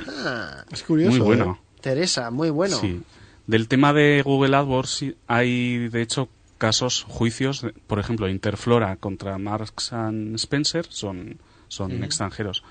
Ah, 0.08 0.64
Es 0.70 0.82
curioso. 0.82 1.16
Muy 1.18 1.26
bueno. 1.26 1.58
Teresa, 1.80 2.30
muy 2.30 2.50
bueno. 2.50 2.76
Sí. 2.78 3.02
Del 3.46 3.68
tema 3.68 3.92
de 3.92 4.22
Google 4.24 4.56
AdWords 4.56 5.04
hay, 5.26 5.88
de 5.88 6.02
hecho, 6.02 6.28
casos, 6.58 7.04
juicios, 7.06 7.60
de- 7.62 7.72
por 7.72 7.98
ejemplo, 7.98 8.28
Interflora 8.28 8.96
contra 8.96 9.36
Marks 9.38 9.92
and 9.92 10.34
Spencer, 10.36 10.86
son, 10.88 11.38
son 11.68 12.02
extranjeros. 12.04 12.62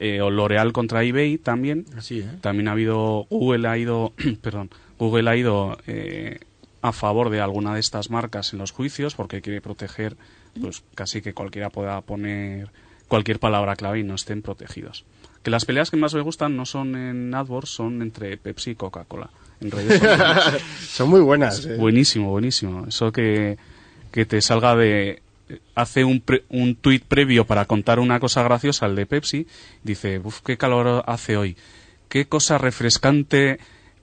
Eh, 0.00 0.20
o 0.20 0.30
L'Oreal 0.30 0.72
contra 0.72 1.02
eBay 1.02 1.38
también. 1.38 1.86
Así, 1.96 2.20
¿eh? 2.20 2.28
También 2.40 2.68
ha 2.68 2.72
habido, 2.72 3.26
Google 3.30 3.66
ha 3.68 3.76
ido, 3.78 4.12
perdón, 4.42 4.70
Google 4.98 5.30
ha 5.30 5.36
ido 5.36 5.78
eh, 5.86 6.40
a 6.82 6.92
favor 6.92 7.30
de 7.30 7.40
alguna 7.40 7.74
de 7.74 7.80
estas 7.80 8.10
marcas 8.10 8.52
en 8.52 8.58
los 8.58 8.70
juicios 8.72 9.14
porque 9.14 9.40
quiere 9.40 9.60
proteger, 9.60 10.16
pues 10.60 10.82
casi 10.94 11.22
que 11.22 11.34
cualquiera 11.34 11.70
pueda 11.70 12.00
poner 12.00 12.68
cualquier 13.08 13.38
palabra 13.38 13.76
clave 13.76 14.00
y 14.00 14.02
no 14.04 14.14
estén 14.14 14.42
protegidos. 14.42 15.04
Que 15.42 15.50
las 15.50 15.64
peleas 15.64 15.90
que 15.90 15.96
más 15.96 16.14
me 16.14 16.20
gustan 16.20 16.56
no 16.56 16.66
son 16.66 16.94
en 16.96 17.34
AdWords, 17.34 17.70
son 17.70 18.02
entre 18.02 18.36
Pepsi 18.36 18.70
y 18.72 18.74
Coca-Cola. 18.74 19.30
En 19.60 19.70
redes 19.72 19.98
sociales. 19.98 20.62
Son 20.88 21.08
muy 21.10 21.20
buenas. 21.20 21.64
eh. 21.66 21.76
Buenísimo, 21.76 22.30
buenísimo. 22.30 22.86
Eso 22.86 23.10
que, 23.10 23.58
que 24.12 24.24
te 24.24 24.40
salga 24.40 24.76
de... 24.76 25.20
Hace 25.74 26.04
un, 26.04 26.20
pre- 26.20 26.44
un 26.50 26.76
tuit 26.76 27.02
previo 27.04 27.44
para 27.44 27.64
contar 27.64 27.98
una 27.98 28.20
cosa 28.20 28.44
graciosa 28.44 28.86
al 28.86 28.94
de 28.94 29.06
Pepsi. 29.06 29.48
Dice, 29.82 30.20
uff, 30.22 30.42
qué 30.44 30.56
calor 30.56 31.02
hace 31.08 31.36
hoy. 31.36 31.56
¿Qué 32.08 32.26
cosa 32.26 32.56
refrescante, 32.58 33.58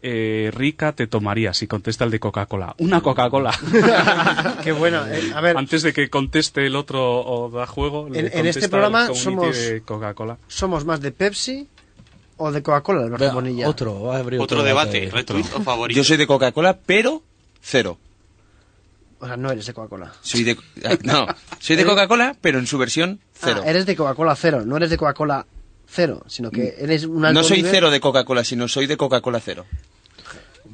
eh, 0.08 0.52
rica 0.54 0.92
te 0.94 1.08
tomarías? 1.08 1.62
Y 1.64 1.68
contesta 1.68 2.04
el 2.06 2.12
de 2.12 2.20
Coca-Cola. 2.20 2.76
Una 2.78 3.02
Coca-Cola. 3.02 3.52
Qué 4.64 4.72
bueno. 4.72 5.04
eh, 5.08 5.32
a 5.34 5.42
ver, 5.42 5.58
Antes 5.58 5.82
de 5.82 5.94
que 5.94 6.10
conteste 6.10 6.66
el 6.68 6.76
otro 6.76 7.02
o 7.26 7.50
da 7.50 7.66
juego, 7.66 8.08
le 8.10 8.20
En- 8.20 8.46
este 8.46 8.70
programa 8.70 9.08
somos- 9.14 9.58
Coca-Cola. 9.86 10.38
¿somos 10.48 10.86
más 10.86 11.02
de 11.02 11.12
Pepsi 11.12 11.68
o 12.38 12.52
de 12.52 12.62
Coca-Cola, 12.62 13.04
Alberto 13.06 13.34
Bonilla? 13.34 13.68
Otro, 13.68 14.04
va 14.04 14.18
a 14.18 14.20
abrir 14.20 14.40
Otro 14.40 14.62
debate, 14.62 15.10
retweet 15.12 15.46
o 15.56 15.62
favorito. 15.62 15.98
Yo 15.98 16.04
soy 16.04 16.18
de 16.18 16.28
Coca-Cola, 16.28 16.78
pero 16.86 17.24
cero. 17.62 17.98
O 19.20 19.26
sea, 19.26 19.38
no 19.38 19.50
eres 19.52 19.66
de 19.66 19.74
Coca-Cola. 19.74 20.14
Soy 20.22 20.44
de 20.44 20.58
ah, 20.84 20.98
no, 21.04 21.26
soy 21.60 21.78
de 21.78 21.86
Coca-Cola, 21.86 22.36
pero 22.42 22.60
en 22.60 22.68
su 22.68 22.78
versión 22.78 23.20
cero. 23.34 23.62
Ah, 23.66 23.70
eres 23.70 23.86
de 23.86 23.96
Coca-Cola 23.96 24.36
cero, 24.36 24.64
no 24.66 24.78
eres 24.78 24.90
de 24.92 24.98
Coca-Cola 24.98 25.48
cero, 25.88 26.24
sino 26.28 26.52
que 26.52 26.76
eres 26.80 27.06
un 27.06 27.24
alto 27.24 27.40
no 27.40 27.44
soy 27.48 27.58
nivel- 27.64 27.72
cero 27.72 27.90
de 27.92 28.00
Coca-Cola, 28.02 28.44
sino 28.44 28.68
soy 28.68 28.86
de 28.88 28.98
Coca-Cola 28.98 29.40
cero. 29.40 29.66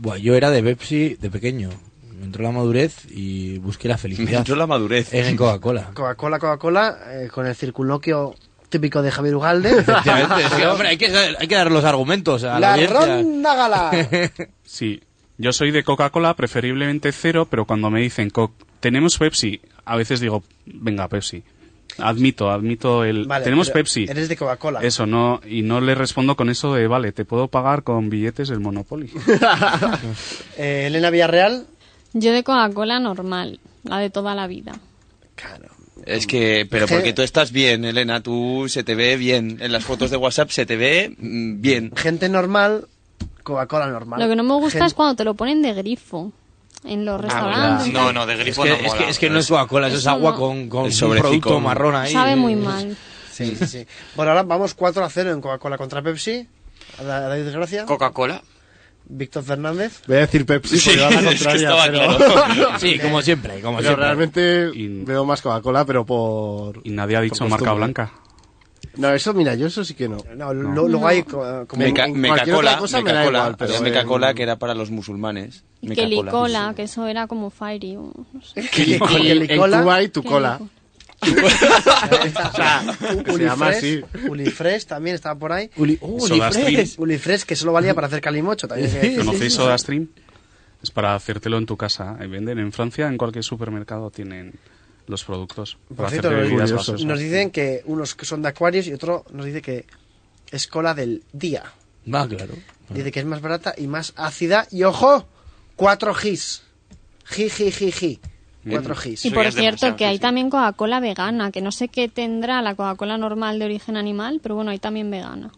Buah, 0.02 0.18
yo 0.18 0.34
era 0.36 0.50
de 0.50 0.64
Pepsi 0.64 1.16
de 1.22 1.30
pequeño. 1.30 1.70
Me 2.18 2.26
entró 2.26 2.44
la 2.44 2.52
madurez 2.52 3.06
y 3.10 3.58
busqué 3.60 3.88
la 3.88 3.98
felicidad. 3.98 4.30
Me 4.32 4.38
entró 4.38 4.56
la 4.56 4.66
madurez. 4.68 5.14
En 5.14 5.36
Coca-Cola. 5.38 5.92
Coca-Cola, 5.94 6.40
Coca-Cola, 6.40 6.98
eh, 7.10 7.28
con 7.32 7.46
el 7.46 7.56
circunloquio 7.56 8.34
típico 8.70 9.02
de 9.02 9.12
Javier 9.12 9.36
Ugalde. 9.36 9.70
Efectivamente, 9.80 10.44
sí, 10.56 10.64
hombre, 10.64 10.88
hay 10.90 10.98
que, 10.98 11.08
hay 11.38 11.48
que 11.48 11.56
dar 11.56 11.72
los 11.72 11.84
argumentos 11.84 12.44
a 12.44 12.60
la, 12.60 12.76
la 12.78 12.88
ronda 12.88 13.56
gala. 13.56 13.92
Sí, 14.64 15.02
yo 15.38 15.52
soy 15.54 15.72
de 15.72 15.84
Coca-Cola, 15.84 16.36
preferiblemente 16.36 17.12
cero, 17.12 17.48
pero 17.50 17.66
cuando 17.66 17.90
me 17.90 18.00
dicen, 18.02 18.30
"Co- 18.30 18.54
tenemos 18.80 19.18
Pepsi, 19.18 19.62
a 19.86 19.96
veces 19.98 20.20
digo, 20.20 20.44
venga, 20.66 21.08
Pepsi. 21.10 21.44
Admito, 22.00 22.50
admito 22.50 23.04
el... 23.04 23.26
Vale, 23.26 23.44
tenemos 23.44 23.70
Pepsi. 23.70 24.06
Eres 24.10 24.30
de 24.30 24.36
Coca-Cola. 24.38 24.80
Eso, 24.82 25.06
no, 25.06 25.42
y 25.48 25.62
no 25.62 25.82
le 25.82 25.94
respondo 25.96 26.36
con 26.36 26.50
eso 26.50 26.74
de, 26.74 26.88
vale, 26.88 27.12
te 27.12 27.26
puedo 27.26 27.48
pagar 27.48 27.84
con 27.84 28.10
billetes 28.10 28.48
del 28.50 28.60
Monopoly. 28.60 29.12
Eh, 30.58 30.86
Elena 30.88 31.10
Villarreal. 31.10 31.66
Yo 32.14 32.34
de 32.34 32.44
Coca-Cola 32.44 33.00
normal, 33.00 33.60
la 33.84 34.00
de 34.00 34.10
toda 34.10 34.36
la 34.36 34.48
vida. 34.48 34.74
Es 36.06 36.28
que, 36.28 36.68
pero 36.70 36.88
que- 36.88 36.96
porque 36.96 37.14
tú 37.14 37.22
estás 37.22 37.52
bien, 37.52 37.86
Elena, 37.86 38.22
tú 38.22 38.66
se 38.68 38.84
te 38.84 38.96
ve 38.96 39.16
bien. 39.18 39.58
En 39.62 39.72
las 39.72 39.84
fotos 39.86 40.12
de 40.12 40.18
WhatsApp 40.18 40.50
se 40.50 40.66
te 40.66 40.76
ve 40.76 41.16
mm, 41.18 41.62
bien. 41.62 41.92
Gente 41.96 42.28
normal, 42.30 42.88
Coca-Cola 43.44 43.88
normal. 43.88 44.20
Lo 44.20 44.28
que 44.28 44.36
no 44.36 44.44
me 44.44 44.56
gusta 44.56 44.80
Gen- 44.80 44.88
es 44.88 44.94
cuando 44.94 45.16
te 45.16 45.24
lo 45.24 45.36
ponen 45.36 45.62
de 45.62 45.74
grifo 45.74 46.32
en 46.84 47.06
los 47.06 47.20
restaurantes. 47.22 47.88
y 47.88 47.92
No, 47.92 48.12
no, 48.14 48.26
de 48.26 48.34
Es 48.34 48.40
grifo 48.40 48.64
que, 48.64 48.70
no 48.70 48.76
es, 48.76 48.84
mola. 48.84 48.98
que, 48.98 49.10
es 49.10 49.20
que 49.20 49.30
no 49.30 49.40
es 49.40 49.48
Coca-Cola, 49.48 49.88
eso 49.88 49.98
es 49.98 50.08
agua 50.08 50.32
no. 50.32 50.38
con, 50.38 50.70
con 50.70 50.84
un 50.86 51.18
producto 51.18 51.60
marrón 51.60 51.96
ahí. 51.96 52.12
Sabe 52.14 52.36
muy 52.36 52.56
mal. 52.56 52.96
Sí, 53.32 53.56
sí, 53.58 53.66
sí. 53.68 53.88
Bueno, 54.16 54.32
ahora 54.32 54.44
vamos 54.44 54.74
4 54.74 55.04
a 55.04 55.10
0 55.10 55.32
en 55.32 55.42
Coca-Cola 55.42 55.78
contra 55.78 56.02
Pepsi. 56.02 56.48
A 57.00 57.04
Da- 57.04 57.18
a 57.18 57.30
David 57.30 57.52
Gracia. 57.52 57.86
Coca-Cola. 57.86 58.42
Víctor 59.14 59.44
Fernández. 59.44 60.02
Voy 60.08 60.18
a 60.18 60.20
decir 60.22 60.46
Pepsi 60.46 60.80
Sí, 60.80 60.92
porque 60.92 61.02
va 61.02 61.08
a 61.20 61.22
la 61.22 61.32
es 61.32 61.44
que 61.48 61.54
estaba 61.56 61.86
pero... 61.86 62.18
claro. 62.18 62.70
Sí, 62.80 63.00
como 63.00 63.22
siempre, 63.22 63.60
como 63.62 63.78
pero 63.78 63.90
siempre. 63.90 64.06
realmente 64.06 64.70
Y- 64.74 65.04
veo 65.04 65.26
más 65.26 65.42
Coca-Cola, 65.42 65.86
pero 65.86 66.06
por... 66.06 66.80
Y 66.84 66.92
nadie 66.92 67.18
ha 67.18 67.22
dicho 67.22 67.46
marca 67.48 67.74
blanca. 67.74 68.12
No, 68.98 69.10
eso, 69.14 69.34
mira, 69.34 69.56
yo 69.56 69.68
eso 69.68 69.86
sí 69.86 69.94
que 69.94 70.10
no. 70.10 70.18
No, 70.36 70.54
lo- 70.54 70.88
luego 70.88 71.08
hay 71.08 71.24
co- 71.24 71.66
como 71.68 71.84
Meca, 71.84 72.06
en 72.06 72.20
Meca-Cola, 72.20 72.78
cosa 72.78 73.02
me 73.02 73.12
da 73.14 73.20
Meca-Cola, 73.20 73.40
igual, 73.40 73.56
pero 73.58 73.70
había 73.76 73.78
en- 73.78 73.84
Meca-Cola 73.94 74.34
que 74.34 74.44
era 74.44 74.56
para 74.58 74.74
los 74.74 74.92
musulmanes. 74.92 75.64
Y. 75.82 75.90
Kelicola, 75.96 76.74
que 76.76 76.84
eso 76.84 77.08
era 77.08 77.28
como 77.28 77.50
Fairy. 77.50 77.94
no 77.96 78.14
sé. 78.44 78.62
que- 78.70 78.96
En. 78.96 79.58
Cuba 79.58 79.96
hay 79.96 80.10
tu 80.10 80.24
cola. 80.24 80.60
o 81.22 81.26
sea, 82.56 82.82
que 83.26 83.32
se 83.34 83.44
llama 83.44 83.68
así. 83.70 84.02
Ulifresh 84.28 84.86
también 84.86 85.16
estaba 85.16 85.36
por 85.40 85.52
ahí. 85.52 85.70
Uli- 85.78 86.00
Soda 86.20 86.50
Ulifresh. 86.50 86.96
Ulifresh 87.00 87.44
que 87.44 87.56
solo 87.56 87.72
valía 87.74 87.94
para 87.94 88.08
hacer 88.08 88.22
calimocho 88.22 88.68
también. 88.68 88.92
que. 88.92 89.16
¿Conocéis 89.18 89.54
SodaStream? 89.54 90.08
Es 90.82 90.90
para 90.90 91.14
hacértelo 91.14 91.58
en 91.60 91.66
tu 91.68 91.78
casa. 91.78 92.18
Ahí 92.20 92.28
venden 92.28 92.58
en 92.58 92.72
Francia, 92.72 93.08
en 93.08 93.18
cualquier 93.18 93.44
supermercado 93.44 94.10
tienen 94.10 94.54
los 95.08 95.24
productos 95.24 95.78
Por 95.96 96.10
cierto, 96.10 96.32
nos, 96.32 97.20
dicen 97.20 97.52
que 97.52 97.82
unos 97.86 98.16
que 98.16 98.26
son 98.26 98.42
de 98.42 98.50
Aquarius 98.50 98.88
y 98.88 98.94
otro 98.94 99.26
nos 99.32 99.46
dice 99.46 99.62
que 99.62 99.86
es 100.52 100.68
cola 100.68 100.94
del 100.94 101.24
día. 101.32 101.64
Ah, 102.12 102.28
claro. 102.28 102.54
Dice 102.90 103.12
que 103.12 103.20
es 103.22 103.26
más 103.26 103.42
barata 103.42 103.74
y 103.78 103.88
más 103.88 104.14
ácida. 104.18 104.68
Y 104.70 104.84
ojo, 104.84 105.26
4 105.78 106.14
gis. 106.14 106.64
Gi, 107.26 107.50
gi, 107.50 107.72
gi, 107.72 107.92
gi. 107.92 108.20
4 108.70 108.96
gis. 108.96 109.26
Y 109.26 109.32
por 109.32 109.52
cierto, 109.52 109.96
que 109.96 110.06
hay 110.06 110.20
también 110.20 110.50
Coca-Cola 110.50 111.00
vegana, 111.00 111.52
que 111.52 111.62
no 111.62 111.72
sé 111.72 111.88
qué 111.88 112.10
tendrá 112.10 112.62
la 112.62 112.76
Coca-Cola 112.76 113.18
normal 113.18 113.60
de 113.60 113.66
origen 113.66 113.96
animal, 113.96 114.40
pero 114.44 114.56
bueno, 114.56 114.72
hay 114.72 114.80
también 114.80 115.10
vegana. 115.10 115.52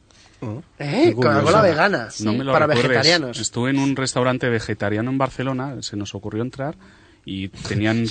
¿Eh? 0.78 1.14
Coca-Cola 1.16 1.62
vegana. 1.62 2.10
No 2.20 2.34
me 2.34 2.44
lo 2.44 2.52
para 2.52 2.68
recuerdes. 2.68 2.90
vegetarianos. 2.90 3.40
Estuve 3.40 3.72
en 3.72 3.80
un 3.80 3.96
restaurante 3.96 4.48
vegetariano 4.50 5.10
en 5.10 5.18
Barcelona, 5.18 5.82
se 5.82 5.98
nos 5.98 6.14
ocurrió 6.14 6.44
entrar 6.44 6.76
y 7.26 7.48
tenían 7.48 8.06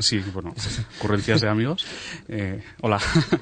sí, 0.00 0.22
bueno, 0.32 0.54
ocurrencias 0.98 1.40
de 1.40 1.48
amigos. 1.48 1.84
Eh, 2.28 2.62
hola. 2.80 3.00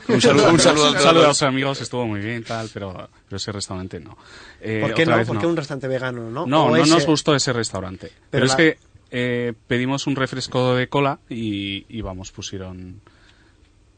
Un 0.09 0.21
saludo- 0.21 0.51
un 0.51 0.59
saludo 0.61 0.87
a 1.09 1.13
los 1.13 1.43
amigos, 1.43 1.81
estuvo 1.81 2.07
muy 2.07 2.21
bien 2.21 2.43
tal, 2.45 2.71
pero, 2.73 3.09
pero 3.29 3.37
ese 3.37 3.53
restaurante 3.53 4.01
no. 4.01 4.17
Eh, 4.61 4.79
¿Por 4.83 4.95
qué 4.95 5.05
no? 5.07 5.17
vez 5.17 5.27
¿Por 5.27 5.37
no. 5.37 5.41
qué 5.43 5.47
un 5.47 5.57
restaurante 5.57 5.89
vegano, 5.89 6.31
no? 6.31 6.47
No, 6.47 6.65
O 6.67 6.71
no 6.71 6.77
ese- 6.77 6.91
nos 6.95 7.07
gustó 7.07 7.35
ese 7.35 7.53
restaurante. 7.53 8.11
Pero, 8.31 8.45
es 8.47 8.51
la- 8.53 8.57
que 8.57 8.79
eh, 9.11 9.53
pedimos 9.67 10.07
un 10.07 10.17
refresco 10.17 10.75
de 10.75 10.89
cola 10.89 11.19
y, 11.29 11.85
y 11.89 12.01
vamos, 12.01 12.31
pusieron 12.33 13.01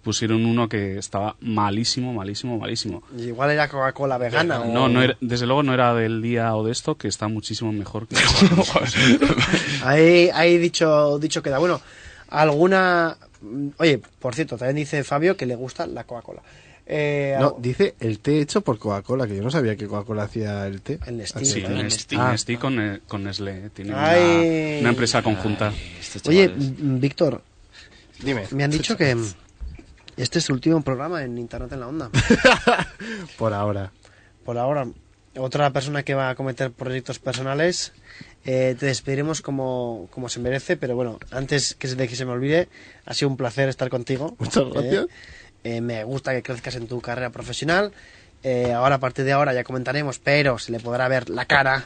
pusieron 0.02 0.44
uno 0.44 0.68
que 0.68 0.98
estaba 0.98 1.36
malísimo, 1.40 2.12
malísimo, 2.12 2.58
malísimo. 2.58 3.02
Igual 3.16 3.50
era 3.52 3.68
Coca-Cola 3.68 4.18
vegana. 4.18 4.60
o- 4.60 4.72
No, 4.72 4.88
no 4.88 5.02
era- 5.02 5.16
desde 5.20 5.46
luego 5.46 5.62
no 5.62 5.72
era 5.74 5.94
del 5.94 6.20
día 6.22 6.54
o 6.56 6.64
de 6.64 6.72
esto, 6.72 6.96
que 6.96 7.08
está 7.08 7.28
muchísimo 7.28 7.72
mejor 7.72 8.06
que 8.08 8.16
Ahí, 9.84 10.30
ahí 10.32 10.58
dicho, 10.58 11.18
dicho 11.18 11.42
queda. 11.42 11.58
Bueno, 11.58 11.80
alguna... 12.28 13.16
Oye, 13.78 14.00
por 14.20 14.34
cierto, 14.34 14.56
también 14.56 14.76
dice 14.76 15.02
Fabio 15.04 15.36
que 15.36 15.46
le 15.46 15.56
gusta 15.56 15.86
la 15.86 16.04
Coca-Cola. 16.04 16.42
Eh, 16.86 17.36
No, 17.40 17.56
dice 17.58 17.94
el 18.00 18.18
té 18.18 18.40
hecho 18.40 18.60
por 18.60 18.78
Coca-Cola, 18.78 19.26
que 19.26 19.36
yo 19.36 19.42
no 19.42 19.50
sabía 19.50 19.76
que 19.76 19.86
Coca-Cola 19.86 20.24
hacía 20.24 20.66
el 20.66 20.80
té. 20.82 20.98
El 21.06 21.16
Nestlé. 21.16 21.44
Sí, 21.44 21.62
¿no? 21.62 21.70
Nesti, 21.70 22.16
Ah. 22.18 22.32
Nesti 22.32 22.56
con, 22.56 22.80
eh, 22.80 23.00
con 23.06 23.24
Nestlé. 23.24 23.70
Tienen 23.70 23.94
una, 23.94 24.88
empresa 24.90 25.22
conjunta. 25.22 25.72
Oye, 26.26 26.48
mm, 26.48 27.00
Víctor, 27.00 27.42
Dime. 28.22 28.44
me 28.52 28.64
han 28.64 28.70
dicho 28.70 28.96
que 28.96 29.14
mm, 29.14 29.26
este 30.22 30.38
es 30.38 30.46
tu 30.46 30.52
último 30.52 30.82
programa 30.82 31.22
en 31.22 31.36
Internet 31.38 31.72
en 31.72 31.80
la 31.80 31.88
Onda. 31.88 32.10
Por 33.38 33.52
ahora. 33.52 33.92
Por 34.44 34.58
ahora, 34.58 34.86
otra 35.36 35.70
persona 35.70 36.02
que 36.02 36.14
va 36.14 36.30
a 36.30 36.34
cometer 36.34 36.72
proyectos 36.72 37.18
personales, 37.18 37.92
eh, 38.44 38.74
te 38.78 38.86
despediremos 38.86 39.40
como, 39.40 40.08
como 40.10 40.28
se 40.28 40.40
merece, 40.40 40.76
pero 40.76 40.94
bueno, 40.96 41.18
antes 41.30 41.74
que 41.74 41.88
se, 41.88 41.94
de 41.96 42.08
que 42.08 42.16
se 42.16 42.24
me 42.24 42.32
olvide, 42.32 42.68
ha 43.06 43.14
sido 43.14 43.28
un 43.30 43.36
placer 43.36 43.68
estar 43.68 43.88
contigo. 43.88 44.34
Muchas 44.38 44.64
Eh, 44.64 44.70
gracias. 44.72 45.06
eh, 45.64 45.80
me 45.80 46.04
gusta 46.04 46.32
que 46.32 46.42
crezcas 46.42 46.74
en 46.74 46.88
tu 46.88 47.00
carrera 47.00 47.30
profesional. 47.30 47.92
Eh, 48.42 48.72
ahora, 48.72 48.96
a 48.96 48.98
partir 48.98 49.24
de 49.24 49.32
ahora, 49.32 49.54
ya 49.54 49.62
comentaremos, 49.62 50.18
pero 50.18 50.58
se 50.58 50.72
le 50.72 50.80
podrá 50.80 51.06
ver 51.06 51.30
la 51.30 51.44
cara, 51.44 51.84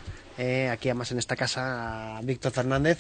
aquí 0.70 0.88
además 0.88 1.12
en 1.12 1.18
esta 1.18 1.36
casa, 1.36 2.16
a 2.16 2.22
Víctor 2.22 2.52
Fernández. 2.52 2.98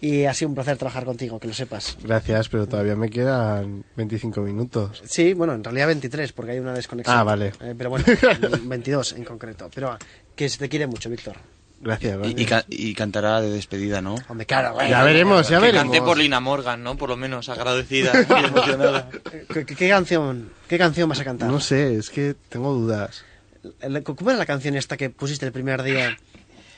Y 0.00 0.24
ha 0.24 0.34
sido 0.34 0.50
un 0.50 0.54
placer 0.54 0.76
trabajar 0.76 1.04
contigo, 1.04 1.38
que 1.40 1.48
lo 1.48 1.54
sepas. 1.54 1.96
Gracias, 2.02 2.48
pero 2.48 2.66
todavía 2.66 2.96
me 2.96 3.08
quedan 3.10 3.84
25 3.96 4.40
minutos. 4.42 5.02
Sí, 5.06 5.32
bueno, 5.32 5.54
en 5.54 5.64
realidad 5.64 5.86
23, 5.88 6.32
porque 6.32 6.52
hay 6.52 6.58
una 6.58 6.74
desconexión. 6.74 7.16
Ah, 7.16 7.22
vale. 7.24 7.52
Eh, 7.60 7.74
pero 7.76 7.90
bueno, 7.90 8.04
22 8.64 9.12
en 9.14 9.24
concreto. 9.24 9.70
Pero 9.74 9.96
que 10.34 10.48
se 10.48 10.58
te 10.58 10.68
quiere 10.68 10.86
mucho, 10.86 11.08
Víctor. 11.10 11.36
Gracias, 11.78 12.18
Y, 12.26 12.42
y 12.42 12.46
ca- 12.46 12.64
y 12.68 12.94
cantará 12.94 13.40
de 13.42 13.50
despedida, 13.50 14.00
¿no? 14.00 14.14
Hombre, 14.28 14.46
claro, 14.46 14.72
güey. 14.74 14.88
Ya 14.88 15.02
veremos, 15.04 15.48
ya 15.48 15.58
que 15.58 15.66
veremos. 15.66 15.92
cante 15.92 16.00
por 16.06 16.16
Lina 16.16 16.40
Morgan, 16.40 16.82
¿no? 16.82 16.96
Por 16.96 17.10
lo 17.10 17.18
menos, 17.18 17.50
agradecida 17.50 18.12
y 18.42 18.44
emocionada. 18.46 19.10
¿Qué, 19.52 19.66
qué 19.66 19.88
canción, 19.88 20.50
¿Qué 20.68 20.78
canción 20.78 21.06
vas 21.08 21.20
a 21.20 21.24
cantar? 21.24 21.50
No 21.50 21.60
sé, 21.60 21.96
es 21.96 22.08
que 22.08 22.34
tengo 22.48 22.72
dudas. 22.72 23.24
¿Cómo 24.04 24.30
era 24.30 24.38
la 24.38 24.46
canción 24.46 24.74
esta 24.76 24.96
que 24.96 25.10
pusiste 25.10 25.44
el 25.44 25.52
primer 25.52 25.82
día? 25.82 26.16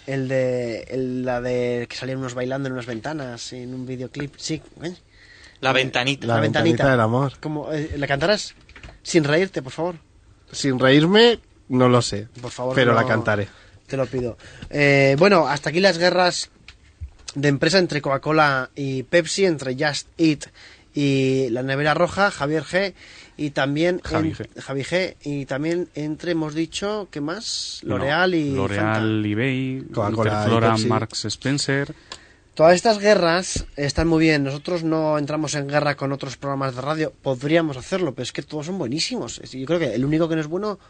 El 0.09 0.27
de. 0.29 0.81
el- 0.89 1.25
la 1.25 1.41
de 1.41 1.87
que 1.89 1.97
salían 1.97 2.19
unos 2.19 2.35
bailando 2.35 2.67
en 2.69 2.73
unas 2.73 2.87
ventanas 2.87 3.53
en 3.53 3.75
un 3.75 3.85
videoclip. 3.87 4.35
Sí, 4.37 4.63
¿eh? 4.83 4.95
La 5.61 5.73
ventanita. 5.73 6.27
La 6.27 6.41
ventanita 6.41 6.91
del 6.91 7.01
amor. 7.01 7.33
¿Cómo, 7.41 7.73
eh, 7.73 7.93
¿La 7.97 8.07
cantarás? 8.07 8.55
Sin 9.03 9.25
reírte, 9.25 9.61
por 9.63 9.73
favor. 9.73 9.97
Sin 10.51 10.79
reírme, 10.79 11.41
no 11.69 11.89
lo 11.89 12.01
sé. 12.01 12.29
Por 12.41 12.51
favor. 12.51 12.75
Pero 12.75 12.93
no- 12.95 13.01
la 13.01 13.07
cantaré. 13.07 13.49
Te 13.87 13.97
lo 13.97 14.07
pido. 14.07 14.39
Eh, 14.71 15.17
bueno, 15.19 15.47
hasta 15.49 15.71
aquí 15.71 15.81
las 15.81 15.99
guerras 15.99 16.51
de 17.35 17.49
empresa 17.49 17.79
entre 17.79 18.01
Coca-Cola 18.01 18.71
y 18.75 19.03
Pepsi, 19.03 19.45
entre 19.45 19.75
Just 19.75 20.09
Eat 20.19 20.47
y 20.95 21.49
la 21.51 21.63
nevera 21.63 21.93
roja, 21.95 22.31
Javier 22.31 22.63
G. 22.65 22.95
Y 23.39 23.51
también 23.51 24.01
Javi 24.05 24.29
en- 24.31 24.35
G. 24.35 24.49
Javi 24.61 24.83
G. 24.83 25.17
Y 25.25 25.47
también 25.47 25.89
entre, 25.95 26.33
hemos 26.33 26.55
dicho, 26.55 27.09
¿qué 27.11 27.21
más? 27.23 27.81
No, 27.85 27.97
L'Oreal 27.97 28.35
y 28.35 28.51
Fanta. 28.51 29.01
L'Oreal, 29.01 29.25
eBay, 29.27 29.85
Coca-Cola 29.95 30.75
y. 30.79 30.85
Marks 30.87 31.25
Spencer. 31.25 31.95
Todas 32.55 32.75
estas 32.75 32.99
guerras 32.99 33.65
están 33.77 34.09
muy 34.09 34.21
bien. 34.25 34.43
Nosotros 34.43 34.83
no 34.83 35.17
entramos 35.17 35.55
en 35.55 35.69
guerra 35.69 35.95
con 35.97 36.11
otros 36.11 36.37
programas 36.37 36.75
de 36.75 36.83
radio. 36.83 37.13
Podríamos 37.23 37.77
hacerlo, 37.77 38.13
pero 38.13 38.25
es 38.25 38.33
que 38.33 38.43
todos 38.43 38.67
son 38.67 38.77
buenísimos. 38.79 39.41
Yo 39.53 39.65
creo 39.65 39.79
que 39.79 39.95
el 39.95 40.05
único 40.05 40.29
que 40.29 40.35
no 40.35 40.41
es 40.41 40.49
bueno 40.49 40.81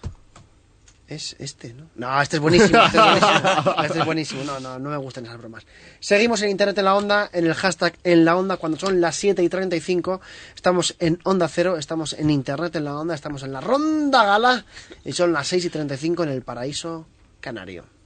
es 1.08 1.36
este, 1.38 1.72
¿no? 1.72 1.88
No, 1.96 2.20
este 2.20 2.36
es 2.36 2.42
buenísimo. 2.42 2.78
Este 2.84 2.98
es 2.98 3.04
buenísimo. 3.04 3.74
Este 3.84 3.98
es 3.98 4.04
buenísimo. 4.04 4.44
No, 4.44 4.60
no, 4.60 4.78
no 4.78 4.90
me 4.90 4.96
gustan 4.98 5.24
esas 5.24 5.38
bromas. 5.38 5.66
Seguimos 6.00 6.42
en 6.42 6.50
Internet 6.50 6.76
en 6.78 6.84
la 6.84 6.94
Onda, 6.94 7.30
en 7.32 7.46
el 7.46 7.54
hashtag 7.54 7.94
en 8.04 8.24
la 8.24 8.36
Onda, 8.36 8.58
cuando 8.58 8.78
son 8.78 9.00
las 9.00 9.16
7 9.16 9.42
y 9.42 9.48
35. 9.48 10.20
Estamos 10.54 10.94
en 10.98 11.18
Onda 11.24 11.48
Cero, 11.48 11.78
estamos 11.78 12.12
en 12.12 12.30
Internet 12.30 12.76
en 12.76 12.84
la 12.84 12.94
Onda, 12.94 13.14
estamos 13.14 13.42
en 13.42 13.52
la 13.52 13.60
Ronda 13.60 14.24
Gala 14.24 14.64
y 15.04 15.12
son 15.12 15.32
las 15.32 15.48
6 15.48 15.64
y 15.64 15.70
35 15.70 16.24
en 16.24 16.28
el 16.28 16.42
Paraíso 16.42 17.06
Canario. 17.40 17.97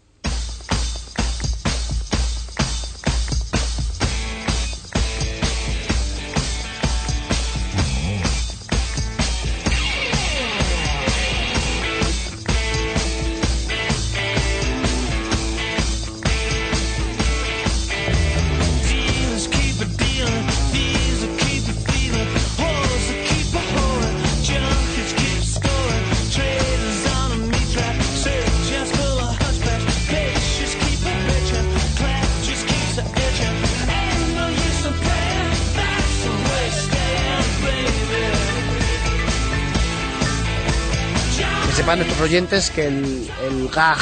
Sepan 41.75 41.99
nuestros 42.01 42.21
oyentes 42.21 42.71
que 42.71 42.87
el, 42.87 43.31
el 43.45 43.69
gag 43.69 43.99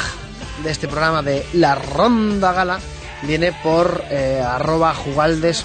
de 0.65 0.71
este 0.71 0.89
programa 0.89 1.23
de 1.23 1.47
La 1.53 1.77
Ronda 1.77 2.53
Gala 2.53 2.81
viene 3.23 3.53
por 3.63 4.03
eh, 4.11 4.43
arroba 4.45 4.93
jugaldeszz, 4.93 5.65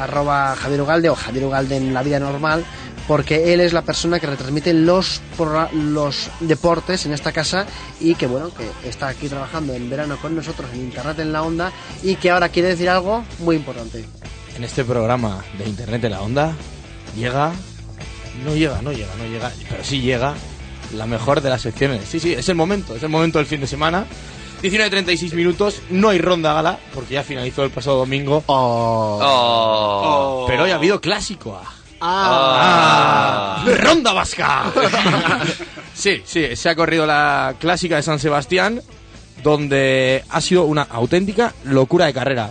arroba 0.00 0.54
Javier 0.54 0.82
Ugalde 0.82 1.10
o 1.10 1.16
Javier 1.16 1.44
Ugalde 1.46 1.76
en 1.76 1.92
la 1.92 2.04
vida 2.04 2.20
normal, 2.20 2.64
porque 3.08 3.52
él 3.52 3.60
es 3.60 3.72
la 3.72 3.82
persona 3.82 4.20
que 4.20 4.26
retransmite 4.26 4.72
los, 4.74 5.20
los 5.72 6.30
deportes 6.40 7.04
en 7.04 7.12
esta 7.12 7.32
casa 7.32 7.66
y 8.00 8.14
que 8.14 8.26
bueno, 8.26 8.50
que 8.54 8.88
está 8.88 9.08
aquí 9.08 9.28
trabajando 9.28 9.74
en 9.74 9.90
verano 9.90 10.16
con 10.22 10.36
nosotros 10.36 10.70
en 10.72 10.80
Internet 10.80 11.18
en 11.18 11.32
la 11.32 11.42
Onda 11.42 11.72
y 12.02 12.14
que 12.16 12.30
ahora 12.30 12.48
quiere 12.48 12.68
decir 12.68 12.88
algo 12.88 13.24
muy 13.40 13.56
importante. 13.56 14.04
En 14.56 14.62
este 14.62 14.84
programa 14.84 15.44
de 15.58 15.68
Internet 15.68 16.04
en 16.04 16.12
la 16.12 16.22
Onda 16.22 16.52
llega... 17.16 17.52
No 18.44 18.54
llega, 18.54 18.82
no 18.82 18.92
llega, 18.92 19.14
no 19.16 19.24
llega, 19.24 19.50
pero 19.70 19.82
sí 19.82 20.02
llega 20.02 20.34
la 20.94 21.06
mejor 21.06 21.40
de 21.40 21.50
las 21.50 21.62
secciones. 21.62 22.08
Sí, 22.08 22.20
sí, 22.20 22.32
es 22.32 22.48
el 22.48 22.54
momento, 22.54 22.96
es 22.96 23.02
el 23.02 23.08
momento 23.08 23.38
del 23.38 23.46
fin 23.46 23.60
de 23.60 23.66
semana. 23.66 24.06
19.36 24.62 25.34
minutos, 25.34 25.82
no 25.90 26.08
hay 26.08 26.18
ronda 26.18 26.54
gala, 26.54 26.78
porque 26.94 27.14
ya 27.14 27.22
finalizó 27.22 27.62
el 27.64 27.70
pasado 27.70 27.98
domingo. 27.98 28.42
Oh. 28.46 30.44
Pero 30.48 30.64
hoy 30.64 30.70
ha 30.70 30.76
habido 30.76 31.00
clásico. 31.00 31.60
Ah. 31.60 31.74
Ah. 32.00 33.64
¡Ronda 33.66 34.12
vasca! 34.12 34.72
sí, 35.94 36.22
sí, 36.24 36.56
se 36.56 36.68
ha 36.68 36.74
corrido 36.74 37.06
la 37.06 37.54
clásica 37.58 37.96
de 37.96 38.02
San 38.02 38.18
Sebastián, 38.18 38.80
donde 39.42 40.24
ha 40.28 40.40
sido 40.40 40.64
una 40.64 40.82
auténtica 40.82 41.54
locura 41.64 42.06
de 42.06 42.14
carrera. 42.14 42.50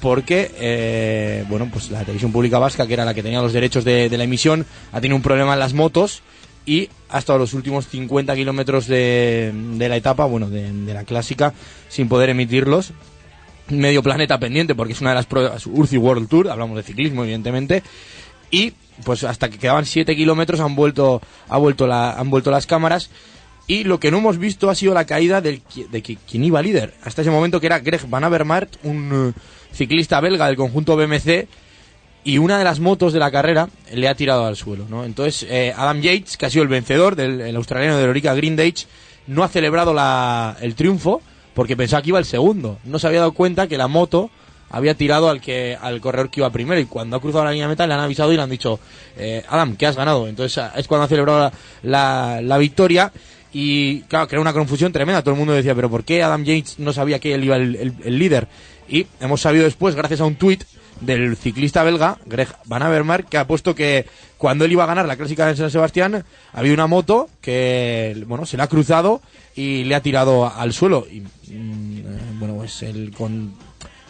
Porque, 0.00 0.50
eh, 0.56 1.44
bueno, 1.48 1.68
pues 1.72 1.90
la 1.90 2.00
televisión 2.00 2.32
pública 2.32 2.58
vasca, 2.58 2.88
que 2.88 2.94
era 2.94 3.04
la 3.04 3.14
que 3.14 3.22
tenía 3.22 3.40
los 3.40 3.52
derechos 3.52 3.84
de, 3.84 4.08
de 4.08 4.18
la 4.18 4.24
emisión, 4.24 4.66
ha 4.90 5.00
tenido 5.00 5.14
un 5.16 5.22
problema 5.22 5.52
en 5.52 5.60
las 5.60 5.74
motos 5.74 6.22
y 6.64 6.88
ha 7.08 7.18
estado 7.18 7.38
los 7.40 7.54
últimos 7.54 7.86
50 7.88 8.34
kilómetros 8.34 8.86
de, 8.86 9.52
de 9.74 9.88
la 9.88 9.96
etapa, 9.96 10.24
bueno, 10.26 10.48
de, 10.48 10.94
la 10.94 11.04
clásica, 11.04 11.52
sin 11.88 12.08
poder 12.08 12.30
emitirlos. 12.30 12.92
Medio 13.68 14.02
planeta 14.02 14.38
pendiente 14.38 14.74
porque 14.74 14.92
es 14.92 15.00
una 15.00 15.10
de 15.10 15.16
las 15.16 15.26
pruebas 15.26 15.66
Urci 15.66 15.96
World 15.96 16.28
Tour, 16.28 16.50
hablamos 16.50 16.76
de 16.76 16.82
ciclismo 16.82 17.22
evidentemente, 17.22 17.82
y 18.50 18.72
pues 19.04 19.24
hasta 19.24 19.48
que 19.48 19.58
quedaban 19.58 19.86
7 19.86 20.14
kilómetros 20.14 20.60
han 20.60 20.74
vuelto, 20.74 21.22
ha 21.48 21.58
vuelto 21.58 21.86
la, 21.86 22.12
han 22.12 22.28
vuelto 22.28 22.50
las 22.50 22.66
cámaras 22.66 23.10
y 23.66 23.84
lo 23.84 23.98
que 24.00 24.10
no 24.10 24.18
hemos 24.18 24.38
visto 24.38 24.68
ha 24.68 24.74
sido 24.74 24.92
la 24.94 25.06
caída 25.06 25.40
del, 25.40 25.62
de 25.90 26.02
qui- 26.02 26.18
quien 26.28 26.44
iba 26.44 26.60
líder. 26.60 26.92
Hasta 27.04 27.22
ese 27.22 27.30
momento 27.30 27.60
que 27.60 27.66
era 27.66 27.78
Greg 27.78 28.06
Van 28.08 28.24
Avermaet, 28.24 28.76
un 28.82 29.32
eh, 29.34 29.40
ciclista 29.74 30.20
belga 30.20 30.48
del 30.48 30.56
conjunto 30.56 30.96
BMC 30.96 31.46
y 32.24 32.38
una 32.38 32.58
de 32.58 32.64
las 32.64 32.78
motos 32.80 33.12
de 33.12 33.18
la 33.18 33.30
carrera 33.30 33.68
le 33.92 34.08
ha 34.08 34.14
tirado 34.14 34.46
al 34.46 34.56
suelo, 34.56 34.86
¿no? 34.88 35.04
Entonces 35.04 35.46
eh, 35.50 35.72
Adam 35.76 36.00
Yates, 36.00 36.36
que 36.36 36.46
ha 36.46 36.50
sido 36.50 36.62
el 36.62 36.68
vencedor 36.68 37.16
del 37.16 37.40
el 37.40 37.56
australiano 37.56 37.98
de 37.98 38.06
Lorica 38.06 38.34
Grindage, 38.34 38.86
no 39.26 39.42
ha 39.42 39.48
celebrado 39.48 39.92
la, 39.92 40.56
el 40.60 40.74
triunfo 40.74 41.20
porque 41.54 41.76
pensaba 41.76 42.02
que 42.02 42.08
iba 42.10 42.18
el 42.18 42.24
segundo. 42.24 42.78
No 42.84 42.98
se 42.98 43.06
había 43.06 43.20
dado 43.20 43.32
cuenta 43.32 43.66
que 43.66 43.76
la 43.76 43.88
moto 43.88 44.30
había 44.70 44.94
tirado 44.94 45.28
al 45.28 45.40
que 45.40 45.76
al 45.78 46.00
corredor 46.00 46.30
que 46.30 46.40
iba 46.40 46.48
primero 46.50 46.80
y 46.80 46.86
cuando 46.86 47.16
ha 47.16 47.20
cruzado 47.20 47.44
la 47.44 47.50
línea 47.52 47.66
de 47.66 47.72
meta 47.74 47.86
le 47.86 47.92
han 47.94 48.00
avisado 48.00 48.32
y 48.32 48.36
le 48.36 48.42
han 48.42 48.48
dicho 48.50 48.80
eh, 49.18 49.42
Adam, 49.48 49.76
que 49.76 49.86
has 49.86 49.96
ganado. 49.96 50.28
Entonces 50.28 50.56
ah, 50.58 50.72
es 50.76 50.86
cuando 50.88 51.04
ha 51.04 51.08
celebrado 51.08 51.52
la, 51.82 52.40
la, 52.40 52.58
victoria 52.58 53.12
y 53.52 54.00
claro, 54.02 54.28
crea 54.28 54.40
una 54.40 54.52
confusión 54.54 54.92
tremenda. 54.92 55.22
Todo 55.22 55.34
el 55.34 55.38
mundo 55.38 55.52
decía, 55.52 55.74
pero 55.74 55.90
¿por 55.90 56.04
qué 56.04 56.22
Adam 56.22 56.42
Yates 56.44 56.78
no 56.78 56.92
sabía 56.92 57.18
que 57.18 57.34
él 57.34 57.44
iba 57.44 57.56
el, 57.56 57.74
el- 57.76 57.94
el 58.04 58.18
líder? 58.18 58.48
Y 58.88 59.06
hemos 59.20 59.40
sabido 59.42 59.64
después, 59.64 59.94
gracias 59.94 60.20
a 60.20 60.24
un 60.24 60.36
tuit 60.36 60.64
del 61.02 61.36
ciclista 61.36 61.82
belga, 61.82 62.18
Greg 62.26 62.48
Van 62.64 62.82
Avermaet, 62.82 63.28
que 63.28 63.36
ha 63.38 63.46
puesto 63.46 63.74
que 63.74 64.06
cuando 64.38 64.64
él 64.64 64.72
iba 64.72 64.84
a 64.84 64.86
ganar 64.86 65.06
la 65.06 65.16
clásica 65.16 65.46
de 65.46 65.56
San 65.56 65.70
Sebastián, 65.70 66.24
había 66.52 66.72
una 66.74 66.86
moto 66.86 67.28
que, 67.40 68.22
bueno, 68.26 68.46
se 68.46 68.56
le 68.56 68.62
ha 68.62 68.68
cruzado 68.68 69.20
y 69.54 69.84
le 69.84 69.94
ha 69.94 70.00
tirado 70.02 70.50
al 70.52 70.72
suelo. 70.72 71.06
Y, 71.10 71.20
mm, 71.20 71.98
eh, 71.98 72.04
bueno, 72.38 72.54
pues 72.56 72.82
él 72.82 73.12
con, 73.16 73.52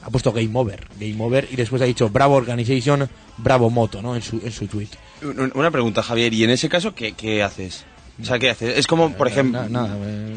ha 0.02 0.10
puesto 0.10 0.32
game 0.32 0.50
over, 0.54 0.86
game 0.98 1.16
over, 1.22 1.48
y 1.50 1.56
después 1.56 1.80
ha 1.82 1.86
dicho 1.86 2.08
bravo 2.08 2.34
organization, 2.34 3.08
bravo 3.38 3.70
moto, 3.70 4.00
¿no? 4.02 4.14
En 4.14 4.22
su, 4.22 4.40
en 4.44 4.52
su 4.52 4.66
tweet. 4.66 4.88
Un- 5.22 5.52
Una 5.54 5.70
pregunta, 5.70 6.02
Javier, 6.02 6.32
¿y 6.34 6.44
en 6.44 6.50
ese 6.50 6.68
caso 6.68 6.94
qué, 6.94 7.12
qué 7.12 7.42
haces? 7.42 7.84
O 8.20 8.24
sea, 8.24 8.38
¿qué 8.38 8.50
haces? 8.50 8.78
Es 8.78 8.86
como, 8.86 9.12
por 9.14 9.26
ejemplo... 9.28 9.62
Nada, 9.68 9.88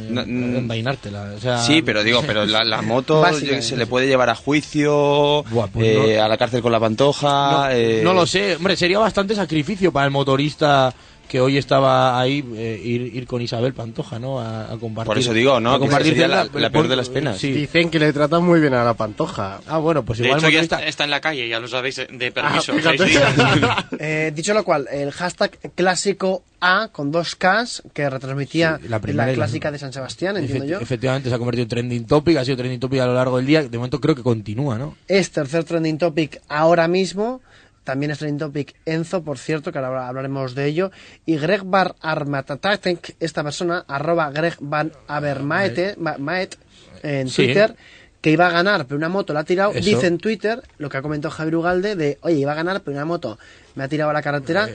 Na- 0.10 0.23
mm, 0.26 0.56
envainártela. 0.57 1.34
O 1.35 1.39
sea, 1.39 1.57
sí, 1.60 1.81
pero 1.81 2.03
digo, 2.03 2.22
pero 2.27 2.45
la, 2.45 2.64
la 2.64 2.81
moto 2.81 3.23
se 3.61 3.76
le 3.76 3.85
puede 3.85 4.07
llevar 4.07 4.30
a 4.30 4.35
juicio, 4.35 5.43
pues 5.73 5.85
eh, 5.88 6.15
no. 6.18 6.23
a 6.23 6.27
la 6.27 6.38
cárcel 6.38 6.61
con 6.61 6.72
la 6.72 6.80
pantoja... 6.80 7.52
No, 7.52 7.69
eh, 7.72 8.02
no 8.03 8.14
lo 8.14 8.26
sé, 8.26 8.56
hombre, 8.56 8.76
sería 8.77 8.99
bastante 8.99 9.35
sacrificio 9.35 9.91
para 9.91 10.06
el 10.06 10.11
motorista 10.11 10.93
que 11.27 11.41
hoy 11.41 11.57
estaba 11.57 12.19
ahí 12.19 12.43
eh, 12.56 12.80
ir, 12.84 13.02
ir 13.15 13.26
con 13.27 13.41
Isabel 13.41 13.73
Pantoja, 13.73 14.19
¿no? 14.19 14.39
A, 14.39 14.72
a 14.73 14.77
compartir. 14.77 15.07
Por 15.07 15.18
eso 15.18 15.34
digo, 15.34 15.60
¿no? 15.60 15.73
a 15.73 15.80
compartir 15.80 16.14
sería 16.14 16.27
la- 16.27 16.47
la 16.53 16.69
peor 16.69 16.88
de 16.88 16.95
las 16.95 17.10
penas. 17.10 17.38
Sí. 17.39 17.52
Dicen 17.52 17.89
que 17.89 17.99
le 17.99 18.14
tratan 18.14 18.43
muy 18.43 18.60
bien 18.60 18.73
a 18.73 18.84
la 18.84 18.93
pantoja. 18.93 19.60
Ah, 19.68 19.77
bueno, 19.77 20.03
pues 20.03 20.19
De 20.19 20.26
igual 20.26 20.39
hecho, 20.39 20.49
ya 20.49 20.61
está, 20.61 20.85
está 20.85 21.03
en 21.03 21.10
la 21.10 21.22
calle, 21.22 21.47
ya 21.49 21.60
lo 21.60 21.68
sabéis, 21.68 21.97
eh, 21.99 22.07
de 22.11 22.31
permiso. 22.31 22.72
Ah, 22.73 22.76
fíjate. 22.76 23.06
días. 23.06 23.34
Eh, 23.99 24.31
dicho 24.35 24.53
lo 24.53 24.64
cual, 24.64 24.88
el 24.91 25.11
hashtag 25.11 25.57
clásico 25.73 26.43
A 26.60 26.89
con 26.91 27.11
dos 27.11 27.35
Ks 27.35 27.84
que 27.93 28.10
retransmitía 28.10 28.80
la 28.88 28.99
la, 29.03 29.26
la 29.27 29.34
clásica 29.34 29.72
de 29.72 29.77
San 29.80 29.93
Sebastián, 29.93 30.38
entiendo 30.38 30.65
yo. 30.65 30.80
Efectivamente, 30.80 31.30
se 31.30 31.35
ha 31.35 31.38
convertido 31.38 31.64
en 31.64 31.69
trending 31.69 32.06
topic, 32.06 32.38
ha 32.38 32.45
sido 32.45 32.57
trending 32.57 32.80
topic 32.80 32.99
a 33.02 33.06
lo 33.06 33.14
largo 33.14 33.38
del 33.38 33.45
día. 33.45 33.64
De 33.64 33.77
momento 33.77 33.99
creo 33.99 34.15
que 34.15 34.23
continúa, 34.23 34.77
¿no? 34.77 34.95
Es 35.07 35.31
tercer 35.31 35.64
trending 35.64 35.97
topic 35.97 36.41
ahora 36.49 36.88
mismo. 36.88 37.41
También 37.85 38.11
es 38.11 38.17
trending 38.19 38.39
topic 38.39 38.75
Enzo, 38.85 39.23
por 39.23 39.37
cierto, 39.37 39.71
que 39.71 39.79
ahora 39.79 40.09
hablaremos 40.09 40.53
de 40.55 40.65
ello. 40.65 40.91
Y 41.25 41.37
Greg 41.37 41.63
Bar 41.63 41.95
Armatatatek, 42.01 43.15
esta 43.21 43.43
persona, 43.43 43.85
arroba 43.87 44.29
Greg 44.31 44.55
Van 44.59 44.91
Avermaet, 45.07 45.95
Ma- 45.97 46.17
Maet, 46.17 46.57
en 47.03 47.29
Sí. 47.29 47.45
Twitter, 47.45 47.75
que 48.21 48.31
iba 48.31 48.47
a 48.47 48.51
ganar, 48.51 48.85
pero 48.87 48.97
una 48.97 49.07
moto 49.07 49.33
la 49.33 49.41
ha 49.41 49.43
tirado. 49.43 49.71
Eso. 49.71 49.85
Dice 49.87 50.07
en 50.07 50.17
Twitter, 50.17 50.61
lo 50.79 50.89
que 50.89 50.97
ha 50.97 51.01
comentado 51.03 51.31
Javier 51.31 51.55
Ugalde, 51.57 51.95
de, 51.95 52.17
oye, 52.21 52.37
iba 52.37 52.51
a 52.53 52.55
ganar, 52.55 52.81
pero 52.81 52.95
una 52.97 53.05
moto 53.05 53.37
me 53.75 53.83
ha 53.83 53.87
tirado 53.87 54.09
a 54.09 54.13
la 54.13 54.21
carretera 54.23 54.67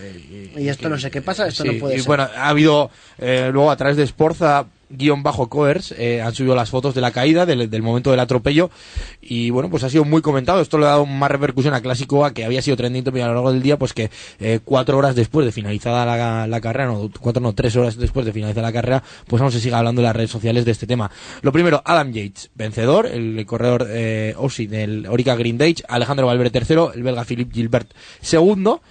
y 0.56 0.68
esto 0.68 0.88
no 0.88 0.98
sé 0.98 1.10
qué 1.10 1.20
pasa, 1.20 1.48
esto 1.48 1.64
Sí, 1.64 1.70
no 1.74 1.80
puede 1.80 1.96
y 1.96 1.98
ser. 1.98 2.06
bueno, 2.06 2.28
ha 2.36 2.48
habido 2.48 2.90
eh, 3.18 3.50
luego 3.52 3.70
a 3.70 3.76
través 3.76 3.96
de 3.96 4.06
Sporza 4.06 4.66
guion 4.90 5.22
bajo 5.22 5.48
coers 5.48 5.94
eh, 5.96 6.20
han 6.20 6.34
subido 6.34 6.54
las 6.54 6.70
fotos 6.70 6.94
de 6.94 7.00
la 7.00 7.10
caída 7.12 7.46
del, 7.46 7.70
del 7.70 7.82
momento 7.82 8.10
del 8.10 8.20
atropello 8.20 8.70
y 9.20 9.50
bueno 9.50 9.70
pues 9.70 9.84
ha 9.84 9.90
sido 9.90 10.04
muy 10.04 10.22
comentado. 10.22 10.60
Esto 10.60 10.78
le 10.78 10.86
ha 10.86 10.90
dado 10.90 11.06
más 11.06 11.30
repercusión 11.30 11.74
a 11.74 11.80
Clásico 11.80 12.24
A 12.24 12.34
que 12.34 12.44
había 12.44 12.62
sido 12.62 12.76
trending 12.76 13.04
topic 13.04 13.22
a 13.22 13.28
lo 13.28 13.34
largo 13.34 13.52
del 13.52 13.62
día 13.62 13.78
pues 13.78 13.92
que 13.92 14.10
eh, 14.40 14.60
cuatro 14.64 14.98
horas 14.98 15.14
después 15.14 15.46
de 15.46 15.52
finalizada 15.52 16.04
la, 16.04 16.46
la 16.46 16.60
carrera 16.60 16.86
no 16.86 17.10
cuatro 17.20 17.40
no 17.40 17.54
tres 17.54 17.76
horas 17.76 17.96
después 17.96 18.26
de 18.26 18.32
finalizar 18.32 18.62
la 18.62 18.72
carrera 18.72 19.02
pues 19.26 19.40
aún 19.40 19.52
se 19.52 19.60
sigue 19.60 19.74
hablando 19.74 20.00
en 20.00 20.06
las 20.06 20.16
redes 20.16 20.30
sociales 20.30 20.64
de 20.64 20.72
este 20.72 20.86
tema. 20.86 21.10
Lo 21.42 21.52
primero 21.52 21.82
Adam 21.84 22.12
Yates 22.12 22.50
vencedor 22.54 23.06
el 23.06 23.44
corredor 23.46 23.86
eh, 23.88 24.34
Aussie 24.36 24.68
del 24.68 25.06
Orica 25.06 25.34
Green 25.36 25.58
Dage 25.58 25.82
Alejandro 25.88 26.26
Valverde 26.26 26.50
tercero 26.50 26.92
el 26.92 27.02
belga 27.02 27.24
Philippe 27.24 27.54
Gilbert 27.54 27.90
segundo 28.20 28.82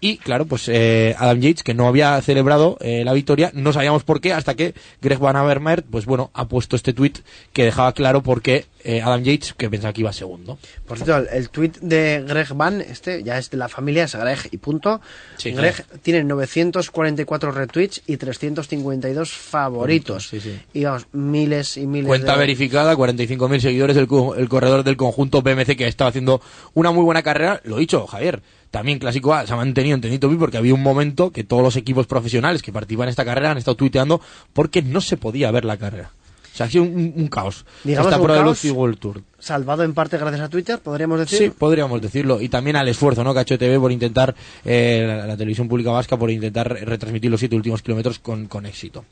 y 0.00 0.18
claro, 0.18 0.46
pues 0.46 0.68
eh, 0.68 1.16
Adam 1.18 1.40
Yates, 1.40 1.64
que 1.64 1.74
no 1.74 1.88
había 1.88 2.20
celebrado 2.22 2.78
eh, 2.80 3.02
la 3.04 3.12
victoria, 3.12 3.50
no 3.54 3.72
sabíamos 3.72 4.04
por 4.04 4.20
qué, 4.20 4.32
hasta 4.32 4.54
que 4.54 4.74
Greg 5.02 5.18
Van 5.18 5.34
Avermaet, 5.34 5.84
pues 5.90 6.06
bueno, 6.06 6.30
ha 6.34 6.46
puesto 6.46 6.76
este 6.76 6.92
tweet 6.92 7.14
que 7.52 7.64
dejaba 7.64 7.92
claro 7.92 8.22
por 8.22 8.40
qué 8.40 8.66
eh, 8.84 9.02
Adam 9.02 9.24
Yates, 9.24 9.54
que 9.54 9.68
pensaba 9.68 9.92
que 9.92 10.02
iba 10.02 10.12
segundo. 10.12 10.56
Por 10.86 10.98
cierto, 10.98 11.28
el, 11.30 11.50
tweet 11.50 11.72
de 11.80 12.24
Greg 12.26 12.54
Van, 12.54 12.80
este 12.80 13.24
ya 13.24 13.38
es 13.38 13.50
de 13.50 13.56
la 13.56 13.68
familia, 13.68 14.04
es 14.04 14.14
Greg 14.14 14.38
y 14.52 14.58
punto. 14.58 15.00
Sí, 15.36 15.50
Greg 15.50 15.84
tiene 16.02 16.22
944 16.22 17.50
retweets 17.50 18.02
y 18.06 18.16
352 18.16 19.32
favoritos. 19.32 20.28
Sí, 20.28 20.40
sí. 20.40 20.60
Y 20.74 20.84
vamos, 20.84 21.06
miles 21.12 21.76
y 21.76 21.88
miles 21.88 22.06
Cuenta 22.06 22.34
de... 22.34 22.38
verificada, 22.38 22.94
45.000 22.94 23.60
seguidores, 23.60 23.96
el, 23.96 24.06
el 24.36 24.48
corredor 24.48 24.84
del 24.84 24.96
conjunto 24.96 25.42
BMC 25.42 25.76
que 25.76 25.88
estaba 25.88 26.10
haciendo 26.10 26.40
una 26.74 26.92
muy 26.92 27.02
buena 27.02 27.22
carrera. 27.24 27.60
Lo 27.64 27.78
dicho, 27.78 28.06
Javier, 28.06 28.42
también 28.70 28.98
Clásico 28.98 29.34
A 29.34 29.46
se 29.46 29.52
ha 29.52 29.56
mantenido 29.56 29.94
en 29.94 30.00
Tenito 30.00 30.30
porque 30.38 30.58
había 30.58 30.74
un 30.74 30.82
momento 30.82 31.30
que 31.30 31.44
todos 31.44 31.62
los 31.62 31.76
equipos 31.76 32.06
profesionales 32.06 32.62
que 32.62 32.72
participan 32.72 33.04
en 33.04 33.10
esta 33.10 33.24
carrera 33.24 33.50
han 33.50 33.58
estado 33.58 33.76
tuiteando 33.76 34.20
porque 34.52 34.82
no 34.82 35.00
se 35.00 35.16
podía 35.16 35.50
ver 35.50 35.64
la 35.64 35.76
carrera. 35.76 36.10
O 36.52 36.56
sea, 36.58 36.66
ha 36.66 36.70
sido 36.70 36.84
un, 36.84 37.12
un 37.14 37.28
caos. 37.28 37.64
Digamos 37.84 38.10
Esta 38.12 38.22
prueba 38.22 38.50
UCI 38.50 38.70
World 38.70 38.98
Tour. 38.98 39.22
Salvado 39.38 39.84
en 39.84 39.94
parte 39.94 40.18
gracias 40.18 40.42
a 40.42 40.48
Twitter, 40.48 40.80
podríamos 40.80 41.20
decir. 41.20 41.38
Sí, 41.38 41.50
podríamos 41.50 42.02
decirlo. 42.02 42.40
Y 42.40 42.48
también 42.48 42.74
al 42.74 42.88
esfuerzo 42.88 43.22
¿no? 43.22 43.32
que 43.32 43.38
ha 43.38 43.42
hecho 43.42 43.58
TV 43.58 43.78
por 43.78 43.92
intentar, 43.92 44.34
eh, 44.64 45.04
la, 45.06 45.26
la 45.26 45.36
televisión 45.36 45.68
pública 45.68 45.90
vasca, 45.90 46.16
por 46.16 46.30
intentar 46.30 46.68
retransmitir 46.68 47.30
los 47.30 47.38
siete 47.38 47.54
últimos 47.54 47.80
kilómetros 47.82 48.18
con, 48.18 48.46
con 48.46 48.66
éxito. 48.66 49.04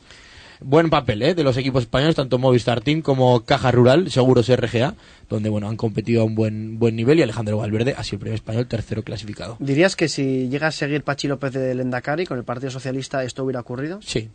Buen 0.60 0.90
papel 0.90 1.22
¿eh? 1.22 1.34
de 1.34 1.44
los 1.44 1.56
equipos 1.56 1.82
españoles, 1.84 2.14
tanto 2.16 2.38
Movistar 2.38 2.80
Team 2.80 3.02
como 3.02 3.40
Caja 3.44 3.70
Rural, 3.70 4.10
Seguros 4.10 4.48
RGA, 4.48 4.94
donde 5.28 5.48
bueno 5.48 5.68
han 5.68 5.76
competido 5.76 6.22
a 6.22 6.24
un 6.24 6.34
buen 6.34 6.78
buen 6.78 6.96
nivel 6.96 7.18
y 7.18 7.22
Alejandro 7.22 7.58
Valverde 7.58 7.94
ha 7.96 8.02
sido 8.04 8.16
el 8.16 8.20
primer 8.20 8.34
español 8.36 8.66
tercero 8.66 9.02
clasificado. 9.02 9.56
¿Dirías 9.60 9.96
que 9.96 10.08
si 10.08 10.48
llega 10.48 10.68
a 10.68 10.72
seguir 10.72 11.02
Pachi 11.02 11.28
López 11.28 11.52
del 11.52 11.80
Endacari 11.80 12.26
con 12.26 12.38
el 12.38 12.44
Partido 12.44 12.70
Socialista 12.70 13.22
esto 13.24 13.44
hubiera 13.44 13.60
ocurrido? 13.60 13.98
Sí. 14.02 14.28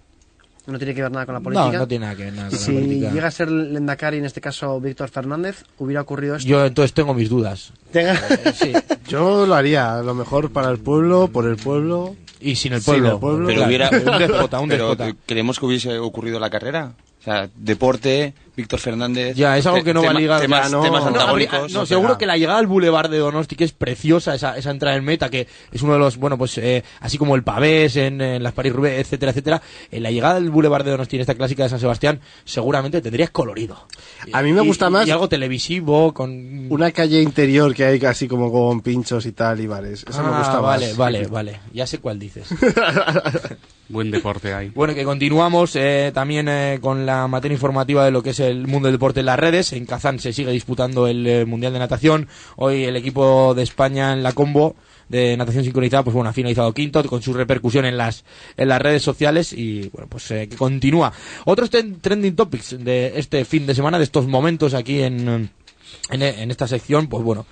No 0.68 0.78
tiene 0.78 0.94
que 0.94 1.02
ver 1.02 1.12
nada 1.12 1.26
con 1.26 1.34
la 1.34 1.42
política. 1.42 1.72
No, 1.72 1.80
no 1.80 1.88
tiene 1.88 2.06
nada 2.06 2.16
que 2.16 2.24
ver 2.26 2.34
nada 2.34 2.50
con 2.50 2.60
la 2.60 2.64
si 2.66 2.72
política. 2.72 3.12
llega 3.12 3.28
a 3.28 3.32
ser 3.32 3.48
el 3.48 3.76
Endacari, 3.78 4.18
en 4.20 4.26
este 4.26 4.42
caso 4.42 4.80
Víctor 4.80 5.10
Fernández, 5.10 5.64
hubiera 5.80 6.02
ocurrido 6.02 6.36
esto. 6.36 6.48
Yo 6.48 6.64
entonces 6.64 6.94
tengo 6.94 7.16
mis 7.16 7.30
dudas. 7.30 7.74
Tenga- 7.92 8.20
Sí. 8.54 8.72
Yo 9.08 9.48
lo 9.48 9.56
haría, 9.56 10.02
lo 10.04 10.14
mejor 10.14 10.52
para 10.52 10.70
el 10.70 10.78
pueblo, 10.78 11.30
por 11.30 11.48
el 11.48 11.56
pueblo. 11.58 12.16
Y 12.42 12.56
sin 12.56 12.74
el 12.74 12.82
Sin 12.82 12.94
pueblo. 12.94 13.14
el 13.14 13.20
pueblo. 13.20 13.48
Pero 13.48 13.58
Claro, 13.66 13.70
hubiera. 13.70 13.90
un 14.14 14.20
déspota, 14.28 14.60
un 14.60 14.70
pero 14.70 14.96
déspota. 14.96 15.16
¿Creemos 15.26 15.60
que 15.60 15.66
hubiese 15.66 15.98
ocurrido 16.00 16.40
la 16.40 16.50
carrera? 16.50 16.94
O 17.20 17.24
sea, 17.24 17.50
deporte, 17.56 18.34
Víctor 18.56 18.80
Fernández. 18.80 19.36
Ya, 19.36 19.58
es 19.58 19.66
algo 19.66 19.84
que 19.84 19.94
no 19.94 20.02
va 20.02 20.10
tema- 20.10 20.20
ligado. 20.20 20.42
Temas, 20.42 20.70
ya, 20.70 20.76
no. 20.78 20.84
temas 20.84 21.02
No, 21.04 21.08
antagónicos. 21.08 21.54
habría- 21.60 21.74
no, 21.80 21.86
seguro 21.86 22.18
que 22.18 22.26
la 22.26 22.38
llegada 22.38 22.60
al 22.60 22.68
Boulevard 22.68 23.10
de 23.10 23.18
Donosti, 23.18 23.56
que 23.56 23.64
es 23.64 23.72
preciosa 23.72 24.36
esa, 24.36 24.58
esa 24.58 24.72
entrada 24.72 24.96
en 24.98 25.04
meta, 25.06 25.30
que 25.30 25.48
es 25.72 25.82
uno 25.82 25.94
de 25.94 26.00
los, 26.00 26.18
bueno, 26.18 26.38
pues 26.38 26.58
eh, 26.58 26.84
así 27.00 27.18
como 27.18 27.36
el 27.36 27.44
Pavés 27.44 27.96
en, 27.96 28.20
en 28.20 28.44
las 28.44 28.54
París 28.54 28.74
Roubaix, 28.74 29.00
etcétera, 29.00 29.32
etcétera, 29.32 29.62
en 29.90 30.04
la 30.04 30.12
llegada 30.12 30.36
del 30.36 30.50
Boulevard 30.50 30.84
de 30.84 30.92
Donosti 30.92 31.16
en 31.16 31.22
esta 31.22 31.36
clásica 31.36 31.64
de 31.64 31.70
San 31.70 31.80
Sebastián, 31.80 32.20
seguramente 32.44 33.02
tendría 33.02 33.28
colorido. 33.28 33.88
A 34.34 34.42
mí 34.42 34.52
me 34.52 34.62
gusta 34.62 34.88
y- 34.88 34.92
más 34.92 35.08
Y 35.08 35.12
algo 35.12 35.30
televisivo, 35.30 36.14
con. 36.14 36.68
una 36.70 36.92
calle 36.92 37.22
interior 37.22 37.74
que 37.74 37.86
hay 37.86 38.00
casi 38.00 38.28
como 38.28 38.52
con 38.52 38.82
pinchos 38.82 39.26
y 39.26 39.32
tal 39.32 39.62
y 39.62 39.68
bares. 39.68 40.06
Eso 40.10 40.22
me 40.24 40.30
Ah, 40.30 40.38
gusta 40.40 40.60
vale, 40.60 40.88
más. 40.90 40.98
vale, 40.98 41.28
vale. 41.28 41.60
Ya 41.74 41.88
sé 41.88 42.00
cuál 42.00 42.20
dices. 42.20 42.48
Buen 43.90 44.10
deporte 44.10 44.54
hay. 44.54 44.70
Bueno, 44.70 44.94
que 44.94 45.04
continuamos 45.04 45.76
eh, 45.76 46.12
también 46.14 46.48
eh, 46.48 46.80
con 46.82 47.06
la 47.06 47.28
materia 47.28 47.56
informativa 47.56 48.06
de 48.06 48.12
lo 48.12 48.24
que 48.24 48.30
es 48.30 48.40
el 48.42 48.68
mundo 48.68 48.88
del 48.88 48.96
deporte 48.96 49.22
en 49.22 49.28
las 49.28 49.40
redes. 49.40 49.74
En 49.74 49.86
Kazán 49.86 50.20
se 50.20 50.34
sigue 50.34 50.52
disputando 50.52 51.08
el 51.08 51.26
eh, 51.26 51.46
Mundial 51.46 51.74
de 51.74 51.80
Natación. 51.80 52.28
Hoy 52.58 52.84
el 52.84 52.96
equipo 52.96 53.54
de 53.54 53.64
España 53.64 54.14
en 54.14 54.24
la 54.24 54.34
combo 54.34 54.76
de 55.10 55.36
natación 55.36 55.66
sincronizada, 55.66 56.04
pues 56.04 56.14
bueno, 56.14 56.30
ha 56.30 56.34
finalizado 56.34 56.74
quinto 56.74 57.04
con 57.04 57.22
su 57.22 57.34
repercusión 57.34 57.84
en 57.86 57.98
las 57.98 58.24
en 58.56 58.70
las 58.70 58.82
redes 58.82 59.04
sociales 59.04 59.52
y 59.52 59.90
bueno, 59.90 60.08
pues 60.10 60.32
eh, 60.32 60.48
que 60.48 60.56
continúa. 60.56 61.12
Otros 61.46 61.70
trending 61.70 62.36
topics 62.36 62.78
de 62.84 63.14
este 63.16 63.44
fin 63.44 63.68
de 63.68 63.76
semana, 63.76 63.98
de 63.98 64.06
estos 64.06 64.26
momentos 64.28 64.74
aquí 64.74 65.02
en, 65.02 65.52
en, 66.10 66.52
esta 66.52 66.68
sección, 66.68 67.08
pues 67.08 67.24
bueno, 67.24 67.46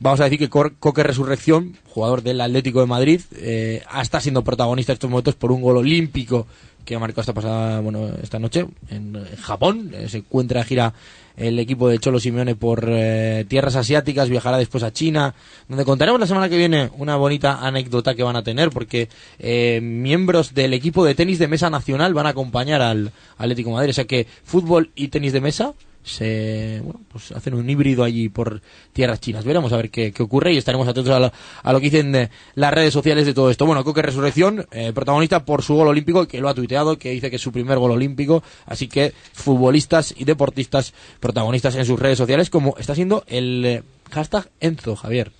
Vamos 0.00 0.20
a 0.20 0.24
decir 0.24 0.40
que 0.40 0.50
Coque 0.50 1.04
Resurrección, 1.04 1.78
jugador 1.86 2.22
del 2.22 2.40
Atlético 2.40 2.80
de 2.80 2.86
Madrid, 2.86 3.20
eh, 3.36 3.80
está 4.02 4.20
siendo 4.20 4.42
protagonista 4.42 4.92
estos 4.92 5.08
momentos 5.08 5.36
por 5.36 5.52
un 5.52 5.62
gol 5.62 5.76
olímpico 5.76 6.48
que 6.84 6.94
ha 6.94 6.98
marcado 6.98 7.22
esta 7.22 7.32
pasada, 7.32 7.80
bueno, 7.80 8.08
esta 8.22 8.38
noche 8.38 8.66
en, 8.90 9.14
Japón. 9.40 9.90
Eh, 9.94 10.08
se 10.08 10.18
encuentra 10.18 10.64
gira 10.64 10.94
el 11.36 11.58
equipo 11.58 11.88
de 11.88 11.98
Cholo 11.98 12.20
Simeone 12.20 12.54
por 12.54 12.84
eh, 12.88 13.44
tierras 13.48 13.76
asiáticas, 13.76 14.28
viajará 14.28 14.58
después 14.58 14.84
a 14.84 14.92
China, 14.92 15.34
donde 15.68 15.84
contaremos 15.84 16.20
la 16.20 16.26
semana 16.26 16.48
que 16.48 16.56
viene 16.56 16.90
una 16.96 17.16
bonita 17.16 17.66
anécdota 17.66 18.14
que 18.14 18.22
van 18.22 18.36
a 18.36 18.44
tener, 18.44 18.70
porque 18.70 19.08
eh, 19.38 19.80
miembros 19.82 20.54
del 20.54 20.74
equipo 20.74 21.04
de 21.04 21.14
tenis 21.14 21.38
de 21.38 21.48
mesa 21.48 21.70
nacional 21.70 22.14
van 22.14 22.26
a 22.26 22.30
acompañar 22.30 22.82
al 22.82 23.12
Atlético 23.36 23.70
Madrid. 23.70 23.90
O 23.90 23.94
sea 23.94 24.04
que 24.04 24.26
fútbol 24.44 24.90
y 24.94 25.08
tenis 25.08 25.32
de 25.32 25.40
mesa 25.40 25.74
se 26.04 26.80
bueno, 26.84 27.00
pues 27.10 27.32
hacen 27.32 27.54
un 27.54 27.68
híbrido 27.68 28.04
allí 28.04 28.28
por 28.28 28.60
tierras 28.92 29.20
chinas. 29.20 29.44
Veremos 29.44 29.72
a 29.72 29.78
ver 29.78 29.90
qué, 29.90 30.12
qué 30.12 30.22
ocurre 30.22 30.52
y 30.52 30.58
estaremos 30.58 30.86
atentos 30.86 31.12
a 31.12 31.18
lo, 31.18 31.32
a 31.62 31.72
lo 31.72 31.80
que 31.80 31.90
dicen 31.90 32.14
eh, 32.14 32.30
las 32.54 32.72
redes 32.72 32.92
sociales 32.92 33.26
de 33.26 33.34
todo 33.34 33.50
esto. 33.50 33.66
Bueno, 33.66 33.82
Coque 33.82 34.02
Resurrección, 34.02 34.66
eh, 34.70 34.92
protagonista 34.92 35.44
por 35.44 35.62
su 35.62 35.74
gol 35.74 35.88
olímpico, 35.88 36.28
que 36.28 36.40
lo 36.40 36.48
ha 36.48 36.54
tuiteado, 36.54 36.98
que 36.98 37.10
dice 37.10 37.30
que 37.30 37.36
es 37.36 37.42
su 37.42 37.52
primer 37.52 37.78
gol 37.78 37.90
olímpico. 37.90 38.42
Así 38.66 38.86
que 38.86 39.12
futbolistas 39.32 40.14
y 40.16 40.24
deportistas 40.24 40.92
protagonistas 41.20 41.74
en 41.76 41.86
sus 41.86 41.98
redes 41.98 42.18
sociales, 42.18 42.50
como 42.50 42.76
está 42.78 42.94
siendo 42.94 43.24
el 43.26 43.64
eh, 43.64 43.82
hashtag 44.10 44.50
Enzo, 44.60 44.96
Javier. 44.96 45.32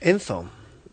Enzo. 0.00 0.44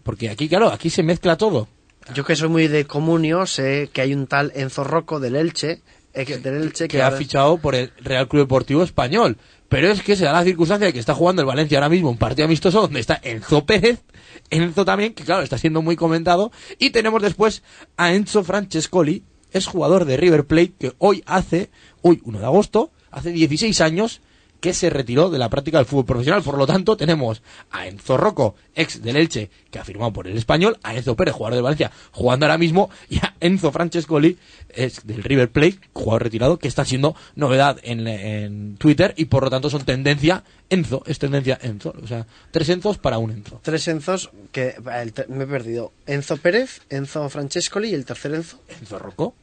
Porque 0.04 0.30
aquí, 0.30 0.48
claro, 0.48 0.70
aquí 0.70 0.92
se 0.92 1.02
mezcla 1.02 1.36
todo. 1.36 1.68
Yo 2.14 2.24
que 2.24 2.36
soy 2.36 2.50
muy 2.50 2.68
de 2.68 2.86
comunio, 2.86 3.48
sé 3.48 3.90
que 3.92 4.02
hay 4.02 4.14
un 4.14 4.28
tal 4.28 4.52
Enzo 4.54 4.84
Rocco 4.84 5.20
del 5.20 5.36
Elche, 5.36 5.82
que- 6.26 6.40
que 6.88 7.02
ha 7.02 7.12
fichado 7.18 7.58
por 7.58 7.76
el 7.76 7.92
Real 8.02 8.28
Club 8.28 8.44
Deportivo 8.44 8.84
Español. 8.84 9.38
Pero 9.68 9.90
es 9.90 10.02
que 10.04 10.16
se 10.16 10.26
da 10.26 10.32
la 10.34 10.44
circunstancia 10.44 10.86
de 10.88 10.94
que 10.94 11.00
está 11.00 11.16
jugando 11.16 11.42
el 11.42 11.48
Valencia 11.48 11.78
ahora 11.80 11.90
mismo 11.90 12.10
un 12.10 12.18
partido 12.18 12.46
amistoso 12.46 12.82
donde 12.82 13.00
está 13.00 13.20
Enzo 13.24 13.66
Pérez, 13.66 14.04
Enzo 14.50 14.86
también, 14.86 15.14
que 15.14 15.24
claro, 15.24 15.42
está 15.42 15.58
siendo 15.58 15.82
muy 15.82 15.96
comentado. 15.96 16.52
Y 16.78 16.92
tenemos 16.92 17.22
después 17.22 17.64
a 17.98 18.14
Enzo 18.14 18.44
Francescoli, 18.44 19.24
es 19.52 19.66
jugador 19.66 20.06
de 20.06 20.18
River 20.18 20.46
Plate, 20.46 20.74
que 20.80 20.94
hoy 21.00 21.24
hace, 21.26 21.70
hoy 22.02 22.22
1 22.24 22.40
de 22.40 22.46
agosto, 22.46 22.92
hace 23.10 23.32
16 23.32 23.82
años 23.82 24.22
que 24.66 24.74
se 24.74 24.90
retiró 24.90 25.30
de 25.30 25.38
la 25.38 25.48
práctica 25.48 25.78
del 25.78 25.86
fútbol 25.86 26.06
profesional. 26.06 26.42
Por 26.42 26.58
lo 26.58 26.66
tanto, 26.66 26.98
tenemos 26.98 27.44
a 27.70 27.86
Enzo 27.86 28.18
Rocco, 28.18 28.56
ex 28.74 29.00
del 29.04 29.16
Elche, 29.16 29.52
que 29.70 29.78
ha 29.78 29.84
firmado 29.86 30.12
por 30.12 30.26
el 30.28 30.36
español, 30.36 30.80
a 30.82 30.96
Enzo 30.96 31.16
Pérez, 31.16 31.36
jugador 31.36 31.54
de 31.56 31.62
Valencia, 31.62 31.92
jugando 32.12 32.48
ahora 32.48 32.58
mismo, 32.58 32.90
y 33.08 33.18
a 33.18 33.36
Enzo 33.42 33.72
Francescoli, 33.72 34.40
ex 34.70 35.06
del 35.06 35.22
River 35.22 35.52
Plate, 35.52 35.78
jugador 35.94 36.24
retirado, 36.24 36.58
que 36.58 36.68
está 36.68 36.84
siendo 36.84 37.16
novedad 37.36 37.78
en, 37.84 38.08
en 38.08 38.76
Twitter 38.78 39.14
y 39.18 39.26
por 39.26 39.44
lo 39.44 39.52
tanto 39.52 39.70
son 39.70 39.86
tendencia 39.86 40.44
Enzo, 40.72 41.04
es 41.06 41.20
tendencia 41.20 41.60
Enzo. 41.62 41.94
O 42.02 42.08
sea, 42.08 42.26
tres 42.50 42.68
Enzos 42.70 42.98
para 42.98 43.20
un 43.20 43.30
Enzo. 43.30 43.60
Tres 43.62 43.88
Enzos 43.88 44.32
que 44.52 44.74
el 45.00 45.14
te- 45.14 45.28
me 45.28 45.44
he 45.44 45.48
perdido. 45.48 45.92
Enzo 46.08 46.38
Pérez, 46.38 46.82
Enzo 46.90 47.30
Francescoli 47.30 47.90
y 47.90 47.94
el 47.94 48.04
tercer 48.06 48.34
Enzo. 48.34 48.60
Enzo 48.82 48.98
Rocco. 48.98 49.36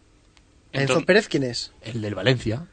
Enzo 0.73 1.03
Pérez, 1.05 1.28
¿quién 1.28 1.44
es? 1.44 1.70
El 1.82 2.03
del 2.03 2.16
Valencia. 2.16 2.66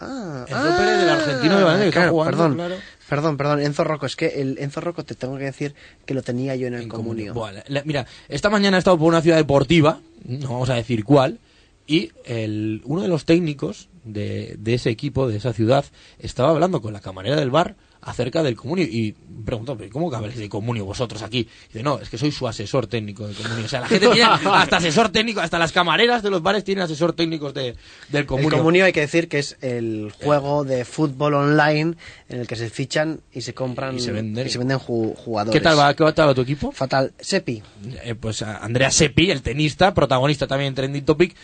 Ah, 0.00 0.44
Enzo 0.48 0.76
Pérez, 0.76 0.98
del 1.00 1.08
argentino 1.08 1.58
de 1.58 1.64
Valencia, 1.64 1.90
claro, 1.92 2.10
jugando, 2.12 2.30
perdón, 2.36 2.54
claro. 2.54 2.74
perdón, 3.08 3.36
perdón, 3.36 3.60
Enzo 3.62 3.84
Rocco, 3.84 4.06
es 4.06 4.14
que 4.16 4.40
el 4.40 4.56
Enzo 4.58 4.80
Rocco 4.80 5.04
te 5.04 5.14
tengo 5.14 5.36
que 5.38 5.44
decir 5.44 5.74
que 6.06 6.14
lo 6.14 6.22
tenía 6.22 6.54
yo 6.56 6.66
en 6.68 6.74
el 6.74 6.86
comunio. 6.88 7.34
Buah, 7.34 7.52
la- 7.66 7.82
mira, 7.84 8.06
esta 8.28 8.48
mañana 8.50 8.76
he 8.76 8.78
estado 8.78 8.98
por 8.98 9.08
una 9.08 9.20
ciudad 9.22 9.36
deportiva, 9.36 10.00
no 10.24 10.48
vamos 10.50 10.70
a 10.70 10.74
decir 10.74 11.04
cuál, 11.04 11.38
y 11.86 12.12
el, 12.24 12.82
uno 12.84 13.02
de 13.02 13.08
los 13.08 13.24
técnicos 13.24 13.88
de, 14.04 14.54
de 14.58 14.74
ese 14.74 14.90
equipo, 14.90 15.26
de 15.26 15.36
esa 15.38 15.52
ciudad, 15.52 15.84
estaba 16.18 16.50
hablando 16.50 16.80
con 16.80 16.92
la 16.92 17.00
camarera 17.00 17.36
del 17.36 17.50
bar 17.50 17.74
acerca 18.02 18.42
del 18.42 18.56
comunio 18.56 18.84
y 18.84 19.14
preguntó, 19.44 19.76
"¿Pero 19.76 19.90
¿cómo 19.92 20.10
que 20.10 20.16
habláis 20.16 20.36
de 20.36 20.48
comunio 20.48 20.84
vosotros 20.84 21.22
aquí? 21.22 21.38
Y 21.40 21.48
dice, 21.72 21.82
no, 21.82 21.98
es 21.98 22.08
que 22.08 22.18
soy 22.18 22.30
su 22.32 22.46
asesor 22.46 22.86
técnico 22.86 23.26
de 23.26 23.34
comunio. 23.34 23.64
O 23.64 23.68
sea, 23.68 23.80
la 23.80 23.88
gente 23.88 24.08
tiene 24.08 24.22
hasta 24.22 24.76
asesor 24.78 25.08
técnico, 25.10 25.40
hasta 25.40 25.58
las 25.58 25.72
camareras 25.72 26.22
de 26.22 26.30
los 26.30 26.42
bares 26.42 26.64
tienen 26.64 26.84
asesor 26.84 27.12
técnicos 27.12 27.54
de, 27.54 27.74
del 28.08 28.26
comunio. 28.26 28.50
El 28.50 28.56
comunio 28.58 28.84
hay 28.84 28.92
que 28.92 29.00
decir 29.00 29.28
que 29.28 29.38
es 29.40 29.56
el 29.60 30.12
juego 30.22 30.64
de 30.64 30.84
fútbol 30.84 31.34
online 31.34 31.94
en 32.28 32.40
el 32.40 32.46
que 32.46 32.56
se 32.56 32.70
fichan 32.70 33.20
y 33.32 33.40
se 33.42 33.54
compran 33.54 33.96
Y 33.96 34.00
se 34.00 34.12
venden. 34.12 34.46
ju- 34.46 35.14
jugadores. 35.16 35.58
¿Qué 35.58 35.62
tal 35.62 35.78
va, 35.78 35.94
qué 35.94 36.12
tal 36.12 36.28
va 36.28 36.34
tu 36.34 36.42
equipo? 36.42 36.72
Fatal. 36.72 37.12
Sepi. 37.18 37.62
Eh, 38.04 38.14
pues 38.14 38.42
Andrea 38.42 38.90
Seppi, 38.90 39.30
el 39.30 39.42
tenista, 39.42 39.94
protagonista 39.94 40.46
también 40.46 40.68
en 40.68 40.74
Trending 40.74 41.04
Topic, 41.04 41.34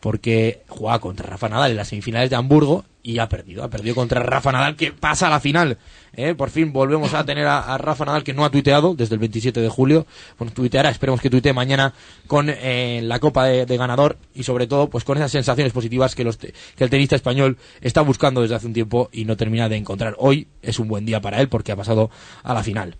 porque 0.00 0.62
jugaba 0.68 1.00
contra 1.00 1.28
Rafa 1.28 1.48
Nadal 1.48 1.70
en 1.70 1.76
las 1.76 1.88
semifinales 1.88 2.30
de 2.30 2.36
Hamburgo 2.36 2.84
y 3.02 3.18
ha 3.18 3.28
perdido. 3.28 3.62
Ha 3.62 3.70
perdido 3.70 3.94
contra 3.94 4.20
Rafa 4.20 4.50
Nadal, 4.52 4.74
que 4.76 4.92
pasa 4.92 5.28
a 5.28 5.30
la 5.30 5.40
final. 5.40 5.78
Eh, 6.14 6.34
Por 6.34 6.50
fin 6.50 6.72
volvemos 6.72 7.14
a 7.14 7.24
tener 7.24 7.46
a, 7.46 7.78
Rafa 7.78 8.04
Nadal, 8.04 8.24
que 8.24 8.34
no 8.34 8.44
ha 8.44 8.50
tuiteado 8.50 8.94
desde 8.94 9.14
el 9.14 9.20
27 9.20 9.60
de 9.60 9.68
julio. 9.68 10.06
Bueno, 10.38 10.52
tuiteará, 10.52 10.90
esperemos 10.90 11.20
que 11.20 11.30
tuitee 11.30 11.52
mañana 11.52 11.94
con 12.26 12.48
eh, 12.50 13.00
la 13.04 13.20
Copa 13.20 13.44
de, 13.44 13.76
Ganador 13.76 14.18
y 14.34 14.42
sobre 14.42 14.66
todo 14.66 14.88
pues 14.88 15.04
con 15.04 15.18
esas 15.18 15.30
sensaciones 15.30 15.72
positivas 15.72 16.14
que, 16.14 16.24
los 16.24 16.36
que 16.36 16.52
el 16.78 16.90
tenista 16.90 17.14
español 17.14 17.58
está 17.80 18.00
buscando 18.00 18.42
desde 18.42 18.56
hace 18.56 18.66
un 18.66 18.72
tiempo 18.72 19.08
y 19.12 19.24
no 19.24 19.36
termina 19.36 19.68
de 19.68 19.76
encontrar. 19.76 20.16
Hoy 20.18 20.48
es 20.62 20.80
un 20.80 20.88
buen 20.88 21.06
día 21.06 21.20
para 21.20 21.40
él 21.40 21.48
porque 21.48 21.72
ha 21.72 21.76
pasado 21.76 22.10
a 22.42 22.54
la 22.54 22.64
final. 22.64 22.96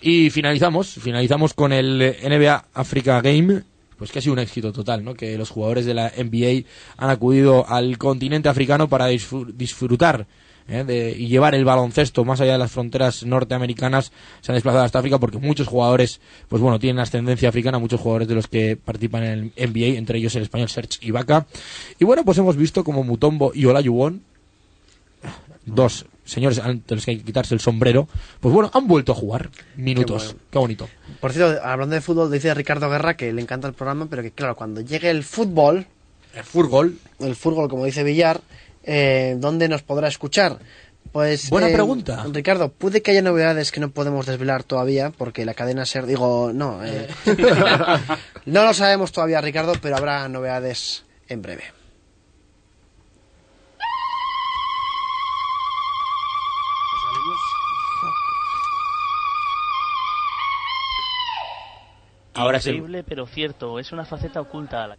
Y 0.00 0.30
finalizamos, 0.30 0.94
finalizamos 0.94 1.54
con 1.54 1.72
el 1.72 2.16
NBA 2.22 2.64
Africa 2.74 3.20
Game, 3.20 3.62
pues 4.02 4.10
que 4.10 4.18
ha 4.18 4.22
sido 4.22 4.32
un 4.32 4.40
éxito 4.40 4.72
total, 4.72 5.04
¿no? 5.04 5.14
Que 5.14 5.38
los 5.38 5.48
jugadores 5.48 5.86
de 5.86 5.94
la 5.94 6.10
NBA 6.18 6.66
han 6.96 7.08
acudido 7.08 7.64
al 7.68 7.98
continente 7.98 8.48
africano 8.48 8.88
para 8.88 9.08
disfr- 9.12 9.52
disfrutar 9.54 10.26
¿eh? 10.66 11.14
y 11.16 11.28
llevar 11.28 11.54
el 11.54 11.64
baloncesto 11.64 12.24
más 12.24 12.40
allá 12.40 12.54
de 12.54 12.58
las 12.58 12.72
fronteras 12.72 13.24
norteamericanas, 13.24 14.10
se 14.40 14.50
han 14.50 14.56
desplazado 14.56 14.82
hasta 14.82 14.98
África 14.98 15.20
porque 15.20 15.38
muchos 15.38 15.68
jugadores, 15.68 16.20
pues 16.48 16.60
bueno, 16.60 16.80
tienen 16.80 16.98
ascendencia 16.98 17.48
africana, 17.48 17.78
muchos 17.78 18.00
jugadores 18.00 18.26
de 18.26 18.34
los 18.34 18.48
que 18.48 18.76
participan 18.76 19.22
en 19.22 19.52
el 19.56 19.70
NBA, 19.70 19.98
entre 19.98 20.18
ellos 20.18 20.34
el 20.34 20.42
español 20.42 20.68
Serge 20.68 20.98
Ibaka. 21.02 21.46
Y 22.00 22.04
bueno, 22.04 22.24
pues 22.24 22.38
hemos 22.38 22.56
visto 22.56 22.82
como 22.82 23.04
Mutombo 23.04 23.52
y 23.54 23.66
Olajuwon 23.66 24.20
dos 25.64 26.06
señores 26.24 26.58
ante 26.58 26.94
los 26.94 27.04
que 27.04 27.12
hay 27.12 27.18
que 27.18 27.24
quitarse 27.24 27.54
el 27.54 27.60
sombrero, 27.60 28.08
pues 28.40 28.54
bueno, 28.54 28.70
han 28.72 28.86
vuelto 28.86 29.12
a 29.12 29.14
jugar 29.14 29.50
minutos. 29.76 30.24
bueno. 30.26 30.40
Qué, 30.50 30.58
bonito. 30.58 30.88
Por 31.20 31.32
cierto, 31.32 31.60
hablando 31.62 31.94
de 31.94 32.00
fútbol, 32.00 32.30
dice 32.30 32.54
Ricardo 32.54 32.88
Guerra 32.88 33.16
que 33.16 33.32
le 33.32 33.42
encanta 33.42 33.68
el 33.68 33.74
programa, 33.74 34.06
pero 34.08 34.22
que 34.22 34.30
claro, 34.30 34.56
cuando 34.56 34.80
llegue 34.80 35.10
el 35.10 35.24
fútbol, 35.24 35.86
el 36.34 36.44
fútbol, 36.44 36.98
el 37.18 37.36
fútbol, 37.36 37.68
como 37.68 37.84
dice 37.84 38.02
Villar, 38.02 38.40
eh, 38.84 39.36
¿dónde 39.38 39.68
nos 39.68 39.82
podrá 39.82 40.08
escuchar? 40.08 40.58
Pues 41.10 41.50
Buena 41.50 41.68
eh, 41.68 41.74
pregunta. 41.74 42.24
Ricardo, 42.32 42.70
puede 42.70 43.02
que 43.02 43.10
haya 43.10 43.22
novedades 43.22 43.70
que 43.70 43.80
no 43.80 43.90
podemos 43.90 44.24
desvelar 44.24 44.64
todavía, 44.64 45.10
porque 45.10 45.44
la 45.44 45.52
cadena 45.52 45.84
ser, 45.84 46.06
digo, 46.06 46.52
no, 46.54 46.82
eh, 46.84 47.08
no 48.46 48.64
lo 48.64 48.72
sabemos 48.72 49.12
todavía, 49.12 49.40
Ricardo, 49.40 49.74
pero 49.82 49.96
habrá 49.96 50.26
novedades 50.28 51.04
en 51.28 51.42
breve. 51.42 51.64
Ahora 62.34 62.58
Increíble, 62.58 63.04
pero 63.04 63.26
cierto, 63.26 63.78
es 63.78 63.92
una 63.92 64.04
faceta 64.04 64.40
oculta. 64.40 64.84
a 64.84 64.88
la- 64.88 64.98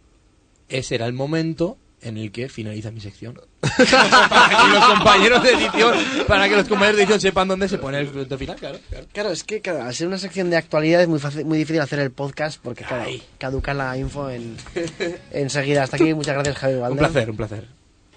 ese 0.68 0.94
era 0.94 1.06
el 1.06 1.12
momento 1.12 1.76
en 2.00 2.18
el 2.18 2.30
que 2.32 2.48
finaliza 2.48 2.90
mi 2.90 3.00
sección. 3.00 3.40
para 3.60 4.48
que 4.48 4.68
los 4.74 4.84
compañeros 4.84 5.42
de 5.42 5.52
edición, 5.52 5.94
para 6.26 6.48
que 6.48 6.56
los 6.56 6.68
compañeros 6.68 6.96
de 6.96 7.02
edición 7.04 7.20
sepan 7.20 7.48
dónde 7.48 7.68
se 7.68 7.78
pone 7.78 7.98
el 7.98 8.06
punto 8.08 8.36
final, 8.38 8.56
claro. 8.56 8.78
claro. 8.90 9.06
Claro, 9.12 9.30
es 9.30 9.42
que 9.44 9.60
claro, 9.60 9.82
al 9.82 9.94
ser 9.94 10.06
una 10.06 10.18
sección 10.18 10.50
de 10.50 10.56
actualidad 10.56 11.00
es 11.02 11.08
muy, 11.08 11.18
fácil, 11.18 11.44
muy 11.46 11.56
difícil 11.58 11.80
hacer 11.80 11.98
el 12.00 12.10
podcast 12.12 12.60
porque 12.62 12.84
claro, 12.84 13.10
caduca 13.38 13.72
la 13.74 13.96
info 13.96 14.28
en, 14.30 14.56
enseguida. 15.32 15.84
Hasta 15.84 15.96
aquí, 15.96 16.12
muchas 16.14 16.34
gracias 16.34 16.56
Javier 16.56 16.78
Un 16.78 16.82
Valdés. 16.82 16.98
placer, 17.10 17.30
un 17.30 17.36
placer. 17.36 17.68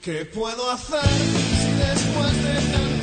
¿Qué 0.02 0.26
puedo 0.26 0.70
hacer 0.72 1.00
si 1.10 1.72
después 1.72 2.44
de 2.44 2.97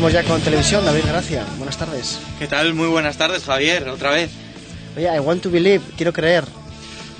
vamos 0.00 0.12
ya 0.14 0.22
con 0.22 0.40
televisión, 0.40 0.82
David 0.84 1.04
Gracia. 1.06 1.44
Buenas 1.58 1.76
tardes. 1.76 2.18
¿Qué 2.38 2.46
tal? 2.46 2.72
Muy 2.72 2.86
buenas 2.88 3.18
tardes, 3.18 3.44
Javier, 3.44 3.86
otra 3.88 4.10
vez. 4.12 4.30
Oye, 4.96 5.14
I 5.14 5.18
want 5.18 5.42
to 5.42 5.50
believe, 5.50 5.82
quiero 5.96 6.12
creer. 6.12 6.44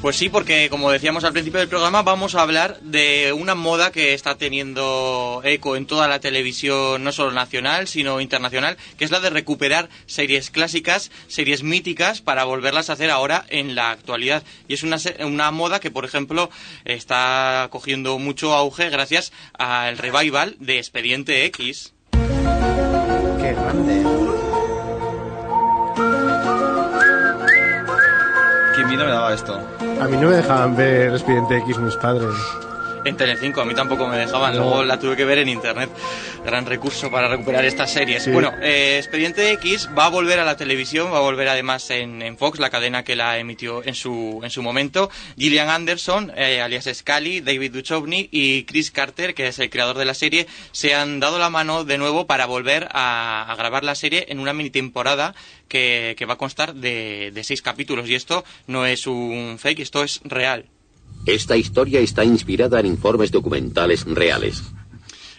Pues 0.02 0.16
sí, 0.16 0.30
porque 0.30 0.70
como 0.70 0.90
decíamos 0.90 1.24
al 1.24 1.34
principio 1.34 1.60
del 1.60 1.68
programa, 1.68 2.02
vamos 2.02 2.34
a 2.34 2.40
hablar 2.40 2.80
de 2.80 3.34
una 3.34 3.54
moda 3.54 3.92
que 3.92 4.14
está 4.14 4.38
teniendo 4.38 5.42
eco 5.44 5.76
en 5.76 5.84
toda 5.84 6.08
la 6.08 6.20
televisión, 6.20 7.04
no 7.04 7.12
solo 7.12 7.32
nacional, 7.32 7.86
sino 7.86 8.18
internacional, 8.22 8.78
que 8.96 9.04
es 9.04 9.10
la 9.10 9.20
de 9.20 9.28
recuperar 9.28 9.90
series 10.06 10.50
clásicas, 10.50 11.10
series 11.28 11.62
míticas, 11.62 12.22
para 12.22 12.44
volverlas 12.44 12.88
a 12.88 12.94
hacer 12.94 13.10
ahora 13.10 13.44
en 13.50 13.74
la 13.74 13.90
actualidad. 13.90 14.42
Y 14.68 14.74
es 14.74 14.84
una, 14.84 14.96
una 15.22 15.50
moda 15.50 15.80
que, 15.80 15.90
por 15.90 16.06
ejemplo, 16.06 16.48
está 16.86 17.68
cogiendo 17.70 18.18
mucho 18.18 18.54
auge 18.54 18.88
gracias 18.88 19.34
al 19.52 19.98
revival 19.98 20.56
de 20.60 20.78
Expediente 20.78 21.44
X. 21.44 21.92
Qué 22.12 23.52
grande. 23.52 24.02
Qué 28.76 28.84
miedo 28.86 29.04
me 29.04 29.10
daba 29.10 29.34
esto. 29.34 29.79
A 30.00 30.08
mí 30.08 30.16
no 30.16 30.28
me 30.28 30.36
dejaban 30.36 30.74
ver 30.74 31.12
Expediente 31.12 31.58
X 31.58 31.78
mis 31.78 31.96
padres. 31.96 32.34
En 33.04 33.16
Telecinco, 33.16 33.62
a 33.62 33.64
mí 33.64 33.74
tampoco 33.74 34.06
me 34.06 34.18
dejaban, 34.18 34.54
No. 34.54 34.60
luego 34.62 34.84
la 34.84 34.98
tuve 34.98 35.16
que 35.16 35.24
ver 35.24 35.38
en 35.38 35.48
internet. 35.48 35.88
Gran 36.44 36.66
recurso 36.66 37.10
para 37.10 37.28
recuperar 37.28 37.64
estas 37.64 37.90
series. 37.90 38.24
Sí. 38.24 38.30
Bueno, 38.30 38.52
eh, 38.60 38.96
Expediente 38.98 39.50
X 39.52 39.88
va 39.98 40.06
a 40.06 40.08
volver 40.10 40.38
a 40.38 40.44
la 40.44 40.56
televisión, 40.56 41.10
va 41.12 41.16
a 41.18 41.20
volver 41.22 41.48
además 41.48 41.88
en, 41.90 42.20
en 42.20 42.36
Fox, 42.36 42.58
la 42.58 42.68
cadena 42.68 43.02
que 43.02 43.16
la 43.16 43.38
emitió 43.38 43.82
en 43.84 43.94
su, 43.94 44.40
en 44.42 44.50
su 44.50 44.62
momento. 44.62 45.10
Gillian 45.38 45.70
Anderson, 45.70 46.30
eh, 46.36 46.60
alias 46.60 46.88
Scully, 46.92 47.40
David 47.40 47.72
Duchovny 47.72 48.28
y 48.30 48.64
Chris 48.64 48.90
Carter, 48.90 49.34
que 49.34 49.46
es 49.48 49.58
el 49.58 49.70
creador 49.70 49.96
de 49.96 50.04
la 50.04 50.14
serie, 50.14 50.46
se 50.72 50.94
han 50.94 51.20
dado 51.20 51.38
la 51.38 51.48
mano 51.48 51.84
de 51.84 51.96
nuevo 51.96 52.26
para 52.26 52.44
volver 52.46 52.88
a, 52.92 53.50
a 53.50 53.56
grabar 53.56 53.82
la 53.82 53.94
serie 53.94 54.26
en 54.28 54.40
una 54.40 54.52
mini 54.52 54.70
temporada 54.70 55.34
que, 55.68 56.14
que 56.18 56.26
va 56.26 56.34
a 56.34 56.38
constar 56.38 56.74
de, 56.74 57.30
de 57.32 57.44
seis 57.44 57.62
capítulos. 57.62 58.08
Y 58.10 58.14
esto 58.14 58.44
no 58.66 58.84
es 58.84 59.06
un 59.06 59.56
fake, 59.58 59.80
esto 59.80 60.02
es 60.04 60.20
real. 60.24 60.66
Esta 61.26 61.56
historia 61.56 62.00
está 62.00 62.24
inspirada 62.24 62.80
en 62.80 62.86
informes 62.86 63.30
documentales 63.30 64.04
reales. 64.06 64.62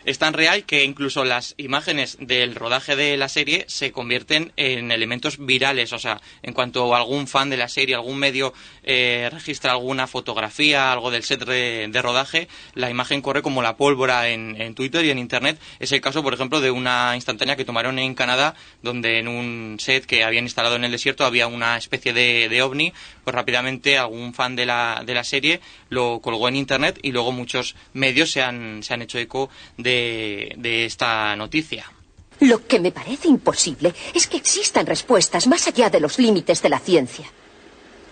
es 0.03 0.17
tan 0.17 0.33
real 0.33 0.63
que 0.63 0.83
incluso 0.83 1.25
las 1.25 1.53
imágenes 1.57 2.17
del 2.19 2.55
rodaje 2.55 2.95
de 2.95 3.17
la 3.17 3.29
serie 3.29 3.65
se 3.67 3.91
convierten 3.91 4.51
en 4.57 4.91
elementos 4.91 5.43
virales. 5.43 5.93
O 5.93 5.99
sea, 5.99 6.21
en 6.41 6.53
cuanto 6.53 6.95
algún 6.95 7.27
fan 7.27 7.49
de 7.49 7.57
la 7.57 7.67
serie, 7.67 7.95
algún 7.95 8.17
medio 8.17 8.53
eh, 8.83 9.29
registra 9.31 9.71
alguna 9.71 10.07
fotografía, 10.07 10.91
algo 10.91 11.11
del 11.11 11.23
set 11.23 11.45
de, 11.45 12.01
rodaje, 12.01 12.47
la 12.73 12.89
imagen 12.89 13.21
corre 13.21 13.41
como 13.41 13.61
la 13.61 13.77
pólvora 13.77 14.29
en, 14.29 14.59
en 14.59 14.73
Twitter 14.73 15.05
y 15.05 15.11
en 15.11 15.19
Internet. 15.19 15.59
Es 15.79 15.91
el 15.91 16.01
caso, 16.01 16.23
por 16.23 16.33
ejemplo, 16.33 16.61
de 16.61 16.71
una 16.71 17.15
instantánea 17.15 17.55
que 17.55 17.65
tomaron 17.65 17.99
en 17.99 18.15
Canadá, 18.15 18.55
donde 18.81 19.19
en 19.19 19.27
un 19.27 19.77
set 19.79 20.05
que 20.05 20.23
habían 20.23 20.45
instalado 20.45 20.75
en 20.75 20.83
el 20.83 20.91
desierto 20.91 21.25
había 21.25 21.47
una 21.47 21.77
especie 21.77 22.13
de, 22.13 22.49
de 22.49 22.61
ovni. 22.61 22.93
Pues 23.23 23.35
rápidamente 23.35 23.97
algún 23.97 24.33
fan 24.33 24.55
de 24.55 24.65
la, 24.65 25.03
de 25.05 25.13
la 25.13 25.23
serie 25.23 25.61
lo 25.89 26.19
colgó 26.21 26.47
en 26.47 26.55
Internet 26.55 26.99
y 27.01 27.11
luego 27.11 27.31
muchos 27.31 27.75
medios 27.93 28.31
se 28.31 28.41
han, 28.41 28.81
se 28.83 28.93
han 28.93 29.01
hecho 29.01 29.19
eco 29.19 29.49
de, 29.77 30.53
de 30.57 30.85
esta 30.85 31.35
noticia. 31.35 31.91
Lo 32.39 32.65
que 32.65 32.79
me 32.79 32.91
parece 32.91 33.27
imposible 33.27 33.93
es 34.15 34.25
que 34.25 34.37
existan 34.37 34.87
respuestas 34.87 35.45
más 35.45 35.67
allá 35.67 35.91
de 35.91 35.99
los 35.99 36.17
límites 36.17 36.61
de 36.63 36.69
la 36.69 36.79
ciencia. 36.79 37.25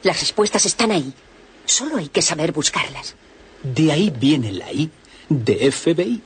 Las 0.04 0.20
respuestas 0.20 0.66
están 0.68 0.92
ahí. 0.92 1.12
Solo 1.66 1.98
hay 1.98 2.10
que 2.10 2.22
saber 2.22 2.52
buscarlas. 2.52 3.16
De 3.64 3.92
ahí 3.92 4.14
viene 4.16 4.52
la 4.52 4.72
I 4.72 4.92
de 5.30 5.72
FBI. 5.72 6.22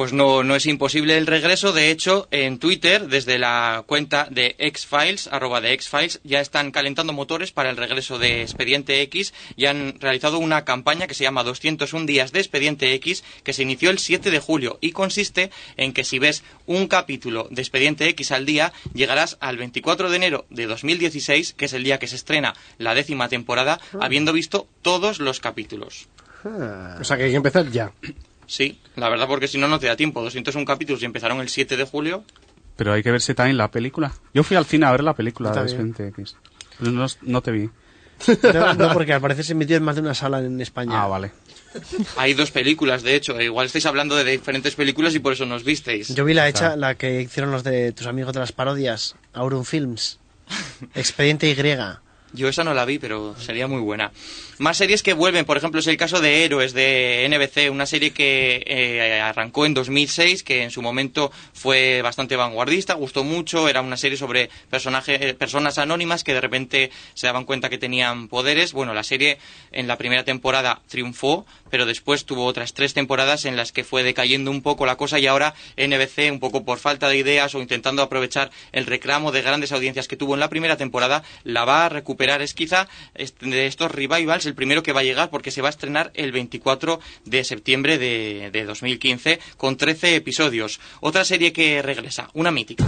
Pues 0.00 0.14
no, 0.14 0.42
no 0.42 0.56
es 0.56 0.64
imposible 0.64 1.18
el 1.18 1.26
regreso. 1.26 1.74
De 1.74 1.90
hecho, 1.90 2.26
en 2.30 2.58
Twitter, 2.58 3.08
desde 3.08 3.38
la 3.38 3.84
cuenta 3.86 4.26
de 4.30 4.56
X-Files, 4.56 5.28
arroba 5.30 5.60
de 5.60 5.74
X-Files, 5.74 6.20
ya 6.24 6.40
están 6.40 6.70
calentando 6.70 7.12
motores 7.12 7.52
para 7.52 7.68
el 7.68 7.76
regreso 7.76 8.18
de 8.18 8.40
Expediente 8.40 9.02
X 9.02 9.34
y 9.56 9.66
han 9.66 10.00
realizado 10.00 10.38
una 10.38 10.64
campaña 10.64 11.06
que 11.06 11.12
se 11.12 11.24
llama 11.24 11.44
201 11.44 12.06
días 12.06 12.32
de 12.32 12.38
Expediente 12.38 12.94
X, 12.94 13.24
que 13.44 13.52
se 13.52 13.62
inició 13.62 13.90
el 13.90 13.98
7 13.98 14.30
de 14.30 14.38
julio 14.38 14.78
y 14.80 14.92
consiste 14.92 15.50
en 15.76 15.92
que 15.92 16.04
si 16.04 16.18
ves 16.18 16.44
un 16.64 16.86
capítulo 16.86 17.46
de 17.50 17.60
Expediente 17.60 18.08
X 18.08 18.32
al 18.32 18.46
día, 18.46 18.72
llegarás 18.94 19.36
al 19.40 19.58
24 19.58 20.08
de 20.08 20.16
enero 20.16 20.46
de 20.48 20.66
2016, 20.66 21.52
que 21.52 21.66
es 21.66 21.74
el 21.74 21.84
día 21.84 21.98
que 21.98 22.08
se 22.08 22.16
estrena 22.16 22.54
la 22.78 22.94
décima 22.94 23.28
temporada, 23.28 23.78
habiendo 24.00 24.32
visto 24.32 24.66
todos 24.80 25.20
los 25.20 25.40
capítulos. 25.40 26.08
O 26.42 27.04
sea 27.04 27.18
que 27.18 27.24
hay 27.24 27.30
que 27.32 27.36
empezar 27.36 27.68
ya. 27.70 27.92
Sí, 28.50 28.80
la 28.96 29.08
verdad, 29.08 29.28
porque 29.28 29.46
si 29.46 29.58
no, 29.58 29.68
no 29.68 29.78
te 29.78 29.86
da 29.86 29.94
tiempo. 29.94 30.20
201 30.22 30.66
capítulos 30.66 31.00
y 31.02 31.04
empezaron 31.04 31.40
el 31.40 31.48
7 31.48 31.76
de 31.76 31.84
julio. 31.84 32.24
Pero 32.74 32.92
hay 32.92 33.00
que 33.00 33.12
verse 33.12 33.32
también 33.32 33.56
la 33.56 33.70
película. 33.70 34.12
Yo 34.34 34.42
fui 34.42 34.56
al 34.56 34.66
cine 34.66 34.86
a 34.86 34.90
ver 34.90 35.04
la 35.04 35.14
película 35.14 35.52
de. 35.52 35.60
Expediente 35.60 36.08
X. 36.08 36.34
Pero 36.80 36.90
no, 36.90 37.06
no 37.22 37.42
te 37.42 37.52
vi. 37.52 37.70
No, 38.52 38.74
no, 38.74 38.92
porque 38.92 39.12
al 39.12 39.20
parecer 39.20 39.44
se 39.44 39.52
emitió 39.52 39.76
en 39.76 39.84
más 39.84 39.94
de 39.94 40.02
una 40.02 40.14
sala 40.14 40.40
en 40.40 40.60
España. 40.60 41.00
Ah, 41.00 41.06
vale. 41.06 41.30
Hay 42.16 42.34
dos 42.34 42.50
películas, 42.50 43.04
de 43.04 43.14
hecho. 43.14 43.40
Igual 43.40 43.66
estáis 43.66 43.86
hablando 43.86 44.16
de 44.16 44.24
diferentes 44.24 44.74
películas 44.74 45.14
y 45.14 45.20
por 45.20 45.32
eso 45.32 45.46
nos 45.46 45.62
visteis. 45.62 46.12
Yo 46.12 46.24
vi 46.24 46.34
la 46.34 46.48
hecha, 46.48 46.74
la 46.74 46.96
que 46.96 47.22
hicieron 47.22 47.52
los 47.52 47.62
de 47.62 47.92
tus 47.92 48.08
amigos 48.08 48.32
de 48.34 48.40
las 48.40 48.50
parodias, 48.50 49.14
Aurum 49.32 49.64
Films. 49.64 50.18
Expediente 50.96 51.48
Y. 51.48 51.54
Yo 52.32 52.48
esa 52.48 52.62
no 52.62 52.74
la 52.74 52.84
vi, 52.84 52.98
pero 52.98 53.34
sería 53.40 53.66
muy 53.66 53.80
buena. 53.80 54.12
Más 54.58 54.76
series 54.76 55.02
que 55.02 55.14
vuelven, 55.14 55.46
por 55.46 55.56
ejemplo, 55.56 55.80
es 55.80 55.86
el 55.86 55.96
caso 55.96 56.20
de 56.20 56.44
Héroes 56.44 56.74
de 56.74 57.26
NBC, 57.28 57.70
una 57.72 57.86
serie 57.86 58.12
que 58.12 58.62
eh, 58.66 59.20
arrancó 59.20 59.64
en 59.66 59.72
2006, 59.74 60.42
que 60.44 60.62
en 60.62 60.70
su 60.70 60.82
momento 60.82 61.32
fue 61.54 62.02
bastante 62.02 62.36
vanguardista, 62.36 62.92
gustó 62.94 63.24
mucho, 63.24 63.68
era 63.68 63.80
una 63.80 63.96
serie 63.96 64.18
sobre 64.18 64.50
personaje- 64.70 65.30
eh, 65.30 65.34
personas 65.34 65.78
anónimas 65.78 66.22
que 66.22 66.34
de 66.34 66.40
repente 66.42 66.90
se 67.14 67.26
daban 67.26 67.44
cuenta 67.46 67.70
que 67.70 67.78
tenían 67.78 68.28
poderes. 68.28 68.74
Bueno, 68.74 68.92
la 68.94 69.02
serie 69.02 69.38
en 69.72 69.88
la 69.88 69.96
primera 69.96 70.24
temporada 70.24 70.82
triunfó, 70.88 71.46
pero 71.70 71.86
después 71.86 72.26
tuvo 72.26 72.44
otras 72.44 72.74
tres 72.74 72.92
temporadas 72.94 73.46
en 73.46 73.56
las 73.56 73.72
que 73.72 73.82
fue 73.82 74.02
decayendo 74.02 74.50
un 74.50 74.60
poco 74.62 74.84
la 74.86 74.96
cosa 74.96 75.18
y 75.18 75.26
ahora 75.26 75.54
NBC, 75.78 76.30
un 76.30 76.38
poco 76.38 76.64
por 76.64 76.78
falta 76.78 77.08
de 77.08 77.16
ideas 77.16 77.54
o 77.54 77.60
intentando 77.62 78.02
aprovechar 78.02 78.50
el 78.72 78.84
reclamo 78.86 79.32
de 79.32 79.40
grandes 79.42 79.72
audiencias 79.72 80.06
que 80.06 80.16
tuvo 80.16 80.34
en 80.34 80.40
la 80.40 80.50
primera 80.50 80.76
temporada, 80.76 81.22
la 81.44 81.64
va 81.64 81.86
a 81.86 81.88
recuperar. 81.88 82.19
Es 82.20 82.54
quizá 82.54 82.86
de 83.14 83.66
estos 83.66 83.90
revivals 83.90 84.44
el 84.44 84.54
primero 84.54 84.82
que 84.82 84.92
va 84.92 85.00
a 85.00 85.04
llegar 85.04 85.30
porque 85.30 85.50
se 85.50 85.62
va 85.62 85.68
a 85.68 85.70
estrenar 85.70 86.10
el 86.14 86.32
24 86.32 87.00
de 87.24 87.44
septiembre 87.44 87.96
de, 87.96 88.50
de 88.52 88.64
2015 88.64 89.40
con 89.56 89.76
13 89.76 90.16
episodios. 90.16 90.80
Otra 91.00 91.24
serie 91.24 91.52
que 91.52 91.80
regresa, 91.80 92.28
una 92.34 92.50
mítica. 92.50 92.84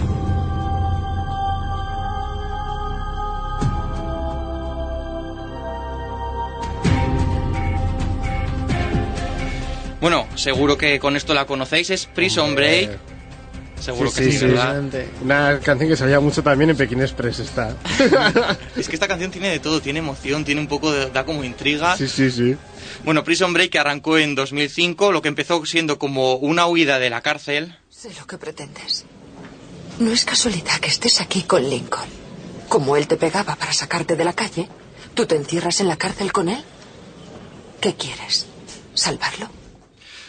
Bueno, 9.99 10.27
seguro 10.35 10.77
que 10.77 10.99
con 10.99 11.15
esto 11.15 11.33
la 11.33 11.45
conocéis, 11.45 11.89
es 11.89 12.05
Prison 12.07 12.55
Break. 12.55 13.12
Seguro 13.83 14.13
que 14.13 14.31
sí, 14.31 14.45
¿verdad? 14.45 14.81
Una 15.21 15.59
canción 15.59 15.89
que 15.89 15.97
salía 15.97 16.21
mucho 16.21 16.41
también 16.41 16.69
en 16.69 16.77
Pekín 16.77 17.01
Express 17.01 17.39
está. 17.39 17.75
Es 18.77 18.87
que 18.87 18.95
esta 18.95 19.09
canción 19.09 19.29
tiene 19.29 19.49
de 19.49 19.59
todo, 19.59 19.81
tiene 19.81 19.99
emoción, 19.99 20.45
tiene 20.45 20.61
un 20.61 20.67
poco 20.67 20.89
de, 20.89 21.09
da 21.09 21.25
como 21.25 21.43
intriga. 21.43 21.97
Sí, 21.97 22.07
sí, 22.07 22.31
sí. 22.31 22.55
Bueno, 23.03 23.25
Prison 23.25 23.51
Break 23.51 23.71
que 23.71 23.79
arrancó 23.79 24.17
en 24.17 24.35
2005, 24.35 25.11
lo 25.11 25.21
que 25.21 25.27
empezó 25.27 25.65
siendo 25.65 25.99
como 25.99 26.35
una 26.35 26.65
huida 26.65 26.97
de 26.97 27.09
la 27.09 27.19
cárcel. 27.19 27.77
Sé 27.89 28.09
lo 28.17 28.25
que 28.25 28.37
pretendes. 28.37 29.03
No 29.99 30.11
es 30.11 30.23
casualidad 30.23 30.79
que 30.79 30.87
estés 30.87 31.19
aquí 31.19 31.43
con 31.43 31.69
Lincoln. 31.69 32.07
Como 32.69 32.95
él 32.95 33.07
te 33.07 33.17
pegaba 33.17 33.55
para 33.57 33.73
sacarte 33.73 34.15
de 34.15 34.23
la 34.23 34.31
calle, 34.31 34.69
¿tú 35.13 35.25
te 35.25 35.35
encierras 35.35 35.81
en 35.81 35.89
la 35.89 35.97
cárcel 35.97 36.31
con 36.31 36.47
él? 36.47 36.63
¿Qué 37.81 37.95
quieres? 37.95 38.45
¿Salvarlo? 38.93 39.62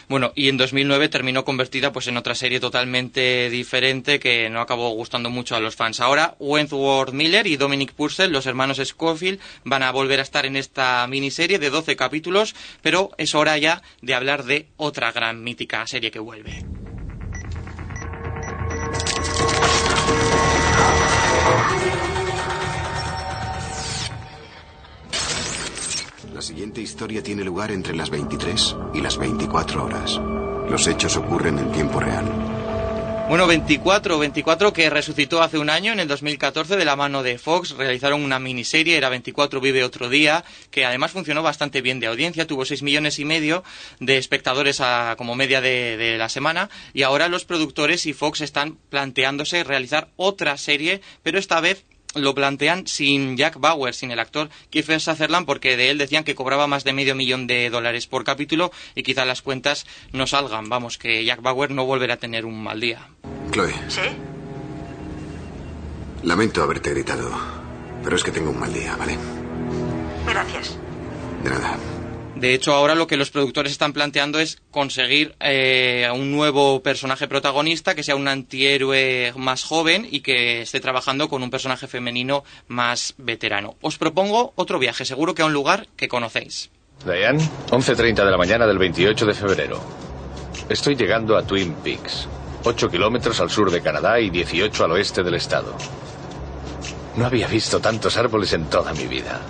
Bueno, 0.09 0.33
y 0.35 0.49
en 0.49 0.57
2009 0.57 1.09
terminó 1.09 1.45
convertida 1.45 1.93
pues 1.93 2.07
en 2.09 2.17
otra 2.17 2.35
serie 2.35 2.61
totalmente 2.61 3.51
diferente 3.51 4.21
que 4.21 4.51
no 4.51 4.61
acabó 4.61 4.91
gustando 4.91 5.31
mucho 5.31 5.57
a 5.57 5.61
los 5.61 5.77
fans. 5.77 6.01
Ahora 6.01 6.37
Wentworth 6.39 7.13
Miller 7.13 7.47
y 7.47 7.57
Dominic 7.57 7.93
Purcell, 7.93 8.33
los 8.33 8.47
hermanos 8.47 8.79
Schofield, 8.79 9.41
van 9.65 9.83
a 9.83 9.93
volver 9.93 10.21
a 10.21 10.23
estar 10.23 10.47
en 10.47 10.57
esta 10.57 11.07
miniserie 11.07 11.59
de 11.59 11.71
12 11.71 11.97
capítulos, 11.97 12.55
pero 12.83 13.11
es 13.19 13.35
hora 13.35 13.57
ya 13.59 13.83
de 14.03 14.15
hablar 14.15 14.45
de 14.45 14.67
otra 14.77 15.13
gran 15.13 15.43
mítica 15.43 15.87
serie 15.87 16.11
que 16.11 16.19
vuelve. 16.19 16.65
La 26.35 26.43
siguiente 26.43 26.81
historia 26.81 27.23
tiene 27.23 27.45
lugar 27.45 27.71
entre 27.71 27.95
las 27.95 28.11
23 28.11 28.77
y 28.95 29.01
las 29.01 29.17
24 29.19 29.85
horas. 29.85 30.21
Los 30.69 30.87
hechos 30.89 31.17
ocurren 31.17 31.59
en 31.59 31.71
tiempo 31.73 32.01
real. 32.01 32.25
Bueno, 33.29 33.47
24, 33.47 34.19
24 34.19 34.73
que 34.75 34.91
resucitó 34.91 35.41
hace 35.43 35.59
un 35.59 35.71
año, 35.71 35.93
en 35.93 36.01
el 36.01 36.09
2014, 36.09 36.77
de 36.77 36.85
la 36.85 36.97
mano 36.97 37.23
de 37.23 37.39
Fox. 37.39 37.71
Realizaron 37.71 38.23
una 38.23 38.39
miniserie, 38.39 38.97
era 38.99 39.09
24 39.09 39.61
vive 39.61 39.83
otro 39.85 40.11
día, 40.11 40.45
que 40.71 40.85
además 40.85 41.13
funcionó 41.13 41.43
bastante 41.43 41.81
bien 41.81 42.01
de 42.01 42.09
audiencia. 42.09 42.47
Tuvo 42.47 42.65
6 42.67 42.83
millones 42.83 43.19
y 43.19 43.25
medio 43.25 43.63
de 44.01 44.19
espectadores 44.19 44.81
a- 44.83 45.15
como 45.17 45.37
media 45.37 45.61
de, 45.63 45.97
de 45.97 46.19
la 46.19 46.29
semana. 46.29 46.69
Y 46.93 47.03
ahora 47.03 47.29
los 47.29 47.45
productores 47.47 48.05
y 48.07 48.13
Fox 48.13 48.41
están 48.43 48.77
planteándose 48.91 49.65
realizar 49.65 50.09
otra 50.17 50.59
serie, 50.59 51.01
pero 51.23 51.39
esta 51.39 51.61
vez 51.61 51.85
lo 52.15 52.35
plantean 52.35 52.87
sin 52.87 53.37
Jack 53.37 53.59
Bauer, 53.59 53.95
sin 53.95 54.11
el 54.11 54.19
actor 54.19 54.49
Kiefer 54.71 55.01
Sutherland, 55.01 55.47
porque 55.47 55.77
de 55.77 55.91
él 55.91 55.99
decían 55.99 56.25
que 56.25 56.35
cobraba 56.35 56.67
más 56.67 56.85
de 56.85 56.93
medio 56.93 57.15
millón 57.15 57.47
de 57.47 57.71
dólares 57.71 58.07
por 58.07 58.25
capítulo 58.25 58.73
y 58.95 59.03
quizá 59.03 59.25
las 59.25 59.43
cuentas 59.43 59.87
no 60.13 60.27
salgan. 60.27 60.69
Vamos, 60.69 60.99
que 60.99 61.25
Jack 61.25 61.43
Bauer 61.43 61.71
no 61.71 61.85
volverá 61.85 62.15
a 62.15 62.19
tener 62.19 62.45
un 62.45 62.63
mal 62.63 62.81
día. 62.81 63.09
Chloe, 63.51 63.75
¿Sí? 63.89 64.01
lamento 66.23 66.63
haberte 66.63 66.91
gritado, 66.91 67.31
pero 68.03 68.17
es 68.17 68.25
que 68.25 68.31
tengo 68.31 68.51
un 68.51 68.59
mal 68.59 68.73
día, 68.73 68.97
¿vale? 68.97 69.17
Gracias. 70.27 70.79
De 71.43 71.51
nada. 71.51 71.77
De 72.45 72.53
hecho, 72.53 72.75
ahora 72.75 72.95
lo 72.95 73.07
que 73.07 73.17
los 73.17 73.31
productores 73.31 73.73
están 73.73 73.95
planteando 73.95 74.39
es 74.39 74.61
conseguir 74.71 75.35
eh, 75.41 76.07
un 76.13 76.31
nuevo 76.31 76.83
personaje 76.83 77.27
protagonista 77.27 77.95
que 77.95 78.03
sea 78.03 78.17
un 78.17 78.29
antihéroe 78.29 79.33
más 79.35 79.65
joven 79.65 80.07
y 80.11 80.21
que 80.21 80.61
esté 80.61 80.79
trabajando 80.79 81.31
con 81.31 81.43
un 81.43 81.49
personaje 81.49 81.87
femenino 81.87 82.45
más 82.69 83.15
veterano. 83.17 83.77
Os 83.81 83.97
propongo 83.97 84.53
otro 84.57 84.79
viaje, 84.79 85.07
seguro 85.07 85.35
que 85.35 85.41
a 85.41 85.47
un 85.47 85.55
lugar 85.55 85.89
que 85.97 86.07
conocéis. 86.07 86.71
Diane, 87.07 87.43
11.30 87.71 88.27
de 88.27 88.31
la 88.31 88.37
mañana 88.37 88.67
del 88.67 88.77
28 88.77 89.25
de 89.25 89.33
febrero. 89.33 89.81
Estoy 90.69 90.97
llegando 90.97 91.39
a 91.39 91.47
Twin 91.47 91.73
Peaks, 91.77 92.29
8 92.63 92.91
kilómetros 92.91 93.41
al 93.41 93.49
sur 93.49 93.71
de 93.71 93.81
Canadá 93.81 94.21
y 94.21 94.29
18 94.29 94.85
al 94.85 94.93
oeste 94.93 95.23
del 95.23 95.37
estado. 95.37 95.75
No 97.17 97.25
había 97.25 97.47
visto 97.47 97.81
tantos 97.81 98.19
árboles 98.19 98.53
en 98.53 98.67
toda 98.67 98.93
mi 98.93 99.07
vida. 99.07 99.41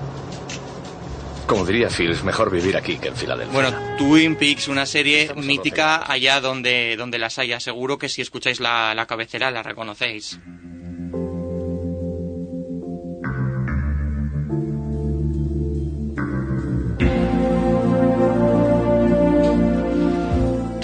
Como 1.46 1.66
diría 1.66 1.88
Phil, 1.90 2.10
es 2.10 2.24
mejor 2.24 2.50
vivir 2.50 2.76
aquí 2.76 2.96
que 2.96 3.08
en 3.08 3.16
Filadelfia. 3.16 3.52
Bueno, 3.52 3.96
Twin 3.98 4.34
Peaks, 4.36 4.68
una 4.68 4.86
serie 4.86 5.30
mítica 5.34 6.10
allá 6.10 6.40
donde, 6.40 6.96
donde 6.96 7.18
las 7.18 7.38
haya. 7.38 7.60
Seguro 7.60 7.98
que 7.98 8.08
si 8.08 8.22
escucháis 8.22 8.60
la, 8.60 8.94
la 8.94 9.06
cabecera 9.06 9.50
la 9.50 9.62
reconocéis. 9.62 10.38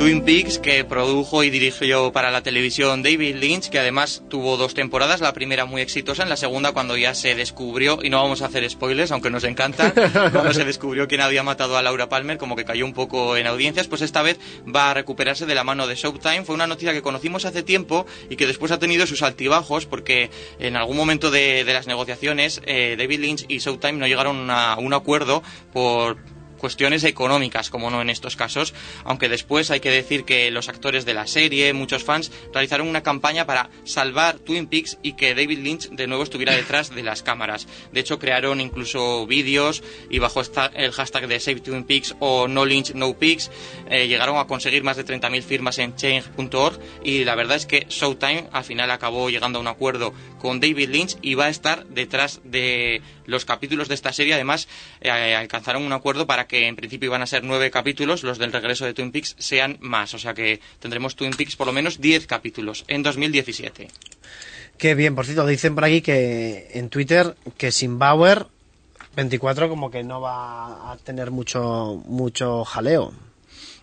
Twin 0.00 0.22
Peaks 0.22 0.58
que 0.58 0.82
produjo 0.82 1.44
y 1.44 1.50
dirigió 1.50 2.10
para 2.10 2.30
la 2.30 2.42
televisión 2.42 3.02
David 3.02 3.36
Lynch, 3.36 3.68
que 3.68 3.78
además 3.78 4.22
tuvo 4.30 4.56
dos 4.56 4.72
temporadas, 4.72 5.20
la 5.20 5.34
primera 5.34 5.66
muy 5.66 5.82
exitosa, 5.82 6.22
en 6.22 6.30
la 6.30 6.38
segunda 6.38 6.72
cuando 6.72 6.96
ya 6.96 7.14
se 7.14 7.34
descubrió, 7.34 7.98
y 8.02 8.08
no 8.08 8.22
vamos 8.22 8.40
a 8.40 8.46
hacer 8.46 8.68
spoilers, 8.70 9.12
aunque 9.12 9.28
nos 9.28 9.44
encanta, 9.44 9.92
cuando 10.32 10.54
se 10.54 10.64
descubrió 10.64 11.06
quién 11.06 11.20
había 11.20 11.42
matado 11.42 11.76
a 11.76 11.82
Laura 11.82 12.08
Palmer, 12.08 12.38
como 12.38 12.56
que 12.56 12.64
cayó 12.64 12.86
un 12.86 12.94
poco 12.94 13.36
en 13.36 13.46
audiencias, 13.46 13.88
pues 13.88 14.00
esta 14.00 14.22
vez 14.22 14.40
va 14.74 14.90
a 14.90 14.94
recuperarse 14.94 15.44
de 15.44 15.54
la 15.54 15.64
mano 15.64 15.86
de 15.86 15.96
Showtime. 15.96 16.46
Fue 16.46 16.54
una 16.54 16.66
noticia 16.66 16.94
que 16.94 17.02
conocimos 17.02 17.44
hace 17.44 17.62
tiempo 17.62 18.06
y 18.30 18.36
que 18.36 18.46
después 18.46 18.72
ha 18.72 18.78
tenido 18.78 19.06
sus 19.06 19.20
altibajos, 19.20 19.84
porque 19.84 20.30
en 20.58 20.76
algún 20.76 20.96
momento 20.96 21.30
de, 21.30 21.62
de 21.64 21.74
las 21.74 21.86
negociaciones 21.86 22.62
eh, 22.64 22.96
David 22.98 23.20
Lynch 23.20 23.44
y 23.48 23.58
Showtime 23.58 23.98
no 23.98 24.06
llegaron 24.06 24.50
a 24.50 24.76
un 24.78 24.94
acuerdo 24.94 25.42
por 25.74 26.16
cuestiones 26.60 27.02
económicas, 27.04 27.70
como 27.70 27.90
no 27.90 28.00
en 28.00 28.10
estos 28.10 28.36
casos, 28.36 28.74
aunque 29.04 29.28
después 29.28 29.70
hay 29.70 29.80
que 29.80 29.90
decir 29.90 30.24
que 30.24 30.50
los 30.50 30.68
actores 30.68 31.04
de 31.04 31.14
la 31.14 31.26
serie, 31.26 31.72
muchos 31.72 32.04
fans, 32.04 32.30
realizaron 32.52 32.86
una 32.86 33.02
campaña 33.02 33.46
para 33.46 33.70
salvar 33.84 34.38
Twin 34.38 34.66
Peaks 34.66 34.98
y 35.02 35.14
que 35.14 35.34
David 35.34 35.58
Lynch 35.58 35.88
de 35.90 36.06
nuevo 36.06 36.22
estuviera 36.22 36.54
detrás 36.54 36.94
de 36.94 37.02
las 37.02 37.22
cámaras. 37.22 37.66
De 37.92 38.00
hecho, 38.00 38.18
crearon 38.18 38.60
incluso 38.60 39.26
vídeos 39.26 39.82
y 40.10 40.18
bajo 40.18 40.40
el 40.74 40.92
hashtag 40.92 41.26
de 41.26 41.40
Save 41.40 41.60
Twin 41.60 41.84
Peaks 41.84 42.14
o 42.20 42.46
No 42.46 42.64
Lynch, 42.64 42.94
No 42.94 43.14
Peaks, 43.14 43.50
eh, 43.88 44.06
llegaron 44.06 44.38
a 44.38 44.46
conseguir 44.46 44.84
más 44.84 44.96
de 44.96 45.04
30.000 45.04 45.42
firmas 45.42 45.78
en 45.78 45.96
change.org 45.96 46.78
y 47.02 47.24
la 47.24 47.34
verdad 47.34 47.56
es 47.56 47.66
que 47.66 47.86
Showtime 47.88 48.48
al 48.52 48.64
final 48.64 48.90
acabó 48.90 49.30
llegando 49.30 49.58
a 49.58 49.62
un 49.62 49.68
acuerdo 49.68 50.12
con 50.38 50.60
David 50.60 50.90
Lynch 50.90 51.16
y 51.22 51.34
va 51.34 51.46
a 51.46 51.48
estar 51.48 51.86
detrás 51.86 52.40
de 52.44 53.02
los 53.30 53.44
capítulos 53.44 53.88
de 53.88 53.94
esta 53.94 54.12
serie. 54.12 54.34
Además, 54.34 54.68
eh, 55.00 55.10
alcanzaron 55.10 55.82
un 55.82 55.92
acuerdo 55.92 56.26
para 56.26 56.46
que 56.46 56.66
en 56.66 56.76
principio 56.76 57.06
iban 57.06 57.22
a 57.22 57.26
ser 57.26 57.44
nueve 57.44 57.70
capítulos, 57.70 58.22
los 58.22 58.38
del 58.38 58.52
regreso 58.52 58.84
de 58.84 58.94
Twin 58.94 59.12
Peaks 59.12 59.36
sean 59.38 59.78
más. 59.80 60.12
O 60.14 60.18
sea 60.18 60.34
que 60.34 60.60
tendremos 60.78 61.16
Twin 61.16 61.32
Peaks 61.32 61.56
por 61.56 61.66
lo 61.66 61.72
menos 61.72 62.00
10 62.00 62.26
capítulos 62.26 62.84
en 62.88 63.02
2017. 63.02 63.88
Qué 64.78 64.94
bien, 64.94 65.14
por 65.14 65.26
cierto, 65.26 65.46
dicen 65.46 65.74
por 65.74 65.84
aquí 65.84 66.00
que 66.00 66.70
en 66.74 66.88
Twitter 66.88 67.36
que 67.56 67.70
sin 67.70 67.98
Bauer 67.98 68.46
24 69.16 69.68
como 69.68 69.90
que 69.90 70.02
no 70.02 70.20
va 70.20 70.92
a 70.92 70.96
tener 70.96 71.30
mucho 71.30 72.02
mucho 72.06 72.64
jaleo. 72.64 73.12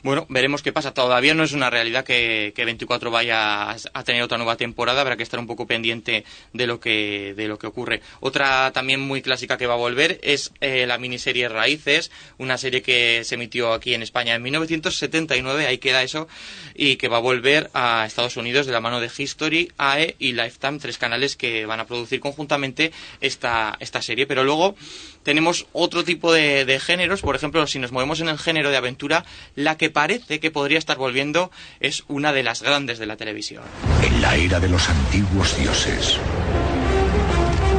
Bueno, 0.04 0.28
veremos 0.30 0.62
qué 0.62 0.72
pasa. 0.72 0.94
Todavía 0.94 1.34
no 1.34 1.44
es 1.44 1.54
una 1.54 1.72
realidad 1.72 2.06
que, 2.06 2.54
que 2.56 2.66
24 2.66 3.10
vaya 3.10 3.72
a, 3.72 4.04
tener 4.04 4.22
otra 4.22 4.38
nueva 4.38 4.56
temporada. 4.56 5.02
Habrá 5.02 5.18
que 5.18 5.24
estar 5.24 5.40
un 5.40 5.48
poco 5.48 5.66
pendiente 5.66 6.24
de 6.54 6.68
lo 6.68 6.80
que, 6.80 7.34
de 7.36 7.48
lo 7.48 7.58
que 7.58 7.66
ocurre. 7.66 8.02
Otra 8.20 8.72
también 8.74 9.00
muy 9.00 9.24
clásica 9.24 9.58
que 9.58 9.66
va 9.66 9.74
a 9.74 9.78
volver 9.78 10.20
es 10.22 10.52
eh, 10.62 10.86
la 10.86 11.00
miniserie 11.00 11.50
Raíces, 11.50 12.12
una 12.38 12.60
serie 12.60 12.84
que 12.84 13.24
se 13.24 13.36
emitió 13.36 13.74
aquí 13.74 13.96
en 13.96 14.04
España 14.04 14.36
en 14.36 14.44
1979, 14.44 15.66
ahí 15.66 15.80
queda 15.80 16.04
eso, 16.04 16.28
y 16.76 16.98
que 16.98 17.08
va 17.08 17.18
a 17.18 17.22
volver 17.22 17.70
a 17.74 18.06
Estados 18.06 18.38
Unidos 18.38 18.68
de 18.68 18.74
la 18.74 18.82
mano 18.82 19.00
de 19.00 19.10
History, 19.16 19.72
AE 19.78 20.16
y 20.20 20.34
Lifetime, 20.34 20.78
tres 20.78 21.00
canales 21.00 21.36
que 21.36 21.66
van 21.66 21.80
a 21.80 21.86
producir 21.86 22.20
conjuntamente 22.20 22.92
esta, 23.20 23.76
esta 23.80 24.02
serie. 24.04 24.28
Pero 24.28 24.44
luego 24.44 24.76
tenemos 25.24 25.66
otro 25.74 26.04
tipo 26.04 26.32
de, 26.32 26.66
de 26.66 26.80
géneros, 26.80 27.22
por 27.22 27.36
ejemplo, 27.36 27.66
si 27.66 27.80
nos 27.80 27.92
movemos 27.92 28.20
en 28.22 28.30
el 28.30 28.38
género 28.38 28.70
de 28.70 28.78
aventura, 28.78 29.26
la 29.56 29.76
que 29.78 29.87
parece 29.90 30.40
que 30.40 30.52
podría 30.52 30.78
estar 30.78 30.98
volviendo 30.98 31.52
es 31.80 32.04
una 32.08 32.34
de 32.34 32.44
las 32.44 32.62
grandes 32.62 33.00
de 33.00 33.06
la 33.06 33.18
televisión. 33.18 33.64
En 34.04 34.22
la 34.22 34.36
era 34.36 34.60
de 34.60 34.70
los 34.70 34.90
antiguos 34.90 35.58
dioses, 35.58 36.18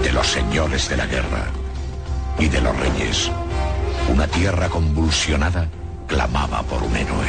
de 0.02 0.12
los 0.12 0.26
señores 0.26 0.89
de 0.89 0.97
la 0.97 1.06
guerra 1.06 1.47
y 2.39 2.48
de 2.48 2.60
los 2.60 2.76
reyes, 2.76 3.30
una 4.09 4.26
tierra 4.26 4.68
convulsionada 4.68 5.68
clamaba 6.06 6.62
por 6.62 6.82
un 6.82 6.97
héroe. 6.97 7.26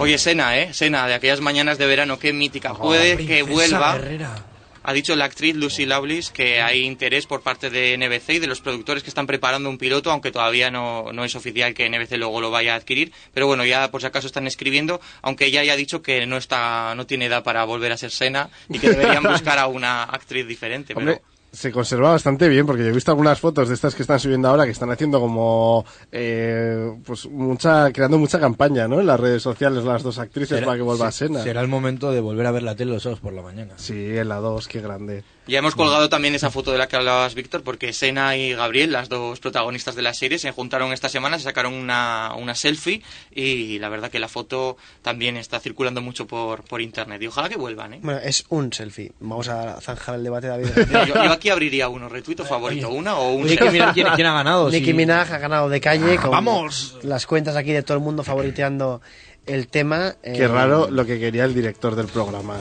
Oye, 0.00 0.16
Sena, 0.16 0.56
¿eh? 0.56 0.72
Sena, 0.72 1.06
de 1.06 1.12
aquellas 1.12 1.42
mañanas 1.42 1.76
de 1.76 1.86
verano, 1.86 2.18
qué 2.18 2.32
mítica. 2.32 2.72
Puede 2.72 3.18
que 3.18 3.42
vuelva. 3.42 3.98
guerrera. 3.98 4.49
Ha 4.82 4.92
dicho 4.92 5.14
la 5.14 5.26
actriz 5.26 5.56
Lucy 5.56 5.84
Lawless 5.84 6.30
que 6.30 6.62
hay 6.62 6.80
interés 6.80 7.26
por 7.26 7.42
parte 7.42 7.68
de 7.68 7.96
NBC 7.98 8.30
y 8.34 8.38
de 8.38 8.46
los 8.46 8.60
productores 8.60 9.02
que 9.02 9.10
están 9.10 9.26
preparando 9.26 9.68
un 9.68 9.78
piloto, 9.78 10.10
aunque 10.10 10.32
todavía 10.32 10.70
no, 10.70 11.12
no 11.12 11.24
es 11.24 11.34
oficial 11.34 11.74
que 11.74 11.88
NBC 11.88 12.16
luego 12.16 12.40
lo 12.40 12.50
vaya 12.50 12.74
a 12.74 12.76
adquirir. 12.76 13.12
Pero 13.34 13.46
bueno, 13.46 13.64
ya 13.64 13.90
por 13.90 14.00
si 14.00 14.06
acaso 14.06 14.26
están 14.26 14.46
escribiendo, 14.46 15.00
aunque 15.22 15.46
ella 15.46 15.62
ya 15.62 15.74
ha 15.74 15.76
dicho 15.76 16.02
que 16.02 16.26
no 16.26 16.36
está, 16.36 16.94
no 16.94 17.06
tiene 17.06 17.26
edad 17.26 17.44
para 17.44 17.64
volver 17.64 17.92
a 17.92 17.96
ser 17.96 18.10
Sena 18.10 18.48
y 18.68 18.78
que 18.78 18.90
deberían 18.90 19.22
buscar 19.30 19.58
a 19.58 19.66
una 19.66 20.04
actriz 20.04 20.46
diferente. 20.46 20.94
Hombre, 20.94 21.16
Pero 21.16 21.29
se 21.52 21.72
conserva 21.72 22.10
bastante 22.10 22.48
bien 22.48 22.66
porque 22.66 22.82
yo 22.82 22.90
he 22.90 22.92
visto 22.92 23.10
algunas 23.10 23.40
fotos 23.40 23.68
de 23.68 23.74
estas 23.74 23.94
que 23.94 24.02
están 24.02 24.20
subiendo 24.20 24.48
ahora 24.48 24.64
que 24.64 24.70
están 24.70 24.90
haciendo 24.90 25.20
como 25.20 25.84
eh, 26.12 26.92
pues 27.04 27.26
mucha 27.28 27.92
creando 27.92 28.18
mucha 28.18 28.38
campaña 28.38 28.86
¿no? 28.86 29.00
en 29.00 29.06
las 29.06 29.18
redes 29.18 29.42
sociales 29.42 29.84
las 29.84 30.02
dos 30.02 30.18
actrices 30.18 30.62
para 30.64 30.76
que 30.76 30.82
vuelva 30.82 31.08
a 31.08 31.12
Sena 31.12 31.42
Será 31.42 31.60
el 31.60 31.68
momento 31.68 32.12
de 32.12 32.20
volver 32.20 32.46
a 32.46 32.50
ver 32.52 32.62
la 32.62 32.76
tele 32.76 32.92
los 32.92 33.02
sábados 33.02 33.20
por 33.20 33.32
la 33.32 33.42
mañana. 33.42 33.74
sí 33.76 34.16
en 34.16 34.28
la 34.28 34.36
2 34.36 34.68
qué 34.68 34.80
grande 34.80 35.24
Ya 35.50 35.58
hemos 35.58 35.74
colgado 35.74 36.08
también 36.08 36.34
esa 36.34 36.50
foto 36.50 36.70
de 36.72 36.78
la 36.78 36.86
que 36.86 36.96
hablabas, 36.96 37.34
Víctor, 37.34 37.62
porque 37.62 37.92
Sena 37.92 38.36
y 38.36 38.54
Gabriel, 38.54 38.92
las 38.92 39.08
dos 39.08 39.40
protagonistas 39.40 39.94
de 39.96 40.02
la 40.02 40.14
serie, 40.14 40.38
se 40.38 40.52
juntaron 40.52 40.92
esta 40.92 41.08
semana, 41.08 41.38
se 41.38 41.44
sacaron 41.44 41.74
una, 41.74 42.32
una 42.38 42.54
selfie 42.54 43.02
y 43.34 43.78
la 43.80 43.88
verdad 43.88 44.10
que 44.10 44.18
la 44.20 44.28
foto 44.28 44.76
también 45.02 45.36
está 45.36 45.58
circulando 45.60 46.00
mucho 46.00 46.26
por, 46.26 46.62
por 46.62 46.80
internet. 46.80 47.20
Y 47.22 47.26
ojalá 47.26 47.48
que 47.48 47.56
vuelvan, 47.56 47.94
¿eh? 47.94 48.00
Bueno, 48.02 48.20
es 48.22 48.44
un 48.48 48.72
selfie. 48.72 49.12
Vamos 49.20 49.48
a 49.48 49.80
zanjar 49.80 50.14
el 50.14 50.24
debate, 50.24 50.46
David. 50.46 50.68
Yo, 51.08 51.14
yo 51.24 51.32
aquí 51.32 51.50
abriría 51.50 51.88
uno, 51.88 52.08
retuito 52.08 52.44
favorito, 52.44 52.88
una 52.90 53.16
o 53.16 53.32
un 53.32 53.42
Nicki 53.46 53.56
selfie. 53.58 53.80
Minaj- 53.82 54.70
Nicki 54.70 54.92
Minaj 54.94 55.32
ha 55.32 55.38
ganado 55.38 55.68
de 55.68 55.80
calle 55.80 56.16
con 56.16 56.30
¡Vamos! 56.30 56.96
las 57.02 57.26
cuentas 57.26 57.56
aquí 57.56 57.72
de 57.72 57.82
todo 57.82 57.96
el 57.96 58.02
mundo 58.04 58.22
favoriteando 58.22 59.00
el 59.46 59.66
tema. 59.68 60.14
eh, 60.22 60.34
qué 60.36 60.46
raro 60.46 60.88
lo 60.90 61.04
que 61.04 61.18
quería 61.18 61.44
el 61.44 61.54
director 61.54 61.96
del 61.96 62.06
programa 62.06 62.58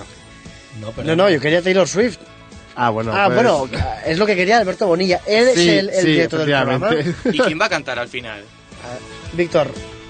No, 1.05 1.15
no, 1.15 1.29
yo 1.29 1.39
quería 1.39 1.61
Taylor 1.61 1.87
Swift. 1.87 2.17
Ah 2.81 2.89
bueno 2.91 3.11
ah, 3.13 3.25
pues- 3.25 3.35
bueno, 3.35 3.69
es 4.05 4.17
lo 4.17 4.25
que 4.25 4.35
quería 4.35 4.57
Alberto 4.57 4.87
Bonilla. 4.87 5.19
Él 5.27 5.49
Sí, 5.53 5.69
es 5.69 5.77
el, 5.79 5.89
el 5.89 6.01
sí, 6.01 6.07
director 6.07 6.39
del 6.39 6.47
programa. 6.49 6.89
¿Y 7.31 7.37
quién 7.39 7.59
va 7.59 7.65
a 7.65 7.69
cantar 7.69 7.99
al 7.99 8.07
final? 8.07 8.41
Víctor, 9.33 9.67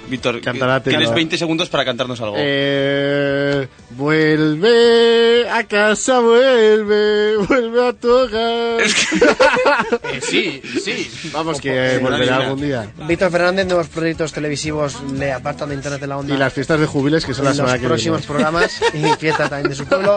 Víctor, 0.09 0.41
Cantará 0.41 0.81
tienes 0.81 1.01
Taylor. 1.01 1.15
20 1.15 1.37
segundos 1.37 1.69
para 1.69 1.85
cantarnos 1.85 2.19
algo. 2.21 2.35
Eh, 2.37 3.67
vuelve 3.91 5.47
a 5.49 5.63
casa, 5.65 6.19
vuelve, 6.19 7.37
vuelve 7.37 7.87
a 7.87 7.93
tu 7.93 8.09
hogar. 8.09 8.81
sí, 10.21 10.61
sí. 10.83 11.11
Vamos, 11.31 11.61
que 11.61 11.99
volverá 12.01 12.37
algún 12.37 12.61
día. 12.61 12.91
Víctor 13.07 13.31
Fernández, 13.31 13.67
nuevos 13.67 13.87
proyectos 13.87 14.33
televisivos 14.33 15.01
le 15.13 15.31
apartan 15.31 15.69
de 15.69 15.75
Internet 15.75 16.01
de 16.01 16.07
la 16.07 16.17
Onda. 16.17 16.33
Y 16.33 16.37
las 16.37 16.53
fiestas 16.53 16.79
de 16.79 16.85
jubiles 16.85 17.25
que 17.25 17.33
son 17.33 17.45
la 17.45 17.51
en 17.51 17.57
semana 17.57 17.73
los 17.73 17.81
que 17.81 17.87
próximos 17.87 18.19
viene. 18.21 18.27
programas 18.27 18.81
y 18.93 19.03
fiesta 19.19 19.47
también 19.49 19.69
de 19.69 19.75
su 19.75 19.85
pueblo. 19.85 20.15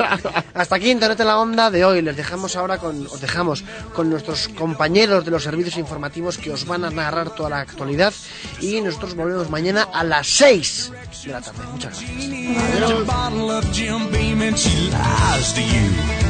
Hasta 0.54 0.76
aquí 0.76 0.90
Internet 0.90 1.20
en 1.20 1.26
la 1.26 1.38
Onda 1.38 1.70
de 1.70 1.84
hoy. 1.84 2.02
Les 2.02 2.16
dejamos 2.16 2.56
ahora 2.56 2.78
con, 2.78 3.06
os 3.06 3.20
dejamos 3.20 3.64
con 3.94 4.08
nuestros 4.10 4.48
compañeros 4.48 5.24
de 5.24 5.30
los 5.30 5.42
servicios 5.42 5.76
informativos 5.76 6.38
que 6.38 6.50
os 6.50 6.66
van 6.66 6.84
a 6.84 6.90
narrar 6.90 7.34
toda 7.34 7.50
la 7.50 7.60
actualidad 7.60 8.12
y 8.60 8.80
nosotros 8.80 9.14
volvemos 9.14 9.50
mañana 9.50 9.81
a 9.92 10.04
las 10.04 10.26
6 10.26 10.92
de 11.24 11.32
la 11.32 11.40
tarde. 11.40 11.64
Muchas 11.72 12.00
gracias. 12.00 12.32
A 14.94 16.22